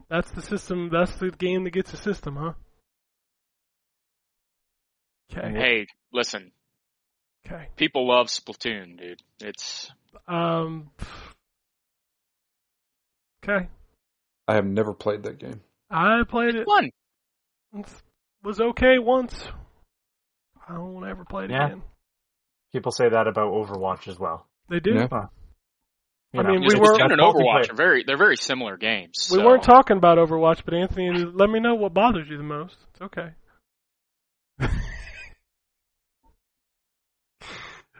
That's 0.10 0.30
the 0.32 0.42
system. 0.42 0.90
That's 0.92 1.16
the 1.18 1.32
game 1.32 1.64
that 1.64 1.72
gets 1.72 1.92
the 1.92 1.98
system, 1.98 2.36
huh? 2.36 2.54
Okay. 5.32 5.52
hey, 5.52 5.88
listen, 6.14 6.52
Okay. 7.46 7.68
people 7.76 8.08
love 8.08 8.28
Splatoon, 8.28 8.98
dude. 9.00 9.22
It's 9.42 9.92
Um. 10.28 10.92
Okay. 13.44 13.68
I 14.48 14.54
have 14.56 14.66
never 14.66 14.94
played 14.94 15.24
that 15.24 15.40
game. 15.40 15.62
I 15.90 16.22
played 16.28 16.56
it. 16.56 16.66
fun. 16.66 16.92
It 17.74 17.86
was 18.44 18.60
okay 18.62 19.00
once. 19.00 19.48
I 20.68 20.74
don't 20.74 20.94
want 20.94 21.06
to 21.06 21.10
ever 21.12 21.26
play 21.26 21.46
it 21.46 21.52
Yeah. 21.52 21.66
again. 21.68 21.84
People 22.72 22.92
say 22.92 23.10
that 23.10 23.28
about 23.28 23.52
Overwatch 23.52 24.08
as 24.08 24.18
well. 24.20 24.48
They 24.70 24.80
do. 24.80 24.94
Yeah. 24.96 25.28
You 26.36 26.42
I 26.42 26.44
know, 26.44 26.50
mean, 26.60 26.62
we 26.68 26.76
were- 26.80 26.88
Splatoon 26.96 27.00
just 27.00 27.12
and 27.14 27.22
Overwatch 27.22 27.72
are 27.72 27.76
very 27.76 28.04
they're 28.06 28.18
very 28.18 28.36
similar 28.36 28.76
games. 28.78 29.30
We 29.32 29.38
so- 29.40 29.46
weren't 29.46 29.64
talking 29.64 29.96
about 29.98 30.18
Overwatch, 30.18 30.64
but 30.66 30.74
Anthony, 30.74 31.12
let 31.34 31.50
me 31.50 31.60
know 31.60 31.76
what 31.76 31.94
bothers 31.94 32.28
you 32.30 32.38
the 32.38 32.44
most. 32.44 32.76
It's 32.94 33.02
okay. 33.02 33.30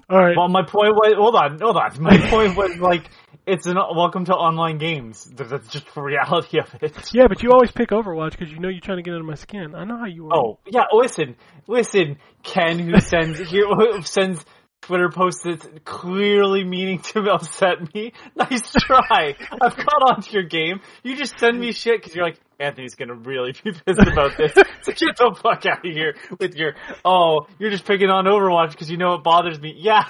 All 0.08 0.20
right. 0.20 0.36
Well, 0.38 0.50
my 0.50 0.62
point 0.62 0.94
was, 0.94 1.14
hold 1.18 1.36
on, 1.36 1.60
hold 1.60 1.78
on. 1.78 2.02
My 2.02 2.18
point 2.30 2.56
was 2.56 2.78
like, 2.78 3.10
it's 3.48 3.66
an 3.66 3.76
welcome 3.76 4.26
to 4.26 4.34
online 4.34 4.78
games. 4.78 5.24
That's 5.36 5.68
just 5.68 5.92
the 5.96 6.02
reality 6.02 6.60
of 6.60 6.68
it. 6.82 6.94
Yeah, 7.14 7.28
but 7.28 7.42
you 7.42 7.52
always 7.52 7.72
pick 7.72 7.90
Overwatch 7.90 8.32
because 8.38 8.52
you 8.52 8.60
know 8.60 8.70
you're 8.70 8.82
trying 8.82 8.98
to 8.98 9.04
get 9.04 9.14
under 9.14 9.24
my 9.26 9.34
skin. 9.36 9.74
I 9.74 9.84
know 9.84 9.98
how 9.98 10.06
you 10.06 10.28
are. 10.30 10.36
Oh, 10.38 10.60
yeah, 10.68 10.84
listen, 10.94 11.36
listen, 11.68 12.18
Ken 12.44 12.78
who 12.80 13.00
sends, 13.00 13.40
here, 13.40 13.66
who 13.68 14.02
sends 14.04 14.44
Twitter 14.86 15.10
posts 15.10 15.42
that's 15.44 15.68
clearly 15.84 16.64
meaning 16.64 17.00
to 17.00 17.20
upset 17.32 17.94
me. 17.94 18.14
Nice 18.36 18.72
try. 18.74 19.34
I've 19.62 19.76
caught 19.76 20.12
on 20.16 20.22
to 20.22 20.32
your 20.32 20.44
game. 20.44 20.80
You 21.04 21.16
just 21.16 21.40
send 21.40 21.60
me 21.60 21.72
shit 21.72 22.00
because 22.02 22.16
you're 22.16 22.26
like, 22.26 22.40
Anthony's 22.60 22.94
gonna 22.96 23.16
really 23.16 23.54
be 23.64 23.72
pissed 23.86 24.00
about 24.00 24.38
this. 24.38 24.54
so 24.54 24.92
get 24.92 25.18
the 25.18 25.36
fuck 25.42 25.66
out 25.66 25.86
of 25.86 25.92
here 25.92 26.16
with 26.40 26.56
your, 26.56 26.74
oh, 27.04 27.48
you're 27.58 27.72
just 27.72 27.86
picking 27.86 28.10
on 28.10 28.26
Overwatch 28.26 28.72
because 28.72 28.92
you 28.92 28.98
know 28.98 29.14
it 29.16 29.24
bothers 29.24 29.60
me. 29.60 29.74
Yeah. 29.78 30.04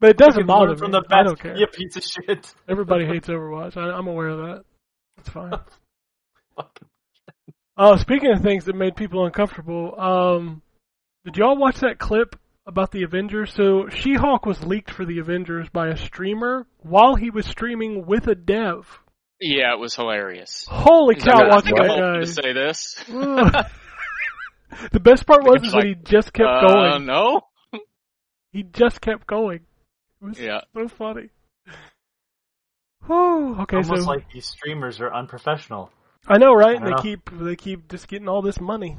but 0.00 0.10
it 0.10 0.16
doesn't 0.16 0.46
bother 0.46 0.68
learn 0.68 0.74
me. 0.74 0.78
from 0.78 0.92
the 0.92 1.02
I 1.10 1.22
best, 1.22 1.26
don't 1.26 1.40
care. 1.40 1.56
you 1.56 1.66
piece 1.66 1.96
of 1.96 2.02
shit. 2.04 2.54
Everybody 2.68 3.04
hates 3.06 3.28
Overwatch. 3.28 3.76
I, 3.76 3.90
I'm 3.90 4.06
aware 4.06 4.28
of 4.28 4.38
that. 4.38 4.64
It's 5.18 5.28
fine. 5.28 5.52
Oh, 7.76 7.96
speaking 7.96 8.32
of 8.32 8.42
things 8.42 8.64
that 8.64 8.74
made 8.74 8.96
people 8.96 9.24
uncomfortable, 9.26 9.94
um, 10.00 10.62
did 11.24 11.36
y'all 11.36 11.56
watch 11.56 11.80
that 11.80 11.98
clip 11.98 12.34
about 12.68 12.92
the 12.92 13.02
Avengers? 13.02 13.52
So 13.54 13.88
She-Hulk 13.88 14.46
was 14.46 14.62
leaked 14.62 14.90
for 14.92 15.04
the 15.04 15.18
Avengers 15.18 15.68
by 15.72 15.88
a 15.88 15.96
streamer 15.96 16.66
while 16.80 17.16
he 17.16 17.30
was 17.30 17.46
streaming 17.46 18.06
with 18.06 18.28
a 18.28 18.34
dev. 18.36 19.00
Yeah, 19.40 19.72
it 19.72 19.78
was 19.78 19.94
hilarious. 19.94 20.66
Holy 20.68 21.14
cow! 21.16 21.32
like, 21.38 21.44
I 21.44 21.48
Watch 21.56 21.64
think 21.64 21.80
I'm 21.80 21.88
that 21.88 21.98
guy. 21.98 22.18
to 22.20 22.26
say 22.26 22.52
this. 22.52 23.04
The 24.92 25.00
best 25.00 25.26
part 25.26 25.42
was 25.44 25.62
is 25.64 25.72
that 25.72 25.84
he 25.84 25.94
just 25.94 26.30
kept 26.32 26.46
Uh, 26.48 26.60
going. 26.68 27.06
no. 27.06 27.40
He 28.52 28.62
just 28.64 29.00
kept 29.00 29.26
going. 29.26 29.60
It 30.20 30.24
was 30.24 30.38
Yeah. 30.38 30.60
so 30.74 30.88
funny. 30.88 31.30
Whew. 33.06 33.56
Okay, 33.62 33.76
Almost 33.78 34.02
so 34.04 34.08
like 34.10 34.30
these 34.32 34.46
streamers 34.46 35.00
are 35.00 35.12
unprofessional. 35.12 35.90
I 36.26 36.36
know, 36.38 36.52
right? 36.54 36.76
I 36.80 36.84
They 36.84 36.90
know. 36.90 36.96
keep 36.98 37.30
they 37.32 37.56
keep 37.56 37.88
just 37.88 38.08
getting 38.08 38.28
all 38.28 38.42
this 38.42 38.60
money. 38.60 38.96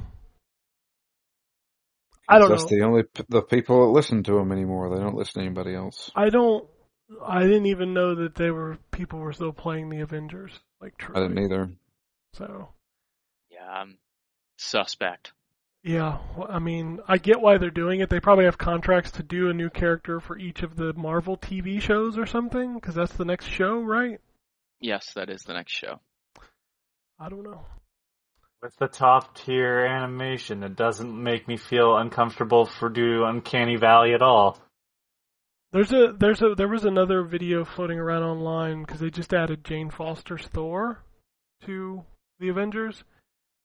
I 2.29 2.39
don't 2.39 2.49
That's 2.49 2.63
know. 2.63 2.77
the 2.77 2.83
only 2.83 3.03
the 3.29 3.41
people 3.41 3.85
that 3.87 3.91
listen 3.91 4.23
to 4.23 4.33
them 4.33 4.51
anymore. 4.51 4.89
They 4.89 5.01
don't 5.01 5.15
listen 5.15 5.41
to 5.41 5.45
anybody 5.47 5.73
else. 5.75 6.11
I 6.15 6.29
don't. 6.29 6.67
I 7.25 7.41
didn't 7.43 7.65
even 7.65 7.93
know 7.93 8.13
that 8.15 8.35
they 8.35 8.51
were 8.51 8.77
people 8.91 9.19
were 9.19 9.33
still 9.33 9.51
playing 9.51 9.89
the 9.89 10.01
Avengers 10.01 10.51
like 10.79 10.93
I 10.99 11.05
truly. 11.05 11.27
didn't 11.27 11.43
either. 11.43 11.69
So 12.33 12.69
Yeah, 13.49 13.67
I'm 13.67 13.97
suspect. 14.57 15.31
yeah, 15.83 16.19
well, 16.37 16.47
I 16.51 16.59
mean, 16.59 16.99
I 17.07 17.17
get 17.17 17.41
why 17.41 17.57
they're 17.57 17.71
doing 17.71 18.01
it. 18.01 18.09
They 18.11 18.19
probably 18.19 18.45
have 18.45 18.57
contracts 18.59 19.09
to 19.11 19.23
do 19.23 19.49
a 19.49 19.53
new 19.53 19.71
character 19.71 20.19
for 20.19 20.37
each 20.37 20.61
of 20.61 20.75
the 20.75 20.93
Marvel 20.93 21.35
TV 21.37 21.81
shows 21.81 22.17
or 22.17 22.27
something, 22.27 22.75
because 22.75 22.93
that's 22.93 23.13
the 23.13 23.25
next 23.25 23.47
show, 23.47 23.79
right? 23.79 24.19
Yes, 24.79 25.13
that 25.15 25.29
is 25.31 25.41
the 25.41 25.53
next 25.53 25.71
show. 25.71 25.99
I 27.19 27.29
don't 27.29 27.43
know. 27.43 27.65
With 28.61 28.75
the 28.75 28.87
top 28.87 29.35
tier 29.35 29.85
animation, 29.85 30.63
it 30.63 30.75
doesn't 30.75 31.23
make 31.23 31.47
me 31.47 31.55
feel 31.55 31.95
uncomfortable 31.95 32.65
for 32.65 32.89
do 32.89 33.23
Uncanny 33.23 33.77
Valley 33.77 34.13
at 34.13 34.21
all. 34.21 34.59
There's 35.71 35.93
a 35.93 36.13
there's 36.17 36.41
a 36.41 36.55
there 36.55 36.67
was 36.67 36.83
another 36.83 37.23
video 37.23 37.63
floating 37.63 37.99
around 37.99 38.23
online 38.23 38.83
because 38.83 38.99
they 38.99 39.11
just 39.11 39.33
added 39.33 39.63
Jane 39.63 39.89
Foster's 39.89 40.47
Thor 40.47 41.03
to 41.65 42.03
the 42.39 42.49
Avengers, 42.49 43.03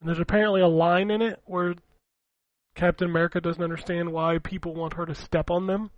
and 0.00 0.08
there's 0.08 0.20
apparently 0.20 0.60
a 0.60 0.68
line 0.68 1.10
in 1.10 1.22
it 1.22 1.40
where 1.44 1.74
Captain 2.76 3.08
America 3.08 3.40
doesn't 3.40 3.62
understand 3.62 4.12
why 4.12 4.38
people 4.38 4.74
want 4.74 4.94
her 4.94 5.06
to 5.06 5.14
step 5.14 5.50
on 5.50 5.66
them. 5.66 5.90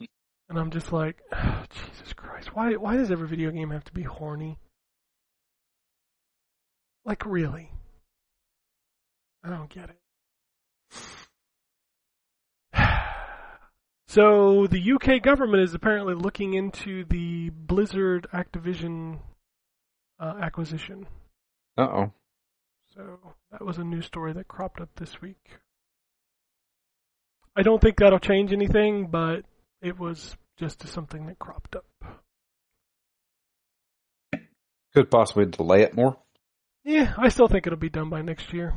And 0.50 0.58
I'm 0.58 0.70
just 0.70 0.94
like, 0.94 1.20
Jesus 1.70 2.14
Christ, 2.14 2.56
why 2.56 2.72
why 2.72 2.96
does 2.96 3.10
every 3.10 3.28
video 3.28 3.50
game 3.50 3.68
have 3.68 3.84
to 3.84 3.92
be 3.92 4.02
horny? 4.02 4.58
Like 7.08 7.24
really? 7.24 7.70
I 9.42 9.48
don't 9.48 9.70
get 9.70 9.90
it. 9.90 9.98
So 14.10 14.66
the 14.66 14.92
UK 14.92 15.22
government 15.22 15.62
is 15.62 15.74
apparently 15.74 16.14
looking 16.14 16.54
into 16.54 17.04
the 17.04 17.50
Blizzard 17.50 18.26
Activision 18.32 19.18
uh, 20.18 20.32
acquisition. 20.40 21.06
Uh 21.76 21.82
oh. 21.82 22.12
So 22.94 23.18
that 23.52 23.62
was 23.62 23.76
a 23.76 23.84
news 23.84 24.06
story 24.06 24.32
that 24.32 24.48
cropped 24.48 24.80
up 24.80 24.88
this 24.96 25.20
week. 25.20 25.58
I 27.54 27.60
don't 27.60 27.82
think 27.82 27.98
that'll 27.98 28.18
change 28.18 28.50
anything, 28.50 29.08
but 29.08 29.44
it 29.82 29.98
was 29.98 30.38
just 30.56 30.88
something 30.88 31.26
that 31.26 31.38
cropped 31.38 31.76
up. 31.76 31.84
Could 34.94 35.10
possibly 35.10 35.44
delay 35.44 35.82
it 35.82 35.94
more. 35.94 36.16
Yeah, 36.88 37.12
I 37.18 37.28
still 37.28 37.48
think 37.48 37.66
it'll 37.66 37.78
be 37.78 37.90
done 37.90 38.08
by 38.08 38.22
next 38.22 38.50
year. 38.50 38.72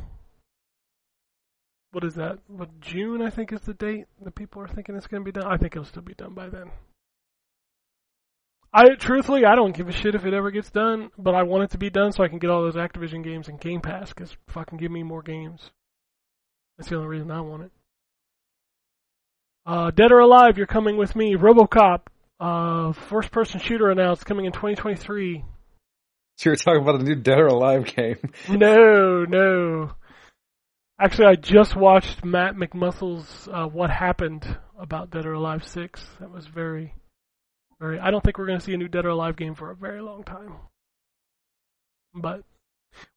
What 1.92 2.04
is 2.04 2.16
that? 2.16 2.40
What 2.46 2.78
June 2.78 3.22
I 3.22 3.30
think 3.30 3.54
is 3.54 3.62
the 3.62 3.72
date 3.72 4.04
that 4.22 4.34
people 4.34 4.60
are 4.60 4.68
thinking 4.68 4.96
it's 4.96 5.06
going 5.06 5.24
to 5.24 5.32
be 5.32 5.40
done. 5.40 5.50
I 5.50 5.56
think 5.56 5.74
it'll 5.74 5.86
still 5.86 6.02
be 6.02 6.12
done 6.12 6.34
by 6.34 6.50
then. 6.50 6.70
I 8.70 8.96
truthfully 8.96 9.46
I 9.46 9.54
don't 9.54 9.74
give 9.74 9.88
a 9.88 9.92
shit 9.92 10.14
if 10.14 10.26
it 10.26 10.34
ever 10.34 10.50
gets 10.50 10.70
done, 10.70 11.10
but 11.16 11.34
I 11.34 11.44
want 11.44 11.64
it 11.64 11.70
to 11.70 11.78
be 11.78 11.88
done 11.88 12.12
so 12.12 12.22
I 12.22 12.28
can 12.28 12.38
get 12.38 12.50
all 12.50 12.60
those 12.60 12.74
Activision 12.74 13.24
games 13.24 13.48
in 13.48 13.56
Game 13.56 13.80
Pass 13.80 14.10
because 14.10 14.36
fucking 14.48 14.76
give 14.76 14.90
me 14.90 15.02
more 15.02 15.22
games. 15.22 15.70
That's 16.76 16.90
the 16.90 16.96
only 16.96 17.08
reason 17.08 17.30
I 17.30 17.40
want 17.40 17.62
it. 17.62 17.70
Uh, 19.64 19.90
Dead 19.90 20.12
or 20.12 20.18
Alive, 20.18 20.58
you're 20.58 20.66
coming 20.66 20.98
with 20.98 21.16
me. 21.16 21.34
RoboCop, 21.34 22.00
uh, 22.40 22.92
first-person 22.92 23.60
shooter 23.60 23.88
announced 23.88 24.26
coming 24.26 24.44
in 24.44 24.52
2023. 24.52 25.46
So 26.36 26.50
you're 26.50 26.56
talking 26.56 26.82
about 26.82 27.00
a 27.00 27.04
new 27.04 27.14
Dead 27.14 27.38
or 27.38 27.46
Alive 27.48 27.84
game. 27.84 28.16
No, 28.48 29.24
no. 29.24 29.92
Actually, 31.00 31.26
I 31.28 31.34
just 31.34 31.74
watched 31.76 32.24
Matt 32.24 32.54
McMuscles' 32.54 33.48
uh, 33.52 33.66
"What 33.68 33.90
Happened" 33.90 34.44
about 34.78 35.10
Dead 35.10 35.26
or 35.26 35.32
Alive 35.34 35.64
Six. 35.66 36.04
That 36.20 36.30
was 36.30 36.46
very, 36.46 36.94
very. 37.80 37.98
I 37.98 38.10
don't 38.10 38.22
think 38.22 38.38
we're 38.38 38.46
going 38.46 38.58
to 38.58 38.64
see 38.64 38.74
a 38.74 38.76
new 38.76 38.88
Dead 38.88 39.04
or 39.04 39.08
Alive 39.10 39.36
game 39.36 39.54
for 39.54 39.70
a 39.70 39.74
very 39.74 40.00
long 40.00 40.22
time, 40.22 40.54
but 42.14 42.42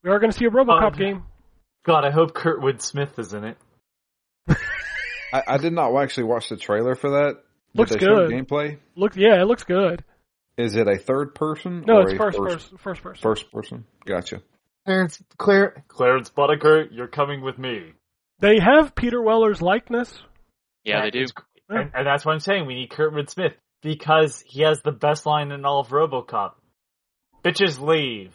we 0.03 0.09
are 0.09 0.19
going 0.19 0.31
to 0.31 0.37
see 0.37 0.45
a 0.45 0.49
RoboCop 0.49 0.93
Oh, 0.93 0.97
game. 0.97 1.23
God, 1.85 2.05
I 2.05 2.11
hope 2.11 2.33
Kurtwood 2.33 2.81
Smith 2.81 3.19
is 3.19 3.33
in 3.33 3.43
it. 3.43 3.57
I, 5.33 5.43
I 5.47 5.57
did 5.57 5.73
not 5.73 5.95
actually 5.95 6.23
watch 6.23 6.49
the 6.49 6.57
trailer 6.57 6.95
for 6.95 7.09
that. 7.11 7.43
Looks 7.75 7.95
good. 7.95 8.31
Gameplay. 8.31 8.79
Look, 8.95 9.15
yeah, 9.15 9.39
it 9.41 9.45
looks 9.45 9.63
good. 9.63 10.03
Is 10.57 10.76
it 10.76 10.88
a 10.88 10.98
third 10.98 11.36
person? 11.36 11.84
No, 11.86 11.98
or 11.98 12.02
it's 12.03 12.14
a 12.14 12.18
first 12.18 12.38
person. 12.38 12.77
First 12.77 13.03
person. 13.03 13.22
First 13.22 13.52
person. 13.52 13.86
Gotcha. 14.06 14.41
Clarence, 14.86 15.22
Claire, 15.38 15.84
Clarence 15.88 16.30
Boddicker, 16.30 16.88
you're 16.91 17.07
coming 17.07 17.41
with 17.41 17.57
me. 17.57 17.94
They 18.40 18.60
have 18.60 18.94
Peter 18.95 19.22
Weller's 19.22 19.61
likeness. 19.61 20.14
Yeah, 20.84 21.02
they 21.02 21.10
do. 21.10 21.26
And, 21.69 21.91
and 21.95 22.06
that's 22.07 22.23
what 22.23 22.34
I'm 22.34 22.40
saying. 22.40 22.68
We 22.68 22.76
need 22.76 22.91
Kurtwood 22.91 23.30
Smith 23.30 23.53
because 23.82 24.44
he 24.45 24.61
has 24.61 24.82
the 24.84 24.91
best 24.91 25.26
line 25.26 25.52
in 25.52 25.65
all 25.65 25.80
of 25.80 25.88
RoboCop. 25.90 26.52
Bitches 27.44 27.80
leave. 27.80 28.34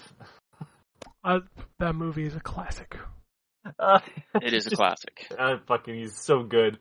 Uh, 1.23 1.41
that 1.79 1.95
movie 1.95 2.25
is 2.25 2.35
a 2.35 2.41
classic. 2.41 2.97
Uh, 3.79 4.01
It 4.43 4.53
is 4.53 4.67
a 4.67 4.71
just- 4.71 4.79
classic. 4.79 5.27
Uh, 5.39 5.57
fucking, 5.69 5.95
he's 5.95 6.17
so 6.17 6.43
good. 6.43 6.79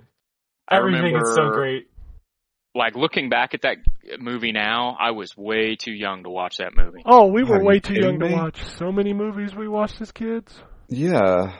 I 0.67 0.77
Everything 0.77 1.15
is 1.15 1.33
so 1.35 1.49
great. 1.51 1.87
Like 2.75 2.95
looking 2.95 3.29
back 3.29 3.53
at 3.53 3.63
that 3.63 3.77
movie 4.19 4.51
now, 4.51 4.95
I 4.99 5.11
was 5.11 5.35
way 5.35 5.75
too 5.75 5.91
young 5.91 6.23
to 6.23 6.29
watch 6.29 6.57
that 6.57 6.75
movie. 6.75 7.01
Oh, 7.05 7.27
we 7.27 7.43
were 7.43 7.57
Are 7.57 7.61
you 7.61 7.67
way 7.67 7.79
too 7.79 7.95
kidding 7.95 8.19
young 8.19 8.29
to 8.29 8.35
watch 8.35 8.63
so 8.77 8.91
many 8.91 9.13
movies 9.13 9.55
we 9.55 9.67
watched 9.67 9.99
as 10.01 10.11
kids. 10.11 10.53
Yeah. 10.87 11.55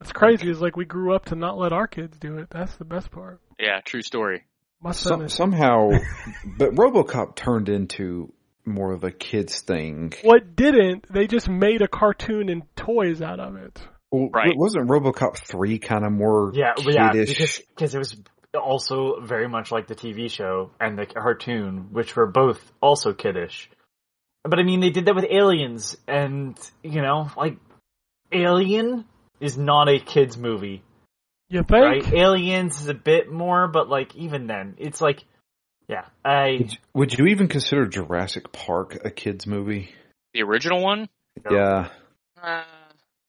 It's 0.00 0.12
crazy. 0.12 0.48
It's 0.50 0.60
like 0.60 0.76
we 0.76 0.84
grew 0.84 1.14
up 1.14 1.26
to 1.26 1.34
not 1.36 1.58
let 1.58 1.72
our 1.72 1.86
kids 1.86 2.18
do 2.18 2.38
it. 2.38 2.48
That's 2.50 2.76
the 2.76 2.84
best 2.84 3.10
part. 3.10 3.40
Yeah, 3.58 3.80
true 3.84 4.02
story. 4.02 4.44
My 4.80 4.92
son 4.92 5.10
Some, 5.10 5.22
is 5.22 5.34
somehow, 5.34 5.90
but 6.58 6.74
RoboCop 6.74 7.34
turned 7.34 7.68
into 7.68 8.32
more 8.64 8.92
of 8.92 9.04
a 9.04 9.10
kids 9.10 9.60
thing. 9.62 10.12
What 10.22 10.54
didn't, 10.54 11.06
they 11.12 11.26
just 11.26 11.48
made 11.48 11.82
a 11.82 11.88
cartoon 11.88 12.48
and 12.50 12.62
toys 12.76 13.22
out 13.22 13.40
of 13.40 13.56
it. 13.56 13.80
Well, 14.12 14.28
Right. 14.32 14.56
Wasn't 14.56 14.88
RoboCop 14.88 15.38
three 15.38 15.78
kind 15.78 16.04
of 16.04 16.12
more 16.12 16.52
Yeah, 16.54 16.74
well, 16.76 16.94
yeah, 16.94 17.12
kiddish? 17.12 17.28
because 17.30 17.58
because 17.74 17.94
it 17.94 17.98
was 17.98 18.16
also 18.56 19.20
very 19.20 19.48
much 19.48 19.70
like 19.70 19.86
the 19.86 19.94
TV 19.94 20.30
show 20.30 20.70
and 20.80 20.98
the 20.98 21.06
cartoon, 21.06 21.88
which 21.92 22.16
were 22.16 22.26
both 22.26 22.72
also 22.80 23.12
kiddish. 23.12 23.70
But 24.44 24.58
I 24.58 24.62
mean, 24.62 24.80
they 24.80 24.90
did 24.90 25.06
that 25.06 25.14
with 25.14 25.26
Aliens, 25.28 25.96
and 26.06 26.58
you 26.82 27.02
know, 27.02 27.30
like 27.36 27.58
Alien 28.32 29.04
is 29.40 29.58
not 29.58 29.88
a 29.88 29.98
kids 29.98 30.36
movie, 30.36 30.82
You 31.48 31.62
think? 31.62 31.70
right? 31.70 32.12
Aliens 32.12 32.80
is 32.80 32.88
a 32.88 32.94
bit 32.94 33.30
more, 33.30 33.68
but 33.68 33.88
like 33.88 34.14
even 34.14 34.46
then, 34.46 34.74
it's 34.78 35.00
like, 35.00 35.24
yeah, 35.88 36.06
I 36.24 36.56
Would 36.58 36.72
you, 36.72 36.78
would 36.94 37.18
you 37.18 37.26
even 37.26 37.48
consider 37.48 37.86
Jurassic 37.86 38.52
Park 38.52 38.98
a 39.04 39.10
kids 39.10 39.46
movie? 39.46 39.90
The 40.32 40.42
original 40.42 40.82
one? 40.82 41.08
No. 41.44 41.56
Yeah. 41.56 41.88
Uh, 42.40 42.62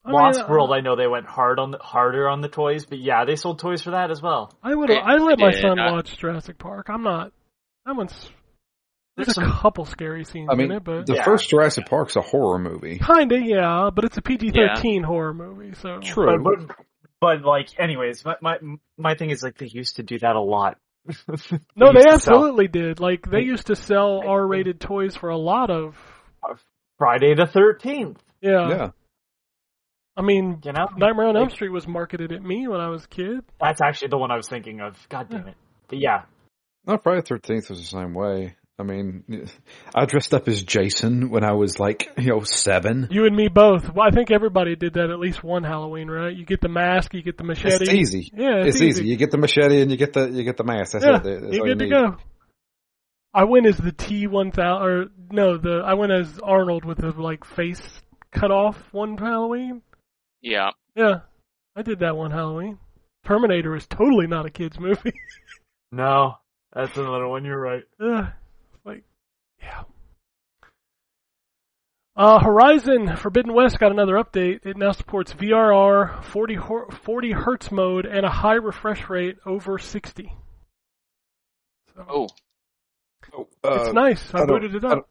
I 0.08 0.12
Lost 0.12 0.40
uh, 0.42 0.46
World. 0.50 0.72
I 0.72 0.80
know 0.80 0.96
they 0.96 1.08
went 1.08 1.26
hard 1.26 1.60
on 1.60 1.72
the 1.72 1.78
harder 1.80 2.30
on 2.30 2.42
the 2.42 2.48
toys, 2.50 2.86
but 2.86 3.00
yeah, 3.00 3.26
they 3.26 3.36
sold 3.36 3.60
toys 3.60 3.82
for 3.82 3.92
that 3.92 4.10
as 4.12 4.22
well. 4.22 4.54
I 4.64 4.74
would. 4.74 4.90
I 4.90 5.18
let 5.18 5.38
my 5.40 5.52
son 5.52 5.80
I- 5.80 5.92
watch 5.92 6.18
Jurassic 6.18 6.58
Park. 6.58 6.88
I'm 6.90 7.04
not. 7.04 7.32
That 7.86 7.96
one's. 7.96 8.14
There's, 9.16 9.28
There's 9.28 9.38
a 9.40 9.42
some- 9.42 9.52
couple 9.52 9.86
scary 9.86 10.24
scenes 10.26 10.48
I 10.52 10.56
mean, 10.56 10.72
in 10.72 10.78
it, 10.78 10.84
but 10.84 11.08
the 11.08 11.16
Yeah. 11.16 11.24
first 11.24 11.50
Jurassic 11.50 11.88
Park's 11.88 12.16
a 12.16 12.22
horror 12.22 12.60
movie. 12.60 13.00
kinda, 13.00 13.40
yeah. 13.44 13.90
But 13.94 14.06
it's 14.06 14.18
a 14.18 14.22
PG-13 14.22 15.04
horror 15.04 15.34
movie, 15.34 15.74
so 15.74 16.00
True. 16.02 16.38
But, 16.44 16.68
but, 16.68 16.76
but 17.20 17.42
like, 17.44 17.70
anyways, 17.80 18.24
my, 18.24 18.36
my 18.42 18.58
my 18.98 19.16
thing 19.16 19.32
is 19.32 19.42
like 19.42 19.58
they 19.58 19.66
used 19.68 19.96
to 19.96 20.04
do 20.04 20.20
that 20.20 20.36
a 20.36 20.40
lot. 20.42 20.78
no, 21.76 21.94
they 21.94 22.02
to 22.04 22.20
sell 22.20 22.36
absolutely 22.36 22.68
did. 22.68 23.00
Like 23.00 23.28
they 23.30 23.42
used 23.42 23.68
to 23.68 23.76
sell 23.76 24.22
R-rated 24.28 24.80
toys 24.80 25.16
for 25.16 25.30
a 25.30 25.38
lot 25.38 25.70
of. 25.72 25.96
Friday 27.00 27.34
the 27.36 27.46
Thirteenth. 27.48 28.22
Yeah. 28.42 28.70
yeah. 28.70 28.90
I 30.18 30.24
mean, 30.24 30.62
You 30.66 30.74
know, 30.74 30.88
Nightmare 30.98 31.28
on 31.28 31.38
Elm 31.38 31.50
Street 31.50 31.70
was 31.70 31.88
marketed 31.88 32.32
at 32.32 32.42
me 32.42 32.68
when 32.68 32.82
I 32.82 32.90
was 32.90 33.06
a 33.06 33.08
kid. 33.08 33.42
that's 33.62 33.82
actually 33.82 34.10
the 34.10 34.18
one 34.18 34.32
I 34.32 34.36
was 34.36 34.50
thinking 34.50 34.82
of. 34.82 34.96
God 35.10 35.30
damn 35.30 35.48
it! 35.48 35.56
But 35.88 36.00
yeah, 36.00 36.24
No, 36.86 36.98
Friday 36.98 37.22
Thirteenth 37.22 37.70
was 37.70 37.80
the 37.80 37.86
same 37.86 38.14
way. 38.14 38.56
I 38.80 38.84
mean, 38.84 39.24
I 39.96 40.06
dressed 40.06 40.36
up 40.36 40.48
as 40.48 40.64
Jason 40.64 41.32
when 41.32 41.44
I 41.44 41.54
was 41.54 41.80
like, 41.80 42.12
you 42.18 42.28
know, 42.28 42.42
seven. 42.44 43.08
You 43.10 43.26
and 43.26 43.36
me 43.36 43.48
both. 43.48 43.92
Well, 43.92 44.08
I 44.08 44.12
think 44.12 44.30
everybody 44.30 44.76
did 44.76 44.94
that 44.94 45.10
at 45.10 45.18
least 45.18 45.44
one 45.44 45.64
Halloween, 45.64 46.10
right? 46.10 46.36
You 46.36 46.46
get 46.46 46.62
the 46.62 46.70
mask, 46.70 47.14
you 47.16 47.24
get 47.24 47.38
the 47.38 47.44
machete. 47.44 47.76
It's 47.76 47.92
easy. 47.92 48.32
Yeah, 48.36 48.58
It's, 48.66 48.76
it's, 48.76 48.82
easy. 48.82 49.08
You 49.08 49.16
get 49.16 49.32
the 49.32 49.40
machete 49.40 49.82
and 49.82 49.90
you 49.90 49.98
get 49.98 50.14
the 50.14 50.30
you 50.30 50.44
get 50.44 50.58
the 50.58 50.64
mask. 50.64 50.94
That's 50.94 51.06
yeah, 51.06 51.18
it. 51.18 51.24
That's 51.24 51.54
you're 51.54 51.62
all 51.62 51.68
you 51.70 51.76
good 51.76 51.80
to 51.80 51.90
go. 51.90 52.18
I 53.34 53.46
went 53.46 53.66
as 53.66 53.78
the 53.78 53.92
T 53.92 54.28
one 54.28 54.52
thousand, 54.52 54.88
or 54.88 55.06
no, 55.32 55.58
the 55.58 55.82
I 55.84 55.96
went 55.96 56.12
as 56.12 56.40
Arnold 56.44 56.86
with 56.86 57.00
the 57.00 57.10
like 57.20 57.46
face 57.46 57.82
cut 58.32 58.52
off 58.52 58.78
one 58.92 59.18
Halloween. 59.18 59.82
Yeah. 60.52 60.72
Yeah, 60.96 61.20
I 61.76 61.82
did 61.84 62.00
that 62.00 62.16
one 62.18 62.32
Halloween. 62.32 62.80
Terminator 63.26 63.76
is 63.76 63.86
totally 63.88 64.26
not 64.28 64.46
a 64.46 64.50
kids 64.50 64.80
movie. 64.80 65.14
no, 65.92 66.36
that's 66.74 66.96
another 66.98 67.28
one. 67.28 67.46
You're 67.46 67.60
right. 67.60 67.84
Ugh, 68.02 68.26
like, 68.86 69.04
yeah. 69.62 69.84
Uh, 72.16 72.40
Horizon 72.40 73.16
Forbidden 73.16 73.54
West 73.54 73.78
got 73.78 73.92
another 73.92 74.14
update. 74.16 74.66
It 74.66 74.76
now 74.78 74.92
supports 74.92 75.34
VRR, 75.34 76.24
40, 76.24 76.58
40 77.04 77.32
hertz 77.32 77.72
mode, 77.72 78.06
and 78.08 78.26
a 78.26 78.30
high 78.30 78.56
refresh 78.56 79.08
rate 79.10 79.38
over 79.46 79.78
60. 79.78 80.34
So, 81.96 82.06
Oh, 82.10 82.28
Oh, 83.34 83.48
it's 83.76 83.90
uh, 83.90 83.92
nice. 83.92 84.34
I, 84.34 84.38
I 84.38 84.46
don't- 84.46 84.48
booted 84.62 84.76
it 84.76 84.86
I 84.86 84.94
up. 84.94 85.10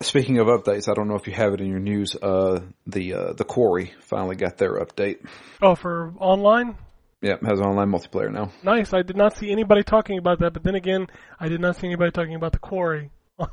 Don't- 0.00 0.06
Speaking 0.06 0.38
of 0.38 0.46
updates, 0.48 0.88
I 0.90 0.94
don't 0.94 1.08
know 1.08 1.16
if 1.16 1.26
you 1.26 1.32
have 1.34 1.52
it 1.54 1.60
in 1.60 1.68
your 1.68 1.78
news. 1.78 2.16
Uh, 2.16 2.60
the 2.86 3.14
uh, 3.14 3.32
the 3.34 3.44
Quarry 3.44 3.92
finally 4.00 4.36
got 4.36 4.56
their 4.58 4.80
update. 4.80 5.18
Oh, 5.62 5.74
for 5.74 6.12
online? 6.18 6.76
Yeah, 7.22 7.34
it 7.34 7.44
has 7.44 7.60
online 7.60 7.90
multiplayer 7.90 8.32
now. 8.32 8.50
Nice. 8.62 8.94
I 8.94 9.02
did 9.02 9.16
not 9.16 9.36
see 9.36 9.52
anybody 9.52 9.82
talking 9.82 10.16
about 10.18 10.38
that, 10.40 10.54
but 10.54 10.62
then 10.64 10.74
again, 10.74 11.06
I 11.38 11.48
did 11.48 11.60
not 11.60 11.76
see 11.76 11.86
anybody 11.86 12.10
talking 12.12 12.34
about 12.34 12.52
the 12.52 12.58
quarry. 12.58 13.10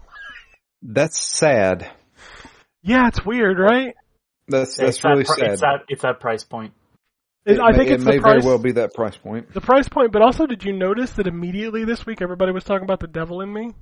That's 0.81 1.19
sad. 1.19 1.89
Yeah, 2.81 3.07
it's 3.09 3.25
weird, 3.25 3.59
right? 3.59 3.93
That's 4.47 4.69
It's 4.69 4.77
that's 4.77 5.01
that 5.01 5.09
really 5.09 5.23
pri- 5.25 5.35
sad. 5.35 5.51
It's 5.51 5.61
that 5.61 5.79
it's 5.89 6.01
that 6.03 6.19
price 6.21 6.43
point. 6.45 6.73
It- 7.45 7.59
I 7.59 7.71
may- 7.71 7.77
think 7.77 7.89
it 7.89 7.93
it's 7.95 8.05
may 8.05 8.15
the 8.17 8.21
price. 8.21 8.43
very 8.43 8.45
well 8.45 8.57
be 8.59 8.71
that 8.73 8.93
price 8.93 9.17
point. 9.17 9.53
The 9.53 9.59
price 9.61 9.89
point, 9.89 10.13
but 10.13 10.21
also, 10.21 10.45
did 10.45 10.63
you 10.63 10.71
notice 10.71 11.11
that 11.13 11.27
immediately 11.27 11.83
this 11.83 12.05
week 12.05 12.21
everybody 12.21 12.53
was 12.53 12.63
talking 12.63 12.83
about 12.85 13.01
the 13.01 13.07
devil 13.07 13.41
in 13.41 13.51
me? 13.51 13.73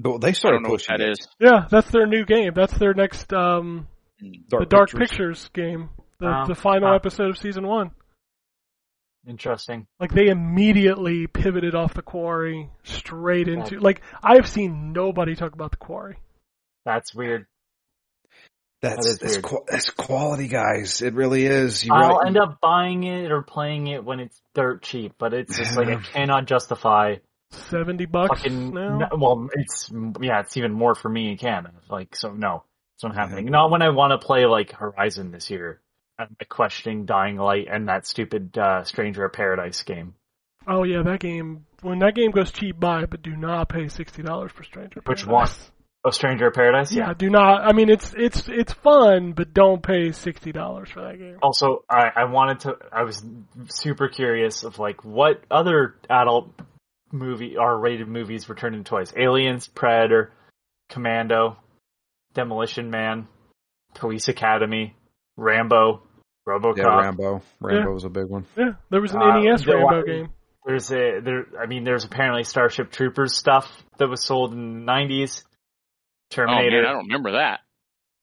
But 0.00 0.20
they 0.20 0.28
I 0.28 0.32
started 0.32 0.56
don't 0.58 0.62
know 0.64 0.68
what 0.70 0.80
pushing 0.80 0.98
that 0.98 1.08
it. 1.08 1.10
is. 1.18 1.28
Yeah, 1.40 1.66
that's 1.70 1.90
their 1.90 2.06
new 2.06 2.24
game. 2.24 2.52
That's 2.54 2.76
their 2.78 2.94
next 2.94 3.32
um 3.32 3.88
Dark 4.48 4.62
the 4.62 4.66
Dark 4.66 4.90
Pictures. 4.90 5.08
Pictures 5.10 5.50
game. 5.54 5.90
the 6.20 6.26
Wow. 6.26 6.46
the 6.46 6.54
final 6.54 6.88
Wow. 6.90 6.94
episode 6.96 7.30
of 7.30 7.38
season 7.38 7.66
one. 7.66 7.90
Interesting. 9.26 9.86
Like 10.00 10.12
they 10.12 10.28
immediately 10.28 11.26
pivoted 11.26 11.74
off 11.74 11.94
the 11.94 12.02
quarry 12.02 12.70
straight 12.84 13.48
into 13.48 13.78
like 13.80 14.00
I've 14.22 14.48
seen 14.48 14.92
nobody 14.92 15.34
talk 15.34 15.52
about 15.52 15.72
the 15.72 15.76
quarry. 15.76 16.16
That's 16.84 17.14
weird. 17.14 17.46
That's 18.80 18.94
That 19.06 19.10
is 19.10 19.18
that's, 19.18 19.32
weird. 19.34 19.44
qu- 19.44 19.64
that's 19.68 19.90
quality, 19.90 20.46
guys. 20.48 21.02
It 21.02 21.14
really 21.14 21.44
is. 21.44 21.84
You 21.84 21.92
I'll 21.92 22.10
really- 22.18 22.28
end 22.28 22.38
up 22.38 22.58
buying 22.62 23.02
it 23.04 23.30
or 23.32 23.42
playing 23.42 23.88
it 23.88 24.04
when 24.04 24.20
it's 24.20 24.40
dirt 24.54 24.82
cheap, 24.82 25.14
but 25.18 25.34
it's 25.34 25.56
just 25.58 25.76
like 25.76 25.88
I 25.88 25.96
cannot 25.96 26.46
justify 26.46 27.16
Seventy 27.50 28.06
bucks 28.06 28.42
fucking. 28.42 28.74
now. 28.74 28.98
no- 28.98 29.08
well, 29.16 29.48
it's 29.54 29.90
yeah, 30.20 30.40
it's 30.40 30.56
even 30.56 30.72
more 30.72 30.94
for 30.94 31.08
me 31.08 31.30
in 31.30 31.38
Canada. 31.38 31.74
Like 31.88 32.14
so, 32.14 32.32
no, 32.32 32.64
it's 32.96 33.04
not 33.04 33.14
happening. 33.14 33.46
Not 33.46 33.70
when 33.70 33.82
I 33.82 33.88
want 33.90 34.18
to 34.18 34.24
play 34.24 34.44
like 34.46 34.72
Horizon 34.72 35.30
this 35.30 35.50
year. 35.50 35.80
I'm 36.18 36.36
questioning 36.48 37.06
Dying 37.06 37.36
Light 37.36 37.68
and 37.70 37.88
that 37.88 38.06
stupid 38.06 38.58
uh, 38.58 38.82
Stranger 38.84 39.24
of 39.24 39.32
Paradise 39.32 39.82
game. 39.82 40.14
Oh 40.66 40.82
yeah, 40.82 41.02
that 41.04 41.20
game. 41.20 41.64
When 41.80 42.00
that 42.00 42.14
game 42.14 42.32
goes 42.32 42.50
cheap, 42.50 42.78
buy 42.78 43.02
it, 43.04 43.10
but 43.10 43.22
do 43.22 43.34
not 43.36 43.68
pay 43.68 43.88
sixty 43.88 44.22
dollars 44.22 44.52
for 44.52 44.64
Stranger. 44.64 45.00
Which 45.06 45.24
Paradise. 45.24 45.58
one? 45.58 45.68
Oh, 46.04 46.10
Stranger 46.10 46.48
of 46.48 46.54
Paradise. 46.54 46.92
Yeah, 46.92 47.12
do 47.14 47.30
not. 47.30 47.62
I 47.62 47.72
mean, 47.72 47.88
it's 47.88 48.12
it's 48.16 48.48
it's 48.48 48.72
fun, 48.72 49.32
but 49.32 49.54
don't 49.54 49.82
pay 49.82 50.12
sixty 50.12 50.52
dollars 50.52 50.90
for 50.90 51.00
that 51.02 51.18
game. 51.18 51.38
Also, 51.42 51.84
I, 51.88 52.10
I 52.14 52.24
wanted 52.24 52.60
to. 52.60 52.76
I 52.92 53.04
was 53.04 53.24
super 53.68 54.08
curious 54.08 54.64
of 54.64 54.78
like 54.78 55.04
what 55.04 55.42
other 55.50 55.94
adult 56.10 56.50
movie 57.12 57.56
R-rated 57.56 58.08
movies 58.08 58.48
were 58.48 58.54
turned 58.54 58.74
into 58.76 58.88
toys: 58.88 59.12
Aliens, 59.16 59.68
Predator, 59.68 60.32
Commando, 60.90 61.56
Demolition 62.34 62.90
Man, 62.90 63.26
Police 63.94 64.28
Academy, 64.28 64.94
Rambo, 65.36 66.02
RoboCop. 66.48 66.76
yeah, 66.76 66.84
Rambo. 67.00 67.42
Rambo 67.60 67.92
was 67.92 68.04
a 68.04 68.08
big 68.10 68.26
one. 68.26 68.46
Yeah, 68.56 68.72
there 68.90 69.00
was 69.00 69.12
an 69.14 69.22
Uh, 69.22 69.40
NES 69.40 69.66
Rambo 69.66 69.84
one- 69.84 70.04
game. 70.06 70.28
There's 70.66 70.90
a 70.92 71.20
there. 71.20 71.46
I 71.58 71.66
mean, 71.66 71.84
there's 71.84 72.04
apparently 72.04 72.44
Starship 72.44 72.90
Troopers 72.90 73.34
stuff 73.36 73.82
that 73.98 74.08
was 74.08 74.22
sold 74.22 74.52
in 74.52 74.84
the 74.84 74.92
'90s. 74.92 75.44
Oh 75.44 76.34
Terminator 76.34 76.82
man, 76.82 76.90
I 76.90 76.92
don't 76.92 77.06
remember 77.06 77.32
that. 77.32 77.60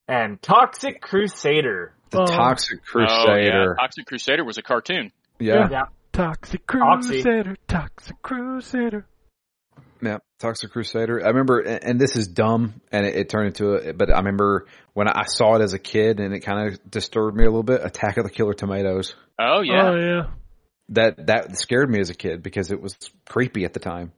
and 0.07 0.39
Toxic 0.41 1.01
Crusader. 1.01 1.93
The 2.11 2.21
Oh. 2.21 2.25
Toxic 2.27 2.79
Oh 2.93 2.99
yeah, 3.01 3.07
Crusader. 3.07 3.75
Toxic 3.79 4.05
Crusader 4.05 4.43
was 4.43 4.59
a 4.59 4.61
cartoon. 4.61 5.11
yeah. 5.39 5.67
Yeah, 5.71 5.83
Toxic 6.15 6.61
Oxy. 6.73 7.21
Crusader, 7.21 7.55
Toxic 7.67 8.21
Crusader. 8.21 9.05
Yeah, 10.01 10.19
Toxic 10.39 10.71
Crusader. 10.71 11.21
I 11.21 11.27
remember, 11.27 11.59
and 11.59 11.83
and 11.83 11.99
this 11.99 12.15
is 12.15 12.27
dumb, 12.27 12.81
and 12.91 13.05
it, 13.05 13.15
it 13.15 13.29
turned 13.29 13.47
into 13.47 13.73
a. 13.73 13.93
But 13.93 14.09
I 14.09 14.19
remember 14.19 14.67
when 14.93 15.09
I 15.09 15.25
saw 15.25 15.55
it 15.55 15.61
as 15.61 15.73
a 15.73 15.79
kid, 15.79 16.21
and 16.21 16.33
it 16.33 16.39
kind 16.39 16.69
of 16.69 16.89
disturbed 16.89 17.35
me 17.35 17.43
a 17.43 17.47
little 17.47 17.63
bit. 17.63 17.81
Attack 17.83 18.17
of 18.17 18.23
the 18.23 18.29
Killer 18.29 18.53
Tomatoes. 18.53 19.13
Oh 19.39 19.61
yeah. 19.61 19.89
Oh 19.89 19.95
yeah. 19.95 20.23
That 20.89 21.27
that 21.27 21.57
scared 21.57 21.89
me 21.89 21.99
as 21.99 22.09
a 22.09 22.15
kid 22.15 22.43
because 22.43 22.71
it 22.71 22.81
was 22.81 22.95
creepy 23.27 23.65
at 23.65 23.73
the 23.73 23.79
time. 23.79 24.13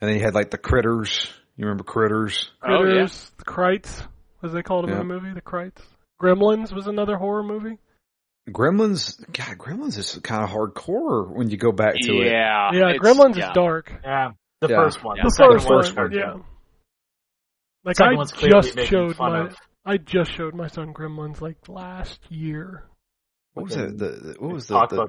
And 0.00 0.08
then 0.08 0.18
you 0.18 0.22
had 0.22 0.34
like 0.34 0.50
the 0.50 0.58
critters. 0.58 1.28
You 1.56 1.64
remember 1.64 1.84
critters? 1.84 2.50
Oh, 2.62 2.68
yeah. 2.68 2.78
Critters, 2.82 3.32
the 3.38 3.44
Krites, 3.44 4.06
as 4.44 4.52
they 4.52 4.62
called 4.62 4.84
them 4.84 4.92
in 4.92 4.98
the 4.98 5.04
movie, 5.04 5.32
the 5.32 5.40
Krites. 5.40 5.80
Gremlins 6.22 6.72
was 6.72 6.86
another 6.86 7.16
horror 7.16 7.42
movie. 7.42 7.78
Gremlins. 8.48 9.18
God, 9.32 9.58
Gremlins 9.58 9.98
is 9.98 10.18
kind 10.22 10.44
of 10.44 10.50
hardcore 10.50 11.28
when 11.28 11.50
you 11.50 11.56
go 11.56 11.72
back 11.72 11.94
to 12.00 12.12
it. 12.22 12.26
yeah. 12.30 12.70
yeah, 12.72 12.96
Gremlins 12.96 13.36
yeah. 13.36 13.48
is 13.48 13.54
dark. 13.54 13.92
yeah. 14.04 14.30
The 14.60 14.68
Yeah. 14.68 14.76
first 14.76 15.04
one. 15.04 15.16
Yeah. 15.18 15.24
The 15.24 15.30
second 15.30 15.52
first 15.58 15.68
was 15.68 15.94
one, 15.94 16.12
yeah. 16.12 16.34
Like 17.84 18.00
I 18.00 18.14
just 18.24 18.78
showed 18.88 19.18
my 19.18 19.40
of- 19.46 19.56
I 19.84 19.98
just 19.98 20.32
showed 20.32 20.54
my 20.54 20.66
son 20.68 20.92
Gremlins 20.94 21.40
like 21.40 21.68
last 21.68 22.20
year. 22.30 22.84
What 23.54 23.64
was 23.66 23.76
it? 23.76 23.98
The, 23.98 24.08
the 24.08 24.36
what 24.38 24.52
was 24.52 24.66
the 24.66 24.86
the, 24.88 25.08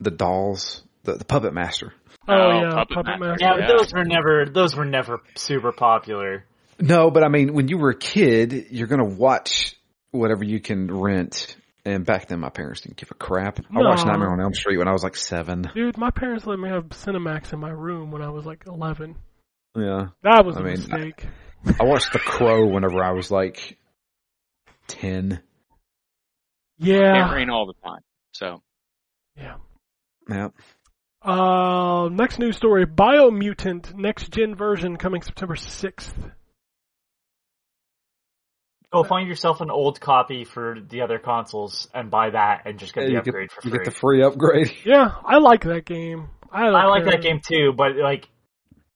the 0.00 0.10
dolls? 0.10 0.82
The, 1.04 1.14
the 1.14 1.24
Puppet 1.24 1.52
Master. 1.54 1.92
Oh, 2.26 2.32
Oh, 2.34 2.50
yeah, 2.60 2.70
Puppet 2.70 2.94
Puppet, 2.94 3.20
Master. 3.20 3.26
Master. 3.28 3.44
Yeah, 3.44 3.56
Yeah. 3.58 3.66
those 3.76 3.92
were 3.92 4.04
never 4.04 4.46
those 4.50 4.76
were 4.76 4.84
never 4.84 5.20
super 5.36 5.72
popular. 5.72 6.44
No, 6.80 7.10
but 7.10 7.24
I 7.24 7.28
mean, 7.28 7.52
when 7.54 7.68
you 7.68 7.78
were 7.78 7.90
a 7.90 7.98
kid, 7.98 8.66
you're 8.70 8.86
gonna 8.88 9.04
watch 9.04 9.74
whatever 10.10 10.44
you 10.44 10.60
can 10.60 10.86
rent. 10.92 11.56
And 11.88 12.04
back 12.04 12.28
then, 12.28 12.40
my 12.40 12.50
parents 12.50 12.82
didn't 12.82 12.98
give 12.98 13.10
a 13.10 13.14
crap. 13.14 13.60
I 13.60 13.80
watched 13.80 14.04
Nightmare 14.04 14.30
on 14.30 14.40
Elm 14.42 14.52
Street 14.52 14.76
when 14.76 14.88
I 14.88 14.92
was 14.92 15.02
like 15.02 15.16
seven. 15.16 15.70
Dude, 15.74 15.96
my 15.96 16.10
parents 16.10 16.44
let 16.44 16.58
me 16.58 16.68
have 16.68 16.84
Cinemax 16.90 17.54
in 17.54 17.60
my 17.60 17.70
room 17.70 18.10
when 18.10 18.20
I 18.20 18.28
was 18.28 18.44
like 18.44 18.64
11. 18.66 19.16
Yeah, 19.74 20.08
That 20.22 20.44
was 20.44 20.56
a 20.56 20.58
I 20.58 20.62
mean, 20.64 20.72
mistake. 20.74 21.26
I 21.80 21.84
watched 21.84 22.12
The 22.12 22.18
Crow 22.18 22.66
whenever 22.66 23.02
I 23.02 23.12
was 23.12 23.30
like 23.30 23.78
ten. 24.86 25.30
Can't 25.30 25.42
yeah. 26.78 27.32
rain 27.32 27.48
all 27.48 27.66
the 27.66 27.74
time. 27.82 28.02
So 28.32 28.62
Yeah. 29.34 29.56
Yeah, 30.28 30.48
Uh, 31.22 32.10
next 32.10 32.38
news 32.38 32.56
story: 32.56 32.84
Biomutant 32.84 33.94
next 33.94 34.30
gen 34.30 34.54
version 34.54 34.98
coming 34.98 35.22
September 35.22 35.54
6th. 35.54 36.32
Go 38.92 39.04
find 39.04 39.28
yourself 39.28 39.60
an 39.60 39.70
old 39.70 40.00
copy 40.00 40.44
for 40.44 40.76
the 40.88 41.02
other 41.02 41.18
consoles 41.18 41.88
and 41.92 42.10
buy 42.10 42.30
that 42.30 42.62
and 42.64 42.78
just 42.78 42.94
get 42.94 43.06
the 43.06 43.18
upgrade 43.18 43.50
get, 43.50 43.62
for 43.62 43.68
you 43.68 43.70
free. 43.70 43.78
get 43.78 43.84
the 43.84 43.98
free 43.98 44.22
upgrade. 44.22 44.70
Yeah, 44.84 45.12
I 45.24 45.38
like 45.38 45.64
that 45.64 45.84
game. 45.84 46.30
I, 46.50 46.68
I 46.68 46.86
like 46.86 47.04
that 47.04 47.20
game 47.20 47.40
too, 47.46 47.72
but 47.76 47.96
like 47.96 48.28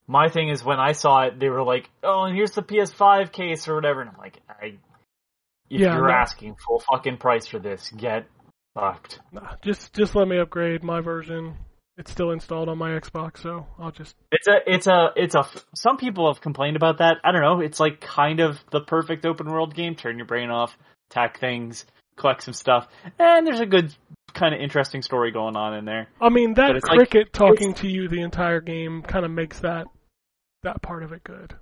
my 0.07 0.29
thing 0.29 0.49
is 0.49 0.65
when 0.65 0.79
I 0.81 0.93
saw 0.93 1.25
it, 1.27 1.39
they 1.39 1.51
were 1.51 1.63
like, 1.63 1.91
"Oh, 2.03 2.25
and 2.25 2.35
here's 2.35 2.53
the 2.53 2.63
PS5 2.63 3.33
case 3.33 3.69
or 3.69 3.75
whatever," 3.75 4.01
and 4.01 4.11
I'm 4.11 4.17
like, 4.17 4.39
"I." 4.49 4.79
If 5.69 5.81
Yeah, 5.81 5.95
you're 5.95 6.09
no. 6.09 6.15
asking 6.15 6.57
full 6.67 6.83
fucking 6.91 7.19
price 7.19 7.47
for 7.47 7.59
this, 7.59 7.91
get 7.91 8.27
fucked. 8.75 9.21
Nah, 9.33 9.57
just 9.63 9.93
just 9.95 10.15
let 10.15 10.27
me 10.29 10.39
upgrade 10.39 10.83
my 10.83 11.01
version. 11.01 11.57
It's 11.99 12.11
still 12.11 12.31
installed 12.31 12.69
on 12.71 12.79
my 12.79 12.91
Xbox, 12.91 13.39
so 13.43 13.67
I'll 13.79 13.91
just 13.91 14.17
It's 14.31 14.49
a, 14.49 14.61
it's 14.67 14.87
a, 14.87 15.11
it's 15.15 15.35
a. 15.35 15.47
Some 15.75 15.99
people 15.99 16.33
have 16.33 16.41
complained 16.41 16.77
about 16.77 16.99
that. 16.99 17.19
I 17.23 17.33
don't 17.33 17.43
know. 17.43 17.61
It's 17.61 17.79
like 17.79 18.01
kind 18.01 18.41
of 18.41 18.59
the 18.71 18.81
perfect 18.81 19.27
open 19.27 19.47
world 19.47 19.75
game. 19.75 19.95
Turn 19.95 20.17
your 20.17 20.27
brain 20.27 20.51
off, 20.51 20.77
attack 21.11 21.39
things, 21.39 21.85
collect 22.17 22.45
some 22.45 22.55
stuff, 22.55 22.89
and 23.19 23.47
there's 23.47 23.61
a 23.61 23.67
good, 23.67 23.95
kind 24.33 24.55
of 24.55 24.61
interesting 24.63 25.03
story 25.03 25.33
going 25.33 25.55
on 25.55 25.75
in 25.75 25.85
there. 25.85 26.09
I 26.19 26.31
mean, 26.31 26.55
that 26.55 26.77
it's 26.77 26.87
like- 26.87 26.97
cricket 26.97 27.33
talking 27.33 27.75
to 27.75 27.89
you 27.89 28.09
the 28.09 28.23
entire 28.23 28.63
game 28.63 29.03
kind 29.03 29.27
of 29.27 29.31
makes 29.31 29.61
that 29.61 29.87
that 30.63 30.81
part 30.81 31.03
of 31.03 31.13
it 31.13 31.23
good. 31.25 31.55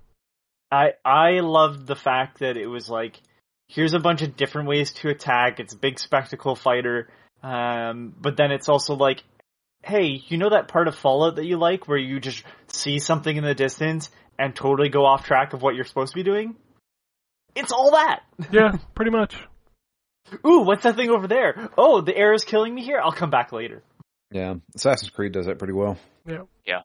I 0.71 0.93
I 1.03 1.41
loved 1.41 1.87
the 1.87 1.95
fact 1.97 2.39
that 2.39 2.55
it 2.55 2.67
was 2.67 2.89
like 2.89 3.19
here's 3.67 3.93
a 3.93 3.99
bunch 3.99 4.21
of 4.21 4.37
different 4.37 4.69
ways 4.69 4.93
to 4.93 5.09
attack. 5.09 5.59
It's 5.59 5.73
a 5.73 5.77
big 5.77 5.99
spectacle 5.99 6.55
fighter, 6.55 7.09
um, 7.43 8.13
but 8.19 8.37
then 8.37 8.51
it's 8.51 8.69
also 8.69 8.95
like, 8.95 9.23
hey, 9.83 10.21
you 10.27 10.37
know 10.37 10.49
that 10.49 10.67
part 10.67 10.87
of 10.87 10.95
Fallout 10.95 11.35
that 11.37 11.45
you 11.45 11.57
like 11.57 11.87
where 11.87 11.97
you 11.97 12.19
just 12.19 12.43
see 12.67 12.99
something 12.99 13.35
in 13.35 13.43
the 13.43 13.55
distance 13.55 14.09
and 14.37 14.55
totally 14.55 14.89
go 14.89 15.05
off 15.05 15.25
track 15.25 15.53
of 15.53 15.61
what 15.61 15.75
you're 15.75 15.85
supposed 15.85 16.13
to 16.13 16.15
be 16.19 16.23
doing? 16.23 16.55
It's 17.55 17.71
all 17.71 17.91
that. 17.91 18.21
Yeah, 18.51 18.77
pretty 18.95 19.11
much. 19.11 19.35
Ooh, 20.45 20.61
what's 20.61 20.83
that 20.83 20.95
thing 20.95 21.09
over 21.09 21.27
there? 21.27 21.69
Oh, 21.77 22.01
the 22.01 22.15
arrow's 22.15 22.43
killing 22.43 22.73
me 22.73 22.83
here. 22.83 22.99
I'll 23.03 23.11
come 23.11 23.29
back 23.29 23.51
later. 23.51 23.83
Yeah, 24.31 24.55
Assassin's 24.75 25.09
Creed 25.09 25.33
does 25.33 25.45
that 25.47 25.59
pretty 25.59 25.73
well. 25.73 25.97
Yeah. 26.25 26.43
Yeah. 26.65 26.81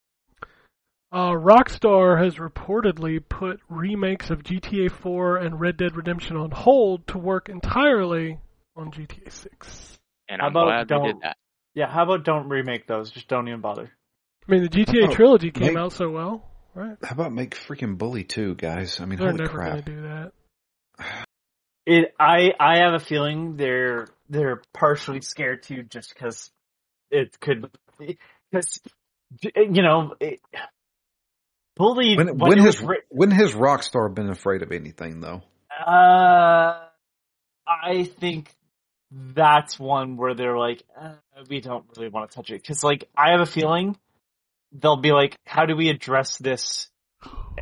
Uh, 1.13 1.31
Rockstar 1.33 2.23
has 2.23 2.37
reportedly 2.37 3.23
put 3.27 3.61
remakes 3.69 4.31
of 4.31 4.43
GTA 4.43 4.91
4 4.91 5.37
and 5.37 5.61
Red 5.61 5.77
Dead 5.77 5.97
Redemption 5.97 6.37
on 6.37 6.51
hold 6.51 7.07
to 7.09 7.19
work 7.19 7.49
entirely 7.49 8.39
on 8.75 8.91
GTA 8.91 9.31
6. 9.31 9.99
and 10.29 10.43
I'm 10.43 10.51
about 10.51 10.87
glad 10.87 11.01
we 11.01 11.07
did 11.13 11.21
that. 11.23 11.37
Yeah, 11.77 11.89
how 11.89 12.03
about 12.05 12.25
don't 12.25 12.49
remake 12.49 12.87
those? 12.89 13.11
Just 13.13 13.29
don't 13.29 13.47
even 13.47 13.61
bother. 13.61 13.93
I 14.49 14.53
mean, 14.53 14.63
the 14.63 14.69
GTA 14.71 15.09
Oh, 15.09 15.13
trilogy 15.15 15.51
came 15.51 15.75
make- 15.75 15.77
out 15.77 15.93
so 15.93 16.11
well, 16.11 16.43
right? 16.75 16.97
How 17.05 17.13
about 17.13 17.33
make 17.33 17.55
freaking 17.55 17.99
Bully 17.99 18.25
2, 18.25 18.55
guys? 18.55 18.99
I 19.01 19.05
mean, 19.05 19.19
They're 19.19 19.29
holy 19.31 19.43
never 19.45 19.53
crap. 19.53 19.71
going 19.73 19.83
to 19.85 19.91
do 19.93 20.03
that. 20.03 20.33
It, 21.85 22.15
I, 22.19 22.53
I 22.59 22.79
have 22.79 22.95
a 22.95 22.99
feeling 22.99 23.57
they're 23.57 24.09
they're 24.29 24.63
partially 24.73 25.21
scared 25.21 25.63
too, 25.63 25.83
just 25.85 26.13
because 26.15 26.51
it 27.13 27.39
could, 27.39 27.71
because 28.51 28.81
you 29.45 29.83
know, 29.83 30.15
it, 30.19 30.41
bully. 31.77 32.17
When, 32.17 32.39
when 32.39 32.39
when 32.39 32.59
has 32.59 32.81
was 32.83 32.97
when 33.11 33.31
has 33.31 33.53
Rockstar 33.53 34.13
been 34.13 34.31
afraid 34.31 34.63
of 34.63 34.73
anything 34.73 35.21
though? 35.21 35.43
uh, 35.87 36.81
I 37.69 38.05
think 38.19 38.53
that's 39.11 39.79
one 39.79 40.17
where 40.17 40.35
they're 40.35 40.59
like, 40.59 40.83
uh, 41.01 41.15
we 41.49 41.61
don't 41.61 41.85
really 41.97 42.09
want 42.09 42.31
to 42.31 42.37
touch 42.37 42.51
it, 42.51 42.61
because 42.61 42.83
like 42.83 43.09
I 43.17 43.31
have 43.31 43.41
a 43.41 43.47
feeling 43.47 43.97
they'll 44.73 44.97
be 45.01 45.13
like, 45.13 45.37
how 45.47 45.65
do 45.67 45.77
we 45.77 45.89
address 45.89 46.39
this, 46.39 46.89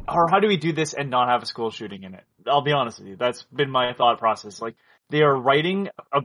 or 0.09 0.29
how 0.31 0.41
do 0.41 0.49
we 0.49 0.57
do 0.57 0.73
this 0.73 0.95
and 0.95 1.11
not 1.11 1.29
have 1.29 1.43
a 1.43 1.47
school 1.47 1.71
shooting 1.71 2.03
in 2.03 2.15
it? 2.15 2.25
I'll 2.47 2.63
be 2.63 2.73
honest 2.73 2.99
with 2.99 3.09
you, 3.09 3.17
that's 3.17 3.45
been 3.45 3.71
my 3.71 3.93
thought 3.93 4.19
process. 4.19 4.61
Like 4.61 4.75
they 5.11 5.23
are 5.23 5.35
writing 5.35 5.89
a 6.13 6.23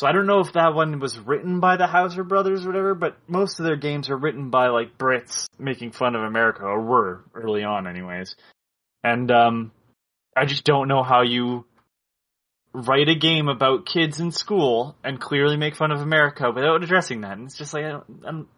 So 0.00 0.06
I 0.06 0.12
don't 0.12 0.26
know 0.26 0.40
if 0.40 0.54
that 0.54 0.74
one 0.74 0.98
was 0.98 1.18
written 1.18 1.60
by 1.60 1.76
the 1.76 1.86
Houser 1.86 2.24
brothers 2.24 2.64
or 2.64 2.68
whatever, 2.68 2.94
but 2.94 3.18
most 3.28 3.60
of 3.60 3.66
their 3.66 3.76
games 3.76 4.08
are 4.08 4.16
written 4.16 4.48
by 4.48 4.68
like 4.68 4.96
Brits 4.96 5.46
making 5.58 5.92
fun 5.92 6.16
of 6.16 6.22
America, 6.22 6.62
or 6.62 6.80
were 6.80 7.24
early 7.34 7.64
on, 7.64 7.86
anyways. 7.86 8.34
And 9.04 9.30
um, 9.30 9.72
I 10.34 10.46
just 10.46 10.64
don't 10.64 10.88
know 10.88 11.02
how 11.02 11.20
you 11.20 11.66
write 12.72 13.08
a 13.08 13.14
game 13.14 13.48
about 13.48 13.86
kids 13.86 14.20
in 14.20 14.30
school 14.30 14.96
and 15.02 15.20
clearly 15.20 15.56
make 15.56 15.74
fun 15.74 15.90
of 15.90 16.00
America 16.00 16.50
without 16.54 16.82
addressing 16.82 17.22
that. 17.22 17.32
And 17.32 17.46
it's 17.46 17.58
just 17.58 17.74
like, 17.74 17.84
I 17.84 17.88
don't, 17.90 18.48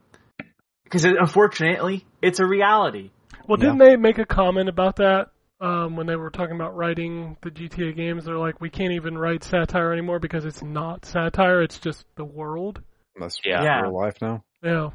because 0.84 1.04
unfortunately, 1.04 2.04
it's 2.20 2.38
a 2.38 2.46
reality. 2.46 3.10
Well, 3.48 3.56
didn't 3.56 3.78
they 3.78 3.96
make 3.96 4.18
a 4.18 4.26
comment 4.26 4.68
about 4.68 4.96
that 4.96 5.30
um, 5.60 5.96
when 5.96 6.06
they 6.06 6.16
were 6.16 6.30
talking 6.30 6.54
about 6.54 6.76
writing 6.76 7.36
the 7.42 7.50
GTA 7.50 7.96
games? 7.96 8.24
They're 8.24 8.38
like, 8.38 8.60
we 8.60 8.70
can't 8.70 8.92
even 8.92 9.16
write 9.16 9.42
satire 9.42 9.92
anymore 9.92 10.18
because 10.20 10.44
it's 10.44 10.62
not 10.62 11.04
satire; 11.04 11.62
it's 11.62 11.78
just 11.78 12.04
the 12.16 12.24
world. 12.24 12.80
That's 13.18 13.40
Yeah. 13.44 13.62
Yeah. 13.64 13.80
real 13.80 13.96
life 13.98 14.16
now. 14.22 14.44
Yeah. 14.62 14.90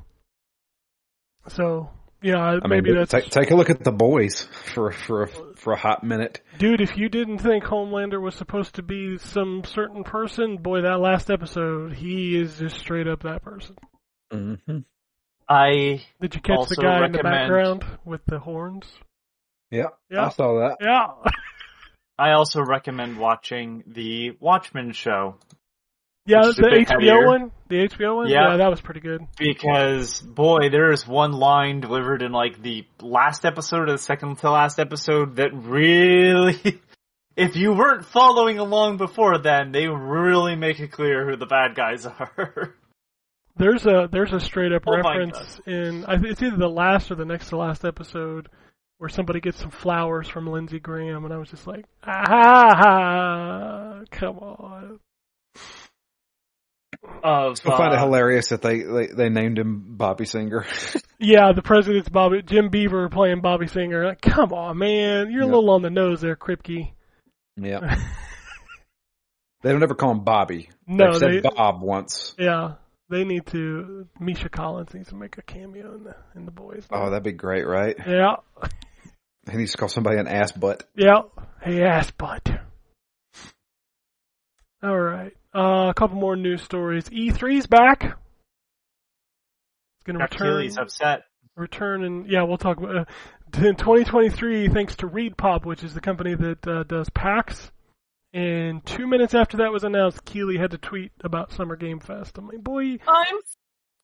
So 1.50 1.90
yeah, 2.22 2.38
I 2.40 2.54
mean, 2.54 2.62
maybe 2.70 2.94
that's 2.94 3.12
take, 3.12 3.30
take 3.30 3.52
a 3.52 3.56
look 3.56 3.70
at 3.70 3.84
the 3.84 3.92
boys 3.92 4.48
for 4.74 4.92
for 4.92 5.24
a, 5.24 5.28
for 5.56 5.74
a 5.74 5.78
hot 5.78 6.04
minute. 6.04 6.42
dude. 6.58 6.82
If 6.82 6.98
you 6.98 7.10
didn't 7.10 7.40
think 7.40 7.64
Homelander 7.64 8.22
was 8.22 8.36
supposed 8.36 8.76
to 8.76 8.84
be 8.84 9.18
some 9.18 9.64
certain 9.64 10.04
person, 10.04 10.58
boy, 10.58 10.82
that 10.82 11.00
last 11.00 11.30
episode, 11.30 11.94
he 11.94 12.36
is 12.36 12.58
just 12.58 12.78
straight 12.80 13.08
up 13.08 13.24
that 13.24 13.44
person. 13.44 13.76
Mm-hmm. 14.34 14.80
I 15.50 16.06
Did 16.20 16.36
you 16.36 16.42
catch 16.42 16.58
Also 16.58 16.76
the 16.76 16.82
guy 16.82 17.06
in 17.06 17.12
the 17.12 17.24
background 17.24 17.86
with 18.04 18.22
the 18.26 18.40
horns? 18.40 18.86
Yeah, 19.72 19.90
Yeah. 20.10 20.26
I 20.26 20.30
saw 20.30 20.60
that. 20.60 20.78
Yeah. 20.82 21.08
I 22.20 22.32
also 22.32 22.62
recommend 22.62 23.20
watching 23.20 23.84
the 23.86 24.32
Watchmen 24.40 24.92
show 24.92 25.36
Yeah, 26.28 26.40
Which 26.42 26.50
is 26.50 26.60
a 26.60 26.62
the 26.62 26.68
HBO 26.68 26.90
heavier. 26.92 27.26
one, 27.26 27.52
the 27.70 27.76
HBO 27.88 28.16
one. 28.18 28.30
Yeah. 28.30 28.58
that 28.58 28.70
was 28.70 28.82
pretty 28.82 29.00
good. 29.00 29.22
because 29.40 30.22
boy, 30.22 30.70
there 30.70 30.92
is 30.92 31.08
one 31.08 31.32
line 31.32 31.80
delivered 31.80 32.22
in 32.22 32.32
like 32.34 32.62
the 32.62 32.86
last 33.02 33.46
episode 33.46 33.88
or 33.88 33.92
the 33.94 33.98
second 33.98 34.38
to 34.40 34.52
last 34.52 34.78
episode 34.78 35.38
that 35.38 35.52
really, 35.54 36.82
if 37.38 37.56
you 37.56 37.74
weren't 37.74 38.04
following 38.06 38.60
along 38.60 38.98
before 38.98 39.38
then, 39.38 39.72
they 39.72 39.88
really 39.88 40.56
make 40.58 40.80
it 40.82 40.92
clear 40.92 41.26
who 41.30 41.38
the 41.38 41.46
bad 41.46 41.76
guys 41.76 42.06
are. 42.06 42.76
There's 43.56 43.86
a 43.88 44.08
there's 44.12 44.34
a 44.34 44.40
straight 44.40 44.72
up 44.74 44.84
Oh 44.86 44.96
reference 44.98 45.60
in 45.66 46.06
I 46.06 46.18
think 46.18 46.28
it's 46.34 46.44
either 46.44 46.58
the 46.58 46.70
last 46.70 47.10
or 47.10 47.16
the 47.16 47.26
next 47.26 47.50
to 47.50 47.58
last 47.58 47.86
episode 47.86 48.50
where 49.00 49.10
somebody 49.10 49.40
gets 49.40 49.60
some 49.60 49.72
flowers 49.72 50.28
from 50.28 50.48
Lindsey 50.48 50.80
Graham, 50.80 51.24
and 51.24 51.34
I 51.34 51.38
was 51.38 51.50
just 51.52 51.68
like, 51.68 51.86
ah, 52.04 54.02
come 54.12 54.38
on. 54.40 55.00
Of 57.24 57.60
I 57.66 57.78
find 57.78 57.94
it 57.94 58.00
uh, 58.00 58.04
hilarious 58.06 58.50
that 58.50 58.62
they, 58.62 58.80
they 58.82 59.08
they 59.08 59.30
named 59.30 59.58
him 59.60 59.96
Bobby 59.98 60.26
Singer. 60.26 60.66
Yeah, 61.20 61.52
the 61.52 61.64
president's 61.64 62.10
Bobby 62.10 62.44
Jim 62.44 62.70
Beaver 62.70 63.10
playing 63.10 63.42
Bobby 63.42 63.66
Singer. 63.66 64.06
Like, 64.06 64.22
come 64.22 64.54
on, 64.54 64.78
man, 64.78 65.32
you're 65.32 65.42
a 65.42 65.46
little 65.48 65.72
on 65.72 65.82
the 65.82 65.90
nose 65.90 66.22
there, 66.22 66.36
Kripke. 66.36 66.92
yeah. 67.56 67.96
They 69.64 69.72
don't 69.72 69.82
ever 69.82 69.96
call 69.96 70.12
him 70.12 70.24
Bobby. 70.24 70.70
No, 70.86 71.18
They've 71.18 71.42
said 71.42 71.56
Bob 71.56 71.82
once. 71.82 72.36
Yeah, 72.38 72.76
they 73.10 73.24
need 73.24 73.48
to. 73.48 74.08
Misha 74.20 74.50
Collins 74.50 74.94
needs 74.94 75.10
to 75.10 75.16
make 75.16 75.40
a 75.40 75.42
cameo 75.42 75.96
in 75.96 76.04
the 76.04 76.16
in 76.36 76.46
the 76.46 76.52
boys. 76.52 76.86
Oh, 76.92 77.10
that'd 77.10 77.24
be 77.24 77.32
great, 77.32 77.66
right? 77.66 77.96
yeah, 78.06 78.36
He 79.50 79.58
needs 79.58 79.72
to 79.72 79.78
call 79.80 79.90
somebody 79.90 80.20
an 80.20 80.28
ass 80.28 80.52
butt. 80.52 80.84
yeah. 80.96 81.24
Hey, 81.64 81.84
ass 81.84 82.12
butt. 82.12 82.48
All 84.84 84.98
right, 85.00 85.34
uh, 85.58 85.90
a 85.90 85.94
couple 85.96 86.18
more 86.18 86.36
news 86.36 86.62
stories. 86.62 87.06
E3's 87.10 87.66
back. 87.68 88.04
It's 88.04 88.16
gonna 90.06 90.20
Jack 90.20 90.32
return. 90.34 90.48
Keighley's 90.48 90.78
upset. 90.78 91.24
return 91.56 92.04
and 92.04 92.30
yeah, 92.30 92.44
we'll 92.44 92.58
talk 92.58 92.78
about 92.78 92.96
uh, 92.96 93.06
in 93.58 93.76
2023 93.76 94.70
thanks 94.70 94.96
to 94.98 95.08
ReedPop, 95.08 95.66
which 95.66 95.84
is 95.84 95.94
the 95.94 96.02
company 96.02 96.36
that 96.36 96.68
uh, 96.68 96.84
does 96.84 97.10
PAX. 97.10 97.72
And 98.34 98.86
two 98.86 99.08
minutes 99.08 99.34
after 99.34 99.58
that 99.58 99.72
was 99.72 99.84
announced, 99.84 100.24
Keighley 100.26 100.58
had 100.58 100.72
to 100.72 100.78
tweet 100.78 101.12
about 101.24 101.54
Summer 101.54 101.76
Game 101.76 102.00
Fest. 102.00 102.38
I'm 102.38 102.48
like, 102.48 102.64
boy, 102.64 103.00
I'm 103.08 103.38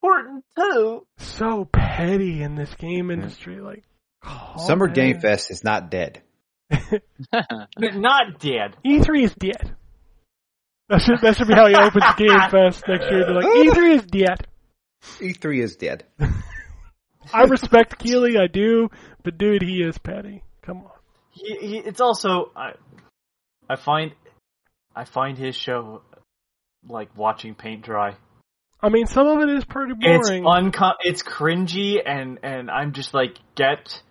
important 0.02 0.46
too. 0.58 1.06
so 1.18 1.66
petty 1.66 2.42
in 2.42 2.56
this 2.56 2.74
game 2.76 3.12
industry. 3.12 3.60
Like, 3.62 3.84
calm 4.24 4.58
Summer 4.60 4.88
down. 4.88 4.96
Game 4.96 5.20
Fest 5.20 5.52
is 5.52 5.64
not 5.64 5.92
dead. 5.92 6.24
Not 7.78 8.40
dead. 8.40 8.76
E3 8.84 9.24
is 9.24 9.36
dead. 9.36 9.76
That 10.90 11.02
should 11.02 11.22
that 11.22 11.38
should 11.38 11.48
be 11.48 11.54
how 11.54 11.68
he 11.68 11.76
opens 11.76 12.04
Game 12.18 12.50
Fest 12.50 12.84
next 12.88 13.10
year. 13.10 13.26
They're 13.26 13.36
like, 13.36 13.46
E3 13.46 13.96
is 13.96 14.06
dead. 14.06 14.48
E3 15.20 15.56
E 15.56 15.62
is 15.62 15.76
dead. 15.76 16.06
I 17.34 17.44
respect 17.44 18.00
Keighley, 18.00 18.38
I 18.38 18.48
do, 18.48 18.90
but 19.24 19.38
dude, 19.38 19.62
he 19.62 19.82
is 19.82 19.98
petty. 19.98 20.44
Come 20.62 20.80
on. 20.80 20.92
He, 21.32 21.56
he, 21.56 21.78
it's 21.78 22.02
also 22.02 22.52
I, 22.56 22.74
I 23.70 23.76
find, 23.78 24.12
I 24.96 25.06
find 25.06 25.38
his 25.38 25.56
show 25.56 26.02
like 26.88 27.16
watching 27.18 27.56
paint 27.56 27.84
dry. 27.84 28.18
I 28.82 28.90
mean, 28.90 29.06
some 29.08 29.28
of 29.28 29.40
it 29.40 29.50
is 29.50 29.64
pretty 29.64 29.94
boring. 29.94 30.20
It's 30.20 30.30
boring. 30.30 30.44
uncom- 30.44 30.96
it's 31.02 31.24
cringy, 31.24 32.02
and 32.06 32.40
and 32.44 32.70
I'm 32.70 32.92
just 32.92 33.14
like, 33.14 33.38
get 33.56 34.02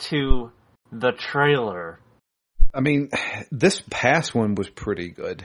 to 0.00 0.52
the 0.92 1.12
trailer. 1.12 1.98
I 2.74 2.80
mean, 2.80 3.08
this 3.50 3.82
past 3.90 4.34
one 4.34 4.54
was 4.54 4.68
pretty 4.68 5.10
good. 5.10 5.44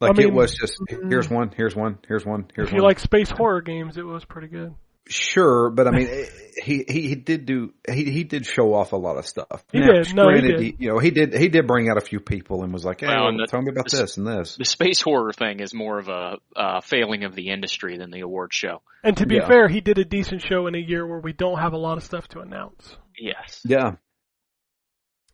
Like 0.00 0.10
I 0.10 0.14
mean, 0.14 0.28
it 0.28 0.32
was 0.32 0.54
just 0.54 0.74
here's 0.88 1.28
one, 1.28 1.50
here's 1.56 1.74
one, 1.74 1.98
here's 2.06 2.24
one, 2.24 2.46
here's 2.54 2.66
one. 2.66 2.68
if 2.68 2.72
you 2.72 2.82
one. 2.82 2.88
like 2.90 2.98
space 3.00 3.30
horror 3.30 3.60
games, 3.62 3.96
it 3.96 4.04
was 4.06 4.24
pretty 4.24 4.48
good. 4.48 4.74
Sure, 5.10 5.70
but 5.70 5.88
I 5.88 5.90
mean, 5.90 6.06
eh, 6.10 6.24
he, 6.62 6.84
he 6.86 7.00
he 7.08 7.14
did 7.14 7.46
do 7.46 7.72
he 7.90 8.04
he 8.10 8.24
did 8.24 8.44
show 8.46 8.74
off 8.74 8.92
a 8.92 8.96
lot 8.96 9.16
of 9.16 9.26
stuff. 9.26 9.64
He 9.72 9.80
did. 9.80 10.14
No, 10.14 10.28
he 10.28 10.38
granted, 10.40 10.56
did. 10.58 10.74
you 10.80 10.88
know, 10.90 10.98
he 10.98 11.10
did 11.10 11.34
he 11.34 11.48
did 11.48 11.66
bring 11.66 11.88
out 11.88 11.96
a 11.96 12.00
few 12.02 12.20
people 12.20 12.62
and 12.62 12.72
was 12.74 12.84
like, 12.84 13.00
"Hey, 13.00 13.06
Well, 13.08 13.24
well, 13.24 13.36
the- 13.38 13.46
tell 13.48 13.62
me 13.62 13.70
about 13.70 13.88
the- 13.90 13.96
this 13.96 14.18
and 14.18 14.26
this." 14.26 14.56
the 14.56 14.64
space 14.66 15.00
horror 15.00 15.32
thing 15.32 15.60
is 15.60 15.72
more 15.74 15.98
of 15.98 16.08
a 16.08 16.36
uh, 16.54 16.80
failing 16.82 17.24
of 17.24 17.34
the 17.34 17.48
industry 17.48 17.96
than 17.96 18.10
the 18.10 18.20
award 18.20 18.52
show. 18.52 18.82
And 19.02 19.16
to 19.16 19.26
be 19.26 19.36
Yeah. 19.36 19.48
fair, 19.48 19.66
he 19.68 19.80
did 19.80 19.96
a 19.98 20.04
decent 20.04 20.42
show 20.42 20.66
in 20.66 20.74
a 20.74 20.78
year 20.78 21.06
where 21.06 21.20
we 21.20 21.32
don't 21.32 21.58
have 21.58 21.72
a 21.72 21.78
lot 21.78 21.96
of 21.96 22.04
stuff 22.04 22.28
to 22.28 22.40
announce. 22.40 22.96
Yes. 23.18 23.62
Yeah, 23.64 23.96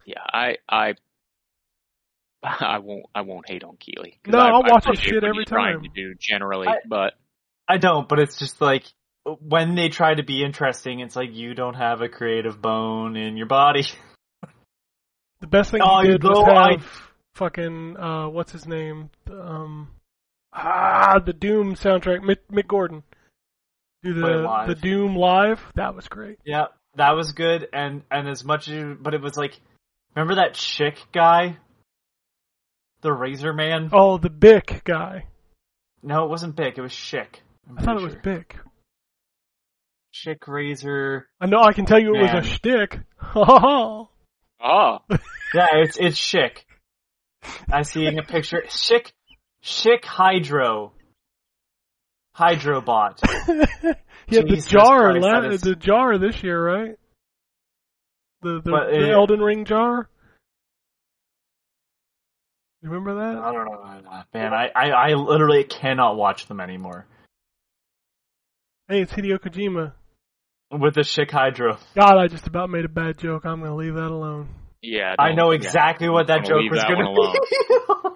Yeah. 0.07 0.23
I 0.32 0.57
I 0.69 0.95
I 2.61 2.79
won't 2.79 3.07
I 3.15 3.23
won't 3.23 3.49
hate 3.49 3.65
on 3.65 3.77
Keighley. 3.79 4.19
'cause 4.23 4.33
No, 4.33 4.39
I, 4.39 4.49
I'll 4.51 4.62
I 4.65 4.71
watch 4.73 4.87
his 4.87 4.99
shit 5.01 5.15
what 5.15 5.25
every 5.25 5.39
he's 5.45 5.49
trying 5.49 5.75
time. 5.77 5.83
to 5.85 5.89
do 5.89 6.15
generally, 6.21 6.69
I- 6.69 6.81
but 6.89 7.15
I 7.66 7.79
don't, 7.79 8.07
but 8.09 8.19
it's 8.19 8.39
just 8.39 8.61
like 8.61 8.85
when 9.41 9.75
they 9.75 9.89
try 9.89 10.15
to 10.15 10.23
be 10.23 10.45
interesting, 10.45 11.01
it's 11.01 11.16
like 11.16 11.33
you 11.33 11.55
don't 11.55 11.75
have 11.75 12.03
a 12.03 12.09
creative 12.11 12.61
bone 12.61 13.16
in 13.16 13.37
your 13.39 13.47
body. 13.47 13.85
The 15.41 15.47
best 15.49 15.71
thing 15.73 15.81
Oh, 15.83 16.01
he 16.01 16.09
did 16.09 16.23
was 16.23 16.39
although 16.39 16.53
I- 16.55 16.73
have 16.73 17.11
fucking 17.35 17.97
uh, 17.99 18.29
what's 18.29 18.53
his 18.53 18.66
name? 18.66 19.11
Um, 19.31 19.91
ah, 20.55 21.19
the 21.19 21.33
Doom 21.35 21.75
soundtrack. 21.75 22.21
Mick, 22.21 22.39
Mick 22.51 22.66
Gordon 22.66 23.03
do 24.03 24.15
the 24.15 24.65
the 24.69 24.75
Doom 24.75 25.16
live. 25.16 25.61
That 25.75 25.95
was 25.95 26.09
great. 26.09 26.39
Yeah, 26.47 26.66
that 26.95 27.11
was 27.12 27.33
good, 27.33 27.69
and 27.75 28.03
and 28.11 28.27
as 28.29 28.43
much 28.45 28.69
as, 28.69 28.97
but 28.99 29.12
it 29.12 29.21
was 29.21 29.37
like, 29.37 29.59
remember 30.15 30.37
that 30.37 30.55
chick 30.55 30.97
guy, 31.12 31.59
the 33.05 33.12
Razor 33.12 33.52
Man? 33.52 33.90
Oh, 33.93 34.18
the 34.18 34.31
Bic 34.31 34.82
guy. 34.85 35.26
No, 36.02 36.24
it 36.24 36.31
wasn't 36.31 36.56
Bic. 36.56 36.76
It 36.76 36.81
was 36.81 36.90
Schick. 36.93 37.36
I'm 37.68 37.78
I 37.78 37.82
thought 37.82 37.97
it 37.97 38.01
pretty 38.01 38.05
was 38.05 38.12
sure. 38.14 38.20
Bic. 38.22 38.56
Schick 40.14 40.48
Razor. 40.48 41.28
I 41.40 41.47
know. 41.47 41.60
I 41.62 41.72
can 41.72 41.86
tell 41.86 42.01
you 42.01 42.14
it 42.16 42.22
was 42.22 42.47
a 42.47 42.48
shtick. 42.48 43.01
oh. 43.36 44.09
ah, 44.60 45.01
Yeah, 45.55 45.66
it's 45.74 45.97
it's 45.98 46.18
Schick. 46.18 46.59
I'm 47.70 47.85
seeing 47.85 48.18
a 48.18 48.22
picture. 48.22 48.62
Schick, 48.68 49.12
Schick 49.62 50.05
Hydro. 50.05 50.93
Hydrobot. 52.36 53.18
he 54.26 54.36
had 54.36 54.48
the 54.48 54.64
jar, 54.66 55.10
Christ, 55.12 55.22
la- 55.24 55.40
that 55.43 55.52
is- 55.52 55.60
the 55.60 55.76
jar 55.76 56.16
this 56.18 56.43
year, 56.43 56.62
right? 56.64 56.97
The 58.43 58.60
the, 58.64 58.70
the 58.70 59.09
it- 59.10 59.12
Elden 59.12 59.40
Ring 59.40 59.64
jar. 59.66 60.09
You 62.85 62.90
remember 62.90 63.15
that? 63.15 63.43
I 63.43 63.51
don't 63.52 63.65
know, 63.65 64.23
man. 64.35 64.52
I, 64.52 64.69
I 64.77 64.90
I 64.90 65.15
literally 65.15 65.65
cannot 65.65 66.16
watch 66.16 66.47
them 66.48 66.61
anymore 66.61 67.06
Hey, 68.89 69.01
it's 69.01 69.12
Hideo 69.12 69.39
Kojima. 69.40 69.93
with 70.70 70.94
the 70.94 71.01
Schick 71.01 71.31
Hydro. 71.31 71.78
God, 71.94 72.19
I 72.19 72.27
just 72.28 72.47
about 72.47 72.69
made 72.69 72.85
a 72.85 72.89
bad 72.90 73.16
joke. 73.16 73.47
I'm 73.47 73.61
gonna 73.61 73.74
leave 73.74 73.94
that 73.94 74.11
alone. 74.11 74.48
yeah. 74.82 75.15
I 75.19 75.28
don't- 75.28 75.36
know 75.36 75.51
yeah. 75.52 75.56
exactly 75.56 76.11
what 76.11 76.27
that 76.27 76.44
joke 76.44 76.61
was 76.70 76.81
that 76.82 76.90
gonna 76.90 77.15
be. 77.15 77.39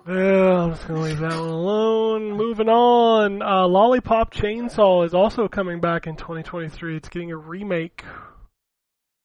Yeah, 0.14 0.62
I'm 0.62 0.70
just 0.74 0.86
gonna 0.88 1.00
leave 1.02 1.18
that 1.18 1.30
one 1.32 1.38
alone. 1.50 2.32
Moving 2.32 2.68
on. 2.70 3.42
Uh, 3.42 3.66
Lollipop 3.68 4.32
Chainsaw 4.32 5.04
is 5.04 5.12
also 5.14 5.48
coming 5.48 5.80
back 5.80 6.06
in 6.06 6.16
2023. 6.16 6.96
It's 6.96 7.08
getting 7.10 7.30
a 7.30 7.36
remake. 7.36 8.04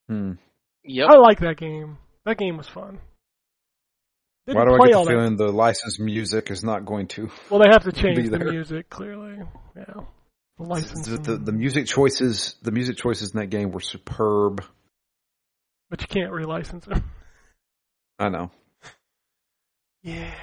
Hmm. 0.09 0.33
Yep. 0.85 1.09
I 1.09 1.15
like 1.17 1.39
that 1.39 1.55
game. 1.57 1.97
That 2.25 2.37
game 2.37 2.57
was 2.57 2.67
fun. 2.67 2.99
Didn't 4.45 4.59
Why 4.59 4.65
do 4.65 4.73
I 4.73 4.87
get 4.87 4.93
the 4.93 5.03
that 5.05 5.07
feeling 5.07 5.35
the 5.37 5.51
licensed 5.51 5.99
music 5.99 6.51
is 6.51 6.63
not 6.63 6.85
going 6.85 7.07
to? 7.09 7.29
Well, 7.49 7.61
they 7.61 7.69
have 7.69 7.83
to 7.83 7.91
change 8.01 8.29
the 8.29 8.39
music 8.39 8.89
clearly. 8.89 9.37
Yeah, 9.75 9.85
the 10.57 11.19
The, 11.23 11.37
the, 11.37 11.51
music 11.53 11.87
choices, 11.87 12.55
the 12.61 12.71
music 12.71 12.97
choices 12.97 13.33
in 13.33 13.39
that 13.39 13.47
game 13.47 13.71
were 13.71 13.79
superb. 13.79 14.63
but 15.89 16.01
you 16.01 16.07
can't 16.07 16.31
relicense 16.31 16.85
them. 16.85 17.03
I 18.19 18.29
know. 18.29 18.51
Yeah. 20.03 20.33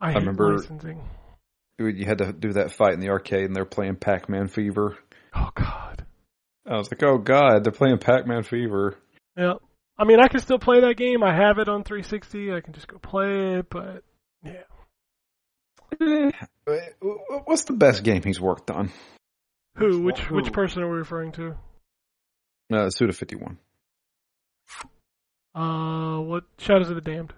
I 0.00 0.12
hate 0.12 0.18
remember- 0.20 0.56
licensing. 0.56 1.00
You 1.78 2.06
had 2.06 2.18
to 2.18 2.32
do 2.32 2.52
that 2.54 2.70
fight 2.72 2.94
in 2.94 3.00
the 3.00 3.08
arcade, 3.10 3.44
and 3.44 3.56
they're 3.56 3.64
playing 3.64 3.96
Pac-Man 3.96 4.46
Fever. 4.48 4.96
Oh 5.34 5.50
God. 5.54 6.04
I 6.66 6.76
was 6.76 6.90
like, 6.92 7.02
oh 7.02 7.18
god, 7.18 7.64
they're 7.64 7.72
playing 7.72 7.98
Pac-Man 7.98 8.44
Fever. 8.44 8.96
Yeah. 9.36 9.54
I 9.98 10.04
mean, 10.04 10.20
I 10.20 10.28
can 10.28 10.40
still 10.40 10.58
play 10.58 10.80
that 10.80 10.96
game. 10.96 11.22
I 11.22 11.34
have 11.34 11.58
it 11.58 11.68
on 11.68 11.84
360. 11.84 12.52
I 12.52 12.60
can 12.60 12.72
just 12.72 12.88
go 12.88 12.98
play 12.98 13.58
it, 13.58 13.70
but 13.70 14.02
yeah. 14.44 14.62
Eh, 16.00 16.30
What's 17.44 17.64
the 17.64 17.74
best 17.74 18.02
game 18.02 18.22
he's 18.22 18.40
worked 18.40 18.70
on? 18.70 18.90
Who? 19.76 20.02
Which 20.02 20.20
Who? 20.20 20.36
which 20.36 20.52
person 20.52 20.82
are 20.82 20.90
we 20.90 20.98
referring 20.98 21.32
to? 21.32 21.56
Uh, 22.72 22.88
Suda 22.90 23.12
51. 23.12 23.58
Uh, 25.54 26.18
what? 26.20 26.44
Shadows 26.58 26.88
of 26.88 26.94
the 26.94 27.02
Damned. 27.02 27.32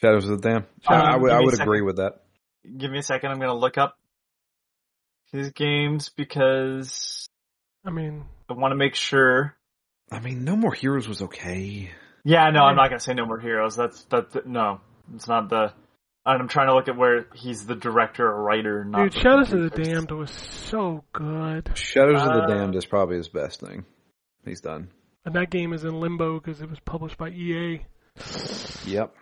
Shadows 0.00 0.28
of 0.28 0.40
the 0.42 0.48
Damned. 0.48 0.66
Um, 0.86 0.94
I, 0.94 1.12
I 1.12 1.16
would, 1.16 1.32
I 1.32 1.40
would 1.40 1.60
agree 1.60 1.80
with 1.82 1.96
that. 1.96 2.22
Give 2.76 2.90
me 2.90 2.98
a 2.98 3.02
second. 3.02 3.30
I'm 3.30 3.38
gonna 3.38 3.54
look 3.54 3.78
up 3.78 3.96
his 5.32 5.50
games 5.52 6.10
because 6.10 7.28
I 7.84 7.90
mean, 7.90 8.24
I 8.50 8.52
want 8.52 8.72
to 8.72 8.76
make 8.76 8.94
sure. 8.94 9.54
I 10.10 10.20
mean, 10.20 10.44
No 10.44 10.56
More 10.56 10.72
Heroes 10.72 11.06
was 11.08 11.22
okay. 11.22 11.90
Yeah, 12.24 12.50
no, 12.50 12.60
I'm 12.64 12.76
not 12.76 12.88
gonna 12.90 13.00
say 13.00 13.14
No 13.14 13.26
More 13.26 13.38
Heroes. 13.40 13.76
That's 13.76 14.04
that. 14.06 14.46
no, 14.46 14.80
it's 15.14 15.28
not 15.28 15.48
the. 15.50 15.72
And 16.26 16.42
I'm 16.42 16.48
trying 16.48 16.66
to 16.68 16.74
look 16.74 16.88
at 16.88 16.96
where 16.96 17.26
he's 17.34 17.64
the 17.64 17.74
director 17.74 18.26
or 18.26 18.42
writer. 18.42 18.84
Not 18.84 19.04
dude, 19.04 19.12
the 19.14 19.20
Shadows 19.20 19.52
of 19.52 19.60
the. 19.60 19.70
Damned 19.70 20.10
was 20.10 20.30
so 20.30 21.04
good, 21.12 21.70
Shadows 21.74 22.20
of 22.20 22.28
the 22.34 22.42
Uh, 22.42 22.46
Damned 22.46 22.74
is 22.76 22.84
probably 22.84 23.16
his 23.16 23.28
best 23.28 23.60
thing 23.60 23.84
he's 24.44 24.60
done. 24.60 24.90
and 25.24 25.34
that 25.34 25.50
game 25.50 25.72
is 25.72 25.84
in 25.84 25.98
limbo 26.00 26.38
because 26.38 26.60
it 26.60 26.68
was 26.68 26.80
published 26.80 27.16
by 27.18 27.28
EA. 27.30 27.80
Yep. 28.86 29.14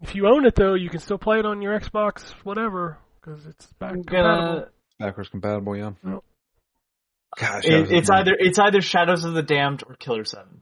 If 0.00 0.14
you 0.14 0.26
own 0.28 0.44
it 0.46 0.54
though, 0.54 0.74
you 0.74 0.88
can 0.90 1.00
still 1.00 1.18
play 1.18 1.38
it 1.38 1.46
on 1.46 1.62
your 1.62 1.78
Xbox, 1.78 2.30
whatever, 2.44 2.98
because 3.20 3.46
it's 3.46 3.66
back 3.74 3.92
I'm 3.92 4.04
compatible. 4.04 4.36
gonna. 4.54 4.68
Backwards 4.98 5.28
compatible, 5.28 5.76
yeah. 5.76 5.90
Yep. 6.04 6.24
Gosh, 7.38 7.64
It, 7.66 7.90
it's 7.92 8.10
either 8.10 8.32
it's 8.38 8.58
either 8.58 8.80
Shadows 8.80 9.24
of 9.24 9.34
the 9.34 9.42
Damned 9.42 9.82
or 9.86 9.94
Killer 9.96 10.24
Seven. 10.24 10.60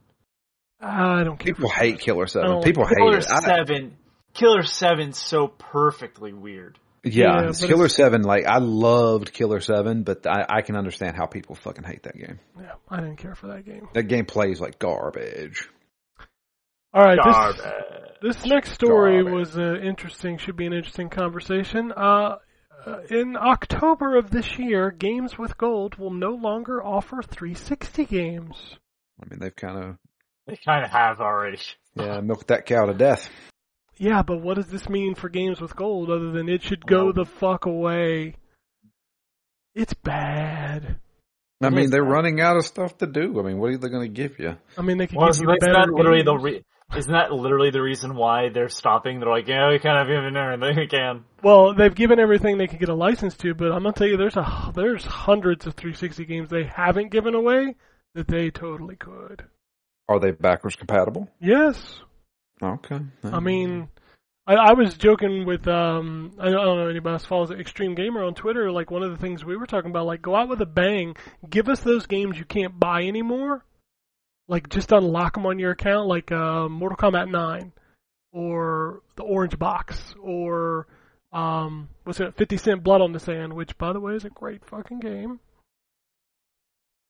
I 0.80 1.24
don't 1.24 1.38
care. 1.38 1.54
people 1.54 1.70
hate 1.70 2.00
Killer 2.00 2.26
Seven. 2.26 2.62
People 2.62 2.84
hate 2.86 2.96
Killer 2.96 3.18
it. 3.18 3.26
I- 3.30 3.40
Seven. 3.40 3.96
Killer 4.34 4.62
Seven's 4.62 5.18
so 5.18 5.46
perfectly 5.46 6.32
weird. 6.32 6.78
yeah, 7.04 7.44
Yeah, 7.46 7.52
Killer 7.52 7.84
it's- 7.84 7.94
Seven. 7.96 8.22
Like 8.22 8.44
I 8.46 8.58
loved 8.58 9.32
Killer 9.32 9.60
Seven, 9.60 10.02
but 10.02 10.26
I, 10.26 10.44
I 10.48 10.62
can 10.62 10.74
understand 10.76 11.16
how 11.16 11.26
people 11.26 11.54
fucking 11.54 11.84
hate 11.84 12.02
that 12.04 12.16
game. 12.16 12.40
Yeah, 12.60 12.72
I 12.90 12.96
didn't 12.96 13.16
care 13.16 13.34
for 13.36 13.46
that 13.48 13.64
game. 13.64 13.88
That 13.94 14.04
game 14.04 14.26
plays 14.26 14.60
like 14.60 14.78
garbage. 14.78 15.68
All 16.92 17.02
right, 17.04 17.18
this, 18.22 18.36
This 18.36 18.46
next 18.46 18.72
story 18.72 19.22
Garbage. 19.22 19.32
was 19.34 19.58
uh, 19.58 19.74
interesting. 19.82 20.38
Should 20.38 20.56
be 20.56 20.66
an 20.66 20.72
interesting 20.72 21.08
conversation. 21.10 21.90
Uh, 21.92 22.36
uh, 22.86 23.00
in 23.10 23.36
October 23.36 24.16
of 24.16 24.30
this 24.30 24.58
year, 24.58 24.90
Games 24.90 25.38
with 25.38 25.56
Gold 25.56 25.96
will 25.96 26.10
no 26.12 26.30
longer 26.30 26.82
offer 26.84 27.22
360 27.22 28.04
games. 28.06 28.76
I 29.22 29.28
mean, 29.28 29.38
they've 29.40 29.54
kind 29.54 29.78
of 29.78 29.96
They 30.46 30.56
kind 30.56 30.84
of 30.84 30.90
have 30.90 31.20
already. 31.20 31.58
yeah 31.94 32.20
milked 32.20 32.48
that 32.48 32.66
cow 32.66 32.86
to 32.86 32.94
death. 32.94 33.28
Yeah, 33.96 34.22
but 34.22 34.40
what 34.42 34.54
does 34.56 34.66
this 34.66 34.88
mean 34.88 35.14
for 35.14 35.28
Games 35.28 35.60
with 35.60 35.76
Gold 35.76 36.10
other 36.10 36.32
than 36.32 36.48
it 36.48 36.62
should 36.62 36.84
go 36.86 37.04
Well- 37.04 37.12
the 37.12 37.24
fuck 37.24 37.66
away? 37.66 38.34
It's 39.74 39.94
bad. 39.94 40.98
I 41.62 41.70
mean, 41.70 41.90
they're 41.90 42.04
running 42.04 42.40
out 42.40 42.56
of 42.56 42.64
stuff 42.66 42.98
to 42.98 43.06
do. 43.06 43.40
I 43.40 43.42
mean, 43.42 43.58
what 43.58 43.70
are 43.70 43.78
they 43.78 43.88
going 43.88 44.02
to 44.02 44.08
give 44.22 44.38
you? 44.38 44.56
I 44.76 44.82
mean, 44.82 44.98
they 44.98 45.06
could 45.06 45.16
Well, 45.16 45.28
give 45.28 45.36
isn't 45.36 45.48
you 45.48 45.56
that, 45.60 45.60
better 45.60 45.92
literally 45.92 46.22
the 46.22 46.36
re- 46.36 46.64
isn't 46.96 47.12
that 47.12 47.32
literally 47.32 47.70
the 47.70 47.82
reason 47.82 48.14
why 48.14 48.50
they're 48.50 48.68
stopping? 48.68 49.20
They're 49.20 49.28
like, 49.28 49.48
yeah, 49.48 49.70
we 49.70 49.78
can't 49.78 49.98
have 49.98 50.08
even 50.08 50.36
everything 50.36 50.76
we 50.76 50.86
can. 50.86 51.24
Well, 51.42 51.74
they've 51.74 51.94
given 51.94 52.18
everything 52.18 52.58
they 52.58 52.66
could 52.66 52.78
get 52.78 52.88
a 52.88 52.94
license 52.94 53.36
to, 53.38 53.54
but 53.54 53.72
I'm 53.72 53.82
gonna 53.82 53.92
tell 53.92 54.06
you, 54.06 54.16
there's 54.16 54.36
a 54.36 54.72
there's 54.74 55.04
hundreds 55.04 55.66
of 55.66 55.74
360 55.74 56.24
games 56.24 56.50
they 56.50 56.64
haven't 56.64 57.10
given 57.10 57.34
away 57.34 57.74
that 58.14 58.28
they 58.28 58.50
totally 58.50 58.96
could. 58.96 59.44
Are 60.08 60.20
they 60.20 60.30
backwards 60.30 60.76
compatible? 60.76 61.28
Yes. 61.40 62.00
Okay. 62.62 63.00
I 63.24 63.40
mean, 63.40 63.88
I, 64.46 64.54
I 64.54 64.72
was 64.74 64.96
joking 64.96 65.46
with 65.46 65.66
um 65.66 66.32
I 66.38 66.50
don't 66.50 66.60
I 66.60 66.64
don't 66.64 66.78
know 66.78 66.88
anybody 66.88 67.14
else 67.14 67.24
follows 67.24 67.50
Extreme 67.50 67.94
Gamer 67.94 68.24
on 68.24 68.34
Twitter. 68.34 68.70
Like 68.70 68.90
one 68.90 69.02
of 69.02 69.10
the 69.10 69.16
things 69.16 69.44
we 69.44 69.56
were 69.56 69.66
talking 69.66 69.90
about, 69.90 70.06
like 70.06 70.22
go 70.22 70.36
out 70.36 70.48
with 70.48 70.60
a 70.60 70.66
bang, 70.66 71.16
give 71.48 71.68
us 71.68 71.80
those 71.80 72.06
games 72.06 72.38
you 72.38 72.44
can't 72.44 72.78
buy 72.78 73.02
anymore. 73.02 73.64
Like 74.48 74.68
just 74.68 74.92
unlock 74.92 75.34
them 75.34 75.46
on 75.46 75.58
your 75.58 75.70
account, 75.70 76.06
like 76.06 76.30
uh, 76.30 76.68
Mortal 76.68 76.98
Kombat 76.98 77.30
9, 77.30 77.72
or 78.32 79.02
the 79.16 79.22
Orange 79.22 79.58
Box, 79.58 80.14
or 80.22 80.86
um 81.32 81.88
what's 82.04 82.20
it, 82.20 82.36
50 82.36 82.56
Cent 82.58 82.84
Blood 82.84 83.00
on 83.00 83.12
the 83.12 83.20
Sand, 83.20 83.52
which 83.54 83.76
by 83.78 83.92
the 83.92 84.00
way 84.00 84.14
is 84.14 84.24
a 84.24 84.30
great 84.30 84.64
fucking 84.64 85.00
game. 85.00 85.40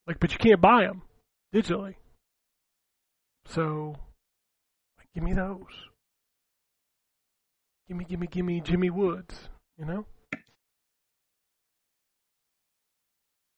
Like, 0.06 0.20
but 0.20 0.32
you 0.32 0.38
can't 0.38 0.60
buy 0.60 0.82
them 0.82 1.02
digitally. 1.54 1.94
So, 3.46 3.96
like, 4.98 5.08
give 5.14 5.22
me 5.22 5.32
those. 5.32 5.62
Gimme, 7.88 8.04
gimme, 8.04 8.26
gimme 8.26 8.60
Jimmy 8.60 8.90
Woods, 8.90 9.34
you 9.78 9.84
know? 9.84 10.06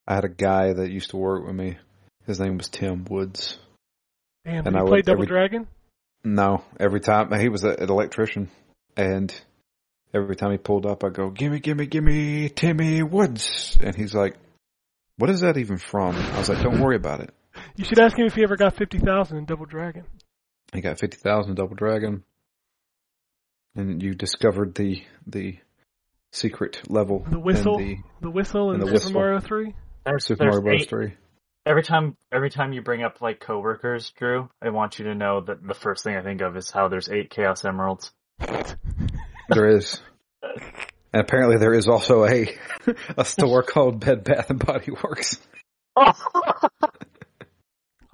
I 0.08 0.14
had 0.14 0.24
a 0.24 0.28
guy 0.28 0.72
that 0.72 0.90
used 0.90 1.10
to 1.10 1.16
work 1.16 1.46
with 1.46 1.54
me. 1.54 1.78
His 2.26 2.38
name 2.38 2.58
was 2.58 2.68
Tim 2.68 3.04
Woods. 3.04 3.58
Damn, 4.47 4.64
did 4.64 4.66
And 4.68 4.77
he 4.77 4.81
I 4.81 4.85
play 4.85 4.90
would- 4.98 5.05
Double 5.05 5.23
every- 5.23 5.27
Dragon? 5.27 5.66
No, 6.24 6.64
every 6.81 7.01
time 7.01 7.31
he 7.39 7.48
was 7.51 7.62
a, 7.64 7.70
an 7.70 7.90
electrician, 7.90 8.48
and 8.97 9.32
every 10.14 10.35
time 10.36 10.51
he 10.52 10.56
pulled 10.59 10.86
up, 10.86 11.05
I 11.05 11.10
go, 11.10 11.31
"Gimme, 11.31 11.60
gimme, 11.60 11.86
gimme, 11.86 12.48
Timmy 12.48 13.02
Woods," 13.02 13.77
and 13.82 13.94
he's 13.94 14.14
like, 14.14 14.36
"What 15.18 15.31
is 15.31 15.40
that 15.43 15.56
even 15.59 15.77
from?" 15.78 16.16
I 16.16 16.39
was 16.39 16.48
like, 16.48 16.62
"Don't 16.62 16.81
worry 16.81 16.97
about 16.97 17.20
it." 17.20 17.35
You 17.77 17.85
should 17.85 18.01
ask 18.01 18.18
him 18.18 18.27
if 18.27 18.35
he 18.35 18.43
ever 18.43 18.56
got 18.56 18.77
50,000 18.77 19.36
in 19.39 19.44
Double 19.44 19.66
Dragon. 19.66 20.05
He 20.73 20.81
got 20.81 20.98
fifty 20.98 21.16
thousand 21.16 21.55
Double 21.56 21.77
Dragon, 21.77 22.24
and 23.77 24.02
you 24.02 24.14
discovered 24.14 24.74
the 24.74 25.02
the 25.27 25.59
secret 26.32 26.82
level, 26.90 27.24
The 27.31 27.39
whistle, 27.39 27.78
and 27.78 27.98
the, 28.20 28.31
whistle 28.31 28.70
in 28.73 28.81
and 28.81 28.82
the 28.82 28.86
Super 28.86 28.94
whistle. 28.94 29.12
Mario 29.12 29.40
3. 29.40 29.74
There's, 30.05 30.24
the 30.24 30.27
Super 30.35 30.44
there's 30.44 30.55
Mario 30.56 30.62
Bros. 30.62 30.82
eight- 30.82 30.89
Three. 30.89 31.14
Every 31.66 31.82
time 31.82 32.16
every 32.32 32.48
time 32.48 32.72
you 32.72 32.80
bring 32.80 33.02
up 33.02 33.20
like 33.20 33.40
coworkers, 33.40 34.10
Drew, 34.16 34.48
I 34.62 34.70
want 34.70 34.98
you 34.98 35.06
to 35.06 35.14
know 35.14 35.40
that 35.43 35.66
the 35.66 35.74
first 35.74 36.05
thing 36.05 36.16
I 36.16 36.22
think 36.22 36.40
of 36.40 36.56
is 36.56 36.70
how 36.70 36.88
there's 36.88 37.09
eight 37.10 37.28
Chaos 37.30 37.64
Emeralds. 37.64 38.12
There 39.48 39.68
is, 39.68 40.01
and 40.43 41.22
apparently 41.22 41.59
there 41.59 41.74
is 41.74 41.88
also 41.88 42.24
a 42.24 42.56
a 43.16 43.24
store 43.24 43.62
called 43.62 44.01
Bed 44.01 44.24
Bath 44.24 44.51
and 44.51 44.64
Body 44.64 44.93
Works. 45.02 45.38
I 45.97 46.12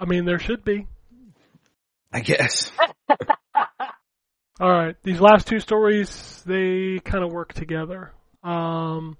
mean, 0.05 0.25
there 0.25 0.39
should 0.39 0.65
be. 0.65 0.87
I 2.11 2.19
guess. 2.19 2.71
All 4.59 4.69
right, 4.69 4.95
these 5.03 5.19
last 5.19 5.47
two 5.47 5.59
stories 5.59 6.43
they 6.45 6.99
kind 6.99 7.23
of 7.23 7.31
work 7.31 7.53
together. 7.53 8.11
Um, 8.43 9.17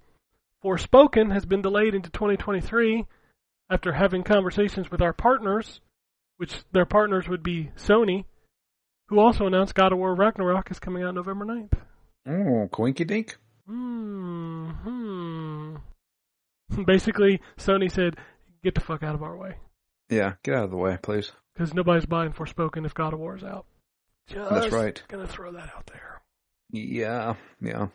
Forspoken 0.64 1.34
has 1.34 1.45
been 1.45 1.61
delayed 1.61 1.95
into 1.95 2.10
2023 2.11 3.05
after 3.73 3.93
having 3.93 4.23
conversations 4.23 4.91
with 4.91 5.01
our 5.01 5.13
partners, 5.13 5.81
which 6.37 6.53
their 6.71 6.85
partners 6.85 7.27
would 7.27 7.43
be 7.43 7.71
Sony, 7.75 8.25
who 9.07 9.19
also 9.19 9.47
announced 9.47 9.75
God 9.75 9.91
of 9.91 9.97
War 9.97 10.15
Ragnarok 10.15 10.71
is 10.71 10.79
coming 10.79 11.03
out 11.03 11.15
November 11.15 11.45
9th. 11.45 11.73
Oh, 12.27 12.67
Quinky 12.71 13.03
Dink. 13.03 13.37
Hmm. 13.67 15.75
Basically, 16.85 17.41
Sony 17.57 17.91
said, 17.91 18.15
"Get 18.63 18.75
the 18.75 18.81
fuck 18.81 19.03
out 19.03 19.15
of 19.15 19.23
our 19.23 19.37
way," 19.37 19.55
Yeah, 20.09 20.33
get 20.43 20.55
out 20.55 20.65
of 20.65 20.71
the 20.71 20.77
way, 20.77 20.97
please. 21.01 21.31
because 21.53 21.73
nobody's 21.73 22.05
buying 22.05 22.31
Forspoken 22.31 22.85
if 22.85 22.93
God 22.93 23.13
of 23.13 23.19
War 23.19 23.35
is 23.35 23.43
out. 23.43 23.65
Just 24.27 24.49
That's 24.49 24.73
right. 24.73 25.01
Gonna 25.07 25.27
throw 25.27 25.51
that 25.53 25.69
out 25.75 25.85
there. 25.87 26.21
Yeah, 26.71 27.35
yeah. 27.61 27.87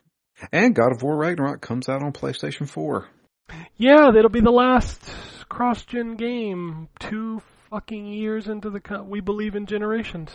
And 0.52 0.74
God 0.74 0.92
of 0.92 1.02
War 1.02 1.16
Ragnarok 1.16 1.60
comes 1.60 1.88
out 1.88 2.02
on 2.02 2.12
PlayStation 2.12 2.68
4. 2.68 3.06
Yeah, 3.76 4.10
that'll 4.12 4.30
be 4.30 4.40
the 4.40 4.50
last 4.50 5.00
cross-gen 5.48 6.16
game. 6.16 6.88
Two 7.00 7.40
fucking 7.70 8.06
years 8.06 8.48
into 8.48 8.70
the 8.70 8.80
co- 8.80 9.02
we 9.02 9.20
believe 9.20 9.54
in 9.54 9.66
generations. 9.66 10.30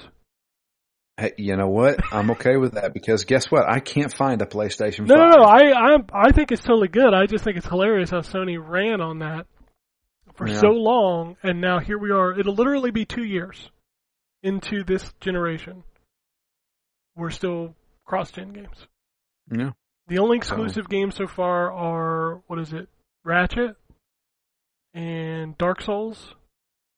Hey, 1.18 1.34
you 1.38 1.56
know 1.56 1.68
what? 1.68 2.00
I'm 2.12 2.32
okay 2.32 2.58
with 2.58 2.74
that 2.74 2.94
because 2.94 3.26
guess 3.26 3.52
what? 3.52 3.70
I 3.70 3.80
can't 3.80 4.12
find 4.12 4.42
a 4.42 4.46
PlayStation 4.46 5.00
5. 5.00 5.08
No, 5.10 5.16
no, 5.16 5.30
no. 5.38 5.44
I, 5.44 5.72
I, 5.72 5.98
I 6.28 6.32
think 6.32 6.52
it's 6.52 6.64
totally 6.64 6.88
good. 6.88 7.14
I 7.14 7.28
just 7.28 7.44
think 7.44 7.58
it's 7.58 7.68
hilarious 7.68 8.10
how 8.10 8.22
Sony 8.22 8.58
ran 8.60 9.00
on 9.00 9.20
that 9.20 9.46
for 10.36 10.48
Yeah. 10.48 10.60
so 10.60 10.70
long, 10.70 11.38
and 11.44 11.62
now 11.62 11.80
here 11.80 12.00
we 12.00 12.10
are. 12.12 12.38
It'll 12.38 12.56
literally 12.56 12.90
be 12.90 13.06
two 13.06 13.24
years 13.24 13.70
into 14.42 14.84
this 14.84 15.14
generation. 15.20 15.84
We're 17.16 17.30
still 17.30 17.76
cross-gen 18.06 18.54
games. 18.54 18.88
Yeah. 19.56 19.72
The 20.08 20.18
only 20.18 20.38
exclusive 20.38 20.90
games 20.90 21.16
so 21.16 21.28
far 21.28 21.72
are 21.72 22.42
what 22.48 22.58
is 22.60 22.74
it? 22.74 22.90
Ratchet 23.24 23.76
and 24.94 25.58
Dark 25.58 25.82
Souls, 25.82 26.36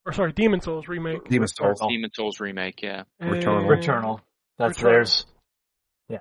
or 0.06 0.12
sorry, 0.14 0.34
Demon 0.34 0.62
Souls 0.62 0.88
remake. 0.88 1.28
Demon 1.30 1.48
Souls. 1.48 1.80
Demon 1.88 2.12
Souls 2.14 2.40
remake, 2.40 2.82
yeah. 2.82 3.04
and- 3.20 3.32
Returnal. 3.32 3.66
Returnal. 3.68 4.20
That's 4.58 4.78
Returnal. 4.78 4.82
theirs. 4.84 5.26
Yeah. 6.10 6.20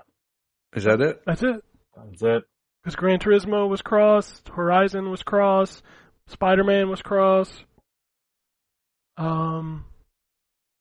Is 0.74 0.85
that 0.85 1.01
it? 1.01 1.22
That's 1.26 1.43
it. 1.43 1.64
That's 1.97 2.22
it. 2.22 2.44
Because 2.82 2.97
Gran 2.97 3.18
Turismo 3.18 3.68
was 3.68 3.81
cross, 3.82 4.43
Horizon 4.55 5.10
was 5.10 5.22
cross, 5.22 5.82
Spider 6.26 6.64
Man 6.64 6.90
was 6.90 7.01
cross. 7.01 7.51
Um, 9.16 9.85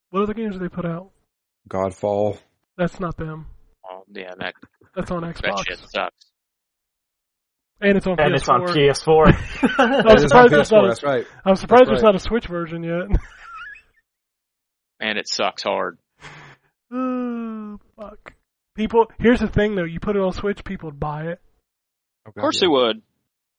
what 0.10 0.24
other 0.24 0.34
games 0.34 0.54
did 0.56 0.62
they 0.64 0.70
put 0.70 0.86
out? 0.86 1.12
Godfall. 1.70 2.38
That's 2.78 3.00
not 3.00 3.16
them. 3.18 3.46
Oh, 3.90 4.04
yeah, 4.12 4.34
that 4.40 4.54
That's 4.96 5.12
on 5.12 5.22
that 5.22 5.36
Xbox, 5.36 5.66
shit 5.68 5.80
sucks. 5.80 6.26
And 7.84 7.98
it's 7.98 8.08
on 8.08 8.20
And 8.20 8.34
PS4. 8.34 8.36
it's 8.36 8.50
on 8.50 8.62
PS4. 8.62 9.76
I'm 9.80 10.08
It 10.08 10.16
is 10.20 10.24
on 10.24 10.30
surprised 10.30 10.54
there's 10.54 10.70
PS4, 10.70 10.72
not. 10.72 10.86
A, 10.86 10.88
That's 10.88 11.04
right. 11.04 11.28
I'm 11.46 11.56
surprised 11.56 11.82
That's 11.82 11.90
there's 11.90 12.04
right. 12.04 12.14
not 12.14 12.16
a 12.16 12.20
Switch 12.20 12.48
version 12.48 12.84
yet. 12.84 13.08
And 15.00 15.18
it 15.18 15.28
sucks 15.28 15.64
hard. 15.64 15.98
oh, 16.94 17.78
fuck. 18.00 18.34
People. 18.76 19.08
Here's 19.20 19.42
the 19.42 19.48
thing, 19.48 19.76
though. 19.76 19.84
You 19.84 20.00
put 20.00 20.16
it 20.16 20.22
on 20.22 20.32
Switch, 20.32 20.64
people 20.64 20.90
would 20.90 21.00
buy 21.00 21.26
it 21.28 21.42
Of 22.26 22.34
course 22.36 22.60
they 22.62 22.68
would. 22.68 23.02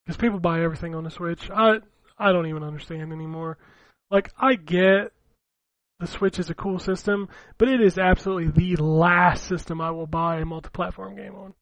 because 0.07 0.17
people 0.17 0.39
buy 0.41 0.63
everything 0.63 0.95
on 0.95 1.05
the 1.05 1.11
Switch. 1.11 1.51
I 1.51 1.77
I 2.19 2.33
don't 2.33 2.47
even 2.47 2.63
understand 2.63 3.13
anymore. 3.13 3.59
Like 4.11 4.31
I 4.39 4.55
get 4.55 5.13
the 6.01 6.07
Switch 6.07 6.39
is 6.39 6.49
a 6.51 6.55
cool 6.55 6.79
system, 6.79 7.29
but 7.59 7.69
it 7.69 7.81
is 7.81 7.99
absolutely 7.99 8.51
the 8.77 8.83
last 8.83 9.45
system 9.47 9.81
I 9.81 9.91
will 9.91 10.07
buy 10.07 10.39
a 10.39 10.45
multi-platform 10.45 11.17
game 11.17 11.35
on. 11.35 11.55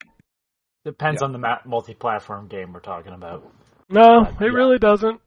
Depends 0.84 1.20
Yeah. 1.22 1.26
on 1.26 1.32
the 1.32 1.38
ma- 1.38 1.60
multi-platform 1.64 2.48
game 2.48 2.72
we're 2.72 2.80
talking 2.80 3.12
about. 3.12 3.44
No, 3.88 4.22
it 4.22 4.34
Yeah. 4.40 4.46
really 4.48 4.78
doesn't. 4.78 5.20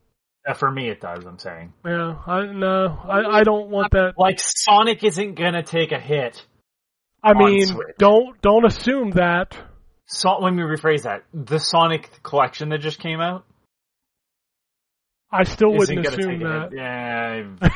Uh, 0.47 0.53
for 0.53 0.69
me, 0.69 0.89
it 0.89 0.99
does. 1.01 1.25
I'm 1.25 1.39
saying. 1.39 1.73
Yeah, 1.85 2.15
I 2.27 2.45
no, 2.45 2.99
I 3.07 3.39
I 3.39 3.43
don't 3.43 3.69
want 3.69 3.91
that. 3.91 4.13
Like 4.17 4.39
Sonic 4.39 5.03
isn't 5.03 5.35
gonna 5.35 5.63
take 5.63 5.91
a 5.91 5.99
hit. 5.99 6.45
I 7.23 7.33
mean, 7.33 7.65
Switch. 7.65 7.95
don't 7.97 8.39
don't 8.41 8.65
assume 8.65 9.11
that. 9.11 9.57
So 10.07 10.37
let 10.37 10.53
me 10.53 10.61
rephrase 10.61 11.03
that. 11.03 11.23
The 11.33 11.57
Sonic 11.59 12.21
collection 12.21 12.69
that 12.69 12.77
just 12.79 12.99
came 12.99 13.19
out 13.21 13.43
I 15.31 15.43
still 15.43 15.73
wouldn't 15.73 16.05
assume 16.05 16.39
that. 16.43 16.69
Yeah. 16.71 17.69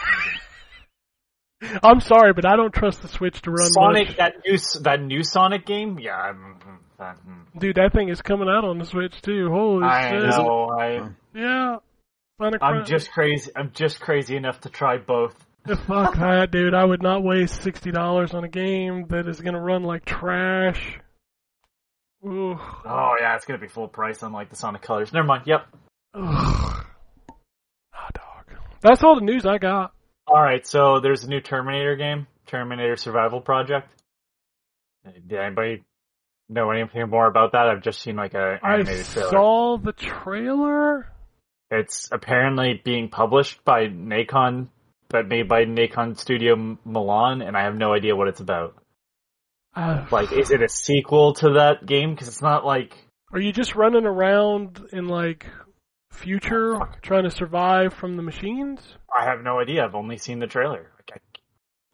I'm 1.84 2.00
sorry, 2.00 2.32
but 2.34 2.46
I 2.46 2.56
don't 2.56 2.74
trust 2.74 3.02
the 3.02 3.08
Switch 3.10 3.42
to 3.42 3.52
run 3.52 3.68
Sonic 3.72 4.08
much. 4.10 4.18
that 4.18 4.34
new 4.46 4.58
that 4.84 5.02
new 5.02 5.24
Sonic 5.24 5.66
game. 5.66 5.98
Yeah, 6.00 6.16
I'm- 6.16 6.62
Dude, 7.58 7.76
that 7.78 7.94
thing 7.94 8.10
is 8.10 8.22
coming 8.22 8.50
out 8.50 8.66
on 8.66 8.78
the 8.78 8.86
Switch 8.86 9.22
too. 9.22 9.50
Holy 9.50 9.86
I 9.86 10.10
shit! 10.10 10.24
know. 10.24 10.70
I 10.70 11.10
Yeah, 11.34 11.78
Sonic. 12.40 12.62
I'm 12.62 12.86
just 12.86 13.12
crazy. 13.12 13.52
I'm 13.56 13.72
just 13.74 14.00
crazy 14.00 14.36
enough 14.36 14.62
to 14.62 14.70
try 14.70 14.98
both. 14.98 15.36
fuck 15.88 16.16
that, 16.16 16.52
dude. 16.52 16.74
I 16.74 16.84
would 16.84 17.02
not 17.02 17.24
waste 17.24 17.62
sixty 17.62 17.92
dollars 17.92 18.34
on 18.34 18.44
a 18.44 18.50
game 18.50 19.06
that 19.10 19.28
is 19.28 19.40
gonna 19.40 19.62
run 19.62 19.84
like 19.84 20.06
trash. 20.06 21.00
Ooh. 22.26 22.58
Oh 22.86 23.16
yeah, 23.20 23.36
it's 23.36 23.46
gonna 23.46 23.60
be 23.60 23.68
full 23.68 23.88
price 23.88 24.22
unlike 24.24 24.50
the 24.50 24.56
Sonic 24.56 24.82
Colors. 24.82 25.14
Never 25.14 25.28
mind. 25.28 25.44
Yep. 25.46 25.66
Ugh. 26.16 26.86
Ah, 27.94 28.10
dog. 28.14 28.58
That's 28.82 29.04
all 29.04 29.16
the 29.16 29.22
news 29.26 29.46
I 29.46 29.58
got. 29.58 29.94
All 30.28 30.42
right, 30.42 30.66
so 30.66 31.00
there's 31.00 31.24
a 31.24 31.30
new 31.30 31.42
Terminator 31.42 31.96
game, 31.96 32.28
Terminator 32.46 32.98
Survival 32.98 33.42
Project. 33.42 33.90
Did 35.28 35.40
anybody 35.40 35.84
know 36.50 36.72
anything 36.72 37.10
more 37.10 37.28
about 37.28 37.52
that? 37.54 37.68
I've 37.68 37.82
just 37.82 38.02
seen 38.02 38.16
like 38.16 38.34
a 38.34 38.60
I 38.62 38.74
animated 38.76 39.06
trailer. 39.06 39.30
saw 39.30 39.78
the 39.78 39.94
trailer. 39.94 41.12
It's 41.72 42.10
apparently 42.12 42.82
being 42.84 43.10
published 43.10 43.64
by 43.64 43.86
Nacon, 43.88 44.70
but 45.10 45.28
made 45.28 45.48
by 45.48 45.66
Nacon 45.66 46.18
Studio 46.18 46.78
Milan, 46.84 47.42
and 47.42 47.56
I 47.56 47.64
have 47.64 47.76
no 47.76 47.94
idea 47.94 48.16
what 48.16 48.28
it's 48.28 48.40
about. 48.40 48.76
Uh, 49.76 50.06
Like, 50.12 50.32
is 50.32 50.50
it 50.52 50.64
a 50.64 50.70
sequel 50.70 51.34
to 51.36 51.54
that 51.54 51.86
game? 51.86 52.12
Because 52.12 52.28
it's 52.28 52.42
not 52.42 52.66
like 52.66 52.98
Are 53.32 53.40
you 53.40 53.52
just 53.52 53.76
running 53.76 54.06
around 54.06 54.82
in 54.92 55.08
like 55.08 55.46
future 56.12 56.80
trying 57.04 57.24
to 57.26 57.30
survive 57.32 57.94
from 57.94 58.18
the 58.18 58.24
machines? 58.24 58.80
I 59.16 59.26
have 59.26 59.44
no 59.44 59.60
idea. 59.60 59.86
I've 59.86 59.94
only 59.96 60.18
seen 60.18 60.40
the 60.40 60.48
trailer. 60.48 60.90
Like, 61.12 61.22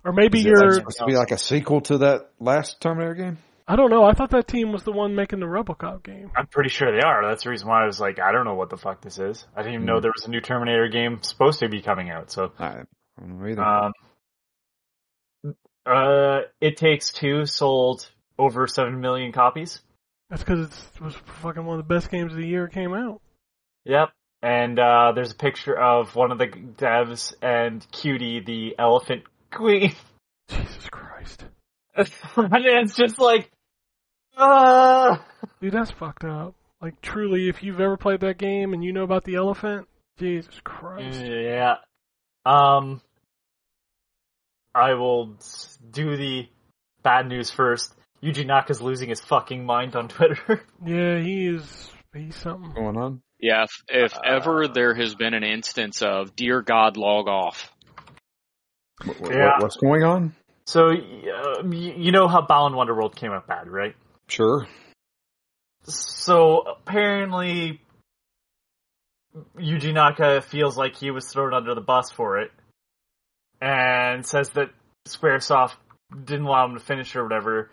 Or 0.06 0.14
maybe 0.14 0.40
Is 0.40 0.46
you're 0.46 0.72
supposed 0.72 1.00
to 1.00 1.06
be 1.06 1.18
like 1.18 1.32
a 1.32 1.38
sequel 1.38 1.82
to 1.82 1.98
that 2.00 2.30
last 2.40 2.80
Terminator 2.82 3.14
game? 3.16 3.38
I 3.68 3.76
don't 3.76 3.90
know. 3.90 4.04
I 4.04 4.14
thought 4.14 4.30
that 4.30 4.48
team 4.48 4.72
was 4.72 4.84
the 4.84 4.92
one 4.92 5.16
making 5.16 5.40
the 5.40 5.48
RoboCop 5.48 6.04
game. 6.04 6.32
I, 6.36 6.42
I'm 6.42 6.48
pretty 6.48 6.70
sure 6.70 6.92
they 6.92 7.02
are. 7.06 7.28
That's 7.28 7.44
the 7.44 7.50
reason 7.50 7.68
why 7.68 7.82
I 7.84 7.86
was 7.88 8.00
like, 8.00 8.20
I 8.20 8.32
don't 8.32 8.46
know 8.46 8.54
what 8.54 8.70
the 8.70 8.78
fuck 8.78 9.02
this 9.02 9.18
is. 9.18 9.44
I 9.56 9.62
didn't 9.64 9.74
even 9.76 9.86
know 9.88 10.00
there 10.00 10.12
was 10.16 10.26
a 10.28 10.30
new 10.30 10.42
Terminator 10.42 10.88
game 10.88 11.20
supposed 11.24 11.60
to 11.62 11.70
be 11.70 11.82
coming 11.82 12.12
out. 12.12 12.32
So, 12.32 12.52
I 12.60 12.84
don't 13.20 13.40
know 13.40 13.48
either. 13.48 13.64
um, 13.64 13.92
uh, 15.86 16.40
It 16.62 16.78
Takes 16.78 17.12
Two 17.12 17.46
sold 17.46 18.08
over 18.38 18.68
seven 18.68 19.02
million 19.02 19.32
copies. 19.32 19.82
That's 20.30 20.44
because 20.44 20.70
it 20.96 21.02
was 21.02 21.16
fucking 21.42 21.66
one 21.66 21.80
of 21.80 21.88
the 21.88 21.94
best 21.94 22.10
games 22.12 22.34
of 22.34 22.38
the 22.38 22.48
year 22.48 22.66
it 22.66 22.74
came 22.74 22.94
out. 22.94 23.22
Yep. 23.86 24.10
And 24.42 24.78
uh, 24.80 25.14
there's 25.16 25.32
a 25.32 25.36
picture 25.36 25.76
of 25.78 26.16
one 26.16 26.32
of 26.32 26.38
the 26.38 26.48
devs 26.48 27.34
and 27.42 27.86
Cutie, 27.92 28.42
the 28.42 28.76
elephant 28.78 29.24
queen. 29.52 29.94
Jesus 30.50 30.88
Christ, 30.92 31.44
and 31.96 32.08
it's 32.66 32.96
just 32.96 33.18
like, 33.18 33.50
uh, 34.38 35.18
dude, 35.62 35.74
that's 35.74 35.92
fucked 35.92 36.24
up. 36.24 36.56
Like 36.82 37.02
truly, 37.02 37.50
if 37.50 37.64
you've 37.64 37.80
ever 37.80 37.98
played 37.98 38.20
that 38.22 38.38
game 38.38 38.74
and 38.74 38.84
you 38.84 38.94
know 38.94 39.04
about 39.04 39.24
the 39.24 39.36
elephant, 39.36 39.88
Jesus 40.20 40.60
Christ. 40.64 41.20
yeah. 41.22 41.76
Um, 42.46 43.02
I 44.74 44.94
will 44.94 45.38
do 45.92 46.16
the 46.18 46.48
bad 47.02 47.28
news 47.28 47.50
first. 47.50 47.94
Yuji 48.22 48.46
Naka's 48.46 48.82
losing 48.82 49.10
his 49.10 49.22
fucking 49.22 49.66
mind 49.66 49.96
on 49.96 50.08
Twitter. 50.10 50.62
Yeah, 50.86 51.20
he 51.20 51.48
is. 51.48 51.90
He's 52.14 52.36
something. 52.36 52.72
Going 52.74 52.98
on? 52.98 53.22
Yeah, 53.40 53.64
if, 53.64 53.84
if 53.90 54.16
Uh, 54.18 54.22
ever 54.26 54.68
there 54.68 54.94
has 54.94 55.16
been 55.16 55.34
an 55.34 55.44
instance 55.44 56.02
of 56.02 56.36
dear 56.36 56.62
God 56.62 56.98
log 56.98 57.28
off. 57.28 57.72
What, 59.06 59.20
what- 59.22 59.32
Yeah. 59.34 59.52
what's 59.60 59.76
going 59.78 60.04
on? 60.04 60.36
so, 60.66 60.90
uh, 60.90 61.64
you 61.70 62.12
know 62.12 62.28
how 62.28 62.42
Balan 62.42 62.74
Wonderworld 62.74 63.16
came 63.16 63.32
out 63.32 63.46
bad, 63.48 63.68
right? 63.68 63.96
Sure. 64.28 64.68
So 65.84 66.62
apparently, 66.62 67.82
Yuji 69.58 69.94
Naka 69.94 70.42
feels 70.42 70.78
like 70.78 70.96
he 70.96 71.12
was 71.12 71.28
thrown 71.28 71.54
under 71.54 71.76
the 71.76 71.82
bus 71.82 72.12
for 72.12 72.40
it, 72.40 72.52
and 73.62 74.26
says 74.26 74.50
that 74.52 74.72
SquareSoft 75.08 75.76
didn't 76.24 76.46
allow 76.46 76.66
him 76.66 76.74
to 76.74 76.80
finish 76.80 77.16
or 77.16 77.24
whatever. 77.24 77.70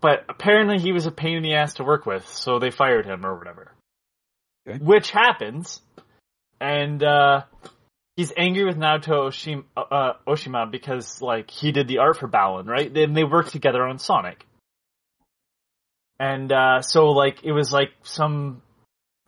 But 0.00 0.24
apparently, 0.28 0.78
he 0.78 0.92
was 0.92 1.06
a 1.06 1.10
pain 1.10 1.36
in 1.36 1.42
the 1.42 1.54
ass 1.54 1.74
to 1.74 1.84
work 1.84 2.06
with, 2.06 2.26
so 2.26 2.58
they 2.58 2.70
fired 2.70 3.06
him 3.06 3.24
or 3.24 3.36
whatever. 3.36 3.72
Okay. 4.66 4.78
Which 4.82 5.10
happens, 5.10 5.80
and 6.60 7.02
uh, 7.02 7.42
he's 8.16 8.32
angry 8.36 8.64
with 8.64 8.76
Naoto 8.76 9.28
Oshima, 9.28 9.64
uh, 9.76 10.12
Oshima 10.26 10.70
because 10.70 11.20
like 11.20 11.50
he 11.50 11.72
did 11.72 11.86
the 11.86 11.98
art 11.98 12.16
for 12.16 12.28
Balan, 12.28 12.66
right? 12.66 12.92
Then 12.92 13.12
they 13.12 13.24
worked 13.24 13.50
together 13.50 13.82
on 13.82 13.98
Sonic. 13.98 14.46
And 16.24 16.52
uh, 16.52 16.80
so 16.80 17.06
like 17.10 17.44
it 17.44 17.52
was 17.52 17.72
like 17.72 17.90
some 18.02 18.62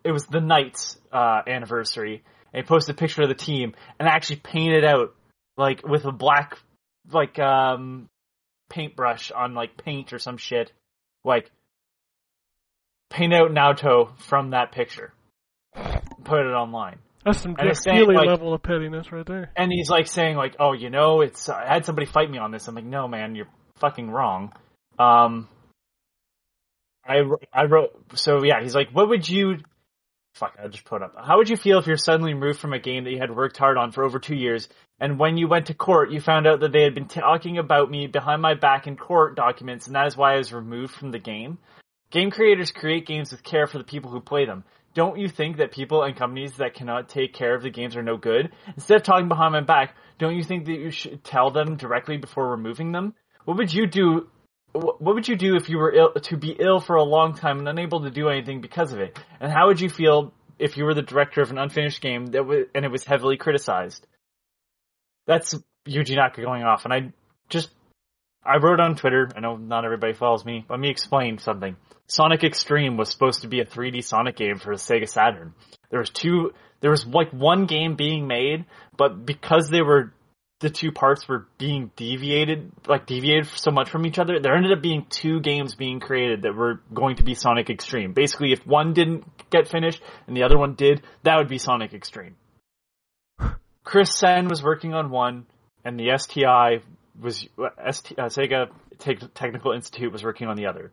it 0.05 0.13
was 0.13 0.25
the 0.27 0.39
NiGHTS 0.39 0.97
uh, 1.13 1.41
anniversary 1.47 2.23
and 2.53 2.65
he 2.65 2.69
posted 2.69 2.95
a 2.95 2.99
picture 2.99 3.23
of 3.23 3.29
the 3.29 3.35
team 3.35 3.75
and 3.99 4.09
actually 4.09 4.37
painted 4.37 4.85
out 4.85 5.15
like 5.57 5.87
with 5.87 6.05
a 6.05 6.13
black 6.13 6.59
like 7.13 7.39
um 7.39 8.09
paintbrush 8.71 9.31
on 9.33 9.55
like 9.55 9.77
paint 9.77 10.13
or 10.13 10.19
some 10.19 10.37
shit 10.37 10.73
like 11.25 11.51
paint 13.11 13.35
out 13.35 13.51
Naoto 13.51 14.17
from 14.21 14.51
that 14.51 14.73
picture 14.73 15.13
put 16.25 16.41
it 16.41 16.51
online 16.53 16.99
That's 17.25 17.41
some 17.41 17.57
And 17.59 17.69
Geoff 17.69 17.77
saying, 17.83 17.99
Keighley 17.99 18.15
like- 18.17 18.27
level 18.27 18.55
of 18.55 18.63
pettiness 18.63 19.13
right 19.13 19.27
there. 19.27 19.51
and 19.57 19.71
he's 19.73 19.91
like 19.91 20.07
saying 20.07 20.37
like, 20.37 20.57
"Oh, 20.61 20.73
you 20.73 20.91
know, 20.91 21.21
it's 21.21 21.49
I 21.49 21.67
had 21.67 21.85
somebody 21.85 22.07
fight 22.07 22.31
me 22.31 22.39
on 22.39 22.51
this." 22.53 22.69
I'm 22.69 22.75
like, 22.75 22.85
"No, 22.85 23.09
man, 23.09 23.35
you're 23.35 23.49
fucking 23.81 24.09
wrong." 24.11 24.53
Um, 24.99 25.49
I 27.09 27.23
I 27.53 27.65
wrote 27.65 27.91
so 28.15 28.43
yeah. 28.45 28.63
He's 28.63 28.75
like, 28.75 28.91
"What 28.91 29.09
would 29.09 29.29
you?" 29.29 29.59
Fuck, 30.35 30.59
I 30.63 30.69
just 30.69 30.85
put 30.85 31.03
up. 31.03 31.15
How 31.17 31.39
would 31.39 31.49
you 31.49 31.57
feel 31.57 31.79
if 31.79 31.87
you're 31.87 31.97
suddenly 31.97 32.35
removed 32.35 32.61
from 32.61 32.75
a 32.75 32.79
game 32.79 33.05
that 33.05 33.11
you 33.11 33.19
had 33.19 33.35
worked 33.35 33.57
hard 33.57 33.79
on 33.79 33.91
for 33.91 34.05
over 34.05 34.19
two 34.19 34.37
years, 34.37 34.69
and 35.01 35.19
when 35.19 35.39
you 35.39 35.49
went 35.49 35.67
to 35.67 35.75
court, 35.75 36.11
you 36.11 36.21
found 36.21 36.47
out 36.47 36.61
that 36.61 36.73
they 36.73 36.83
had 36.83 36.95
been 36.95 37.09
talking 37.09 37.57
about 37.57 37.91
me 37.91 38.07
behind 38.07 38.43
my 38.43 38.55
back 38.55 38.87
in 38.87 38.97
court 38.97 39.35
documents, 39.35 39.87
and 39.87 39.97
that 39.97 40.07
is 40.07 40.17
why 40.17 40.35
I 40.35 40.39
was 40.39 40.53
removed 40.53 40.95
from 40.95 41.11
the 41.11 41.19
game? 41.19 41.59
Game 42.11 42.31
creators 42.31 42.71
create 42.71 43.07
games 43.07 43.33
with 43.33 43.43
care 43.43 43.67
for 43.67 43.79
the 43.79 43.85
people 43.85 44.11
who 44.11 44.21
play 44.21 44.45
them. 44.45 44.65
Don't 44.95 45.19
you 45.19 45.29
think 45.29 45.59
that 45.59 45.73
people 45.73 46.03
and 46.03 46.17
companies 46.17 46.57
that 46.57 46.75
cannot 46.75 47.09
take 47.09 47.35
care 47.35 47.55
of 47.55 47.63
the 47.63 47.71
games 47.71 47.97
are 47.97 48.03
no 48.03 48.17
good? 48.17 48.53
Instead 48.75 48.97
of 48.97 49.03
talking 49.03 49.29
behind 49.29 49.53
my 49.53 49.61
back, 49.61 49.95
don't 50.19 50.37
you 50.37 50.43
think 50.43 50.65
that 50.67 50.79
you 50.79 50.91
should 50.91 51.23
tell 51.23 51.51
them 51.51 51.77
directly 51.77 52.17
before 52.17 52.51
removing 52.51 52.93
them? 52.93 53.15
What 53.45 53.59
would 53.59 53.75
you 53.75 53.87
do? 53.87 54.29
Wh- 54.73 55.01
What 55.01 55.15
would 55.15 55.29
you 55.29 55.37
do 55.37 55.57
if 55.57 55.69
you 55.69 55.79
were 55.79 55.93
ill, 55.93 56.13
to 56.15 56.37
be 56.37 56.51
ill 56.59 56.81
for 56.81 56.97
a 56.97 57.03
long 57.05 57.35
time 57.35 57.59
and 57.59 57.69
unable 57.69 58.03
to 58.03 58.11
do 58.11 58.29
anything 58.29 58.61
because 58.61 58.93
of 58.93 59.01
it? 59.01 59.19
And 59.41 59.53
how 59.53 59.69
would 59.69 59.81
you 59.81 59.89
feel 59.89 60.33
if 60.59 60.77
you 60.77 60.85
were 60.85 60.95
the 60.95 61.03
director 61.03 61.43
of 61.43 61.51
an 61.51 61.59
unfinished 61.59 62.01
game 62.01 62.27
that 62.27 62.47
was, 62.47 62.67
and 62.75 62.85
it 62.85 62.91
was 62.91 63.05
heavily 63.05 63.37
criticized? 63.37 64.07
That's 65.27 65.55
Yuji 65.87 66.17
Naka 66.17 66.43
going 66.43 66.63
off, 66.63 66.85
and 66.85 66.95
I 66.95 67.13
just 67.49 67.71
I 68.45 68.59
wrote 68.59 68.79
on 68.81 68.95
Twitter. 68.97 69.29
I 69.37 69.41
know 69.41 69.57
not 69.57 69.85
everybody 69.85 70.13
follows 70.13 70.45
me. 70.45 70.65
Let 70.71 70.79
me 70.79 70.89
explain 70.89 71.39
something. 71.39 71.77
Sonic 72.07 72.45
X-treme 72.45 72.97
was 72.97 73.11
supposed 73.11 73.43
to 73.43 73.49
be 73.49 73.59
a 73.61 73.65
3D 73.65 74.05
Sonic 74.05 74.37
game 74.37 74.59
for 74.59 74.73
the 74.75 74.81
Sega 74.81 75.09
Saturn. 75.09 75.53
There 75.91 75.99
was 75.99 76.11
two. 76.11 76.53
There 76.81 76.91
was 76.91 77.05
like 77.07 77.33
one 77.33 77.67
game 77.67 77.97
being 77.97 78.29
made, 78.29 78.67
but 78.97 79.27
because 79.27 79.69
they 79.69 79.83
were 79.83 80.13
the 80.61 80.71
two 80.71 80.91
parts 80.91 81.29
were 81.29 81.47
being 81.59 81.91
deviated, 81.97 82.73
like 82.87 83.07
deviated 83.07 83.47
so 83.47 83.71
much 83.71 83.91
from 83.91 84.07
each 84.07 84.19
other, 84.19 84.41
there 84.41 84.57
ended 84.57 84.73
up 84.73 84.83
being 84.83 85.07
two 85.11 85.41
games 85.41 85.75
being 85.75 86.01
created 86.01 86.43
that 86.43 86.55
were 86.55 86.81
going 86.95 87.17
to 87.17 87.23
be 87.23 87.35
Sonic 87.35 87.69
X-treme. 87.69 88.15
Basically, 88.15 88.53
if 88.53 88.67
one 88.67 88.95
didn't 88.95 89.25
get 89.51 89.69
finished 89.69 90.03
and 90.27 90.37
the 90.37 90.45
other 90.45 90.57
one 90.57 90.75
did, 90.75 91.03
that 91.25 91.37
would 91.37 91.49
be 91.49 91.59
Sonic 91.59 91.93
X-treme. 91.93 92.33
Chris 93.85 94.17
Senn 94.17 94.49
was 94.49 94.63
working 94.63 94.95
on 94.95 95.11
one, 95.11 95.47
and 95.85 96.01
the 96.01 96.17
STI 96.17 96.81
was 97.21 97.47
ST, 97.91 98.19
uh, 98.19 98.25
Sega 98.25 98.69
Tech- 98.99 99.35
Technical 99.35 99.73
Institute 99.73 100.11
was 100.11 100.25
working 100.25 100.49
on 100.49 100.57
the 100.57 100.67
other. 100.67 100.91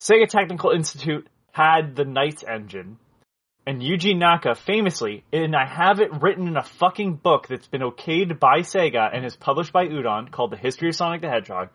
Sega 0.00 0.28
Technical 0.28 0.70
Institute 0.70 1.28
had 1.52 1.96
the 1.96 2.04
NiGHTS 2.04 2.48
engine, 2.48 2.98
and 3.66 3.80
Yuji 3.80 4.16
Naka 4.16 4.54
famously, 4.54 5.24
and 5.32 5.56
I 5.56 5.66
have 5.66 6.00
it 6.00 6.22
written 6.22 6.48
in 6.48 6.56
a 6.56 6.62
fucking 6.62 7.16
book 7.16 7.48
that's 7.48 7.66
been 7.66 7.80
okayed 7.80 8.38
by 8.38 8.60
Sega 8.60 9.10
and 9.14 9.24
is 9.24 9.36
published 9.36 9.72
by 9.72 9.86
Udon 9.86 10.30
called 10.30 10.52
The 10.52 10.56
History 10.56 10.88
of 10.88 10.96
Sonic 10.96 11.22
the 11.22 11.30
Hedgehog, 11.30 11.70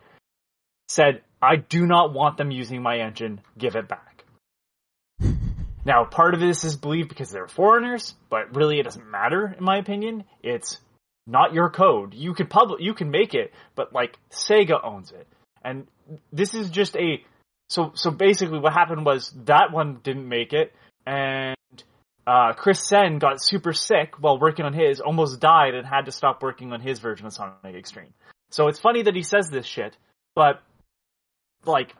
said, 0.88 1.22
I 1.42 1.56
do 1.56 1.86
not 1.86 2.12
want 2.12 2.36
them 2.36 2.50
using 2.50 2.82
my 2.82 2.98
engine, 2.98 3.40
give 3.58 3.76
it 3.76 3.88
back. 3.88 4.24
Now, 5.82 6.04
part 6.04 6.34
of 6.34 6.40
this 6.40 6.62
is 6.62 6.76
believed 6.76 7.08
because 7.08 7.30
they're 7.30 7.48
foreigners, 7.48 8.14
but 8.28 8.54
really 8.54 8.78
it 8.78 8.82
doesn't 8.82 9.10
matter, 9.10 9.54
in 9.56 9.64
my 9.64 9.78
opinion. 9.78 10.24
It's 10.42 10.78
not 11.26 11.54
your 11.54 11.70
code. 11.70 12.12
You 12.12 12.34
can 12.34 12.48
public, 12.48 12.82
you 12.82 12.92
can 12.92 13.10
make 13.10 13.32
it, 13.32 13.54
but 13.74 13.90
like 13.90 14.18
Sega 14.30 14.78
owns 14.84 15.10
it. 15.10 15.26
And 15.64 15.86
this 16.30 16.52
is 16.52 16.68
just 16.68 16.96
a, 16.96 17.24
so, 17.70 17.92
so 17.94 18.10
basically 18.10 18.58
what 18.58 18.74
happened 18.74 19.06
was 19.06 19.32
that 19.46 19.72
one 19.72 20.00
didn't 20.02 20.28
make 20.28 20.52
it, 20.52 20.74
and 21.06 21.56
uh, 22.30 22.52
Chris 22.52 22.86
Senn 22.86 23.18
got 23.18 23.42
super 23.42 23.72
sick 23.72 24.14
while 24.20 24.38
working 24.38 24.64
on 24.64 24.72
his, 24.72 25.00
almost 25.00 25.40
died, 25.40 25.74
and 25.74 25.84
had 25.84 26.04
to 26.04 26.12
stop 26.12 26.44
working 26.44 26.72
on 26.72 26.80
his 26.80 27.00
version 27.00 27.26
of 27.26 27.32
Sonic 27.32 27.56
X-treme. 27.64 28.12
So 28.50 28.68
it's 28.68 28.78
funny 28.78 29.02
that 29.02 29.16
he 29.16 29.24
says 29.24 29.50
this 29.50 29.66
shit, 29.66 29.96
but 30.36 30.62
like 31.64 31.92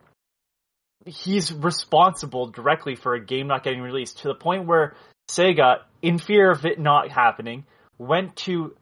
he's 1.04 1.52
responsible 1.52 2.46
directly 2.46 2.94
for 2.94 3.14
a 3.14 3.24
game 3.24 3.48
not 3.48 3.64
getting 3.64 3.80
released 3.80 4.18
to 4.18 4.28
the 4.28 4.36
point 4.36 4.68
where 4.68 4.94
Sega, 5.28 5.78
in 6.00 6.18
fear 6.18 6.52
of 6.52 6.64
it 6.64 6.78
not 6.78 7.10
happening, 7.10 7.64
went 7.98 8.36
to 8.36 8.76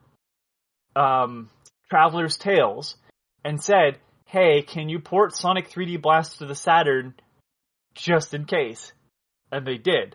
um, 0.96 1.48
Traveller's 1.88 2.36
Tales 2.36 2.94
and 3.42 3.62
said, 3.62 3.96
"Hey, 4.26 4.60
can 4.60 4.90
you 4.90 4.98
port 4.98 5.34
Sonic 5.34 5.70
3D 5.70 6.02
Blast 6.02 6.40
to 6.40 6.46
the 6.46 6.54
Saturn 6.54 7.14
just 7.94 8.34
in 8.34 8.44
case?" 8.44 8.92
And 9.50 9.66
they 9.66 9.78
did. 9.78 10.14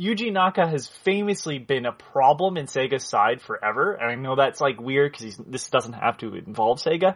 Yuji 0.00 0.32
Naka 0.32 0.66
has 0.66 0.88
famously 0.88 1.58
been 1.58 1.86
a 1.86 1.92
problem 1.92 2.56
in 2.56 2.66
Sega's 2.66 3.04
side 3.04 3.40
forever, 3.40 3.92
and 3.92 4.10
I 4.10 4.14
know 4.16 4.34
that's 4.34 4.60
like 4.60 4.80
weird 4.80 5.12
because 5.12 5.36
this 5.46 5.68
doesn't 5.70 5.92
have 5.92 6.18
to 6.18 6.34
involve 6.34 6.80
Sega, 6.80 7.14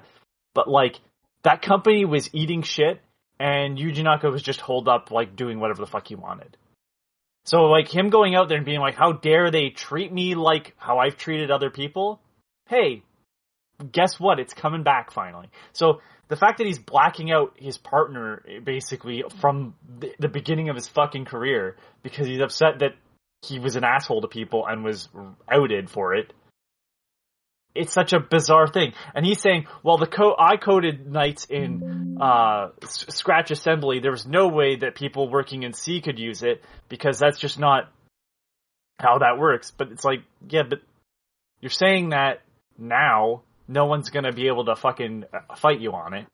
but 0.54 0.68
like 0.68 1.00
that 1.42 1.62
company 1.62 2.04
was 2.04 2.30
eating 2.32 2.62
shit, 2.62 3.00
and 3.40 3.78
Yuji 3.78 4.04
Naka 4.04 4.30
was 4.30 4.42
just 4.42 4.60
holed 4.60 4.88
up 4.88 5.10
like 5.10 5.34
doing 5.34 5.58
whatever 5.58 5.80
the 5.80 5.90
fuck 5.90 6.06
he 6.06 6.14
wanted. 6.14 6.56
So 7.46 7.62
like 7.64 7.88
him 7.88 8.10
going 8.10 8.36
out 8.36 8.48
there 8.48 8.58
and 8.58 8.66
being 8.66 8.80
like, 8.80 8.94
"How 8.94 9.12
dare 9.12 9.50
they 9.50 9.70
treat 9.70 10.12
me 10.12 10.34
like 10.36 10.74
how 10.76 10.98
I've 10.98 11.16
treated 11.16 11.50
other 11.50 11.70
people?" 11.70 12.20
Hey, 12.68 13.02
guess 13.90 14.20
what? 14.20 14.38
It's 14.38 14.54
coming 14.54 14.82
back 14.84 15.10
finally. 15.10 15.48
So 15.72 16.00
the 16.28 16.36
fact 16.36 16.58
that 16.58 16.66
he's 16.66 16.78
blacking 16.78 17.30
out 17.30 17.54
his 17.56 17.78
partner 17.78 18.42
basically 18.62 19.24
from 19.40 19.74
the, 19.98 20.12
the 20.18 20.28
beginning 20.28 20.68
of 20.68 20.76
his 20.76 20.86
fucking 20.88 21.24
career 21.24 21.76
because 22.02 22.26
he's 22.26 22.40
upset 22.40 22.80
that 22.80 22.94
he 23.42 23.58
was 23.58 23.76
an 23.76 23.84
asshole 23.84 24.20
to 24.20 24.28
people 24.28 24.66
and 24.66 24.84
was 24.84 25.08
outed 25.50 25.90
for 25.90 26.14
it. 26.14 26.32
It's 27.74 27.92
such 27.92 28.12
a 28.12 28.20
bizarre 28.20 28.66
thing. 28.66 28.92
And 29.14 29.24
he's 29.24 29.40
saying, 29.40 29.66
well, 29.82 29.98
the 29.98 30.06
co- 30.06 30.34
I 30.38 30.56
coded 30.56 31.06
NiGHTS 31.06 31.50
in 31.50 32.18
uh, 32.20 32.70
S- 32.82 33.06
Scratch 33.10 33.50
Assembly. 33.50 34.00
There 34.00 34.10
was 34.10 34.26
no 34.26 34.48
way 34.48 34.76
that 34.76 34.96
people 34.96 35.30
working 35.30 35.62
in 35.62 35.72
C 35.72 36.00
could 36.00 36.18
use 36.18 36.42
it 36.42 36.62
because 36.88 37.18
that's 37.18 37.38
just 37.38 37.58
not 37.58 37.88
how 38.98 39.18
that 39.18 39.38
works. 39.38 39.70
But 39.70 39.92
it's 39.92 40.04
like, 40.04 40.20
yeah, 40.48 40.62
but 40.68 40.80
you're 41.60 41.70
saying 41.70 42.08
that 42.08 42.42
now 42.76 43.42
no 43.68 43.84
one's 43.84 44.10
gonna 44.10 44.32
be 44.32 44.48
able 44.48 44.64
to 44.64 44.74
fucking 44.74 45.24
uh, 45.32 45.54
fight 45.54 45.80
you 45.80 45.92
on 45.92 46.14
it. 46.14 46.26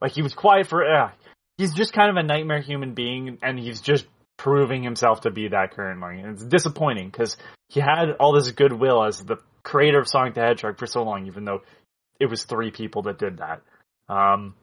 Like 0.00 0.12
he 0.12 0.22
was 0.22 0.34
quiet 0.34 0.66
for, 0.66 0.84
uh, 0.84 1.10
he's 1.58 1.74
just 1.74 1.92
kind 1.92 2.10
of 2.10 2.16
a 2.16 2.22
nightmare 2.22 2.60
human 2.60 2.94
being, 2.94 3.38
and 3.42 3.58
he's 3.58 3.80
just 3.80 4.06
proving 4.36 4.82
himself 4.82 5.20
to 5.20 5.30
be 5.30 5.48
that 5.48 5.72
currently. 5.72 6.20
And 6.20 6.32
it's 6.32 6.44
disappointing 6.44 7.08
because 7.08 7.36
he 7.68 7.80
had 7.80 8.12
all 8.18 8.32
this 8.32 8.50
goodwill 8.50 9.04
as 9.04 9.22
the 9.22 9.36
creator 9.62 10.00
of 10.00 10.08
Sonic 10.08 10.34
the 10.34 10.40
Hedgehog 10.40 10.78
for 10.78 10.86
so 10.86 11.02
long, 11.04 11.26
even 11.26 11.44
though 11.44 11.60
it 12.18 12.26
was 12.26 12.44
three 12.44 12.70
people 12.70 13.02
that 13.02 13.18
did 13.18 13.38
that. 13.38 13.62
Um, 14.08 14.54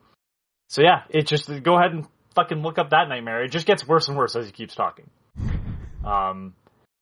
so 0.67 0.81
yeah, 0.81 1.03
it 1.09 1.27
just 1.27 1.47
go 1.63 1.77
ahead 1.77 1.91
and 1.91 2.05
fucking 2.35 2.61
look 2.61 2.77
up 2.77 2.89
that 2.89 3.07
nightmare. 3.09 3.43
It 3.43 3.51
just 3.51 3.65
gets 3.65 3.87
worse 3.87 4.07
and 4.07 4.17
worse 4.17 4.35
as 4.35 4.45
he 4.45 4.51
keeps 4.51 4.75
talking. 4.75 5.09
Um, 6.05 6.53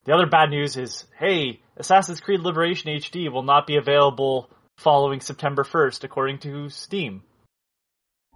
the 0.05 0.13
other 0.13 0.27
bad 0.27 0.49
news 0.49 0.77
is, 0.77 1.05
hey, 1.19 1.59
Assassin's 1.75 2.21
Creed 2.21 2.39
Liberation 2.39 2.91
HD 2.91 3.31
will 3.31 3.43
not 3.43 3.67
be 3.67 3.77
available 3.77 4.49
following 4.77 5.19
September 5.19 5.63
1st, 5.63 6.03
according 6.03 6.39
to 6.39 6.69
Steam. 6.69 7.23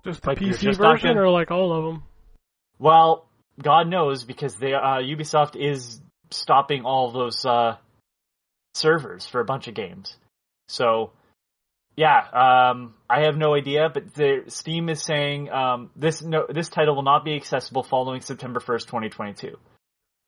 Just 0.03 0.21
the 0.23 0.29
Like, 0.29 0.39
PC 0.39 0.59
just 0.61 0.79
version 0.79 1.09
gonna- 1.15 1.21
or 1.21 1.29
like 1.29 1.51
all 1.51 1.71
of 1.73 1.83
them? 1.85 2.03
Well, 2.79 3.27
God 3.61 3.87
knows 3.87 4.23
because 4.23 4.55
they 4.55 4.73
uh, 4.73 4.99
Ubisoft 5.01 5.55
is 5.55 6.01
stopping 6.31 6.83
all 6.83 7.11
those 7.11 7.45
uh, 7.45 7.77
servers 8.73 9.27
for 9.27 9.39
a 9.39 9.45
bunch 9.45 9.67
of 9.67 9.75
games. 9.75 10.15
So, 10.67 11.11
yeah, 11.95 12.17
um, 12.71 12.95
I 13.09 13.23
have 13.25 13.37
no 13.37 13.53
idea, 13.53 13.89
but 13.93 14.13
the 14.15 14.45
Steam 14.47 14.89
is 14.89 15.03
saying 15.03 15.51
um, 15.51 15.91
this 15.95 16.23
no, 16.23 16.47
this 16.49 16.69
title 16.69 16.95
will 16.95 17.03
not 17.03 17.23
be 17.23 17.35
accessible 17.35 17.83
following 17.83 18.21
September 18.21 18.59
first, 18.59 18.87
twenty 18.87 19.09
twenty 19.09 19.33
two. 19.33 19.57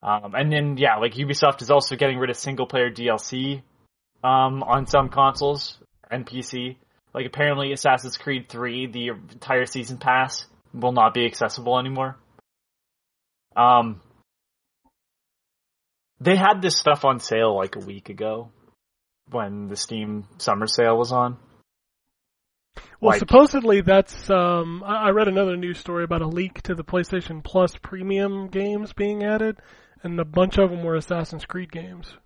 Um, 0.03 0.35
and 0.35 0.51
then 0.51 0.77
yeah, 0.77 0.97
like 0.97 1.13
Ubisoft 1.13 1.61
is 1.63 1.71
also 1.71 1.95
getting 1.95 2.19
rid 2.19 2.29
of 2.29 2.35
single 2.35 2.67
player 2.67 2.91
DLC 2.91 3.63
um, 4.23 4.61
on 4.61 4.85
some 4.85 5.09
consoles 5.09 5.79
and 6.13 6.25
PC. 6.25 6.77
Like 7.13 7.25
apparently 7.27 7.71
Assassin's 7.73 8.17
Creed 8.17 8.49
3, 8.49 8.87
the 8.87 9.07
entire 9.09 9.65
season 9.65 9.97
pass 9.97 10.45
will 10.73 10.91
not 10.91 11.13
be 11.13 11.25
accessible 11.25 11.77
anymore. 11.77 12.17
Um, 13.55 14.01
they 16.19 16.35
had 16.35 16.61
this 16.61 16.77
stuff 16.77 17.05
on 17.05 17.19
sale 17.19 17.55
like 17.55 17.75
a 17.75 17.79
week 17.85 18.09
ago 18.09 18.49
when 19.29 19.67
the 19.67 19.75
Steam 19.75 20.25
summer 20.37 20.67
sale 20.67 20.97
was 20.97 21.11
on. 21.11 21.37
Well, 22.99 23.11
Like- 23.11 23.19
supposedly 23.19 23.81
that's. 23.81 24.29
Um, 24.29 24.83
I 24.83 25.07
I 25.07 25.09
read 25.09 25.27
another 25.27 25.55
news 25.57 25.77
story 25.77 26.03
about 26.03 26.21
a 26.21 26.27
leak 26.27 26.61
to 26.63 26.73
the 26.73 26.83
PlayStation 26.83 27.43
Plus 27.43 27.75
premium 27.77 28.47
games 28.47 28.93
being 28.93 29.23
added, 29.23 29.59
and 30.01 30.19
a 30.19 30.25
bunch 30.25 30.57
of 30.57 30.71
them 30.71 30.83
were 30.83 30.95
Assassin's 30.95 31.45
Creed 31.45 31.71
games. 31.71 32.17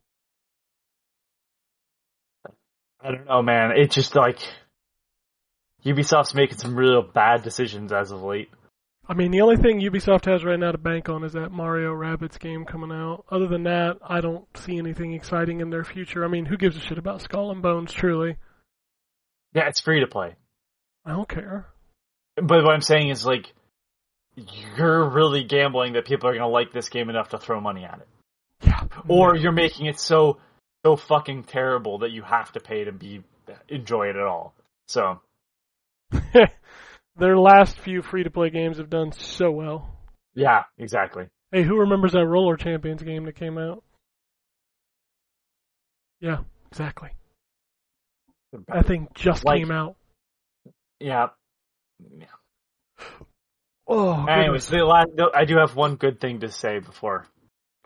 I 3.01 3.11
don't 3.11 3.25
know, 3.25 3.41
man. 3.41 3.71
It's 3.75 3.95
just 3.95 4.15
like 4.15 4.39
Ubisoft's 5.85 6.33
making 6.33 6.57
some 6.57 6.75
real 6.75 7.01
bad 7.01 7.43
decisions 7.43 7.91
as 7.91 8.11
of 8.11 8.23
late. 8.23 8.49
I 9.09 9.13
mean, 9.13 9.31
the 9.31 9.41
only 9.41 9.55
thing 9.55 9.79
Ubisoft 9.79 10.25
has 10.25 10.43
right 10.43 10.59
now 10.59 10.71
to 10.73 10.77
bank 10.77 11.07
on 11.07 11.23
is 11.23 11.33
that 11.33 11.51
Mario 11.51 11.93
Rabbids 11.93 12.37
game 12.39 12.65
coming 12.65 12.91
out. 12.91 13.23
Other 13.31 13.47
than 13.47 13.63
that, 13.63 13.97
I 14.05 14.19
don't 14.19 14.45
see 14.57 14.77
anything 14.77 15.13
exciting 15.13 15.61
in 15.61 15.69
their 15.69 15.85
future. 15.85 16.25
I 16.25 16.27
mean, 16.27 16.45
who 16.45 16.57
gives 16.57 16.75
a 16.75 16.81
shit 16.81 16.97
about 16.97 17.21
Skull 17.21 17.51
and 17.51 17.61
Bones? 17.61 17.93
Truly, 17.93 18.35
Yeah, 19.53 19.69
it's 19.69 19.79
free 19.79 20.01
to 20.01 20.07
play. 20.07 20.35
I 21.05 21.11
don't 21.11 21.29
care. 21.29 21.67
But 22.35 22.63
what 22.63 22.73
I'm 22.73 22.81
saying 22.81 23.09
is 23.09 23.25
like 23.25 23.53
you're 24.77 25.09
really 25.09 25.43
gambling 25.43 25.93
that 25.93 26.05
people 26.05 26.29
are 26.29 26.33
going 26.33 26.41
to 26.41 26.47
like 26.47 26.71
this 26.73 26.89
game 26.89 27.09
enough 27.09 27.29
to 27.29 27.37
throw 27.37 27.59
money 27.61 27.85
at 27.85 27.99
it. 27.99 28.07
Yeah, 28.61 28.83
Or 29.07 29.35
you're 29.35 29.51
making 29.51 29.85
it 29.85 29.99
so 29.99 30.37
so 30.85 30.95
fucking 30.95 31.43
terrible 31.43 31.99
that 31.99 32.11
you 32.11 32.21
have 32.23 32.51
to 32.53 32.59
pay 32.59 32.83
to 32.85 32.91
be 32.91 33.23
enjoy 33.69 34.07
it 34.09 34.15
at 34.15 34.23
all. 34.23 34.53
So, 34.87 35.21
their 37.17 37.37
last 37.37 37.77
few 37.79 38.01
free 38.01 38.23
to 38.23 38.29
play 38.29 38.49
games 38.49 38.77
have 38.77 38.89
done 38.89 39.11
so 39.11 39.51
well. 39.51 39.89
yeah, 40.35 40.63
exactly. 40.77 41.25
Hey, 41.51 41.63
who 41.63 41.79
remembers 41.79 42.11
that 42.13 42.25
Roller 42.25 42.57
Champions 42.57 43.01
game 43.03 43.23
that 43.25 43.35
came 43.35 43.57
out? 43.57 43.83
Yeah, 46.19 46.39
exactly. 46.71 47.09
That 48.67 48.85
thing 48.87 49.07
just 49.13 49.45
Like- 49.45 49.59
came 49.59 49.71
out. 49.71 49.95
Yeah. 50.99 51.27
Oh, 53.87 54.25
Anyways, 54.27 54.65
goodness. 54.65 54.69
the 54.69 54.77
last, 54.83 55.09
I 55.35 55.45
do 55.45 55.57
have 55.57 55.75
one 55.75 55.95
good 55.95 56.19
thing 56.19 56.39
to 56.41 56.49
say 56.51 56.79
before 56.79 57.25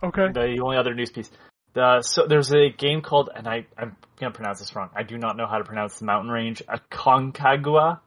okay. 0.01 0.31
the 0.33 0.59
only 0.63 0.77
other 0.77 0.95
news 0.95 1.11
piece. 1.11 1.29
The, 1.73 2.01
so 2.01 2.27
there's 2.27 2.51
a 2.51 2.69
game 2.69 3.01
called, 3.01 3.29
and 3.33 3.47
I, 3.47 3.65
I'm 3.77 3.95
gonna 4.19 4.33
pronounce 4.33 4.59
this 4.59 4.75
wrong. 4.75 4.89
I 4.95 5.03
do 5.03 5.17
not 5.17 5.37
know 5.37 5.47
how 5.47 5.57
to 5.57 5.63
pronounce 5.63 5.99
the 5.99 6.05
mountain 6.05 6.29
range. 6.29 6.61
Aconcagua, 6.67 7.99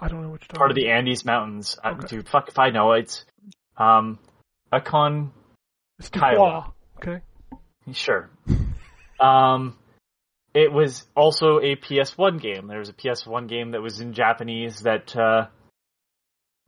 I 0.00 0.08
don't 0.08 0.22
know 0.22 0.28
you're 0.28 0.38
part 0.54 0.70
of 0.70 0.74
the 0.74 0.90
Andes 0.90 1.24
Mountains. 1.24 1.78
Uh, 1.82 1.90
Okay. 1.90 2.06
dude, 2.08 2.28
fuck 2.28 2.48
if 2.48 2.58
I 2.58 2.70
know. 2.70 2.92
It's 2.92 3.24
um, 3.76 4.18
Acon. 4.72 5.30
It's 5.98 6.08
Kiowa. 6.08 6.72
Okay. 6.96 7.20
Sure. 7.92 8.30
um, 9.20 9.76
it 10.54 10.72
was 10.72 11.04
also 11.16 11.58
a 11.58 11.76
PS1 11.76 12.40
game. 12.40 12.66
There 12.66 12.78
was 12.78 12.88
a 12.88 12.94
PS1 12.94 13.48
game 13.48 13.72
that 13.72 13.80
was 13.80 14.00
in 14.00 14.12
Japanese 14.12 14.80
that 14.80 15.16
uh, 15.16 15.46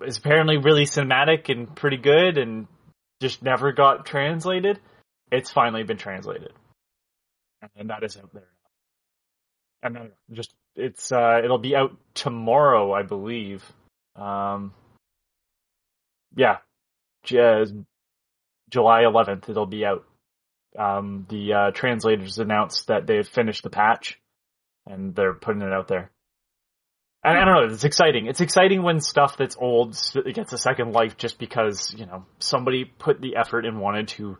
is 0.04 0.18
apparently 0.18 0.56
really 0.58 0.84
cinematic 0.84 1.48
and 1.48 1.74
pretty 1.74 1.98
good, 1.98 2.38
and 2.38 2.66
just 3.20 3.42
never 3.42 3.72
got 3.72 4.06
translated. 4.06 4.78
It's 5.34 5.50
finally 5.50 5.82
been 5.82 5.96
translated, 5.96 6.52
and 7.76 7.90
that 7.90 8.02
is 8.02 8.16
out 8.16 8.32
there. 8.32 8.48
And 9.82 9.96
then 9.96 10.10
just 10.32 10.54
it's 10.76 11.12
uh, 11.12 11.40
it'll 11.44 11.58
be 11.58 11.76
out 11.76 11.96
tomorrow, 12.14 12.92
I 12.92 13.02
believe. 13.02 13.64
Um, 14.16 14.72
yeah, 16.36 16.58
J- 17.24 17.64
July 18.70 19.02
11th, 19.02 19.48
it'll 19.48 19.66
be 19.66 19.84
out 19.84 20.04
um, 20.78 21.26
the 21.28 21.52
uh, 21.52 21.70
translators 21.72 22.38
announced 22.38 22.88
that 22.88 23.06
they've 23.06 23.26
finished 23.26 23.62
the 23.62 23.70
patch 23.70 24.20
and 24.86 25.14
they're 25.14 25.34
putting 25.34 25.62
it 25.62 25.72
out 25.72 25.88
there. 25.88 26.10
And 27.22 27.38
I 27.38 27.44
don't 27.44 27.54
know, 27.54 27.74
it's 27.74 27.84
exciting. 27.84 28.26
It's 28.26 28.42
exciting 28.42 28.82
when 28.82 29.00
stuff 29.00 29.36
that's 29.38 29.56
old 29.58 29.96
gets 30.34 30.52
a 30.52 30.58
second 30.58 30.92
life 30.92 31.16
just 31.16 31.38
because, 31.38 31.94
you 31.96 32.04
know, 32.04 32.26
somebody 32.38 32.84
put 32.84 33.20
the 33.20 33.36
effort 33.36 33.64
and 33.64 33.80
wanted 33.80 34.08
to 34.08 34.36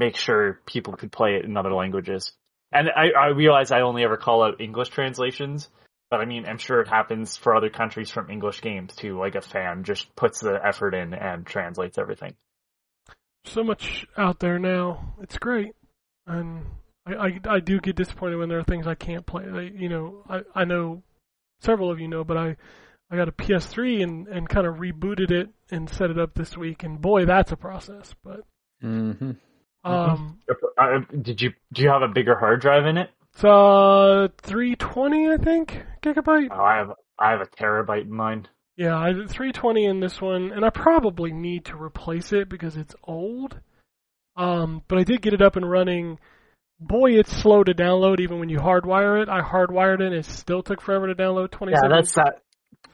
make 0.00 0.16
sure 0.16 0.58
people 0.66 0.94
could 0.94 1.12
play 1.12 1.36
it 1.36 1.44
in 1.44 1.56
other 1.56 1.72
languages. 1.72 2.32
And 2.72 2.88
I, 2.88 3.10
I 3.16 3.26
realize 3.28 3.70
I 3.70 3.82
only 3.82 4.02
ever 4.02 4.16
call 4.16 4.42
out 4.42 4.60
English 4.60 4.88
translations, 4.88 5.68
but 6.10 6.20
I 6.20 6.24
mean, 6.24 6.46
I'm 6.46 6.58
sure 6.58 6.80
it 6.80 6.88
happens 6.88 7.36
for 7.36 7.54
other 7.54 7.68
countries 7.68 8.10
from 8.10 8.30
English 8.30 8.62
games 8.62 8.96
too. 8.96 9.18
Like 9.18 9.34
a 9.34 9.42
fan 9.42 9.84
just 9.84 10.16
puts 10.16 10.40
the 10.40 10.58
effort 10.64 10.94
in 10.94 11.12
and 11.14 11.46
translates 11.46 11.98
everything. 11.98 12.34
so 13.44 13.62
much 13.62 14.06
out 14.16 14.40
there 14.40 14.58
now. 14.58 15.14
It's 15.22 15.38
great, 15.38 15.74
and 16.26 16.64
I, 17.06 17.12
I 17.14 17.40
I 17.56 17.60
do 17.60 17.78
get 17.80 17.96
disappointed 17.96 18.36
when 18.38 18.48
there 18.48 18.58
are 18.58 18.64
things 18.64 18.86
I 18.86 18.94
can't 18.94 19.26
play. 19.26 19.44
Like, 19.46 19.72
you 19.76 19.88
know, 19.90 20.24
I 20.28 20.40
I 20.54 20.64
know 20.64 21.02
several 21.60 21.90
of 21.90 22.00
you 22.00 22.08
know, 22.08 22.24
but 22.24 22.38
I 22.38 22.56
I 23.10 23.16
got 23.16 23.28
a 23.28 23.32
PS3 23.32 24.02
and 24.02 24.28
and 24.28 24.48
kind 24.48 24.66
of 24.66 24.76
rebooted 24.76 25.30
it 25.30 25.50
and 25.70 25.90
set 25.90 26.10
it 26.10 26.18
up 26.18 26.34
this 26.34 26.56
week, 26.56 26.84
and 26.84 27.00
boy, 27.00 27.26
that's 27.26 27.52
a 27.52 27.56
process. 27.56 28.14
But 28.24 28.40
Mm-hmm. 28.82 29.32
Um, 29.84 30.38
Uh, 30.78 30.98
did 31.22 31.40
you 31.42 31.52
do 31.72 31.82
you 31.82 31.88
have 31.88 32.02
a 32.02 32.08
bigger 32.08 32.36
hard 32.38 32.60
drive 32.60 32.86
in 32.86 32.96
it? 32.98 33.10
it's 33.32 33.44
uh 33.44 34.28
320, 34.42 35.28
I 35.32 35.36
think, 35.36 35.82
gigabyte. 36.02 36.48
Oh, 36.50 36.62
I 36.62 36.76
have 36.78 36.92
I 37.18 37.30
have 37.32 37.40
a 37.40 37.46
terabyte 37.46 38.02
in 38.02 38.12
mine. 38.12 38.48
Yeah, 38.76 38.96
I 38.96 39.12
did 39.12 39.28
320 39.28 39.84
in 39.84 40.00
this 40.00 40.20
one, 40.20 40.52
and 40.52 40.64
I 40.64 40.70
probably 40.70 41.32
need 41.32 41.66
to 41.66 41.76
replace 41.76 42.32
it 42.32 42.48
because 42.48 42.76
it's 42.76 42.94
old. 43.04 43.60
Um, 44.36 44.82
but 44.88 44.98
I 44.98 45.04
did 45.04 45.20
get 45.22 45.34
it 45.34 45.42
up 45.42 45.56
and 45.56 45.70
running. 45.70 46.18
Boy, 46.80 47.10
it's 47.18 47.30
slow 47.42 47.62
to 47.62 47.74
download 47.74 48.20
even 48.20 48.38
when 48.40 48.48
you 48.48 48.58
hardwire 48.58 49.20
it. 49.22 49.28
I 49.28 49.42
hardwired 49.42 50.00
it, 50.00 50.06
and 50.06 50.14
it 50.14 50.24
still 50.24 50.62
took 50.62 50.80
forever 50.80 51.08
to 51.08 51.14
download 51.14 51.50
Twenty. 51.50 51.72
Yeah, 51.72 51.88
that's 51.90 52.12
that 52.14 52.40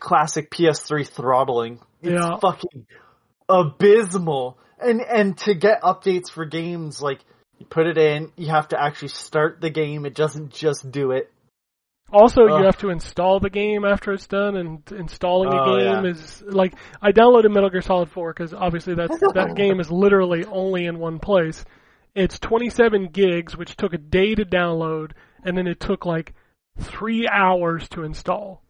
classic 0.01 0.51
PS3 0.51 1.07
throttling. 1.09 1.79
It's 2.03 2.21
Yeah. 2.21 2.37
fucking 2.39 2.87
abysmal. 3.49 4.59
And 4.79 5.01
and 5.01 5.39
to 5.39 5.55
get 5.55 5.83
updates 5.83 6.31
for 6.31 6.45
games, 6.45 7.01
like 7.01 7.21
you 7.59 7.67
put 7.67 7.87
it 7.87 7.97
in, 7.99 8.31
you 8.37 8.49
have 8.49 8.69
to 8.69 8.81
actually 8.81 9.09
start 9.09 9.61
the 9.61 9.71
game. 9.71 10.05
It 10.05 10.15
doesn't 10.15 10.53
just 10.53 10.91
do 10.91 11.13
it. 11.13 11.33
Also, 12.13 12.43
you 12.47 12.65
have 12.65 12.79
to 12.79 12.91
install 12.91 13.41
the 13.41 13.51
game 13.51 13.85
after 13.85 14.13
it's 14.13 14.29
done, 14.29 14.57
and 14.57 14.81
installing 14.93 15.49
a 15.53 15.61
Oh, 15.61 15.77
game 15.77 16.05
yeah. 16.05 16.11
is 16.13 16.41
like 16.47 16.75
I 17.03 17.11
downloaded 17.11 17.53
Metal 17.53 17.69
Gear 17.71 17.81
Solid 17.83 18.11
4 18.11 18.33
because 18.33 18.55
obviously 18.55 18.95
that's 18.95 19.19
that 19.35 19.55
game 19.57 19.81
is 19.81 19.91
literally 19.91 20.45
only 20.45 20.87
in 20.87 20.99
one 21.01 21.19
place. 21.19 21.65
It's 22.15 22.39
27 22.39 23.09
gigs, 23.09 23.57
which 23.57 23.77
took 23.77 23.93
a 23.93 23.99
day 23.99 24.35
to 24.37 24.45
download, 24.45 25.13
and 25.43 25.57
then 25.59 25.67
it 25.67 25.81
took 25.81 26.07
like 26.07 26.33
three 26.79 27.27
hours 27.29 27.89
to 27.91 28.05
install. 28.05 28.63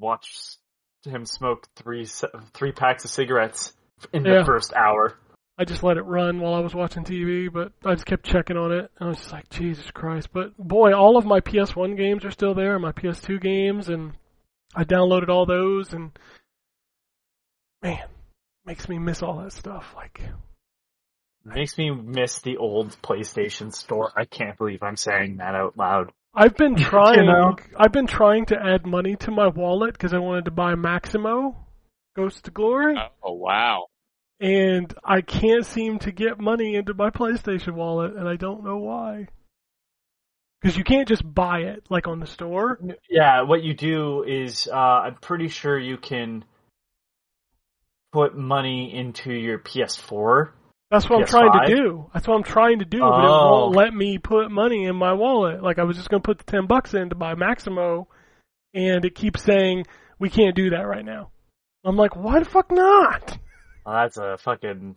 Watch 0.00 0.56
him 1.04 1.26
smoke 1.26 1.68
three 1.76 2.06
three 2.54 2.72
packs 2.72 3.04
of 3.04 3.10
cigarettes 3.10 3.72
in 4.12 4.24
Yeah. 4.24 4.38
the 4.38 4.44
first 4.46 4.72
hour. 4.74 5.14
I 5.56 5.64
just 5.64 5.82
let 5.82 5.96
it 5.96 6.02
run 6.02 6.40
while 6.40 6.54
I 6.54 6.60
was 6.60 6.74
watching 6.74 7.04
TV, 7.04 7.52
but 7.52 7.72
I 7.84 7.94
just 7.94 8.06
kept 8.06 8.26
checking 8.26 8.56
on 8.56 8.72
it. 8.72 8.90
And 8.98 9.06
I 9.06 9.06
was 9.06 9.18
just 9.18 9.32
like, 9.32 9.48
Jesus 9.50 9.90
Christ. 9.92 10.30
But 10.32 10.56
boy, 10.58 10.92
all 10.92 11.16
of 11.16 11.24
my 11.24 11.40
PS1 11.40 11.96
games 11.96 12.24
are 12.24 12.32
still 12.32 12.54
there, 12.54 12.78
my 12.78 12.92
PS2 12.92 13.40
games, 13.40 13.88
and 13.88 14.14
I 14.74 14.84
downloaded 14.84 15.28
all 15.28 15.46
those, 15.46 15.92
and 15.92 16.10
man, 17.82 18.08
makes 18.64 18.88
me 18.88 18.98
miss 18.98 19.22
all 19.22 19.38
that 19.42 19.52
stuff. 19.52 19.92
Like, 19.94 20.20
Makes 21.46 21.76
me 21.76 21.90
miss 21.90 22.40
the 22.40 22.56
old 22.56 22.96
PlayStation 23.02 23.72
store. 23.72 24.10
I 24.16 24.24
can't 24.24 24.56
believe 24.56 24.82
I'm 24.82 24.96
saying 24.96 25.36
that 25.36 25.54
out 25.54 25.76
loud. 25.76 26.10
I've 26.34 26.56
been 26.56 26.74
trying, 26.76 27.26
know? 27.26 27.56
I've 27.76 27.92
been 27.92 28.06
trying 28.06 28.46
to 28.46 28.56
add 28.56 28.86
money 28.86 29.14
to 29.16 29.30
my 29.30 29.48
wallet 29.48 29.92
because 29.92 30.14
I 30.14 30.18
wanted 30.18 30.46
to 30.46 30.50
buy 30.50 30.74
Maximo, 30.74 31.54
Ghosts 32.16 32.40
to 32.42 32.50
Glory, 32.50 32.96
Oh 33.22 33.34
wow. 33.34 33.88
And 34.40 34.92
I 35.04 35.20
can't 35.20 35.64
seem 35.66 35.98
to 36.00 36.12
get 36.12 36.38
money 36.40 36.74
into 36.74 36.94
my 36.94 37.10
PlayStation 37.10 37.74
wallet, 37.74 38.14
and 38.16 38.28
I 38.28 38.36
don't 38.36 38.64
know 38.64 38.78
why. 38.78 39.28
Because 40.60 40.76
you 40.78 40.84
can't 40.84 41.06
just 41.08 41.22
buy 41.34 41.60
it 41.60 41.84
like 41.90 42.06
on 42.08 42.20
the 42.20 42.26
store. 42.26 42.78
Yeah, 43.10 43.42
what 43.42 43.62
you 43.62 43.74
do 43.74 44.22
is, 44.22 44.66
uh, 44.72 44.76
I'm 44.76 45.16
pretty 45.16 45.48
sure 45.48 45.78
you 45.78 45.98
can 45.98 46.44
put 48.12 48.36
money 48.36 48.94
into 48.94 49.32
your 49.32 49.58
PS4. 49.58 50.50
That's 50.90 51.08
what 51.10 51.20
I'm 51.20 51.26
trying 51.26 51.52
to 51.66 51.74
do. 51.74 52.10
That's 52.14 52.28
what 52.28 52.36
I'm 52.36 52.44
trying 52.44 52.78
to 52.78 52.84
do, 52.84 53.00
but 53.00 53.24
it 53.24 53.28
Oh. 53.28 53.50
won't 53.64 53.76
let 53.76 53.92
me 53.92 54.18
put 54.18 54.50
money 54.50 54.84
in 54.84 54.94
my 54.96 55.12
wallet. 55.12 55.62
Like 55.62 55.78
I 55.78 55.82
was 55.84 55.96
just 55.96 56.08
gonna 56.08 56.22
put 56.22 56.38
the 56.38 56.44
ten 56.44 56.66
bucks 56.66 56.94
in 56.94 57.08
to 57.10 57.16
buy 57.16 57.34
Maximo, 57.34 58.06
and 58.72 59.04
it 59.04 59.14
keeps 59.14 59.42
saying 59.42 59.86
we 60.20 60.30
can't 60.30 60.54
do 60.54 60.70
that 60.70 60.82
right 60.86 61.04
now. 61.04 61.30
I'm 61.84 61.96
like, 61.96 62.14
why 62.16 62.38
the 62.38 62.44
fuck 62.44 62.70
not? 62.70 63.38
Well, 63.84 63.94
that's 63.94 64.16
a 64.16 64.38
fucking 64.38 64.96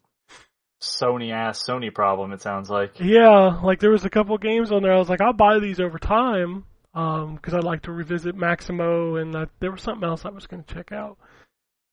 Sony 0.82 1.32
ass 1.32 1.64
Sony 1.68 1.94
problem. 1.94 2.32
It 2.32 2.42
sounds 2.42 2.70
like. 2.70 3.00
Yeah, 3.00 3.60
like 3.64 3.80
there 3.80 3.92
was 3.92 4.06
a 4.06 4.10
couple 4.10 4.38
games 4.38 4.72
on 4.72 4.84
there. 4.84 4.94
I 4.94 4.98
was 4.98 5.10
like, 5.10 5.22
I'll 5.22 5.34
buy 5.34 5.60
these 5.60 5.80
over 5.80 6.00
time, 6.00 6.66
um, 6.94 7.36
because 7.36 7.54
I'd 7.54 7.64
like 7.64 7.84
to 7.84 7.92
revisit 7.92 8.36
Maximo, 8.36 9.16
and 9.16 9.36
uh, 9.36 9.46
there 9.60 9.72
was 9.72 9.82
something 9.82 10.08
else 10.08 10.26
I 10.26 10.30
was 10.30 10.48
gonna 10.48 10.64
check 10.64 10.92
out, 10.92 11.18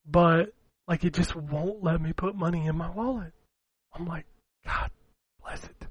but 0.07 0.53
like 0.87 1.05
it 1.05 1.15
just 1.15 1.35
won't 1.35 1.83
let 1.83 2.01
me 2.01 2.13
put 2.13 2.35
money 2.35 2.67
in 2.67 2.77
my 2.77 2.91
wallet. 2.91 3.33
I'm 3.95 4.07
like, 4.07 4.27
God 4.67 4.91
bless 5.43 5.65
it. 5.65 5.87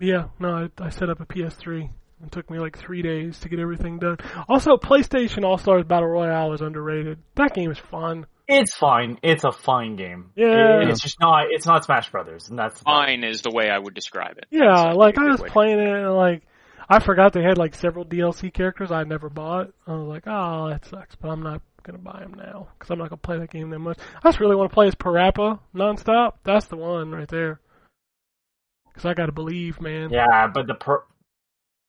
Yeah, 0.00 0.28
no, 0.40 0.68
I, 0.78 0.84
I 0.84 0.88
set 0.88 1.10
up 1.10 1.20
a 1.20 1.26
PS3. 1.26 1.88
It 2.24 2.32
took 2.32 2.50
me 2.50 2.58
like 2.58 2.78
three 2.78 3.02
days 3.02 3.38
to 3.40 3.48
get 3.48 3.58
everything 3.58 3.98
done. 3.98 4.16
Also, 4.48 4.76
PlayStation 4.76 5.44
All 5.44 5.58
Stars 5.58 5.84
Battle 5.84 6.08
Royale 6.08 6.52
is 6.52 6.60
underrated. 6.60 7.18
That 7.36 7.54
game 7.54 7.70
is 7.70 7.78
fun. 7.78 8.26
It's 8.48 8.74
fine. 8.74 9.18
It's 9.22 9.44
a 9.44 9.52
fine 9.52 9.96
game. 9.96 10.30
Yeah. 10.34 10.80
It- 10.82 10.88
it's 10.90 11.00
just 11.00 11.20
not. 11.20 11.46
It's 11.50 11.66
not 11.66 11.84
Smash 11.84 12.10
Brothers, 12.10 12.48
and 12.50 12.58
that's. 12.58 12.80
Fine 12.80 13.24
is 13.24 13.42
the 13.42 13.50
way 13.50 13.70
I 13.70 13.78
would 13.78 13.94
describe 13.94 14.38
it. 14.38 14.46
Yeah, 14.50 14.84
That's 14.86 14.96
like 14.96 15.18
I 15.18 15.24
was 15.24 15.42
playing 15.42 15.78
it 15.78 15.88
and 15.88 16.14
like 16.14 16.42
I 16.88 16.98
forgot 16.98 17.32
they 17.32 17.42
had 17.42 17.56
like 17.58 17.74
several 17.74 18.04
DLC 18.04 18.52
characters 18.52 18.90
I 18.90 19.04
never 19.04 19.30
bought. 19.30 19.70
I 19.86 19.92
was 19.92 20.08
like, 20.08 20.24
oh, 20.26 20.68
that 20.70 20.84
sucks, 20.86 21.14
but 21.14 21.28
I'm 21.30 21.42
not 21.42 21.62
gonna 21.84 21.98
buy 21.98 22.20
them 22.20 22.34
now 22.34 22.68
because 22.78 22.90
I'm 22.90 22.98
not 22.98 23.08
gonna 23.08 23.16
play 23.18 23.38
that 23.38 23.50
game 23.50 23.70
that 23.70 23.78
much. 23.78 23.98
I 24.22 24.28
just 24.28 24.40
really 24.40 24.56
want 24.56 24.70
to 24.70 24.74
play 24.74 24.88
as 24.88 24.94
Parappa 24.94 25.58
nonstop. 25.74 26.32
That's 26.44 26.66
the 26.66 26.76
one 26.76 27.10
right 27.12 27.28
there. 27.28 27.60
Because 28.88 29.04
I 29.06 29.14
gotta 29.14 29.32
believe, 29.32 29.80
man. 29.80 30.10
Yeah, 30.10 30.48
but 30.52 30.66
the 30.66 30.74
per. 30.74 31.02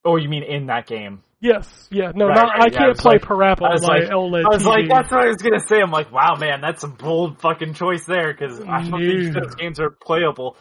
Oh, 0.05 0.15
you 0.17 0.29
mean 0.29 0.43
in 0.43 0.67
that 0.67 0.87
game? 0.87 1.23
Yes, 1.43 1.89
yeah, 1.91 2.13
no, 2.15 2.27
Right, 2.27 2.35
not, 2.37 2.43
right, 2.47 2.61
I 2.61 2.65
yeah, 2.71 2.77
can't 2.77 2.89
was 2.91 3.01
play 3.01 3.13
like- 3.15 3.21
Parappa 3.23 3.63
I 3.63 3.73
on 3.73 3.81
my 3.81 3.99
like- 3.99 4.09
OLED 4.09 4.45
I 4.45 4.49
was 4.49 4.63
TV. 4.63 4.65
like, 4.65 4.87
that's 4.87 5.11
what 5.11 5.23
I 5.25 5.27
was 5.27 5.41
gonna 5.41 5.59
say. 5.59 5.81
I'm 5.81 5.91
like, 5.91 6.09
wow, 6.09 6.35
man, 6.39 6.61
that's 6.61 6.83
a 6.85 6.87
bold 6.87 7.41
fucking 7.41 7.73
choice 7.73 8.05
there 8.05 8.31
because 8.33 8.61
I 8.61 8.81
don't 8.89 9.01
think 9.01 9.33
those 9.33 9.55
games 9.55 9.79
are 9.81 9.89
playable. 9.89 10.55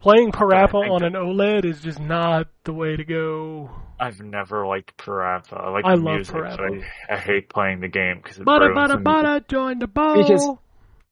Playing 0.00 0.32
Parappa 0.32 0.90
on 0.90 1.02
an 1.04 1.12
OLED 1.12 1.66
is 1.66 1.80
just 1.82 2.00
not 2.00 2.46
the 2.64 2.72
way 2.72 2.96
to 2.96 3.04
go. 3.04 3.68
I've 4.00 4.18
never 4.20 4.66
liked 4.66 4.96
Parappa. 4.96 5.52
I 5.62 5.68
like 5.70 5.84
I 5.84 5.96
the 5.96 6.02
love 6.02 6.14
music, 6.16 6.34
Parappa. 6.36 6.56
so 6.56 6.86
I, 7.10 7.14
I 7.14 7.18
hate 7.18 7.50
playing 7.50 7.80
the 7.80 7.88
game 7.88 8.20
because 8.22 8.38
it 8.38 8.46
butter, 8.46 8.72
the 8.72 8.98
music. 8.98 9.48
join 9.48 9.78
the 9.78 9.86
bowl. 9.88 10.14
Because- 10.22 10.50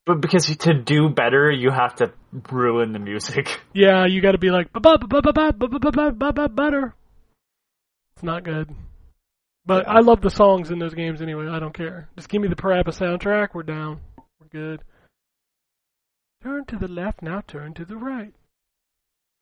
But 0.06 0.20
because 0.22 0.46
to 0.56 0.72
do 0.74 1.10
better, 1.10 1.50
you 1.50 1.70
have 1.70 1.96
to 1.96 2.12
ruin 2.50 2.92
the 2.92 2.98
music. 2.98 3.60
Yeah, 3.74 4.06
you 4.06 4.20
got 4.22 4.32
to 4.32 4.38
be 4.38 4.50
like 4.50 4.72
bu- 4.72 4.80
bu- 4.80 4.98
bu- 4.98 5.20
bu- 5.20 5.32
bu- 5.32 5.52
bu- 5.52 5.78
bu- 5.78 5.90
bu- 5.90 6.32
bu- 6.32 6.48
butter. 6.48 6.94
It's 8.16 8.22
not 8.22 8.44
good. 8.44 8.70
But 9.66 9.84
Yeah. 9.86 9.94
I 9.94 10.00
love 10.00 10.20
the 10.20 10.30
songs 10.30 10.70
in 10.70 10.78
those 10.78 10.94
games 10.94 11.22
anyway. 11.22 11.48
I 11.48 11.58
don't 11.58 11.74
care. 11.74 12.08
Just 12.16 12.28
give 12.28 12.42
me 12.42 12.48
the 12.48 12.54
Parappa 12.56 12.88
soundtrack. 12.88 13.48
We're 13.54 13.62
down. 13.62 14.00
We're 14.40 14.48
good. 14.48 14.82
Turn 16.42 16.64
to 16.66 16.76
the 16.76 16.88
left 16.88 17.22
now. 17.22 17.40
Turn 17.46 17.72
to 17.74 17.84
the 17.84 17.96
right. 17.96 18.34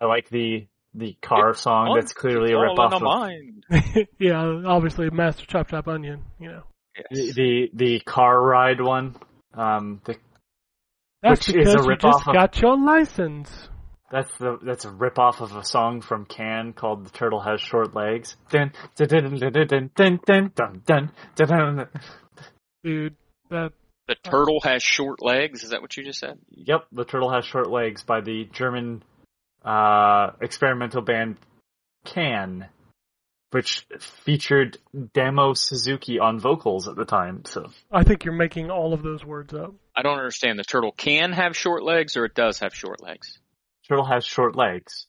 I 0.01 0.07
like 0.07 0.29
the 0.31 0.67
the 0.95 1.17
car 1.23 1.55
song 1.55 1.95
that's 1.99 2.13
clearly 2.13 2.53
a 2.53 2.57
All 2.57 2.63
rip 2.65 2.79
off 2.79 2.93
in 2.93 2.97
of 2.97 3.01
the 3.01 3.05
mind. 3.07 3.65
yeah, 4.19 4.63
obviously 4.67 5.09
Master 5.11 5.47
Chop 5.47 5.69
Chop 5.69 5.89
Onion. 5.89 6.23
You 6.39 6.49
know, 6.49 6.63
Yes. 6.97 7.07
the, 7.11 7.33
the 7.33 7.71
the 7.75 8.01
car 8.01 8.41
ride 8.41 8.81
one. 8.81 9.17
Um, 9.55 10.01
the, 10.05 10.17
that's 11.23 11.47
Which 11.49 11.57
is 11.57 11.65
because 11.71 11.75
a 11.75 11.79
you 11.83 11.89
rip-off 11.89 12.13
just 12.19 12.29
of- 12.29 12.35
got 12.35 12.61
your 12.61 12.77
license. 12.79 13.69
That's 14.13 14.31
the 14.37 14.59
that's 14.63 14.85
a 14.85 14.91
rip 14.91 15.19
off 15.19 15.41
of 15.41 15.57
a 15.57 15.65
song 15.65 16.03
from 16.03 16.27
Can 16.27 16.75
called 16.75 17.07
"The 17.07 17.11
Turtle 17.11 17.41
Has 17.41 17.61
Short 17.63 17.95
Legs." 17.95 18.37
Dun 18.51 18.73
dun 18.95 19.09
dun 19.09 19.39
dun 19.39 19.53
dun 19.53 19.67
dun 19.67 19.91
dun 19.97 20.21
dun 20.27 20.53
dun 20.55 20.83
dun 20.85 21.11
dun 21.35 21.77
dun. 21.77 21.89
Dude, 22.85 23.17
that 23.49 23.73
The 24.09 24.17
turtle 24.17 24.61
has 24.65 24.83
short 24.83 25.23
legs. 25.23 25.65
Is 25.65 25.71
that 25.71 25.81
what 25.81 25.97
you 25.97 26.05
just 26.05 26.19
said? 26.19 26.39
Yep, 26.51 26.87
"The 26.93 27.05
Turtle 27.05 27.33
Has 27.33 27.47
Short 27.47 27.71
Legs" 27.71 28.03
by 28.03 28.21
the 28.21 28.45
German 28.53 29.03
uh, 29.65 30.33
experimental 30.43 31.01
band 31.01 31.39
Can, 32.05 32.67
which 33.53 33.87
featured 34.25 34.77
Damo 35.15 35.55
Suzuki 35.55 36.19
on 36.19 36.39
vocals 36.39 36.87
at 36.87 36.97
the 36.97 37.07
time. 37.07 37.45
So 37.47 37.71
I 37.91 38.03
think 38.05 38.25
you're 38.25 38.35
making 38.35 38.71
all 38.71 38.93
of 38.93 39.03
those 39.03 39.25
words 39.25 39.55
up. 39.55 39.73
I 39.97 40.03
don't 40.03 40.19
understand. 40.19 40.59
The 40.59 40.65
turtle 40.65 40.93
can 40.93 41.33
have 41.33 41.57
short 41.57 41.83
legs, 41.83 42.19
or 42.19 42.27
it 42.27 42.35
does 42.35 42.59
have 42.59 42.75
short 42.75 43.03
legs. 43.03 43.39
Turtle 43.89 44.05
has 44.05 44.25
short 44.25 44.55
legs. 44.57 45.07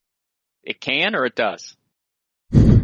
It 0.64 0.80
can, 0.82 1.16
or 1.16 1.26
it 1.26 1.36
does. 1.36 1.76
I 2.54 2.84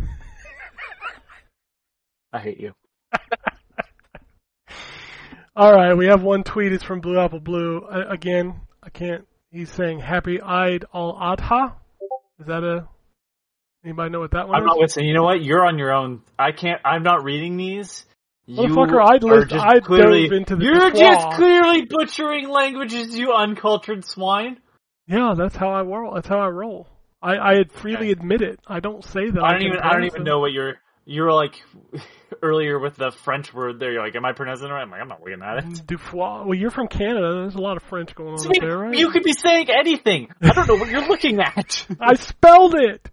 hate 2.40 2.60
you. 2.60 2.74
All 5.56 5.74
right, 5.74 5.94
we 5.95 6.06
have 6.07 6.22
one 6.22 6.44
tweet. 6.44 6.72
It's 6.72 6.84
from 6.84 7.02
Blue 7.02 7.20
Apple 7.20 7.40
Blue. 7.40 7.80
Uh, 7.80 8.06
again, 8.10 8.61
I 8.84 8.90
can't. 8.90 9.26
He's 9.52 9.72
saying 9.72 9.99
Happy 9.99 10.40
Eid 10.41 10.86
al 10.94 11.14
Adha. 11.16 11.74
Is 12.40 12.45
that 12.48 12.64
a? 12.64 12.88
Anybody 13.84 14.11
know 14.11 14.20
what 14.20 14.32
that 14.32 14.48
one 14.48 14.57
I'm 14.57 14.64
is? 14.64 14.68
not 14.68 14.78
listening. 14.78 15.07
You 15.07 15.16
know 15.16 15.24
what? 15.24 15.41
You're 15.44 15.66
on 15.66 15.78
your 15.80 15.91
own. 15.94 16.22
I 16.38 16.52
can't. 16.52 16.80
I'm 16.86 17.03
not 17.03 17.24
reading 17.24 17.57
these. 17.57 18.06
You 18.45 18.68
Motherfucker, 18.68 19.02
I'd 19.03 19.24
are 19.24 19.40
list- 19.41 19.53
I'd 19.53 19.84
clearly, 19.84 20.24
dove 20.24 20.34
into 20.38 20.56
the 20.56 20.66
You're 20.66 20.91
patois. 20.91 20.99
just 20.99 21.36
clearly 21.36 21.86
butchering 21.86 22.49
languages, 22.49 23.18
you 23.18 23.34
uncultured 23.34 24.06
swine. 24.06 24.57
Yeah, 25.10 25.34
that's 25.36 25.56
how 25.56 25.72
I 25.72 25.81
roll. 25.81 26.14
That's 26.14 26.27
how 26.27 26.40
I 26.40 26.49
roll. 26.49 26.88
I, 27.22 27.38
I 27.38 27.64
freely 27.68 28.11
admit 28.11 28.41
it. 28.41 28.60
I 28.68 28.80
don't 28.80 29.03
say 29.03 29.30
that. 29.30 29.44
I 29.44 29.53
don't 29.53 29.60
can 29.60 29.68
even. 29.69 29.80
I 29.80 29.94
don't 29.94 30.06
even 30.06 30.23
know 30.23 30.40
what 30.40 30.52
you're. 30.52 30.76
You 31.06 31.23
were 31.23 31.34
like 31.34 31.56
earlier 32.44 32.77
with 32.77 32.95
the 32.95 33.11
French 33.11 33.52
word 33.52 33.80
there. 33.80 33.91
You're 33.91 34.03
like, 34.03 34.15
am 34.15 34.23
I 34.23 34.34
pronouncing 34.34 34.68
it 34.68 34.72
right? 34.72 34.84
I'm 34.84 34.91
like, 34.91 35.02
I'm 35.02 35.07
not 35.07 35.22
looking 35.22 35.41
at 35.41 35.65
it. 35.65 35.88
Dufois. 35.88 36.44
Well, 36.45 36.53
you're 36.53 36.69
from 36.69 36.88
Canada. 36.88 37.41
There's 37.41 37.56
a 37.56 37.61
lot 37.61 37.76
of 37.76 37.84
French 37.84 38.14
going 38.14 38.36
on 38.36 38.45
I 38.45 38.49
up 38.49 38.61
there, 38.61 38.77
right? 38.77 38.95
You 38.95 39.10
could 39.10 39.23
be 39.23 39.34
saying 39.34 39.69
anything. 39.72 40.30
I 40.41 40.52
don't 40.52 40.68
know 40.68 40.76
what 40.76 40.90
you're 40.90 41.07
looking 41.07 41.40
at. 41.40 41.88
I 41.99 42.14
spelled 42.14 42.76
it. 42.76 43.10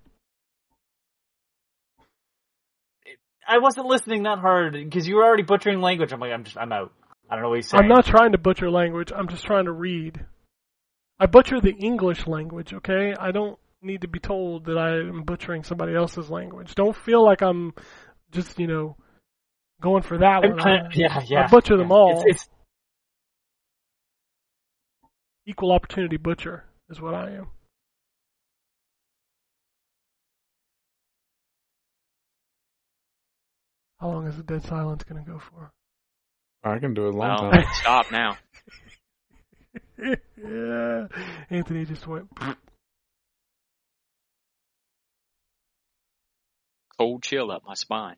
I 3.48 3.58
wasn't 3.58 3.86
listening 3.86 4.24
that 4.24 4.38
hard 4.38 4.74
because 4.74 5.08
you 5.08 5.16
were 5.16 5.24
already 5.24 5.44
butchering 5.44 5.80
language. 5.80 6.12
I'm 6.12 6.20
like, 6.20 6.32
I'm 6.32 6.44
just, 6.44 6.58
I'm 6.58 6.72
out. 6.72 6.92
I 7.30 7.36
don't 7.36 7.44
know 7.44 7.48
what 7.48 7.56
he's 7.56 7.68
saying. 7.68 7.82
I'm 7.82 7.88
not 7.88 8.04
trying 8.04 8.32
to 8.32 8.38
butcher 8.38 8.70
language. 8.70 9.12
I'm 9.16 9.28
just 9.28 9.44
trying 9.44 9.64
to 9.64 9.72
read. 9.72 10.24
I 11.18 11.26
butcher 11.26 11.60
the 11.60 11.72
English 11.74 12.26
language, 12.26 12.74
okay? 12.74 13.14
I 13.18 13.30
don't 13.30 13.58
need 13.82 14.02
to 14.02 14.08
be 14.08 14.18
told 14.18 14.66
that 14.66 14.76
I 14.78 14.98
am 14.98 15.22
butchering 15.22 15.62
somebody 15.64 15.94
else's 15.94 16.28
language. 16.30 16.74
Don't 16.74 16.96
feel 16.96 17.24
like 17.24 17.40
I'm 17.42 17.72
just, 18.32 18.58
you 18.58 18.66
know, 18.66 18.96
going 19.80 20.02
for 20.02 20.18
that 20.18 20.44
I'm 20.44 20.50
one. 20.50 20.58
kinda- 20.58 20.88
I, 20.90 20.94
yeah, 20.94 21.22
yeah. 21.26 21.44
I 21.44 21.46
butcher 21.48 21.76
them 21.76 21.92
all. 21.92 22.22
It's, 22.26 22.42
it's 22.42 22.48
Equal 25.48 25.70
opportunity 25.70 26.16
butcher 26.16 26.64
is 26.90 27.00
what 27.00 27.14
I 27.14 27.30
am. 27.30 27.46
How 34.00 34.08
long 34.08 34.26
is 34.26 34.36
the 34.36 34.42
dead 34.42 34.62
silence 34.64 35.04
going 35.04 35.24
to 35.24 35.30
go 35.30 35.38
for? 35.38 35.72
I 36.62 36.78
can 36.78 36.94
do 36.94 37.06
it 37.08 37.14
a 37.14 37.16
long 37.16 37.28
Well, 37.42 37.50
time. 37.52 37.64
stop 37.74 38.10
now. 38.10 38.36
yeah. 40.36 41.06
Anthony 41.50 41.84
just 41.84 42.06
went. 42.06 42.28
Cold 46.98 47.22
chill 47.22 47.50
up 47.50 47.62
my 47.66 47.74
spine. 47.74 48.16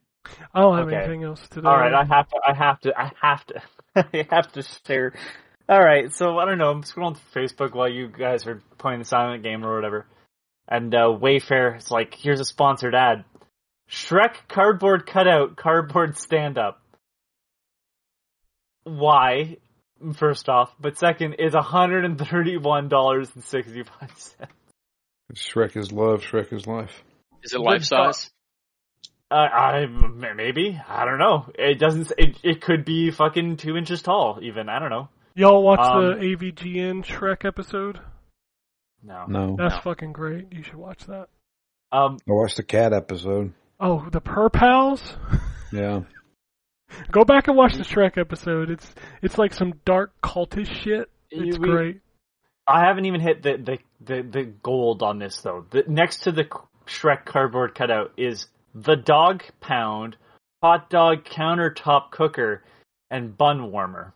I 0.55 0.61
don't 0.61 0.77
have 0.77 0.87
Okay. 0.89 0.97
anything 0.97 1.25
else 1.25 1.47
today. 1.49 1.69
all 1.69 1.77
right. 1.79 1.93
I 1.95 2.05
have 2.05 2.29
to. 2.29 2.41
I 2.47 2.55
have 2.55 2.81
to. 2.81 2.93
I 2.99 3.13
have 3.21 3.47
to. 3.47 3.63
I 3.97 4.27
have 4.31 4.53
to 4.53 4.63
share. 4.87 5.15
All 5.69 5.83
right. 5.83 6.13
So 6.13 6.39
I 6.39 6.45
don't 6.45 6.59
know. 6.59 6.71
I'm 6.71 6.83
scrolling 6.83 7.17
through 7.17 7.45
Facebook 7.47 7.75
while 7.75 7.89
you 7.89 8.09
guys 8.09 8.47
are 8.47 8.63
playing 8.79 9.01
the 9.01 9.05
silent 9.05 9.43
game 9.43 9.65
or 9.65 9.75
whatever, 9.75 10.07
and 10.69 10.95
uh, 10.95 11.09
Wayfair 11.09 11.79
is 11.79 11.91
like, 11.91 12.15
"Here's 12.15 12.41
a 12.41 12.45
sponsored 12.45 12.95
ad: 12.95 13.25
Shrek 13.91 14.35
cardboard 14.49 15.07
cutout, 15.07 15.57
cardboard 15.57 16.17
stand 16.17 16.59
up." 16.59 16.81
Why? 18.85 19.57
First 20.15 20.49
off, 20.49 20.73
but 20.79 20.97
second 20.97 21.35
is 21.35 21.55
hundred 21.55 22.05
and 22.05 22.19
thirty-one 22.19 22.89
dollars 22.89 23.31
and 23.35 23.43
sixty-five 23.45 24.13
cents. 24.17 24.53
Shrek 25.35 25.77
is 25.77 25.91
love. 25.93 26.23
Shrek 26.23 26.53
is 26.53 26.67
life. 26.67 27.03
Is 27.43 27.53
it 27.53 27.61
life 27.61 27.85
size? 27.85 28.31
Uh, 29.31 29.35
I 29.35 29.87
maybe 29.87 30.81
I 30.89 31.05
don't 31.05 31.19
know. 31.19 31.51
It 31.55 31.79
doesn't. 31.79 32.13
It 32.17 32.39
it 32.43 32.61
could 32.63 32.85
be 32.85 33.11
fucking 33.11 33.57
two 33.59 33.77
inches 33.77 34.01
tall. 34.03 34.39
Even 34.43 34.69
I 34.69 34.79
don't 34.79 34.91
know. 34.91 35.09
Y'all 35.35 35.63
watch 35.63 35.81
Um, 35.81 36.05
the 36.19 36.25
AVGN 36.37 37.05
Shrek 37.05 37.45
episode? 37.45 38.01
No. 39.03 39.27
No, 39.29 39.57
That's 39.59 39.75
No. 39.77 39.81
fucking 39.83 40.13
great. 40.13 40.53
You 40.53 40.63
should 40.63 40.75
watch 40.77 41.05
that. 41.07 41.29
Um. 41.93 42.19
I 42.29 42.33
watched 42.33 42.57
the 42.57 42.63
cat 42.63 42.93
episode. 42.93 43.53
Oh, 43.81 44.09
the 44.11 44.21
Purr 44.21 44.49
Pals? 44.51 45.03
Yeah, 45.73 46.01
Go 47.13 47.25
back 47.25 47.49
and 47.49 47.57
watch 47.57 47.75
the 47.75 47.85
Shrek 47.85 48.19
episode. 48.19 48.71
It's 48.71 48.95
it's 49.23 49.39
like 49.39 49.53
some 49.53 49.75
dark 49.85 50.13
cultish 50.23 50.73
shit. 50.73 51.11
It's 51.31 51.59
we- 51.59 51.69
great. 51.69 52.01
I 52.67 52.87
haven't 52.87 53.07
even 53.07 53.21
hit 53.21 53.43
the 53.43 53.57
the 53.57 53.79
the, 54.01 54.23
the 54.23 54.45
gold 54.63 55.03
on 55.03 55.19
this 55.19 55.41
though. 55.41 55.65
The, 55.71 55.85
next 55.89 56.25
to 56.25 56.33
the 56.33 56.45
Shrek 56.87 57.25
cardboard 57.25 57.75
cutout 57.75 58.13
is 58.17 58.47
the 58.75 58.95
dog 58.97 59.43
pound, 59.61 60.17
hot 60.63 60.91
dog 60.91 61.25
countertop 61.25 62.11
cooker, 62.11 62.63
and 63.11 63.37
bun 63.37 63.73
warmer. 63.73 64.13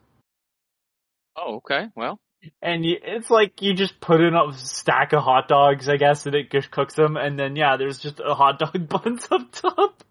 Oh, 1.35 1.55
okay. 1.57 1.87
Well, 1.95 2.19
And 2.61 2.85
you, 2.85 2.97
it's 3.01 3.29
like 3.31 3.61
you 3.61 3.73
just 3.73 3.99
put 3.99 4.21
in 4.21 4.35
a 4.35 4.53
stack 4.53 5.13
of 5.13 5.23
hot 5.23 5.47
dogs, 5.47 5.89
I 5.89 5.97
guess, 5.97 6.27
and 6.27 6.35
it 6.35 6.51
just 6.51 6.69
cooks 6.69 6.93
them, 6.93 7.17
and 7.17 7.39
then 7.39 7.55
yeah, 7.55 7.77
there's 7.77 7.97
just 7.97 8.19
a 8.23 8.35
hot 8.35 8.59
dog 8.59 8.87
buns 8.87 9.27
up 9.31 9.51
top. 9.51 10.03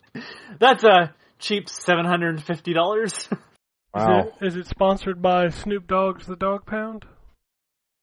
That's 0.59 0.83
a 0.83 1.15
cheap 1.43 1.69
seven 1.69 2.07
hundred 2.07 2.31
and 2.37 2.43
fifty 2.43 2.73
dollars. 2.73 3.29
wow. 3.95 4.21
Is, 4.21 4.27
it, 4.27 4.47
is 4.47 4.57
it 4.57 4.67
sponsored 4.69 5.21
by 5.21 5.49
Snoop 5.51 5.87
Dogg's 5.87 6.25
The 6.27 6.37
Dog 6.37 6.65
Pound? 6.65 7.05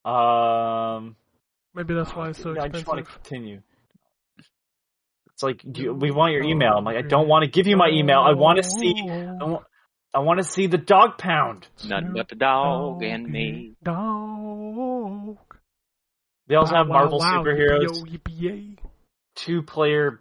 um, 0.05 1.15
Maybe 1.73 1.93
that's 1.93 2.15
why 2.15 2.29
it's 2.29 2.41
so 2.41 2.51
expensive. 2.51 2.63
I 2.63 2.77
just 2.77 2.87
want 2.87 2.99
expensive. 3.01 3.23
to 3.23 3.29
continue. 3.29 3.61
It's 5.33 5.43
like 5.43 5.61
you, 5.77 5.93
we 5.93 6.11
want 6.11 6.33
your 6.33 6.43
email. 6.43 6.73
I'm 6.77 6.83
like, 6.83 6.97
I 6.97 7.01
don't 7.01 7.27
want 7.29 7.45
to 7.45 7.49
give 7.49 7.65
you 7.67 7.77
my 7.77 7.89
email. 7.89 8.19
I 8.19 8.33
want 8.33 8.57
to 8.57 8.63
see. 8.63 8.93
I 9.07 9.43
want, 9.45 9.63
I 10.13 10.19
want 10.19 10.39
to 10.39 10.43
see 10.43 10.67
the 10.67 10.77
dog 10.77 11.17
pound. 11.17 11.67
nothing 11.85 12.11
but 12.13 12.27
the 12.27 12.35
dog 12.35 13.03
and 13.03 13.27
me. 13.27 13.75
Dog. 13.83 15.37
They 16.47 16.55
also 16.55 16.75
have 16.75 16.87
Wow, 16.87 16.93
Marvel 16.93 17.19
wow, 17.19 17.43
superheroes, 17.43 18.03
Yippee-yo, 18.03 18.17
yippee-yay. 18.17 18.77
two 19.35 19.61
player. 19.61 20.19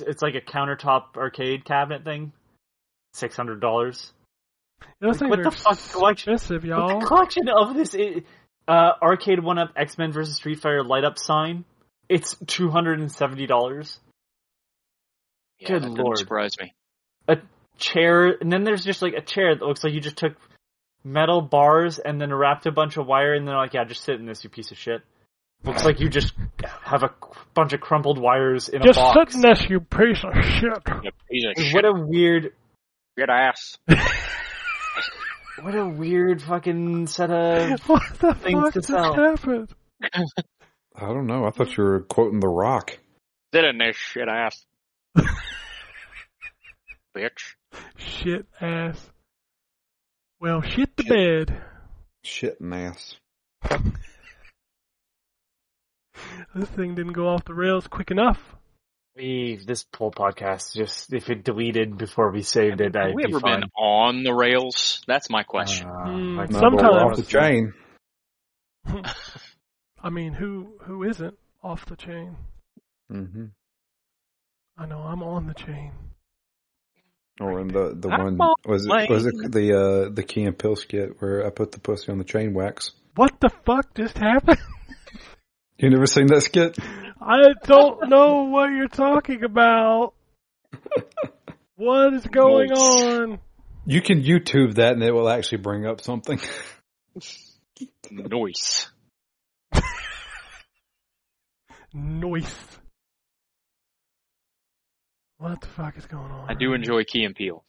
It's 0.00 0.22
like 0.22 0.34
a 0.34 0.40
countertop 0.40 1.16
arcade 1.16 1.64
cabinet 1.64 2.04
thing. 2.04 2.32
Six 3.14 3.36
hundred 3.36 3.60
dollars. 3.60 4.12
Like, 5.00 5.20
what 5.20 5.42
the 5.42 5.50
fuck 5.50 5.78
collection- 5.92 6.32
expensive, 6.32 6.62
The 6.62 6.68
y'all. 6.68 7.00
collection 7.02 7.48
of 7.48 7.74
this 7.74 7.94
i- 7.94 8.22
uh, 8.66 8.92
Arcade1Up 9.02 9.70
X 9.76 9.98
Men 9.98 10.12
versus 10.12 10.36
Street 10.36 10.60
Fighter 10.60 10.82
light 10.82 11.04
up 11.04 11.18
sign. 11.18 11.64
It's 12.08 12.36
two 12.46 12.70
hundred 12.70 13.00
and 13.00 13.10
seventy 13.12 13.46
dollars. 13.46 14.00
Yeah, 15.58 15.68
Good 15.68 15.82
that 15.82 15.88
doesn't 15.90 16.04
lord. 16.04 16.18
surprise 16.18 16.52
me. 16.60 16.72
A 17.28 17.38
chair, 17.78 18.28
and 18.40 18.50
then 18.50 18.64
there's 18.64 18.84
just 18.84 19.02
like 19.02 19.14
a 19.14 19.20
chair 19.20 19.54
that 19.54 19.64
looks 19.64 19.84
like 19.84 19.92
you 19.92 20.00
just 20.00 20.16
took 20.16 20.34
metal 21.04 21.40
bars 21.42 21.98
and 21.98 22.20
then 22.20 22.32
wrapped 22.32 22.66
a 22.66 22.72
bunch 22.72 22.96
of 22.96 23.06
wire, 23.06 23.34
and 23.34 23.46
then 23.46 23.54
like, 23.54 23.74
yeah, 23.74 23.84
just 23.84 24.02
sit 24.04 24.16
in 24.16 24.26
this, 24.26 24.42
you 24.44 24.50
piece 24.50 24.70
of 24.72 24.78
shit. 24.78 25.02
Looks 25.64 25.84
like 25.84 26.00
you 26.00 26.08
just 26.08 26.32
have 26.82 27.02
a 27.04 27.10
bunch 27.54 27.72
of 27.72 27.80
crumpled 27.80 28.18
wires 28.18 28.68
in 28.68 28.82
Just 28.82 28.98
a 28.98 29.02
box. 29.02 29.32
sit 29.32 29.44
in 29.44 29.48
this, 29.50 29.70
you 29.70 29.80
piece 29.80 30.24
of 30.24 30.34
shit. 30.44 30.72
You 31.04 31.10
piece 31.30 31.44
of 31.56 31.62
shit. 31.64 31.74
What 31.74 31.84
a 31.84 31.92
weird, 31.94 32.52
Good 33.16 33.30
ass. 33.30 33.78
what 35.60 35.74
a 35.76 35.86
weird 35.86 36.42
fucking 36.42 37.06
set 37.06 37.30
of. 37.30 37.80
What 37.88 38.02
the 38.18 38.34
Things 38.34 38.60
fuck 38.62 38.72
to 38.72 38.78
just 38.80 38.88
sell. 38.88 39.14
happened? 39.14 39.68
I 40.02 41.06
don't 41.06 41.26
know. 41.26 41.44
I 41.46 41.50
thought 41.50 41.76
you 41.76 41.84
were 41.84 42.00
quoting 42.00 42.40
The 42.40 42.48
Rock. 42.48 42.98
Sit 43.54 43.64
in 43.64 43.78
this 43.78 43.96
shit 43.96 44.28
ass. 44.28 44.64
Bitch. 47.16 47.54
Shit 47.96 48.46
ass. 48.60 48.98
Well, 50.40 50.62
shit 50.62 50.96
the 50.96 51.04
bed. 51.04 51.62
Shit 52.24 52.60
and 52.60 52.74
ass. 52.74 53.16
this 56.54 56.68
thing 56.70 56.94
didn't 56.94 57.12
go 57.12 57.28
off 57.28 57.44
the 57.44 57.54
rails 57.54 57.86
quick 57.86 58.10
enough. 58.10 58.38
We 59.16 59.60
this 59.66 59.84
whole 59.94 60.10
podcast 60.10 60.74
just 60.74 61.12
if 61.12 61.28
it 61.28 61.44
deleted 61.44 61.98
before 61.98 62.30
we 62.30 62.42
saved 62.42 62.80
it, 62.80 62.94
Have 62.94 63.08
I'd 63.08 63.14
we 63.14 63.24
be 63.26 63.30
ever 63.30 63.40
fine. 63.40 63.60
been 63.60 63.68
on 63.78 64.22
the 64.22 64.32
rails? 64.32 65.02
That's 65.06 65.28
my 65.28 65.42
question. 65.42 65.86
Uh, 65.86 66.04
Hmm, 66.06 66.36
like, 66.38 66.50
No, 66.50 66.58
Sometimes- 66.60 66.94
off 66.96 67.16
the 67.16 67.22
chain. 67.22 67.74
I 70.02 70.10
mean, 70.10 70.32
who 70.32 70.78
who 70.82 71.04
isn't 71.04 71.36
off 71.62 71.86
the 71.86 71.96
chain? 71.96 72.36
hmm 73.10 73.46
I 74.78 74.86
know 74.86 75.00
I'm 75.00 75.22
on 75.22 75.46
the 75.46 75.54
chain. 75.54 75.92
Or 77.40 77.60
in 77.60 77.68
the 77.68 77.94
the 77.94 78.08
I'm 78.08 78.38
one 78.38 78.54
was 78.64 78.86
it 78.86 79.10
was 79.10 79.26
it 79.26 79.52
the 79.52 79.78
uh 79.78 80.08
the 80.08 80.22
Key 80.22 80.44
and 80.44 80.58
Peele 80.58 80.76
skit 80.76 81.20
where 81.20 81.46
I 81.46 81.50
put 81.50 81.72
the 81.72 81.80
pussy 81.80 82.10
on 82.10 82.18
the 82.18 82.24
chain 82.24 82.54
wax. 82.54 82.92
What 83.14 83.38
the 83.40 83.50
fuck 83.66 83.94
just 83.94 84.16
happened? 84.16 84.58
You 85.82 85.90
never 85.90 86.06
seen 86.06 86.28
that 86.28 86.42
skit? 86.42 86.78
I 87.20 87.52
don't 87.66 88.08
know 88.08 88.44
what 88.44 88.70
you're 88.70 88.86
talking 88.88 89.42
about. 89.42 90.14
What 91.74 92.14
is 92.14 92.24
going 92.26 92.68
Nice. 92.68 92.78
on? 92.78 93.38
You 93.84 94.00
can 94.00 94.22
YouTube 94.22 94.76
that 94.76 94.92
and 94.92 95.02
it 95.02 95.12
will 95.12 95.28
actually 95.28 95.58
bring 95.58 95.84
up 95.84 96.00
something. 96.00 96.38
Noise. 98.12 98.90
Noise. 101.92 102.56
What 105.38 105.60
the 105.60 105.66
fuck 105.66 105.96
is 105.98 106.06
going 106.06 106.30
on? 106.30 106.48
I 106.48 106.54
do 106.54 106.72
enjoy 106.74 107.02
Key 107.04 107.24
and 107.24 107.34
Peele. 107.34 107.64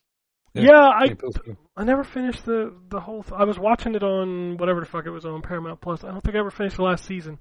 Yeah, 0.53 0.88
I 0.95 1.06
Key 1.06 1.10
and 1.11 1.19
Peele's 1.19 1.38
good. 1.38 1.57
I 1.76 1.84
never 1.84 2.03
finished 2.03 2.45
the 2.45 2.73
the 2.90 2.99
whole. 2.99 3.23
Th- 3.23 3.34
I 3.35 3.45
was 3.45 3.57
watching 3.57 3.95
it 3.95 4.03
on 4.03 4.57
whatever 4.57 4.80
the 4.81 4.85
fuck 4.85 5.07
it 5.07 5.10
was 5.10 5.26
on 5.26 5.41
Paramount 5.41 5.81
Plus. 5.81 6.03
I 6.03 6.11
don't 6.11 6.22
think 6.23 6.35
I 6.35 6.40
ever 6.40 6.52
finished 6.52 6.76
the 6.77 6.84
last 6.84 7.06
season. 7.06 7.40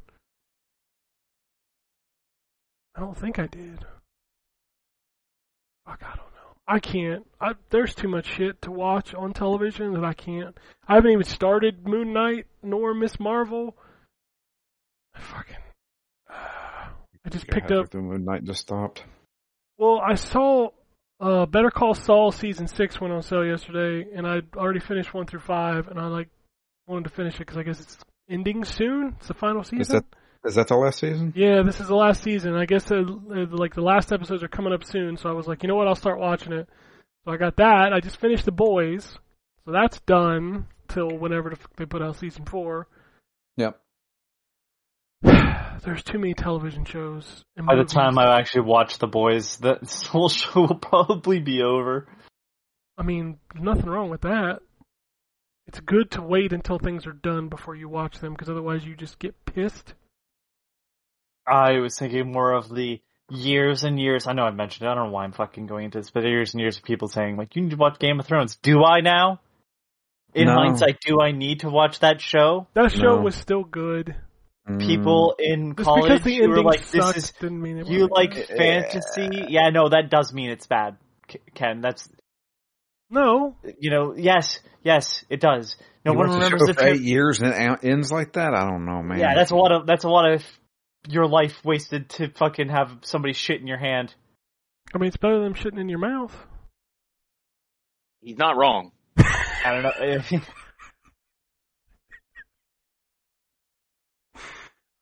I 2.95 3.01
don't 3.01 3.17
think 3.19 3.39
I 3.39 3.47
did. 3.47 3.85
Fuck, 5.87 6.03
I 6.03 6.09
don't 6.17 6.19
know. 6.19 6.57
I 6.69 6.79
can't. 6.79 7.27
I, 7.41 7.53
there's 7.71 7.95
too 7.95 8.09
much 8.09 8.27
shit 8.27 8.63
to 8.63 8.71
watch 8.71 9.15
on 9.15 9.33
television 9.33 9.93
that 9.95 10.05
I 10.05 10.13
can't. 10.13 10.57
I 10.87 10.95
haven't 10.95 11.11
even 11.13 11.25
started 11.25 11.87
Moon 11.87 12.13
Knight 12.13 12.47
nor 12.63 12.95
Miss 12.95 13.19
Marvel. 13.19 13.77
I 15.15 15.21
fucking. 15.21 15.57
I 16.31 17.29
just 17.31 17.47
picked 17.49 17.71
up 17.73 17.91
The 17.91 17.99
Moon 17.99 18.25
Knight 18.25 18.45
just 18.45 18.61
stopped. 18.61 19.05
well, 19.79 20.01
I 20.01 20.15
saw 20.15 20.69
uh, 21.21 21.47
Better 21.47 21.71
Call 21.71 21.95
Saul 21.95 22.31
season 22.33 22.67
six 22.67 23.01
went 23.01 23.13
on 23.13 23.23
sale 23.23 23.45
yesterday, 23.45 24.09
and 24.15 24.27
I'd 24.27 24.55
already 24.57 24.81
finished 24.81 25.15
one 25.15 25.27
through 25.27 25.41
five, 25.41 25.89
and 25.89 25.99
I 25.99 26.07
like 26.07 26.29
wanted 26.87 27.05
to 27.05 27.11
finish 27.15 27.37
it 27.37 27.41
because 27.41 27.57
I 27.57 27.63
guess 27.63 27.81
it's 27.81 27.99
ending 28.29 28.65
soon. 28.65 29.15
It's 29.19 29.29
the 29.29 29.35
final 29.35 29.63
season. 29.65 29.97
that- 29.97 30.17
Is 30.45 30.57
that 30.57 30.69
the 30.69 30.77
last 30.77 30.99
season? 30.99 31.33
Yeah, 31.37 31.63
this 31.63 31.81
is 31.81 31.87
the 31.87 31.95
last 31.95 32.23
season. 32.23 32.55
I 32.55 32.67
guess 32.67 32.91
uh, 32.91 32.97
uh, 32.97 33.47
like 33.51 33.75
the 33.75 33.81
last 33.83 34.13
episodes 34.13 34.43
are 34.43 34.49
coming 34.49 34.73
up 34.73 34.85
soon, 34.85 35.17
so 35.17 35.29
I 35.29 35.33
was 35.33 35.47
like, 35.47 35.63
you 35.63 35.69
know 35.69 35.77
what, 35.77 35.87
I'll 35.87 35.95
start 35.95 36.19
watching 36.19 36.53
it. 36.53 36.69
So 37.25 37.31
I 37.31 37.37
got 37.37 37.57
that. 37.57 37.93
I 37.93 38.01
just 38.01 38.21
finished 38.21 38.45
The 38.45 38.53
Boys, 38.53 39.05
so 39.65 39.71
that's 39.71 40.01
done 40.01 40.67
till 40.89 41.09
whenever 41.09 41.55
they 41.77 41.87
put 41.87 42.03
out 42.03 42.17
season 42.17 42.45
four. 42.45 42.89
Yep. 43.57 43.81
There's 45.23 46.03
too 46.03 46.19
many 46.19 46.35
television 46.35 46.85
shows. 46.85 47.45
And 47.57 47.67
By 47.67 47.77
the 47.77 47.85
time 47.85 48.19
I 48.19 48.39
actually 48.39 48.63
watch 48.63 48.99
The 48.99 49.07
Boys, 49.07 49.59
that 49.59 49.89
whole 50.11 50.29
show 50.29 50.63
will 50.63 50.75
probably 50.75 51.39
be 51.39 51.63
over. 51.63 52.09
I 52.99 53.05
mean, 53.05 53.39
nothing 53.55 53.89
wrong 53.89 54.11
with 54.11 54.23
that. 54.23 54.59
It's 55.69 55.79
good 55.79 56.11
to 56.13 56.23
wait 56.23 56.53
until 56.53 56.81
things 56.81 57.07
are 57.07 57.13
done 57.13 57.49
before 57.49 57.77
you 57.77 57.89
watch 57.89 58.19
them, 58.19 58.33
because 58.33 58.51
otherwise 58.51 58.85
you 58.85 58.97
just 58.97 59.21
get 59.21 59.45
pissed. 59.45 59.95
I 61.47 61.79
was 61.79 61.99
thinking 61.99 62.31
more 62.33 62.53
of 62.53 62.69
the 62.69 63.01
years 63.31 63.85
and 63.85 63.99
years. 64.01 64.27
I 64.27 64.33
know 64.33 64.45
I 64.45 64.51
mentioned 64.51 64.87
it. 64.87 64.91
I 64.91 64.95
don't 64.95 65.07
know 65.07 65.13
why 65.13 65.25
I'm 65.25 65.33
fucking 65.33 65.67
going 65.67 65.87
into 65.87 65.99
this, 65.99 66.11
but 66.11 66.25
years 66.25 66.55
and 66.55 66.61
years 66.61 66.77
of 66.79 66.85
people 66.85 67.09
saying 67.09 67.37
like, 67.37 67.57
"You 67.57 67.63
need 67.63 67.71
to 67.71 67.77
watch 67.77 67.99
Game 67.99 68.21
of 68.21 68.27
Thrones." 68.27 68.57
Do 68.57 68.85
I 68.85 69.01
now? 69.01 69.41
In 70.35 70.47
No. 70.47 70.55
hindsight, 70.55 71.01
do 71.01 71.21
I 71.21 71.33
need 71.33 71.61
to 71.61 71.69
watch 71.71 72.01
that 72.01 72.21
show? 72.21 72.67
That 72.75 72.91
show 72.93 73.17
No. 73.17 73.21
was 73.23 73.35
still 73.35 73.65
good. 73.65 74.15
Mm. 74.69 74.81
People 74.81 75.35
in 75.39 75.75
Just 75.75 75.85
college 75.87 76.05
because 76.05 76.23
the 76.23 76.37
who 76.37 76.49
were 76.49 76.63
like, 76.63 76.87
"This 76.89 77.17
is 77.17 77.33
didn't 77.33 77.61
mean 77.61 77.79
it 77.79 77.87
you 77.89 78.03
wasn't 78.09 78.13
like 78.13 78.31
good. 78.33 78.47
fantasy." 78.57 79.47
Yeah, 79.49 79.71
no, 79.71 79.89
that 79.89 80.09
does 80.09 80.33
mean 80.33 80.51
it's 80.51 80.67
bad, 80.67 80.97
Ken. 81.55 81.81
That's 81.81 82.09
No, 83.11 83.57
you 83.79 83.91
know, 83.91 84.15
yes, 84.17 84.61
yes, 84.83 85.25
it 85.29 85.41
does. 85.41 85.77
No 86.05 86.13
You 86.13 86.19
one 86.19 86.31
remembers 86.31 86.61
show 86.63 86.67
the 86.67 86.75
for 86.75 86.87
eight 86.87 87.01
years 87.03 87.41
and 87.43 87.53
it 87.53 87.85
ends 87.85 88.11
like 88.11 88.33
that. 88.35 88.55
I 88.55 88.67
don't 88.69 88.87
know, 88.87 89.03
man. 89.03 89.19
Yeah, 89.19 89.35
that's 89.35 89.51
a 89.51 89.57
lot 89.57 89.71
of 89.73 89.87
that's 89.87 90.05
a 90.05 90.09
lot 90.09 90.31
of 90.33 90.43
your 91.09 91.27
life 91.27 91.65
wasted 91.65 92.09
to 92.11 92.29
fucking 92.29 92.69
have 92.69 92.99
somebody 93.03 93.35
shit 93.35 93.61
in 93.61 93.67
your 93.67 93.79
hand. 93.79 94.15
I 94.95 94.99
mean 94.99 95.09
it's 95.09 95.17
better 95.17 95.41
than 95.41 95.55
shitting 95.55 95.81
in 95.81 95.89
your 95.89 95.99
mouth. 95.99 96.35
He's 98.21 98.39
not 98.39 98.57
wrong. 98.57 98.93
I 99.17 99.73
don't 99.73 99.83
know. 99.83 100.41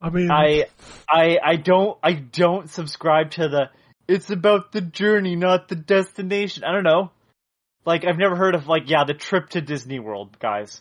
I 0.02 0.10
mean, 0.10 0.31
I 0.31 0.64
I 1.09 1.39
I 1.44 1.56
don't 1.56 1.98
I 2.02 2.12
don't 2.14 2.70
subscribe 2.70 3.32
to 3.32 3.48
the 3.48 3.70
it's 4.09 4.31
about 4.31 4.72
the 4.72 4.81
journey, 4.81 5.36
not 5.36 5.68
the 5.68 5.77
destination. 5.77 6.64
I 6.64 6.72
don't 6.72 6.85
know. 6.85 7.10
Like 7.85 8.05
I've 8.06 8.18
never 8.18 8.36
heard 8.36 8.55
of 8.55 8.66
like 8.66 8.89
yeah, 8.89 9.05
the 9.05 9.14
trip 9.14 9.51
to 9.51 9.60
Disney 9.60 9.98
World, 9.98 10.39
guys. 10.39 10.81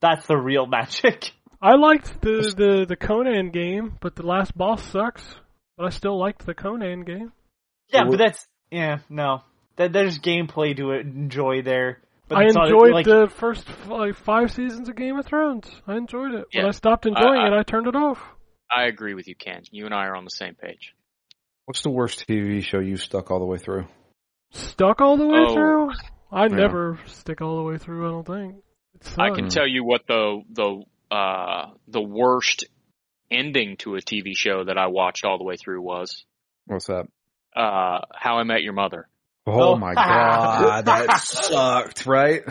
That's 0.00 0.26
the 0.26 0.36
real 0.36 0.66
magic. 0.66 1.32
I 1.60 1.74
liked 1.76 2.20
the, 2.20 2.52
the 2.56 2.86
the 2.88 2.96
Conan 2.96 3.50
game, 3.50 3.96
but 4.00 4.14
the 4.16 4.22
last 4.22 4.56
boss 4.56 4.82
sucks. 4.90 5.24
But 5.76 5.86
I 5.86 5.90
still 5.90 6.18
liked 6.18 6.44
the 6.46 6.54
Conan 6.54 7.02
game. 7.04 7.32
Yeah, 7.92 8.04
but 8.04 8.18
that's 8.18 8.46
yeah, 8.70 8.98
no. 9.08 9.42
That 9.76 9.92
there's 9.92 10.18
gameplay 10.18 10.76
to 10.76 10.90
enjoy 10.92 11.62
there. 11.62 11.98
But 12.28 12.38
I 12.38 12.44
it's 12.44 12.54
not, 12.54 12.68
enjoyed 12.68 12.92
like, 12.92 13.06
the 13.06 13.28
first 13.36 13.66
like 13.88 14.14
five 14.16 14.50
seasons 14.52 14.88
of 14.88 14.96
Game 14.96 15.18
of 15.18 15.24
Thrones. 15.26 15.68
I 15.86 15.96
enjoyed 15.96 16.34
it. 16.34 16.44
When 16.52 16.66
I 16.66 16.72
stopped 16.72 17.06
enjoying 17.06 17.40
I- 17.40 17.48
it, 17.48 17.58
I 17.58 17.62
turned 17.62 17.86
it 17.86 17.96
off. 17.96 18.18
I 18.70 18.84
agree 18.84 19.14
with 19.14 19.26
you, 19.28 19.34
Ken. 19.34 19.62
You 19.70 19.86
and 19.86 19.94
I 19.94 20.04
are 20.08 20.14
on 20.14 20.24
the 20.24 20.30
same 20.30 20.54
page. 20.54 20.92
What's 21.64 21.80
the 21.82 21.88
worst 21.90 22.26
TV 22.28 22.62
show 22.62 22.80
you've 22.80 23.00
stuck 23.00 23.30
all 23.30 23.38
the 23.38 23.46
way 23.46 23.56
through? 23.56 23.86
Stuck 24.52 25.00
all 25.00 25.16
the 25.16 25.26
way 25.26 25.38
Oh. 25.48 25.54
through. 25.54 25.90
I 26.30 26.42
Yeah. 26.42 26.56
never 26.56 26.98
stick 27.06 27.40
all 27.40 27.56
the 27.56 27.62
way 27.62 27.78
through. 27.78 28.06
I 28.06 28.10
don't 28.10 28.26
think. 28.26 28.56
It 28.94 29.14
I 29.18 29.30
can 29.30 29.48
tell 29.48 29.66
you 29.66 29.84
what 29.84 30.02
the 30.06 30.42
the 30.50 30.82
uh 31.10 31.66
the 31.88 32.00
worst 32.02 32.64
ending 33.30 33.76
to 33.78 33.94
a 33.96 33.98
TV 34.00 34.36
show 34.36 34.64
that 34.64 34.78
I 34.78 34.86
watched 34.88 35.24
all 35.24 35.38
the 35.38 35.44
way 35.44 35.56
through 35.56 35.82
was. 35.82 36.24
What's 36.66 36.86
that? 36.86 37.06
Uh 37.56 38.00
How 38.14 38.38
I 38.38 38.42
Met 38.44 38.62
Your 38.62 38.72
Mother. 38.74 39.08
Oh, 39.46 39.72
Oh. 39.72 39.76
my 39.76 39.94
god, 39.94 40.84
that 40.86 41.20
sucked, 41.20 42.04
right? 42.06 42.42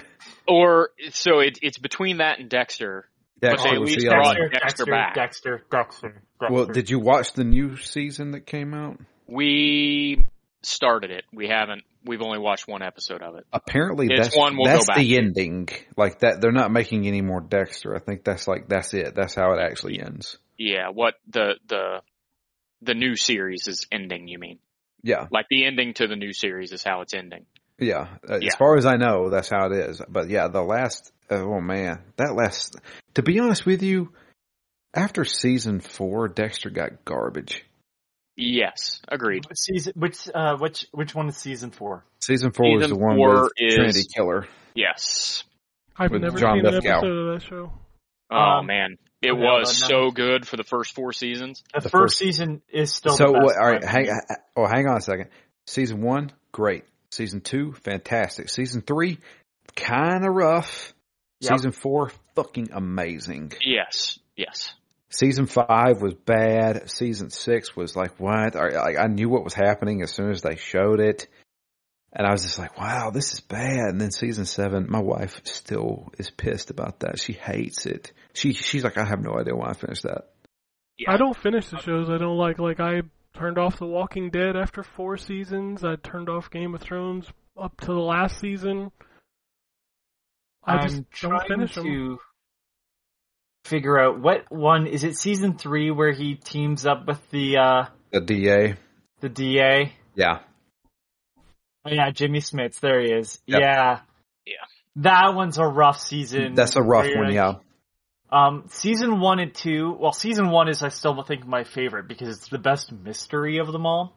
Or 0.47 0.89
so 1.11 1.39
it, 1.39 1.59
it's 1.61 1.77
between 1.77 2.17
that 2.17 2.39
and 2.39 2.49
Dexter. 2.49 3.07
Dexter 3.39 3.69
they 3.69 3.75
at 3.75 3.81
least 3.81 3.99
the 3.99 4.07
brought 4.07 4.25
other 4.35 4.39
one. 4.41 4.49
Dexter 4.51 4.85
back. 4.87 5.13
Dexter, 5.13 5.63
Dexter, 5.69 6.23
Dexter. 6.41 6.53
Well, 6.53 6.65
did 6.65 6.89
you 6.89 6.97
watch 6.99 7.33
the 7.33 7.43
new 7.43 7.77
season 7.77 8.31
that 8.31 8.47
came 8.47 8.73
out? 8.73 8.97
We 9.27 10.25
started 10.63 11.11
it. 11.11 11.23
We 11.33 11.47
haven't. 11.47 11.83
We've 12.05 12.21
only 12.21 12.39
watched 12.39 12.67
one 12.67 12.81
episode 12.81 13.21
of 13.21 13.35
it. 13.35 13.45
Apparently, 13.51 14.07
It's 14.09 14.27
that's 14.29 14.37
one 14.37 14.55
we'll 14.55 14.65
that's 14.65 14.87
the 14.87 15.03
to. 15.03 15.17
ending. 15.17 15.67
Like 15.97 16.19
that, 16.19 16.39
they're 16.41 16.51
not 16.51 16.71
making 16.71 17.05
any 17.07 17.21
more 17.21 17.41
Dexter. 17.41 17.95
I 17.95 17.99
think 17.99 18.23
that's 18.23 18.47
like 18.47 18.67
that's 18.69 18.93
it. 18.93 19.13
That's 19.15 19.35
how 19.35 19.51
it 19.53 19.59
actually 19.61 19.99
ends. 19.99 20.37
Yeah, 20.57 20.89
what 20.93 21.15
the 21.29 21.55
the 21.67 22.01
the 22.81 22.93
new 22.93 23.15
series 23.15 23.67
is 23.67 23.87
ending. 23.91 24.27
You 24.27 24.39
mean 24.39 24.59
Yeah, 25.03 25.27
like 25.31 25.47
the 25.49 25.65
ending 25.65 25.93
to 25.95 26.07
the 26.07 26.15
new 26.15 26.31
series 26.33 26.71
is 26.71 26.83
how 26.83 27.01
it's 27.01 27.13
ending? 27.13 27.45
yeah. 27.79 28.07
Uh, 28.27 28.37
Yeah. 28.41 28.47
As 28.47 28.55
far 28.55 28.77
as 28.77 28.85
I 28.85 28.95
know, 28.95 29.29
that's 29.29 29.49
how 29.49 29.67
it 29.71 29.73
is. 29.73 30.01
But 30.07 30.29
yeah, 30.29 30.47
the 30.47 30.63
last. 30.63 31.11
Oh 31.29 31.59
man, 31.59 31.99
that 32.15 32.35
last. 32.35 32.77
To 33.15 33.21
be 33.21 33.37
honest 33.39 33.65
with 33.65 33.83
you, 33.83 34.13
after 34.93 35.25
season 35.25 35.81
four, 35.81 36.29
Dexter 36.29 36.69
got 36.69 37.03
garbage. 37.03 37.65
Yes, 38.37 39.01
agreed. 39.07 39.45
Which 39.49 39.57
season? 39.57 39.93
Which 39.95 40.29
uh, 40.33 40.57
which 40.57 40.85
which 40.91 41.15
one 41.15 41.27
is 41.27 41.37
season 41.37 41.71
four? 41.71 42.05
Season 42.21 42.51
four 42.51 42.71
was 42.75 42.83
Season 42.83 42.97
the 42.99 43.03
one 43.03 43.15
four 43.17 43.41
with 43.43 43.51
is- 43.57 43.75
Trinity 43.75 44.03
Killer. 44.15 44.47
Yes. 44.75 45.43
I've 45.97 46.11
with 46.11 46.21
never 46.21 46.37
John 46.37 46.57
seen 46.59 46.65
an 46.67 46.75
episode 46.75 47.05
of 47.29 47.33
that 47.41 47.47
show. 47.47 47.73
Oh 48.29 48.35
Um, 48.37 48.67
man, 48.67 48.97
it 49.23 49.29
yeah, 49.29 49.31
was 49.33 49.81
no. 49.81 49.87
so 49.87 50.11
good 50.11 50.47
for 50.47 50.55
the 50.57 50.63
first 50.63 50.93
four 50.93 51.11
seasons. 51.13 51.63
The, 51.73 51.79
The 51.81 51.89
first, 51.89 52.01
first- 52.13 52.17
season 52.19 52.61
is 52.69 52.93
still 52.93 53.15
So 53.17 53.25
the 53.27 53.33
best. 53.33 53.43
what, 53.45 53.57
all 53.57 53.71
right, 53.71 53.81
one. 53.83 53.89
hang, 53.91 54.19
oh, 54.55 54.67
hang 54.67 54.87
on 54.87 54.97
a 54.97 55.01
second. 55.01 55.29
Season 55.65 56.01
one, 56.01 56.31
great. 56.51 56.83
Season 57.09 57.41
two, 57.41 57.73
fantastic. 57.73 58.49
Season 58.49 58.81
three, 58.81 59.17
kind 59.75 60.23
of 60.27 60.35
rough. 60.35 60.93
Yep. 61.39 61.53
Season 61.53 61.71
four, 61.71 62.11
fucking 62.35 62.69
amazing. 62.73 63.53
Yes, 63.65 64.19
yes. 64.35 64.73
Season 65.09 65.45
five 65.45 66.01
was 66.01 66.13
bad. 66.13 66.89
Season 66.89 67.29
six 67.29 67.75
was 67.75 67.95
like 67.95 68.19
what? 68.19 68.55
Or, 68.55 68.71
Like 68.71 68.97
I 68.99 69.07
knew 69.07 69.29
what 69.29 69.43
was 69.43 69.53
happening 69.53 70.01
as 70.01 70.11
soon 70.11 70.31
as 70.31 70.41
they 70.41 70.57
showed 70.57 70.99
it, 70.99 71.27
and 72.11 72.27
I 72.27 72.31
was 72.31 72.43
just 72.43 72.59
like, 72.59 72.77
"Wow, 72.77 73.11
this 73.11 73.31
is 73.33 73.39
bad." 73.39 73.89
And 73.89 74.01
then 74.01 74.11
season 74.11 74.45
seven, 74.45 74.87
my 74.89 74.99
wife 74.99 75.39
still 75.45 76.11
is 76.17 76.29
pissed 76.29 76.71
about 76.71 76.99
that. 76.99 77.19
She 77.19 77.33
hates 77.33 77.85
it. 77.85 78.11
She 78.33 78.51
she's 78.51 78.83
like, 78.83 78.97
"I 78.97 79.05
have 79.05 79.21
no 79.21 79.37
idea 79.39 79.55
why 79.55 79.69
I 79.69 79.73
finished 79.73 80.03
that." 80.03 80.29
Yeah. 80.97 81.13
I 81.13 81.17
don't 81.17 81.37
finish 81.37 81.67
the 81.69 81.79
shows 81.79 82.09
I 82.09 82.17
don't 82.17 82.37
like. 82.37 82.59
Like 82.59 82.79
I 82.79 83.03
turned 83.37 83.57
off 83.57 83.77
The 83.77 83.85
Walking 83.85 84.29
Dead 84.29 84.55
after 84.57 84.83
four 84.83 85.15
seasons. 85.17 85.83
I 85.83 85.95
turned 85.95 86.27
off 86.27 86.49
Game 86.49 86.73
of 86.73 86.81
Thrones 86.81 87.27
up 87.57 87.79
to 87.81 87.87
the 87.87 87.93
last 87.93 88.39
season. 88.39 88.91
I 90.63 90.81
just 90.81 90.97
I'm 90.97 91.05
don't 91.21 91.29
trying 91.29 91.47
finish 91.47 91.73
to 91.75 91.81
them. 91.81 92.19
Figure 93.67 93.99
out 93.99 94.19
what 94.19 94.51
one 94.51 94.87
is 94.87 95.03
it 95.03 95.15
season 95.17 95.57
three 95.57 95.91
where 95.91 96.11
he 96.11 96.35
teams 96.35 96.85
up 96.85 97.05
with 97.07 97.29
the 97.29 97.57
uh 97.57 97.85
The 98.11 98.21
DA. 98.21 98.75
the 99.21 99.29
DA. 99.29 99.93
Yeah. 100.15 100.39
Oh 101.85 101.89
yeah, 101.91 102.09
Jimmy 102.11 102.39
Smits. 102.39 102.79
There 102.79 103.01
he 103.01 103.11
is. 103.11 103.39
Yep. 103.45 103.61
Yeah. 103.61 103.99
Yeah. 104.45 104.53
That 104.97 105.35
one's 105.35 105.57
a 105.57 105.65
rough 105.65 105.99
season. 105.99 106.55
That's 106.55 106.75
a 106.75 106.81
rough 106.81 107.05
one, 107.05 107.25
like- 107.25 107.33
yeah. 107.33 107.53
Um, 108.29 108.65
season 108.69 109.21
one 109.21 109.39
and 109.39 109.53
two. 109.53 109.95
Well, 109.97 110.11
season 110.11 110.49
one 110.49 110.67
is 110.67 110.83
I 110.83 110.89
still 110.89 111.21
think 111.23 111.47
my 111.47 111.63
favorite 111.63 112.09
because 112.09 112.27
it's 112.37 112.49
the 112.49 112.57
best 112.57 112.91
mystery 112.91 113.59
of 113.59 113.71
them 113.71 113.85
all. 113.85 114.13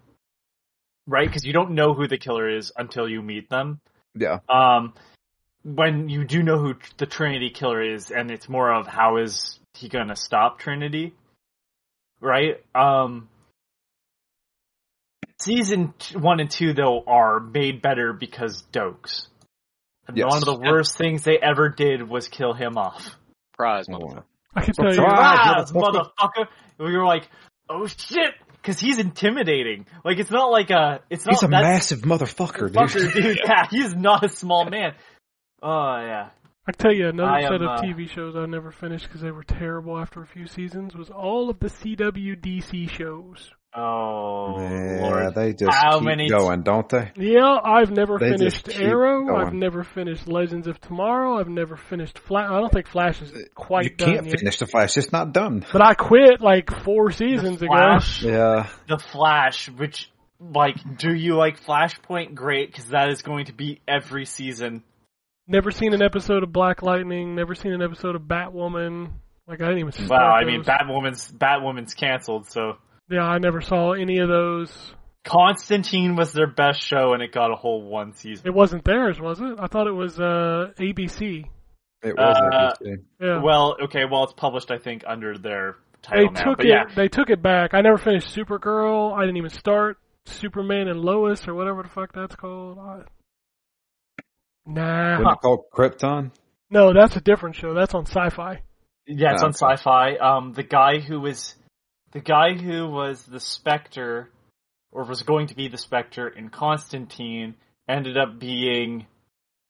Right? 1.07 1.27
Because 1.29 1.45
you 1.45 1.53
don't 1.53 1.73
know 1.73 1.95
who 1.95 2.09
the 2.09 2.19
killer 2.19 2.49
is 2.49 2.73
until 2.77 3.09
you 3.09 3.23
meet 3.23 3.49
them. 3.49 3.81
Yeah. 4.17 4.39
Um, 4.49 4.95
when 5.65 6.09
you 6.09 6.25
do 6.25 6.43
know 6.43 6.59
who 6.59 6.75
the 6.97 7.07
Trinity 7.07 7.51
killer 7.51 7.83
is, 7.83 8.11
and 8.11 8.31
it's 8.31 8.49
more 8.49 8.73
of 8.73 8.87
how 8.87 9.19
is 9.19 9.59
he 9.75 9.89
gonna 9.89 10.17
stop 10.17 10.59
Trinity, 10.59 11.15
right? 12.21 12.57
Um, 12.75 13.29
season 15.41 15.95
one 16.15 16.41
and 16.41 16.51
two 16.51 16.73
though 16.73 17.03
are 17.07 17.41
made 17.41 17.83
better 17.83 18.13
because 18.13 18.63
Doakes. 18.73 19.27
Yes. 20.13 20.27
one 20.27 20.39
of 20.39 20.45
the 20.45 20.59
worst 20.59 20.99
things 20.99 21.23
they 21.23 21.39
ever 21.41 21.69
did 21.69 22.09
was 22.09 22.27
kill 22.27 22.53
him 22.53 22.77
off. 22.77 23.17
Prize, 23.57 23.87
motherfucker. 23.87 24.25
I 24.57 24.63
can 24.63 24.75
tell 24.75 24.87
you. 24.87 24.95
Surprise, 24.95 25.71
motherfucker. 25.71 26.11
motherfucker! 26.19 26.47
We 26.79 26.97
were 26.97 27.07
like, 27.07 27.29
oh 27.69 27.87
shit, 27.87 28.35
because 28.57 28.81
he's 28.81 28.99
intimidating. 28.99 29.87
Like 30.05 30.19
it's 30.19 30.31
not 30.31 30.51
like 30.51 30.71
a, 30.71 31.01
it's 31.11 31.25
not 31.27 31.35
He's 31.35 31.43
a 31.45 31.49
massive 31.49 32.01
motherfucker, 32.01 32.67
dude. 32.67 32.75
fucker, 32.75 33.13
dude. 33.13 33.39
Yeah, 33.45 33.67
he's 33.71 33.95
not 33.95 34.25
a 34.25 34.29
small 34.29 34.65
man. 34.65 34.95
Oh 35.63 35.97
yeah. 36.01 36.31
I 36.69 36.73
tell 36.73 36.93
you 36.93 37.09
another 37.09 37.31
I 37.31 37.43
set 37.43 37.55
am, 37.55 37.63
of 37.63 37.69
uh, 37.81 37.83
TV 37.83 38.09
shows 38.09 38.37
I 38.37 38.47
never 38.47 38.71
finished 38.71 39.07
because 39.07 39.23
they 39.23 39.31
were 39.31 39.43
terrible 39.43 39.99
after 39.99 40.23
a 40.23 40.27
few 40.27 40.47
seasons 40.47 40.95
was 40.95 41.11
all 41.11 41.51
of 41.51 41.59
the 41.59 41.69
CW 41.69 42.37
DC 42.41 42.91
shows. 42.91 43.51
Oh 43.75 44.57
yeah, 44.61 44.99
lord. 45.01 45.35
they 45.35 45.53
just 45.53 45.73
How 45.77 45.99
keep 45.99 46.05
many- 46.07 46.29
going, 46.29 46.63
don't 46.63 46.89
they? 46.89 47.13
Yeah, 47.17 47.57
I've 47.65 47.91
never 47.91 48.19
They 48.19 48.31
finished 48.31 48.67
keep 48.69 48.81
Arrow. 48.81 49.37
I've 49.37 49.55
never 49.55 49.85
finished 49.85 50.27
Legends 50.29 50.67
of 50.67 50.81
Tomorrow. 50.81 51.39
I've 51.39 51.49
never 51.49 51.77
finished 51.77 52.19
Flash. 52.19 52.51
I 52.51 52.59
don't 52.61 52.73
think 52.73 52.89
Flash 52.89 53.23
is 53.23 53.33
quite 53.55 53.85
you 53.85 53.91
can't 53.91 54.27
yet. 54.27 54.39
finish 54.41 54.59
the 54.59 54.67
Flash. 54.67 54.97
It's 54.97 55.13
not 55.13 55.33
done. 55.33 55.65
But 55.73 55.83
I 55.83 55.95
quit 55.95 56.41
like 56.41 56.71
four 56.83 57.11
seasons 57.13 57.61
the 57.61 57.67
ago. 57.67 57.75
Flash, 57.75 58.23
Yeah. 58.25 58.69
the 58.89 58.99
Flash, 58.99 59.69
which 59.69 60.11
like, 60.41 60.77
do 60.99 61.15
you 61.15 61.37
like 61.37 61.63
Flashpoint? 61.65 62.35
Great, 62.35 62.71
because 62.73 62.87
that 62.89 63.09
is 63.11 63.23
going 63.23 63.47
to 63.47 63.53
be 63.53 63.81
every 63.87 64.25
season. 64.25 64.83
Never 65.51 65.73
seen 65.73 65.93
an 65.95 66.01
episode 66.03 66.45
of 66.45 66.53
Black 66.53 66.81
Lightning. 66.83 67.35
Never 67.35 67.57
seen 67.57 67.73
an 67.73 67.83
episode 67.83 68.15
of 68.15 68.23
Batwoman. 68.23 69.11
Like 69.49 69.61
I 69.61 69.67
didn't 69.67 69.79
even. 69.89 69.93
Well, 70.09 70.19
start 70.21 70.43
I 70.43 70.45
mean. 70.47 70.63
Batwoman's 70.63 71.29
Batwoman's 71.33 71.93
canceled, 71.95 72.47
so 72.49 72.75
yeah, 73.09 73.23
I 73.25 73.39
never 73.39 73.61
saw 73.61 73.93
any 73.93 74.19
of 74.19 74.29
those. 74.29 74.73
Constantine 75.25 76.15
was 76.15 76.33
their 76.33 76.47
best 76.47 76.81
show, 76.81 77.13
and 77.15 77.23
it 77.23 77.33
got 77.33 77.51
a 77.51 77.57
whole 77.57 77.83
one 77.83 78.15
season. 78.15 78.47
It 78.47 78.55
wasn't 78.55 78.85
theirs, 78.85 79.21
was 79.21 79.41
it? 79.41 79.59
I 79.59 79.67
thought 79.67 79.89
it 79.89 79.93
was 79.93 80.19
uh, 80.21 80.73
ABC. 80.79 81.45
It 82.03 82.17
was 82.17 82.37
Uh, 82.37 82.85
ABC. 82.85 82.97
Yeah. 83.21 83.43
Well, 83.43 83.77
okay, 83.85 84.05
well, 84.11 84.25
it's 84.25 84.33
published, 84.33 84.71
I 84.71 84.79
think, 84.79 85.03
under 85.07 85.37
their 85.37 85.77
they 86.11 86.17
title 86.25 86.33
now. 86.33 86.41
took 86.45 86.57
But 86.59 86.67
it. 86.67 86.71
yeah, 86.71 86.85
They 86.95 87.09
took 87.09 87.29
it 87.29 87.43
back. 87.43 87.75
I 87.75 87.81
never 87.83 87.99
finished 87.99 88.35
Supergirl. 88.35 89.13
I 89.13 89.23
didn't 89.23 89.37
even 89.37 89.51
start 89.51 89.99
Superman 90.25 90.89
and 90.89 91.01
Lois 91.01 91.47
or 91.49 91.55
whatever 91.55 91.83
the 91.83 91.89
fuck 91.91 92.13
that's 92.15 92.37
called. 92.37 92.79
I... 92.79 93.03
Nah. 94.67 95.19
Wasn't 95.19 95.33
it 95.37 95.41
called 95.41 95.65
Krypton? 95.73 96.31
No, 96.71 96.93
that's 96.93 97.17
a 97.17 97.21
different 97.21 97.57
show. 97.57 97.75
That's 97.75 97.95
on 97.95 98.07
Sci-Fi. 98.07 98.63
yeah, 99.07 99.33
it's 99.33 99.43
on 99.43 99.51
Okay. 99.51 99.75
Sci-Fi. 99.77 100.17
Um, 100.17 100.53
the 100.53 100.63
guy 100.63 100.99
who 101.01 101.21
was, 101.21 101.55
the 102.13 102.21
guy 102.21 102.55
who 102.55 102.89
was 102.89 103.23
the 103.25 103.41
Spectre, 103.41 104.31
or 104.93 105.05
was 105.05 105.23
going 105.23 105.49
to 105.49 105.55
be 105.57 105.69
the 105.69 105.79
Spectre 105.79 106.29
in 106.29 106.49
Constantine, 106.49 107.55
ended 107.89 108.17
up 108.17 108.39
being, 108.39 109.07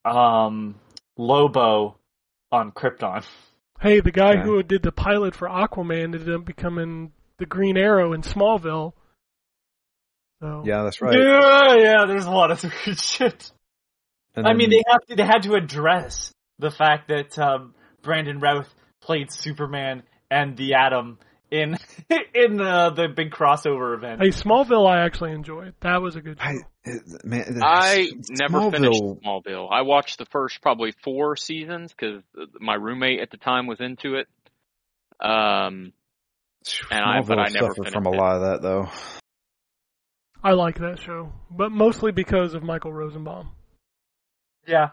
um, 0.05 0.75
Lobo 1.17 1.97
on 2.53 2.73
Krypton. 2.73 3.25
Hey, 3.81 4.01
the 4.01 4.11
guy 4.13 4.33
Okay. 4.33 4.43
who 4.43 4.63
did 4.63 4.83
the 4.83 4.93
pilot 4.93 5.35
for 5.35 5.49
Aquaman 5.49 6.05
ended 6.15 6.29
up 6.31 6.45
becoming 6.45 7.13
the 7.39 7.47
Green 7.47 7.79
Arrow 7.79 8.13
in 8.13 8.21
Smallville. 8.23 8.93
So 10.43 10.63
Yeah, 10.67 10.83
that's 10.83 11.01
right. 11.01 11.15
Yeah, 11.17 11.75
yeah. 11.77 12.05
There's 12.07 12.27
a 12.27 12.31
lot 12.31 12.51
of 12.51 12.63
weird 12.87 12.99
shit. 12.99 13.51
And 14.41 14.49
I 14.49 14.55
mean, 14.55 14.71
they 14.71 14.83
have 14.91 15.01
to, 15.07 15.17
they 15.17 15.25
had 15.25 15.43
to 15.45 15.55
address 15.55 16.33
the 16.59 16.71
fact 16.71 17.09
that 17.09 17.39
um, 17.39 17.75
Brandon 18.03 18.39
Routh 18.41 18.69
played 19.01 19.33
Superman 19.33 20.03
and 20.31 20.57
the 20.57 20.75
Atom 20.75 21.19
in 21.51 21.77
in 22.35 22.57
the 22.57 22.93
the 22.95 23.09
big 23.15 23.31
crossover 23.31 23.97
event. 23.97 24.21
Hey, 24.23 24.29
Smallville, 24.29 24.89
I 24.89 25.05
actually 25.05 25.33
enjoyed. 25.33 25.75
That 25.81 26.01
was 26.03 26.17
a 26.17 26.21
good. 26.21 26.39
I, 26.41 26.55
it- 26.85 27.25
man, 27.25 27.59
I 27.63 28.11
never 28.31 28.71
finished 28.71 29.01
Smallville- 29.03 29.23
Smallville. 29.23 29.69
I 29.71 29.83
watched 29.83 30.19
the 30.19 30.27
first 30.27 30.61
probably 30.63 30.93
four 31.05 31.37
seasons 31.37 31.93
because 31.93 32.23
my 32.61 32.75
roommate 32.75 33.21
at 33.21 33.31
the 33.31 33.37
time 33.37 33.67
was 33.67 33.81
into 33.81 34.15
it. 34.17 34.27
Um, 35.21 35.93
and 36.91 37.01
I- 37.05 37.21
but 37.23 37.39
I 37.39 37.49
never 37.49 37.75
suffered 37.75 37.93
from 37.93 38.07
a 38.07 38.11
lot 38.11 38.37
of 38.37 38.43
that, 38.43 38.63
though. 38.63 38.89
I 40.43 40.53
like 40.53 40.79
that 40.79 40.99
show, 41.01 41.33
but 41.51 41.71
mostly 41.71 42.13
because 42.13 42.55
of 42.55 42.63
Michael 42.63 42.93
Rosenbaum. 42.93 43.51
Yeah, 44.71 44.91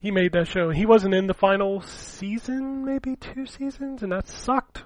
He 0.00 0.10
made 0.10 0.32
that 0.32 0.48
show. 0.48 0.70
He 0.70 0.86
wasn't 0.86 1.14
in 1.14 1.26
the 1.26 1.34
final 1.34 1.80
season, 1.82 2.84
maybe 2.84 3.16
two 3.16 3.46
seasons, 3.46 4.02
and 4.02 4.12
that 4.12 4.26
sucked. 4.28 4.82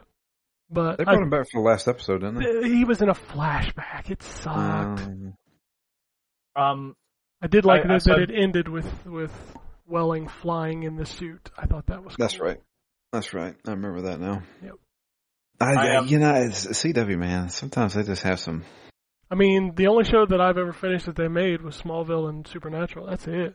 But 0.70 0.98
They 0.98 1.02
I- 1.04 1.12
brought 1.14 1.22
him 1.22 1.30
back 1.30 1.46
for 1.50 1.62
the 1.62 1.66
last 1.68 1.88
episode, 1.88 2.18
didn't 2.20 2.36
they? 2.62 2.68
he 2.68 2.84
was 2.84 3.00
in 3.00 3.08
a 3.08 3.14
flashback. 3.14 4.10
It 4.10 4.22
sucked. 4.22 5.00
Um, 5.00 5.34
um, 6.56 6.96
I 7.40 7.46
did 7.46 7.64
like 7.64 7.82
I- 7.82 7.84
I 7.84 7.88
that, 7.94 8.02
saw- 8.02 8.18
it 8.18 8.30
ended 8.34 8.68
with 8.68 9.06
with 9.06 9.32
Welling 9.86 10.28
flying 10.28 10.82
in 10.82 10.96
the 10.96 11.06
suit. 11.06 11.50
I 11.56 11.66
thought 11.66 11.86
that 11.86 12.04
was 12.04 12.14
that's 12.18 12.38
right. 12.38 12.60
That's 13.12 13.32
right. 13.32 13.54
I 13.66 13.70
remember 13.70 14.02
that 14.02 14.20
now. 14.20 14.42
Yep. 14.62 14.74
I, 15.60 15.72
I, 15.72 15.96
um, 15.96 16.06
you 16.06 16.18
know, 16.18 16.34
it's 16.34 16.66
CW 16.66 17.16
man. 17.18 17.48
Sometimes 17.48 17.94
they 17.94 18.02
just 18.02 18.22
have 18.22 18.38
some. 18.38 18.64
I 19.30 19.34
mean, 19.34 19.74
the 19.74 19.86
only 19.88 20.04
show 20.04 20.24
that 20.26 20.40
I've 20.40 20.58
ever 20.58 20.72
finished 20.72 21.06
that 21.06 21.16
they 21.16 21.28
made 21.28 21.62
was 21.62 21.80
Smallville 21.80 22.28
and 22.28 22.46
Supernatural. 22.46 23.06
That's 23.06 23.26
it. 23.26 23.54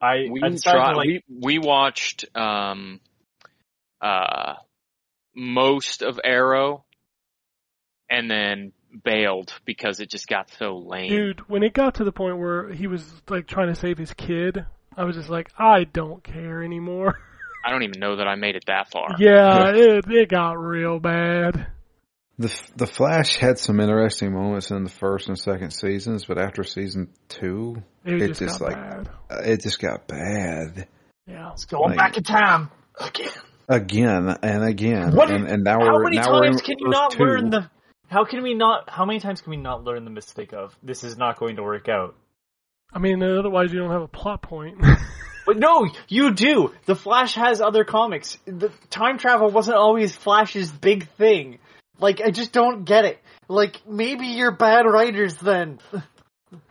I 0.00 0.26
we 0.30 0.42
I 0.42 0.48
decided 0.48 0.80
tried, 0.80 0.96
like 0.96 1.06
we 1.06 1.22
we 1.28 1.58
watched 1.58 2.24
um, 2.36 3.00
uh, 4.00 4.54
most 5.34 6.02
of 6.02 6.18
Arrow, 6.24 6.84
and 8.10 8.30
then 8.30 8.72
bailed 9.04 9.52
because 9.64 10.00
it 10.00 10.10
just 10.10 10.26
got 10.26 10.50
so 10.58 10.76
lame. 10.76 11.08
Dude, 11.08 11.48
when 11.48 11.62
it 11.62 11.72
got 11.72 11.94
to 11.96 12.04
the 12.04 12.12
point 12.12 12.38
where 12.38 12.72
he 12.72 12.88
was 12.88 13.04
like 13.28 13.46
trying 13.46 13.68
to 13.68 13.74
save 13.74 13.96
his 13.96 14.12
kid, 14.12 14.66
I 14.96 15.04
was 15.04 15.16
just 15.16 15.30
like, 15.30 15.50
I 15.56 15.84
don't 15.84 16.22
care 16.22 16.62
anymore. 16.62 17.18
I 17.64 17.70
don't 17.70 17.84
even 17.84 18.00
know 18.00 18.16
that 18.16 18.26
I 18.26 18.34
made 18.34 18.56
it 18.56 18.64
that 18.66 18.90
far. 18.90 19.14
yeah, 19.18 19.68
it 19.74 20.04
it 20.10 20.28
got 20.28 20.58
real 20.58 20.98
bad. 20.98 21.68
The 22.42 22.62
the 22.76 22.86
Flash 22.86 23.36
had 23.36 23.58
some 23.58 23.78
interesting 23.80 24.32
moments 24.32 24.70
in 24.70 24.84
the 24.84 24.90
first 24.90 25.28
and 25.28 25.38
second 25.38 25.70
seasons, 25.72 26.24
but 26.24 26.38
after 26.38 26.64
season 26.64 27.08
two, 27.28 27.82
It, 28.04 28.20
It 28.20 28.28
just, 28.28 28.40
just, 28.40 28.58
got 28.60 28.68
like- 28.68 28.76
bad. 28.76 29.08
uh, 29.30 29.42
it 29.44 29.62
just 29.62 29.80
got 29.80 30.08
bad 30.08 30.88
Yeah. 31.26 31.52
it's 31.52 31.66
going 31.66 31.90
like- 31.90 31.98
back 31.98 32.16
in 32.16 32.24
time 32.24 32.70
again. 33.00 33.30
again 33.68 34.28
and 34.42 34.64
again. 34.64 35.14
What- 35.14 35.30
and, 35.30 35.46
and 35.46 35.62
now 35.62 35.78
How 35.80 35.92
we're 35.94 36.04
many 36.04 36.16
now 36.16 36.32
we're 36.32 36.42
times 36.46 36.62
can 36.62 36.76
you 36.80 36.88
not 36.88 37.12
two. 37.12 37.22
learn 37.24 37.50
the? 37.50 37.70
How 38.08 38.24
can 38.24 38.42
we 38.42 38.54
not? 38.54 38.90
How 38.90 39.04
many 39.04 39.20
times 39.20 39.40
can 39.40 39.50
we 39.50 39.56
not 39.56 39.84
learn 39.84 40.04
the 40.04 40.10
mistake 40.10 40.52
of 40.52 40.74
this 40.82 41.04
is 41.04 41.16
not 41.16 41.38
going 41.38 41.56
to 41.56 41.62
work 41.62 41.88
out? 41.88 42.14
I 42.92 42.98
mean, 42.98 43.22
otherwise 43.22 43.72
you 43.72 43.78
don't 43.78 43.90
have 43.92 44.02
a 44.02 44.08
plot 44.08 44.42
point. 44.42 44.78
But 45.44 45.58
no, 45.58 45.88
you 46.06 46.32
do. 46.34 46.72
The 46.86 46.94
Flash 46.94 47.34
has 47.34 47.60
other 47.60 47.82
comics. 47.82 48.38
The 48.46 48.70
time 48.90 49.18
travel 49.18 49.50
wasn't 49.50 49.76
always 49.76 50.14
Flash's 50.14 50.70
big 50.70 51.08
thing. 51.16 51.58
Like 51.98 52.20
I 52.20 52.30
just 52.30 52.52
don't 52.52 52.84
get 52.84 53.04
it. 53.04 53.20
Like 53.48 53.80
maybe 53.86 54.26
you're 54.28 54.56
bad 54.56 54.82
writers 54.86 55.36
then. 55.36 55.78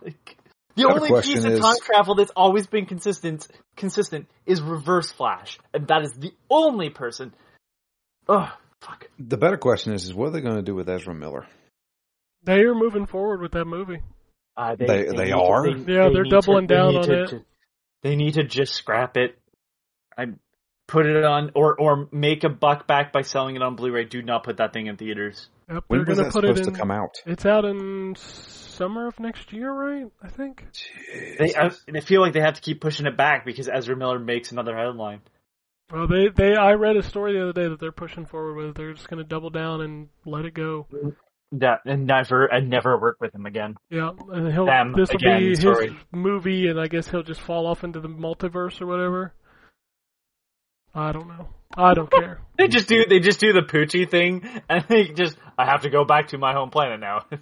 like, 0.02 0.36
the 0.74 0.86
only 0.88 1.22
piece 1.22 1.44
of 1.44 1.52
is- 1.52 1.60
time 1.60 1.76
travel 1.84 2.14
that's 2.14 2.32
always 2.34 2.66
been 2.66 2.86
consistent 2.86 3.46
consistent 3.76 4.26
is 4.46 4.60
Reverse 4.62 5.10
Flash, 5.12 5.58
and 5.72 5.86
that 5.88 6.02
is 6.02 6.12
the 6.12 6.32
only 6.50 6.90
person. 6.90 7.32
Ugh, 8.28 8.48
fuck. 8.80 9.08
The 9.18 9.36
better 9.36 9.56
question 9.56 9.92
is, 9.92 10.04
is 10.04 10.14
what 10.14 10.28
are 10.28 10.30
they 10.30 10.40
going 10.40 10.56
to 10.56 10.62
do 10.62 10.74
with 10.74 10.88
Ezra 10.88 11.14
Miller? 11.14 11.46
they 12.44 12.62
are 12.62 12.74
moving 12.74 13.06
forward 13.06 13.40
with 13.40 13.52
that 13.52 13.66
movie. 13.66 14.00
Uh, 14.56 14.74
They- 14.74 14.86
they 14.86 15.04
need 15.04 15.28
to- 15.30 15.36
are? 15.38 15.62
they- 15.62 15.92
Yeah, 15.92 16.08
they 16.08 16.14
they're 16.14 16.24
doubling 16.24 16.66
to- 16.66 16.74
down 16.74 16.88
need 16.88 16.98
on 16.98 17.04
to- 17.04 17.22
it. 17.22 17.28
to- 17.28 17.44
They 18.02 18.16
need 18.16 18.34
to 18.34 18.42
just 18.42 18.74
scrap 18.74 19.16
it. 19.16 19.38
I 20.18 20.24
put 20.88 21.06
it 21.06 21.24
on 21.24 21.50
or 21.54 21.78
or 21.80 22.08
make 22.12 22.44
a 22.44 22.48
buck 22.48 22.86
back 22.86 23.12
by 23.12 23.22
selling 23.22 23.56
it 23.56 23.62
on 23.62 23.76
Blu-ray. 23.76 24.04
Do 24.04 24.22
not 24.22 24.44
put 24.44 24.56
that 24.58 24.72
thing 24.72 24.86
in 24.86 24.96
theaters. 24.96 25.48
Yep, 25.72 25.84
When 25.86 25.98
they're 26.00 26.06
was 26.06 26.18
gonna 26.18 26.28
that 26.28 26.32
put 26.32 26.44
it 26.44 26.48
supposed 26.56 26.68
in. 26.68 26.74
to 26.74 26.78
come 26.78 26.90
out? 26.90 27.14
It's 27.26 27.46
out 27.46 27.64
in 27.64 28.14
summer 28.16 29.06
of 29.06 29.18
next 29.20 29.52
year, 29.52 29.72
right? 29.72 30.10
I 30.22 30.28
think. 30.28 30.64
They 31.38 31.54
I, 31.54 31.70
they 31.90 32.00
feel 32.00 32.20
like 32.20 32.32
they 32.32 32.40
have 32.40 32.54
to 32.54 32.60
keep 32.60 32.80
pushing 32.80 33.06
it 33.06 33.16
back 33.16 33.44
because 33.44 33.68
Ezra 33.68 33.96
Miller 33.96 34.18
makes 34.18 34.52
another 34.52 34.76
headline. 34.76 35.20
Well, 35.92 36.06
they 36.08 36.28
they 36.34 36.54
I 36.56 36.72
read 36.72 36.96
a 36.96 37.02
story 37.02 37.34
the 37.34 37.42
other 37.42 37.52
day 37.52 37.68
that 37.68 37.78
they're 37.80 37.92
pushing 37.92 38.26
forward 38.26 38.54
with. 38.56 38.76
They're 38.76 38.92
just 38.94 39.08
gonna 39.08 39.24
double 39.24 39.50
down 39.50 39.80
and 39.82 40.08
let 40.24 40.44
it 40.44 40.54
go. 40.54 40.86
That 41.52 41.80
and 41.84 42.06
never 42.06 42.46
and 42.46 42.70
never 42.70 42.98
work 42.98 43.18
with 43.20 43.34
him 43.34 43.44
again. 43.44 43.76
Yeah, 43.90 44.10
and 44.32 44.50
he'll 44.52 44.64
Them 44.64 44.94
this 44.96 45.10
will 45.10 45.16
again, 45.16 45.40
be 45.40 45.48
his 45.50 45.60
sorry. 45.60 45.94
movie, 46.10 46.68
and 46.68 46.80
I 46.80 46.86
guess 46.86 47.08
he'll 47.08 47.22
just 47.22 47.42
fall 47.42 47.66
off 47.66 47.84
into 47.84 48.00
the 48.00 48.08
multiverse 48.08 48.80
or 48.80 48.86
whatever. 48.86 49.34
I 50.94 51.12
don't 51.12 51.28
know. 51.28 51.48
I 51.76 51.94
don't 51.94 52.10
care. 52.10 52.40
They 52.58 52.68
just 52.68 52.86
do 52.86 53.06
they 53.08 53.18
just 53.18 53.40
do 53.40 53.52
the 53.52 53.62
Poochie 53.62 54.08
thing 54.08 54.46
and 54.68 54.84
they 54.88 55.04
just 55.04 55.36
I 55.58 55.64
have 55.64 55.82
to 55.82 55.90
go 55.90 56.04
back 56.04 56.28
to 56.28 56.38
my 56.38 56.52
home 56.52 56.70
planet 56.70 57.00
now. 57.00 57.24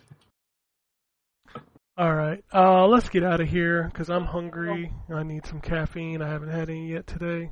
All 1.99 2.15
right, 2.15 2.43
uh, 2.55 2.87
let's 2.87 3.11
get 3.11 3.23
out 3.23 3.43
of 3.43 3.49
here 3.49 3.91
because 3.93 4.09
I'm 4.09 4.25
hungry. 4.25 4.91
I 5.15 5.23
need 5.23 5.45
some 5.45 5.61
caffeine. 5.61 6.23
I 6.23 6.31
haven't 6.31 6.49
had 6.49 6.71
any 6.71 6.93
yet 6.93 7.07
today. 7.07 7.51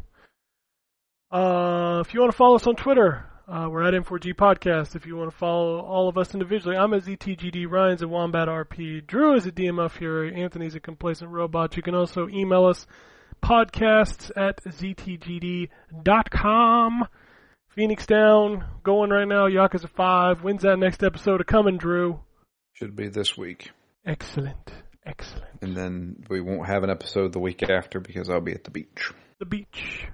Uh, 1.31 2.03
if 2.07 2.15
you 2.15 2.21
want 2.21 2.33
to 2.33 2.39
follow 2.39 2.55
us 2.55 2.67
on 2.67 2.75
Twitter, 2.75 3.27
uh, 3.47 3.69
we're 3.71 3.83
at 3.83 3.93
N4G 3.93 4.35
Podcast. 4.35 4.97
If 4.97 5.05
you 5.05 5.17
want 5.17 5.31
to 5.31 5.37
follow 5.37 5.81
all 5.81 6.09
of 6.09 6.17
us 6.17 6.33
individually, 6.33 6.77
I'm 6.77 6.95
at 6.95 7.05
ZTGD, 7.05 7.71
Ryan's 7.71 8.03
at 8.03 8.09
Wombat 8.09 8.49
RP, 8.49 9.07
Drew 9.07 9.35
is 9.35 9.47
at 9.47 9.55
DMF 9.55 9.91
Fury, 9.91 10.35
Anthony's 10.35 10.77
at 10.77 10.83
Complacent 10.83 11.31
Robot. 11.31 11.77
You 11.77 11.83
can 11.83 11.95
also 11.95 12.29
email 12.29 12.65
us 12.65 12.87
podcasts 13.41 14.31
at 14.37 14.63
ztgd.com. 14.65 15.69
Phoenix 17.75 18.07
down, 18.07 18.65
going 18.83 19.11
right 19.11 19.29
now. 19.29 19.47
Yakuza 19.47 19.89
5. 19.89 20.43
When's 20.43 20.63
that 20.63 20.79
next 20.79 21.03
episode 21.05 21.41
of 21.41 21.47
coming, 21.47 21.79
Drew? 21.79 22.21
Should 22.73 22.97
be 22.97 23.09
this 23.09 23.37
week. 23.37 23.71
Excellent. 24.05 24.73
Excellent. 25.07 25.63
And 25.63 25.77
then 25.77 26.25
we 26.29 26.41
won't 26.41 26.67
have 26.67 26.83
an 26.83 26.91
episode 26.91 27.33
the 27.33 27.39
week 27.39 27.63
after 27.63 28.01
because 28.01 28.29
I'll 28.29 28.41
be 28.41 28.53
at 28.53 28.65
the 28.65 28.71
beach. 28.71 29.13
The 29.39 29.47
beach. 29.47 30.07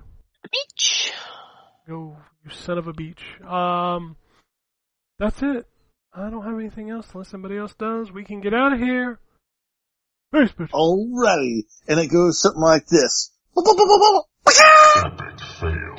The 0.43 0.49
beach. 0.51 1.13
Go, 1.89 2.17
you 2.45 2.51
son 2.51 2.79
of 2.79 2.87
a 2.87 2.93
beach. 2.93 3.23
Um, 3.43 4.17
that's 5.19 5.43
it. 5.43 5.67
I 6.13 6.31
don't 6.31 6.45
have 6.45 6.59
anything 6.59 6.91
else 6.91 7.09
unless 7.13 7.29
somebody 7.29 7.57
else 7.57 7.75
does. 7.75 8.13
We 8.13 8.25
can 8.25 8.41
get 8.41 8.55
out 8.55 8.73
of 8.73 8.79
here. 8.79 9.19
Peace, 10.35 10.51
bitch. 10.51 10.71
Alrighty. 10.71 11.63
And 11.87 12.01
it 12.01 12.09
goes 12.09 12.41
something 12.41 12.61
like 12.61 12.89
this. 12.89 13.31
Epic 13.57 13.71
fail. 15.61 15.95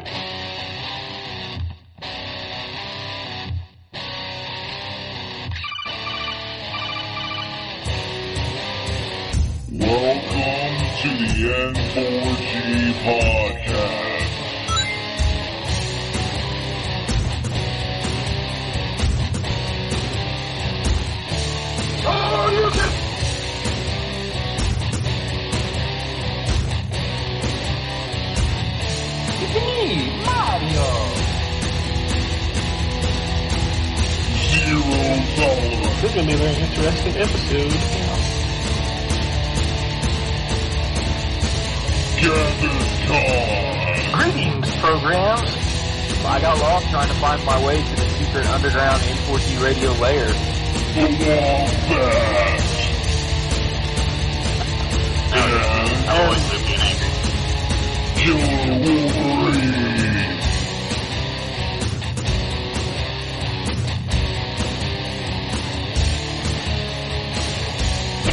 Welcome 9.71 10.75
to 10.99 11.09
the 11.17 11.31
N4G 11.71 12.93
podcast. 13.05 13.44
Tolerance. 35.35 36.01
This 36.01 36.09
is 36.09 36.15
going 36.15 36.27
to 36.27 36.31
be 36.31 36.33
a 36.33 36.37
very 36.37 36.55
interesting 36.55 37.15
episode. 37.15 37.71
Gather 42.21 42.75
time. 43.07 44.31
Greetings, 44.31 44.75
programs. 44.77 45.51
I 46.25 46.39
got 46.41 46.57
lost 46.59 46.89
trying 46.89 47.07
to 47.07 47.13
find 47.15 47.45
my 47.45 47.65
way 47.65 47.83
to 47.83 47.95
the 47.95 48.09
secret 48.17 48.47
underground 48.47 49.01
N4G 49.01 49.61
radio 49.63 49.91
lair. 49.93 50.27
The 50.27 51.01
Wombat. 51.01 52.61
And 55.33 56.09
always 56.09 56.43
anger. 56.81 57.11
Killer 58.15 58.79
Wolverine. 58.79 59.94